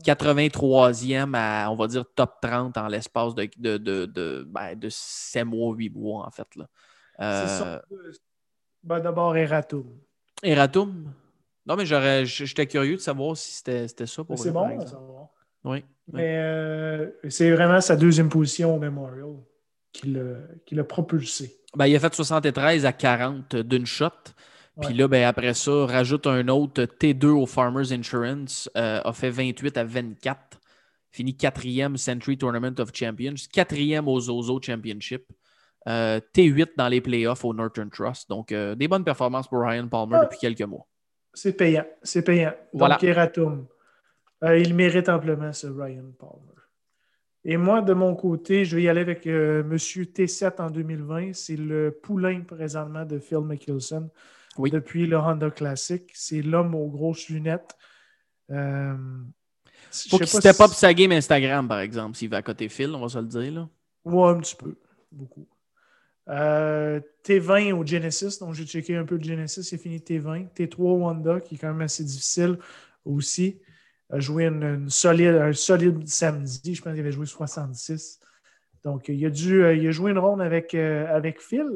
83e 0.04 1.36
à, 1.36 1.70
on 1.72 1.76
va 1.76 1.88
dire, 1.88 2.06
top 2.16 2.36
30 2.42 2.78
en 2.78 2.88
l'espace 2.88 3.36
de, 3.36 3.50
de, 3.58 3.78
de, 4.06 4.48
ben, 4.48 4.76
de, 4.76 4.88
7 4.90 5.46
mois, 5.46 5.76
8 5.76 5.90
mois, 5.90 6.26
en 6.26 6.32
fait. 6.32 6.48
Là. 6.56 7.82
Ben, 8.84 9.00
d'abord, 9.00 9.36
Eratum. 9.36 9.86
Eratum? 10.42 11.12
Non, 11.66 11.76
mais 11.76 11.86
j'aurais, 11.86 12.26
j'étais 12.26 12.66
curieux 12.66 12.96
de 12.96 13.02
savoir 13.02 13.36
si 13.36 13.52
c'était, 13.54 13.88
ça 14.08 14.24
pour 14.24 14.40
C'est 14.40 14.52
bon 14.52 14.80
à 14.80 14.88
savoir. 14.88 15.28
Oui. 15.64 15.84
Mais 16.12 16.38
euh, 16.38 17.08
c'est 17.30 17.52
vraiment 17.52 17.82
sa 17.82 17.96
deuxième 17.96 18.30
position 18.30 18.76
au 18.76 18.80
Memorial 18.80 19.36
qui 19.92 20.14
l'a, 20.72 20.84
propulsé. 20.84 21.56
Ben, 21.76 21.88
il 21.88 21.96
a 21.96 22.00
fait 22.00 22.14
73 22.14 22.86
à 22.86 22.94
40 22.94 23.56
d'une 23.56 23.86
shot. 23.86 24.10
Puis 24.82 24.94
là, 24.94 25.08
ben, 25.08 25.26
après 25.26 25.54
ça, 25.54 25.86
rajoute 25.86 26.26
un 26.26 26.48
autre 26.48 26.84
T2 26.84 27.26
au 27.26 27.46
Farmers 27.46 27.92
Insurance, 27.92 28.70
euh, 28.78 29.02
a 29.04 29.14
fait 29.14 29.30
28 29.30 29.78
à 29.78 29.84
24. 29.84 30.40
Fini 31.12 31.36
quatrième 31.36 31.98
Century 31.98 32.38
Tournament 32.38 32.76
of 32.80 32.92
Champions, 32.94 33.34
quatrième 33.52 34.08
au 34.08 34.20
Zozo 34.20 34.60
Championship. 34.62 35.26
Euh, 35.88 36.20
T8 36.36 36.72
dans 36.78 36.88
les 36.88 37.02
playoffs 37.02 37.44
au 37.44 37.54
Northern 37.54 37.90
Trust. 37.90 38.30
Donc, 38.30 38.52
euh, 38.52 38.76
des 38.76 38.88
bonnes 38.88 39.04
performances 39.04 39.48
pour 39.48 39.62
Ryan 39.62 39.88
Palmer 39.88 40.18
Ah. 40.20 40.26
depuis 40.26 40.38
quelques 40.38 40.62
mois. 40.62 40.86
C'est 41.34 41.54
payant. 41.54 41.86
C'est 42.04 42.22
payant. 42.22 42.54
Voilà. 42.74 42.96
Donc, 42.96 43.04
Eratum. 43.04 43.68
Euh, 44.44 44.58
il 44.58 44.74
mérite 44.74 45.10
amplement 45.10 45.52
ce 45.54 45.68
Ryan 45.68 46.12
Palmer. 46.18 46.44
Et 47.46 47.58
moi, 47.58 47.82
de 47.82 47.94
mon 47.94 48.16
côté, 48.16 48.66
je 48.66 48.76
vais 48.76 48.84
y 48.84 48.90
aller 48.90 49.02
avec 49.02 49.26
euh, 49.28 49.64
Monsieur 49.64 50.04
T7 50.06 50.62
en 50.62 50.70
2020. 50.70 51.34
C'est 51.34 51.56
le 51.56 51.92
poulain 51.92 52.42
présentement 52.42 53.06
de 53.06 53.18
Phil 53.20 53.40
Mickelson 53.40 54.10
Oui. 54.58 54.70
depuis 54.72 55.08
le 55.08 55.18
Honda 55.18 55.50
Classic. 55.50 56.10
C'est 56.14 56.42
l'homme 56.42 56.76
aux 56.76 56.88
grosses 56.90 57.30
lunettes. 57.30 57.76
Euh, 58.52 58.96
Faut 60.10 60.18
qu'il 60.18 60.20
pas 60.20 60.40
step 60.40 60.56
si- 60.56 60.64
up 60.64 60.72
sa 60.72 60.94
game 60.94 61.12
Instagram, 61.12 61.68
par 61.68 61.80
exemple, 61.80 62.18
s'il 62.18 62.30
va 62.30 62.38
à 62.38 62.42
côté 62.42 62.68
Phil, 62.70 62.90
on 62.94 63.02
va 63.02 63.10
se 63.10 63.20
le 63.20 63.26
dire. 63.26 63.52
Là. 63.54 63.70
Ouais, 64.06 64.30
un 64.32 64.40
petit 64.40 64.56
peu. 64.56 64.76
Beaucoup. 65.12 65.48
Euh, 66.30 67.00
T20 67.24 67.72
au 67.74 67.86
Genesis, 67.86 68.38
donc 68.40 68.54
j'ai 68.54 68.66
checké 68.66 68.96
un 68.96 69.06
peu 69.06 69.16
le 69.16 69.24
Genesis, 69.24 69.68
il 69.72 69.80
fini 69.80 69.98
T20. 70.00 70.48
T3 70.54 70.76
au 70.80 71.04
Honda, 71.06 71.40
qui 71.40 71.56
est 71.56 71.58
quand 71.58 71.70
même 71.70 71.82
assez 71.82 72.04
difficile 72.04 72.58
aussi. 73.06 73.60
A 74.12 74.20
joué 74.20 74.46
une, 74.48 74.64
une 74.64 74.90
solide, 74.90 75.36
un 75.36 75.54
solide 75.54 76.08
samedi. 76.08 76.74
Je 76.76 76.82
pense 76.82 76.92
qu'il 76.94 77.00
avait 77.02 77.12
joué 77.12 77.26
66. 77.26 78.20
Donc, 78.84 79.08
il 79.08 79.24
a, 79.26 79.30
dû, 79.30 79.64
euh, 79.64 79.76
il 79.76 79.88
a 79.88 79.92
joué 79.92 80.12
une 80.12 80.18
ronde 80.20 80.42
avec, 80.42 80.74
euh, 80.74 81.06
avec 81.16 81.42
Phil 81.42 81.68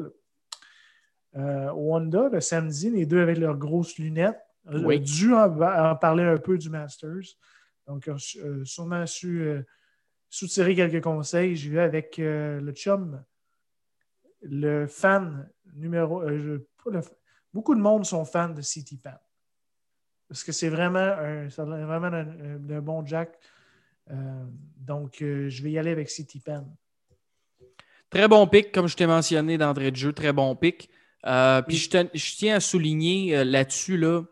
euh, 1.36 1.70
au 1.72 1.94
Honda 1.94 2.28
le 2.32 2.40
samedi, 2.40 2.90
les 2.90 3.06
deux 3.06 3.20
avec 3.20 3.38
leurs 3.38 3.56
grosses 3.56 3.98
lunettes. 3.98 4.38
Il 4.70 4.76
a 4.96 4.98
dû 4.98 5.32
en, 5.34 5.60
en 5.60 5.96
parler 5.96 6.22
un 6.24 6.38
peu 6.38 6.56
du 6.58 6.70
Masters. 6.70 7.36
Donc, 7.86 8.04
il 8.06 8.12
a 8.12 8.18
su- 8.18 8.40
euh, 8.40 8.64
sûrement 8.64 9.06
su 9.06 9.42
euh, 9.42 9.62
soutirer 10.30 10.74
quelques 10.74 11.02
conseils. 11.02 11.54
J'ai 11.54 11.70
vu 11.70 11.78
avec 11.78 12.18
euh, 12.18 12.60
le 12.60 12.72
chum, 12.72 13.22
le 14.42 14.86
fan 14.86 15.48
numéro. 15.74 16.22
euh, 16.22 16.38
je- 16.38 16.90
le 16.90 17.00
beaucoup 17.52 17.74
de 17.74 17.80
monde 17.80 18.04
sont 18.04 18.24
fans 18.24 18.48
de 18.50 18.60
City 18.62 18.96
Pan. 18.98 19.14
Parce 20.28 20.44
que 20.44 20.52
c'est 20.52 20.68
vraiment 20.68 20.98
un, 20.98 21.48
vraiment 21.48 22.06
un, 22.06 22.26
un 22.70 22.80
bon 22.80 23.04
Jack. 23.06 23.38
Euh, 24.10 24.14
donc, 24.76 25.22
euh, 25.22 25.48
je 25.48 25.62
vais 25.62 25.72
y 25.72 25.78
aller 25.78 25.90
avec 25.90 26.10
City 26.10 26.40
Pan. 26.40 26.66
Très 28.10 28.28
bon 28.28 28.46
pick, 28.46 28.70
comme 28.70 28.86
je 28.86 28.96
t'ai 28.96 29.06
mentionné 29.06 29.58
d'entrée 29.58 29.90
de 29.90 29.96
jeu, 29.96 30.12
très 30.12 30.32
bon. 30.32 30.56
Euh, 31.26 31.62
puis 31.62 31.76
je, 31.76 32.36
tiens 32.36 32.56
à 32.56 32.60
souligner 32.60 33.36
euh, 33.36 33.44
là-dessus, 33.44 33.96
là, 33.96 34.22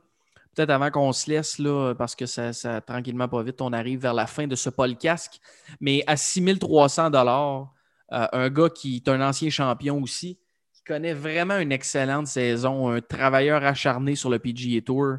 peut-être 0.54 0.70
avant 0.70 0.90
qu'on 0.90 1.12
se 1.12 1.30
laisse, 1.30 1.58
là, 1.58 1.94
parce 1.94 2.14
que 2.14 2.26
ça, 2.26 2.52
ça, 2.52 2.80
tranquillement, 2.80 3.28
pas 3.28 3.42
vite, 3.42 3.60
on 3.60 3.72
arrive 3.72 4.00
vers 4.00 4.14
la 4.14 4.26
fin 4.26 4.46
de 4.46 4.54
ce 4.54 4.70
podcast. 4.70 5.40
Mais 5.80 6.04
à 6.06 6.16
6300 6.16 7.10
dollars, 7.10 7.72
euh, 8.12 8.26
un 8.32 8.50
gars 8.50 8.68
qui 8.68 8.96
est 8.96 9.08
un 9.08 9.20
ancien 9.26 9.50
champion 9.50 10.00
aussi, 10.00 10.38
qui 10.74 10.84
connaît 10.84 11.14
vraiment 11.14 11.58
une 11.58 11.72
excellente 11.72 12.26
saison, 12.26 12.88
un 12.88 13.00
travailleur 13.00 13.64
acharné 13.64 14.14
sur 14.14 14.30
le 14.30 14.38
PGA 14.38 14.80
Tour. 14.82 15.16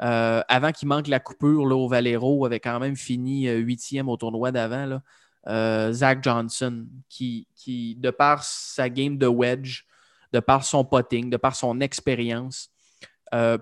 Euh, 0.00 0.42
avant 0.48 0.72
qu'il 0.72 0.88
manque 0.88 1.08
la 1.08 1.20
coupure 1.20 1.66
là, 1.66 1.74
au 1.74 1.88
Valero, 1.88 2.46
avait 2.46 2.60
quand 2.60 2.78
même 2.78 2.96
fini 2.96 3.48
euh, 3.48 3.56
huitième 3.56 4.08
au 4.08 4.16
tournoi 4.16 4.52
d'avant. 4.52 5.00
Euh, 5.48 5.92
Zach 5.92 6.22
Johnson, 6.22 6.86
qui, 7.08 7.46
de 7.98 8.10
par 8.10 8.44
sa 8.44 8.88
game 8.88 9.18
de 9.18 9.26
wedge, 9.26 9.84
de 10.32 10.40
par 10.40 10.64
son 10.64 10.84
putting, 10.84 11.30
de 11.30 11.36
par 11.36 11.56
son 11.56 11.80
expérience, 11.80 12.70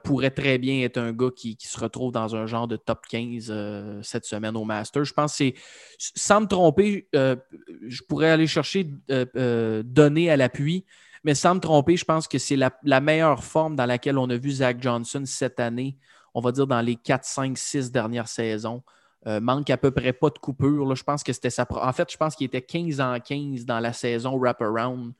pourrait 0.04 0.30
très 0.30 0.58
bien 0.58 0.82
être 0.82 0.98
un 0.98 1.12
gars 1.12 1.30
qui, 1.34 1.56
se 1.60 1.80
retrouve 1.80 2.12
dans 2.12 2.36
un 2.36 2.46
genre 2.46 2.68
de 2.68 2.76
top 2.76 3.04
15 3.08 3.48
euh, 3.50 4.00
cette 4.02 4.24
semaine 4.24 4.56
au 4.56 4.64
Master. 4.64 5.04
Je 5.04 5.12
pense 5.12 5.32
que 5.32 5.36
c'est, 5.38 5.54
sans 5.98 6.42
me 6.42 6.46
tromper, 6.46 7.08
je 7.12 8.02
pourrais 8.08 8.30
aller 8.30 8.46
chercher 8.46 8.88
données 9.08 10.30
à 10.30 10.36
l'appui, 10.36 10.84
mais 11.24 11.34
sans 11.34 11.54
me 11.54 11.60
tromper, 11.60 11.96
je 11.96 12.04
pense 12.04 12.28
que 12.28 12.38
c'est 12.38 12.56
la 12.56 13.00
meilleure 13.00 13.42
forme 13.42 13.74
dans 13.74 13.86
laquelle 13.86 14.18
on 14.18 14.28
a 14.28 14.36
vu 14.36 14.50
Zach 14.50 14.80
Johnson 14.80 15.22
cette 15.24 15.60
année, 15.60 15.96
on 16.36 16.40
va 16.42 16.52
dire 16.52 16.66
dans 16.66 16.82
les 16.82 16.96
4, 16.96 17.24
5, 17.24 17.56
6 17.56 17.90
dernières 17.90 18.28
saisons. 18.28 18.82
Euh, 19.26 19.40
manque 19.40 19.70
à 19.70 19.78
peu 19.78 19.90
près 19.90 20.12
pas 20.12 20.28
de 20.28 20.38
coupure. 20.38 20.84
là. 20.86 20.94
Je 20.94 21.02
pense 21.02 21.24
que 21.24 21.32
c'était 21.32 21.48
sa. 21.50 21.66
En 21.70 21.92
fait, 21.94 22.12
je 22.12 22.16
pense 22.18 22.36
qu'il 22.36 22.44
était 22.44 22.60
15 22.60 23.00
en 23.00 23.18
15 23.18 23.64
dans 23.64 23.80
la 23.80 23.94
saison 23.94 24.38
wraparound 24.38 25.14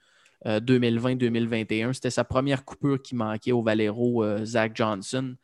euh, 0.44 0.60
2020-2021. 0.60 1.94
C'était 1.94 2.10
sa 2.10 2.22
première 2.22 2.64
coupure 2.66 3.01
qui 3.01 3.14
manquait 3.14 3.52
au 3.52 3.62
Valero, 3.62 4.22
euh, 4.22 4.44
Zach 4.44 4.72
Johnson. 4.76 5.34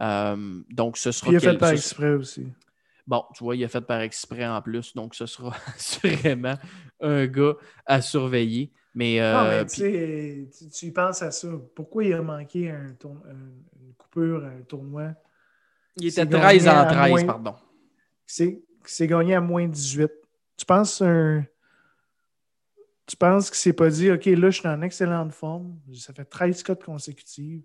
Euh, 0.00 0.60
donc, 0.70 0.96
ce 0.98 1.12
sera. 1.12 1.28
Puis 1.30 1.38
il 1.40 1.48
a 1.48 1.52
fait 1.52 1.58
par 1.58 1.70
exprès 1.70 2.14
aussi. 2.14 2.48
Bon, 3.06 3.22
tu 3.34 3.44
vois, 3.44 3.54
il 3.56 3.64
a 3.64 3.68
fait 3.68 3.80
par 3.80 4.00
exprès 4.00 4.46
en 4.46 4.60
plus. 4.60 4.92
Donc, 4.94 5.14
ce 5.14 5.26
sera 5.26 5.54
assurément 5.76 6.54
un 7.00 7.26
gars 7.28 7.54
à 7.86 8.00
surveiller. 8.02 8.72
Mais, 8.94 9.20
non, 9.20 9.44
mais 9.44 9.64
puis- 9.64 10.48
tu 10.70 10.86
y 10.86 10.90
penses 10.90 11.22
à 11.22 11.30
ça. 11.30 11.48
Pourquoi 11.74 12.04
il 12.04 12.12
a 12.12 12.20
manqué 12.20 12.70
un 12.70 12.92
tour- 12.98 13.16
un- 13.26 13.81
une 14.16 14.38
coupure, 14.38 14.44
un 14.44 14.62
tournoi? 14.62 15.14
il 15.96 16.06
était 16.08 16.26
13 16.26 16.64
gagné 16.64 16.78
en 16.78 16.80
à 16.82 16.86
13, 16.86 17.10
moins- 17.10 17.24
pardon. 17.24 17.54
C'est 18.26 19.06
gagné 19.06 19.34
à 19.34 19.40
moins 19.40 19.66
18. 19.68 20.10
Tu 20.56 20.64
penses 20.66 21.02
un. 21.02 21.44
Tu 23.06 23.16
penses 23.16 23.50
qu'il 23.50 23.58
s'est 23.58 23.72
pas 23.72 23.90
dit, 23.90 24.10
OK, 24.10 24.24
là, 24.26 24.50
je 24.50 24.58
suis 24.60 24.68
en 24.68 24.80
excellente 24.82 25.32
forme. 25.32 25.78
Ça 25.94 26.12
fait 26.12 26.24
13 26.24 26.62
cotes 26.62 26.84
consécutives. 26.84 27.62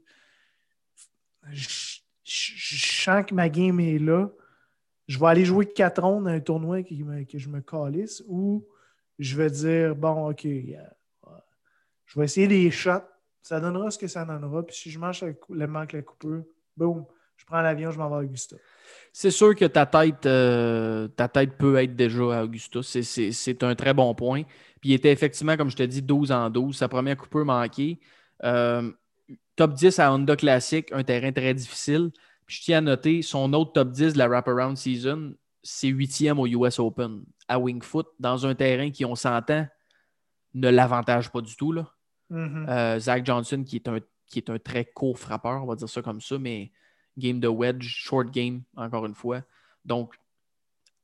Je, 1.52 1.68
je- 2.24 2.54
je 2.56 3.04
sens 3.04 3.26
que 3.26 3.34
ma 3.34 3.48
game 3.50 3.80
est 3.80 4.00
là. 4.00 4.30
Je 5.08 5.18
vais 5.18 5.28
aller 5.28 5.46
jouer 5.46 5.66
4 5.66 6.02
rondes 6.02 6.28
à 6.28 6.32
un 6.32 6.40
tournoi 6.42 6.84
qui 6.84 7.02
me- 7.04 7.24
que 7.24 7.38
je 7.38 7.48
me 7.48 7.62
calisse 7.62 8.22
ou 8.28 8.68
je 9.20 9.38
vais 9.38 9.50
dire, 9.50 9.96
bon, 9.96 10.30
OK, 10.32 10.44
je 10.46 12.20
vais 12.20 12.26
essayer 12.26 12.48
des 12.48 12.70
shots. 12.72 13.00
Ça 13.48 13.62
donnera 13.62 13.90
ce 13.90 13.98
que 13.98 14.08
ça 14.08 14.26
donnera. 14.26 14.62
Puis 14.66 14.76
si 14.76 14.92
je 14.92 15.00
mange 15.00 15.24
le, 15.24 15.68
manque 15.68 15.94
la 15.94 16.02
coupure, 16.02 16.44
boum, 16.76 17.06
je 17.38 17.46
prends 17.46 17.62
l'avion, 17.62 17.92
je 17.92 17.98
m'en 17.98 18.10
vais 18.10 18.16
à 18.16 18.20
Augusta. 18.20 18.58
C'est 19.14 19.32
sûr 19.32 19.56
que 19.56 19.64
ta 19.64 19.86
tête, 19.86 20.26
euh, 20.26 21.08
ta 21.08 21.30
tête 21.30 21.58
peut 21.58 21.78
être 21.78 21.96
déjà 21.96 22.40
à 22.40 22.44
Augusta. 22.44 22.82
C'est 22.84 23.64
un 23.64 23.74
très 23.74 23.94
bon 23.94 24.14
point. 24.16 24.44
Puis 24.82 24.90
il 24.90 24.94
était 24.96 25.14
effectivement, 25.14 25.56
comme 25.56 25.70
je 25.70 25.78
te 25.78 25.84
dis, 25.84 26.02
12 26.02 26.34
en 26.34 26.50
12. 26.50 26.76
Sa 26.76 26.90
première 26.90 27.16
coupure 27.16 27.46
manquée. 27.46 28.02
Euh, 28.44 28.92
top 29.56 29.76
10 29.76 29.98
à 30.00 30.12
Honda 30.12 30.36
Classic, 30.36 30.92
un 30.92 31.06
terrain 31.06 31.32
très 31.32 31.54
difficile. 31.54 32.12
Puis 32.46 32.58
je 32.58 32.64
tiens 32.64 32.80
à 32.80 32.82
noter, 32.82 33.22
son 33.22 33.54
autre 33.54 33.72
top 33.72 33.92
10 33.92 34.12
de 34.12 34.18
la 34.18 34.28
wraparound 34.28 34.76
season, 34.76 35.36
c'est 35.64 35.88
huitième 35.88 36.38
au 36.38 36.48
US 36.48 36.80
Open 36.80 37.24
à 37.48 37.60
Wingfoot, 37.60 38.08
dans 38.20 38.46
un 38.46 38.56
terrain 38.56 38.92
qui, 38.92 39.06
on 39.06 39.16
s'entend, 39.16 39.66
ne 40.54 40.70
l'avantage 40.70 41.32
pas 41.32 41.40
du 41.40 41.56
tout. 41.56 41.72
Là. 41.72 41.94
Mhm. 42.30 42.66
Euh, 42.70 43.00
Zach 43.00 43.26
Johnson, 43.26 43.64
qui 43.64 43.78
est, 43.78 44.50
un, 44.50 44.60
très 44.60 44.86
court 44.86 45.18
frappeur, 45.18 45.64
on 45.64 45.68
va 45.68 45.76
dire 45.76 45.90
ça 45.90 46.02
comme 46.02 46.22
ça, 46.22 46.38
mais 46.38 46.72
game 47.18 47.40
de 47.40 47.48
wedge, 47.48 47.88
short 47.88 48.30
game, 48.32 48.64
encore 48.76 49.06
une 49.06 49.16
fois. 49.16 49.42
Donc, 49.86 50.16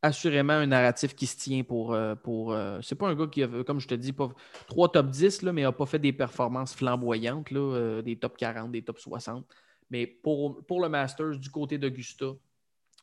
assurément 0.02 0.54
un 0.54 0.68
narratif 0.68 1.16
qui 1.16 1.26
se 1.26 1.38
tient 1.38 1.64
pour. 1.64 1.94
euh, 1.94 2.14
pour 2.14 2.52
euh, 2.52 2.80
c'est 2.82 2.96
pas 2.96 3.08
un 3.08 3.16
gars 3.16 3.28
qui 3.28 3.42
a, 3.42 3.48
comme 3.66 3.80
je 3.80 3.88
te 3.88 3.96
dis, 3.96 4.12
pas 4.12 4.30
trois 4.68 4.92
top 4.92 5.10
10, 5.10 5.42
là, 5.42 5.54
mais 5.54 5.64
n'a 5.64 5.72
pas 5.72 5.86
fait 5.86 6.00
des 6.00 6.14
performances 6.14 6.76
flamboyantes, 6.76 7.52
euh, 7.54 8.02
des 8.02 8.18
top 8.18 8.38
40, 8.38 8.72
des 8.72 8.84
top 8.84 9.00
60. 9.00 9.46
Mais 9.90 10.06
pour, 10.06 10.64
le 10.70 10.90
Masters, 10.90 11.38
du 11.38 11.50
côté 11.50 11.78
d'Augusta, 11.78 12.28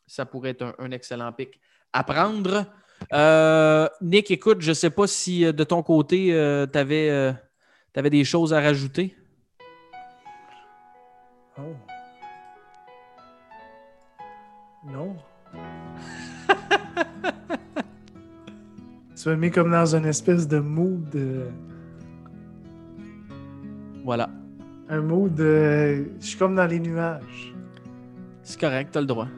ça 0.07 0.27
pourrait 0.27 0.51
être 0.51 0.75
un, 0.79 0.91
excellent 0.91 1.33
pic 1.33 1.61
à 1.93 2.05
prendre. 2.05 2.67
Euh, 3.15 3.89
Nick, 4.03 4.31
écoute, 4.31 4.61
je 4.61 4.71
ne 4.71 4.75
sais 4.75 4.91
pas 4.91 5.07
si 5.07 5.45
euh, 5.45 5.53
de 5.53 5.65
ton 5.65 5.83
côté, 5.83 6.27
tu 6.71 6.79
avais, 6.79 7.35
des 8.11 8.25
choses 8.25 8.53
à 8.55 8.61
rajouter? 8.61 9.15
Oh. 11.59 11.63
Non. 14.87 15.17
tu 19.17 19.29
m'as 19.29 19.37
mis 19.37 19.51
comme 19.51 19.71
dans 19.71 19.95
une 19.95 20.07
espèce 20.07 20.49
de 20.49 20.59
mood. 20.59 21.15
euh, 21.15 21.51
Voilà. 24.05 24.31
un 24.89 25.01
mood. 25.03 25.39
euh, 25.41 26.05
je 26.21 26.27
suis 26.27 26.39
comme 26.39 26.55
dans 26.55 26.67
les 26.67 26.81
nuages. 26.81 27.55
C'est 28.43 28.59
correct, 28.59 28.91
tu 28.93 28.99
as 28.99 29.01
le 29.03 29.07
droit. 29.07 29.29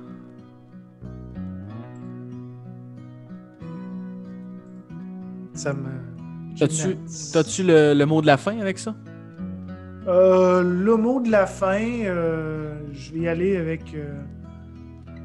Ça 5.55 5.73
me. 5.73 6.12
T'as-tu 6.59 7.63
le, 7.63 7.95
le 7.95 8.07
mot 8.07 8.21
de 8.21 8.27
la 8.27 8.37
fin 8.37 8.59
avec 8.61 8.79
ça? 8.79 8.95
Euh, 10.07 10.63
le 10.63 10.97
mot 10.97 11.21
de 11.21 11.31
la 11.31 11.47
fin, 11.47 11.81
euh, 11.81 12.75
je 12.93 13.13
vais 13.13 13.21
y 13.21 13.29
aller 13.29 13.57
avec, 13.57 13.95
euh, 13.95 14.21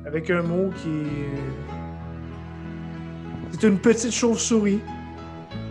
avec 0.06 0.30
un 0.30 0.44
mot 0.44 0.70
qui 0.84 0.90
est. 0.90 1.34
C'est 3.52 3.68
une 3.68 3.80
petite 3.80 4.12
chauve-souris 4.12 4.80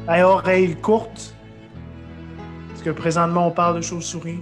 à 0.08 0.26
oreilles 0.26 0.74
courtes. 0.76 1.36
Parce 2.70 2.82
que 2.82 2.90
présentement, 2.90 3.46
on 3.46 3.52
parle 3.52 3.76
de 3.76 3.80
chauve-souris. 3.80 4.40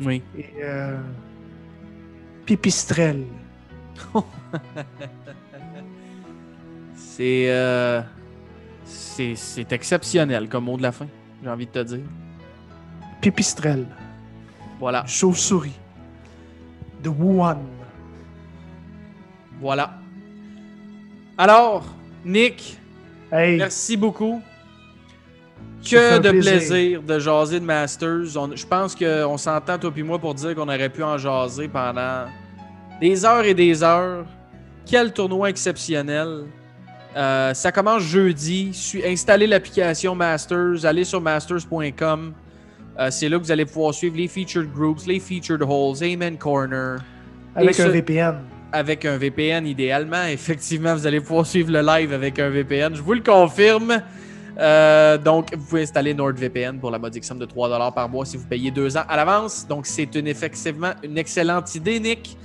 Oui. 0.00 0.22
Et 0.38 0.46
euh, 0.62 0.96
Pipistrelle. 2.46 3.24
C'est, 6.94 7.48
c'est 9.36 9.72
exceptionnel 9.72 10.48
comme 10.48 10.64
mot 10.64 10.76
de 10.76 10.82
la 10.82 10.92
fin, 10.92 11.06
j'ai 11.42 11.48
envie 11.50 11.66
de 11.66 11.70
te 11.72 11.78
dire. 11.80 12.00
Pipistrelle. 13.20 13.86
Voilà, 14.78 15.04
Chauve-souris. 15.06 15.78
De 17.02 17.08
Wuhan. 17.08 17.58
voilà. 19.60 19.94
Alors, 21.38 21.84
Nick, 22.24 22.76
Hey, 23.32 23.56
merci 23.58 23.96
beaucoup. 23.96 24.42
Que 25.88 26.18
de 26.18 26.30
plaisir. 26.30 26.52
plaisir. 26.52 27.02
de 27.02 27.18
jaser 27.18 27.60
de 27.60 27.64
Masters. 27.64 28.36
On- 28.36 28.54
je 28.54 28.66
pense 28.66 28.94
qu'on 28.94 29.38
s'entend, 29.38 29.78
toi 29.78 29.92
et 29.96 30.02
moi, 30.02 30.18
pour 30.18 30.34
dire 30.34 30.54
qu'on 30.54 30.68
aurait 30.68 30.88
pu 30.90 31.02
en 31.02 31.16
jaser 31.16 31.68
pendant 31.68 32.26
des 33.00 33.24
heures 33.24 33.44
et 33.44 33.54
des 33.54 33.82
heures. 33.82 34.26
Quel 34.84 35.12
tournoi 35.12 35.48
exceptionnel. 35.48 36.44
Euh, 37.16 37.54
ça 37.54 37.72
commence 37.72 38.02
jeudi. 38.02 38.70
Su- 38.72 39.02
installez 39.04 39.46
l'application 39.46 40.14
Masters. 40.14 40.84
Allez 40.84 41.04
sur 41.04 41.20
masters.com. 41.20 42.32
Euh, 42.98 43.08
C'est 43.10 43.28
là 43.28 43.38
que 43.38 43.42
vous 43.44 43.50
allez 43.52 43.64
pouvoir 43.66 43.94
suivre 43.94 44.16
les 44.16 44.28
featured 44.28 44.70
groups, 44.72 45.06
les 45.06 45.18
featured 45.20 45.62
holes, 45.62 46.02
Amen 46.04 46.36
Corner. 46.36 46.98
avec 47.54 47.80
un 47.80 47.88
VPN. 47.88 48.36
avec 48.72 49.04
un 49.04 49.16
VPN 49.16 49.66
idéalement. 49.66 50.24
Effectivement, 50.28 50.94
vous 50.94 51.06
allez 51.06 51.20
pouvoir 51.20 51.46
suivre 51.46 51.72
le 51.72 51.80
live 51.82 52.12
avec 52.12 52.38
un 52.38 52.48
VPN. 52.50 52.94
Je 52.94 53.02
vous 53.02 53.14
le 53.14 53.20
confirme. 53.22 54.00
Euh, 54.58 55.16
donc, 55.16 55.54
vous 55.56 55.64
pouvez 55.64 55.82
installer 55.82 56.12
NordVPN 56.12 56.78
pour 56.78 56.90
la 56.90 56.98
modique 56.98 57.24
somme 57.24 57.38
de 57.38 57.46
3$ 57.46 57.94
par 57.94 58.08
mois 58.08 58.26
si 58.26 58.36
vous 58.36 58.44
payez 58.46 58.70
deux 58.70 58.96
ans 58.96 59.04
à 59.08 59.16
l'avance. 59.16 59.66
Donc, 59.66 59.86
c'est 59.86 60.14
une, 60.14 60.26
effectivement 60.26 60.90
une 61.02 61.16
excellente 61.18 61.74
idée, 61.74 61.98
Nick. 61.98 62.36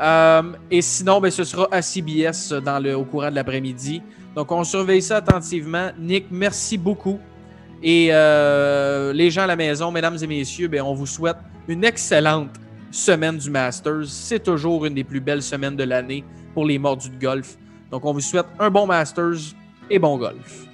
Euh, 0.00 0.42
et 0.70 0.82
sinon, 0.82 1.20
ben, 1.20 1.30
ce 1.30 1.44
sera 1.44 1.68
à 1.70 1.82
CBS 1.82 2.52
dans 2.64 2.82
le, 2.82 2.96
au 2.96 3.04
courant 3.04 3.30
de 3.30 3.36
l'après-midi. 3.36 4.02
Donc, 4.34 4.50
on 4.50 4.64
surveille 4.64 5.02
ça 5.02 5.18
attentivement. 5.18 5.90
Nick, 5.98 6.26
merci 6.30 6.76
beaucoup. 6.76 7.18
Et 7.82 8.08
euh, 8.10 9.12
les 9.12 9.30
gens 9.30 9.42
à 9.42 9.46
la 9.46 9.56
maison, 9.56 9.90
mesdames 9.90 10.16
et 10.20 10.26
messieurs, 10.26 10.68
ben, 10.68 10.82
on 10.82 10.94
vous 10.94 11.06
souhaite 11.06 11.36
une 11.68 11.84
excellente 11.84 12.50
semaine 12.90 13.38
du 13.38 13.50
Masters. 13.50 14.06
C'est 14.06 14.42
toujours 14.42 14.84
une 14.86 14.94
des 14.94 15.04
plus 15.04 15.20
belles 15.20 15.42
semaines 15.42 15.76
de 15.76 15.84
l'année 15.84 16.24
pour 16.54 16.64
les 16.64 16.78
mordus 16.78 17.10
de 17.10 17.20
golf. 17.20 17.56
Donc, 17.90 18.04
on 18.04 18.12
vous 18.12 18.20
souhaite 18.20 18.46
un 18.58 18.70
bon 18.70 18.86
Masters 18.86 19.54
et 19.90 19.98
bon 19.98 20.16
golf. 20.18 20.66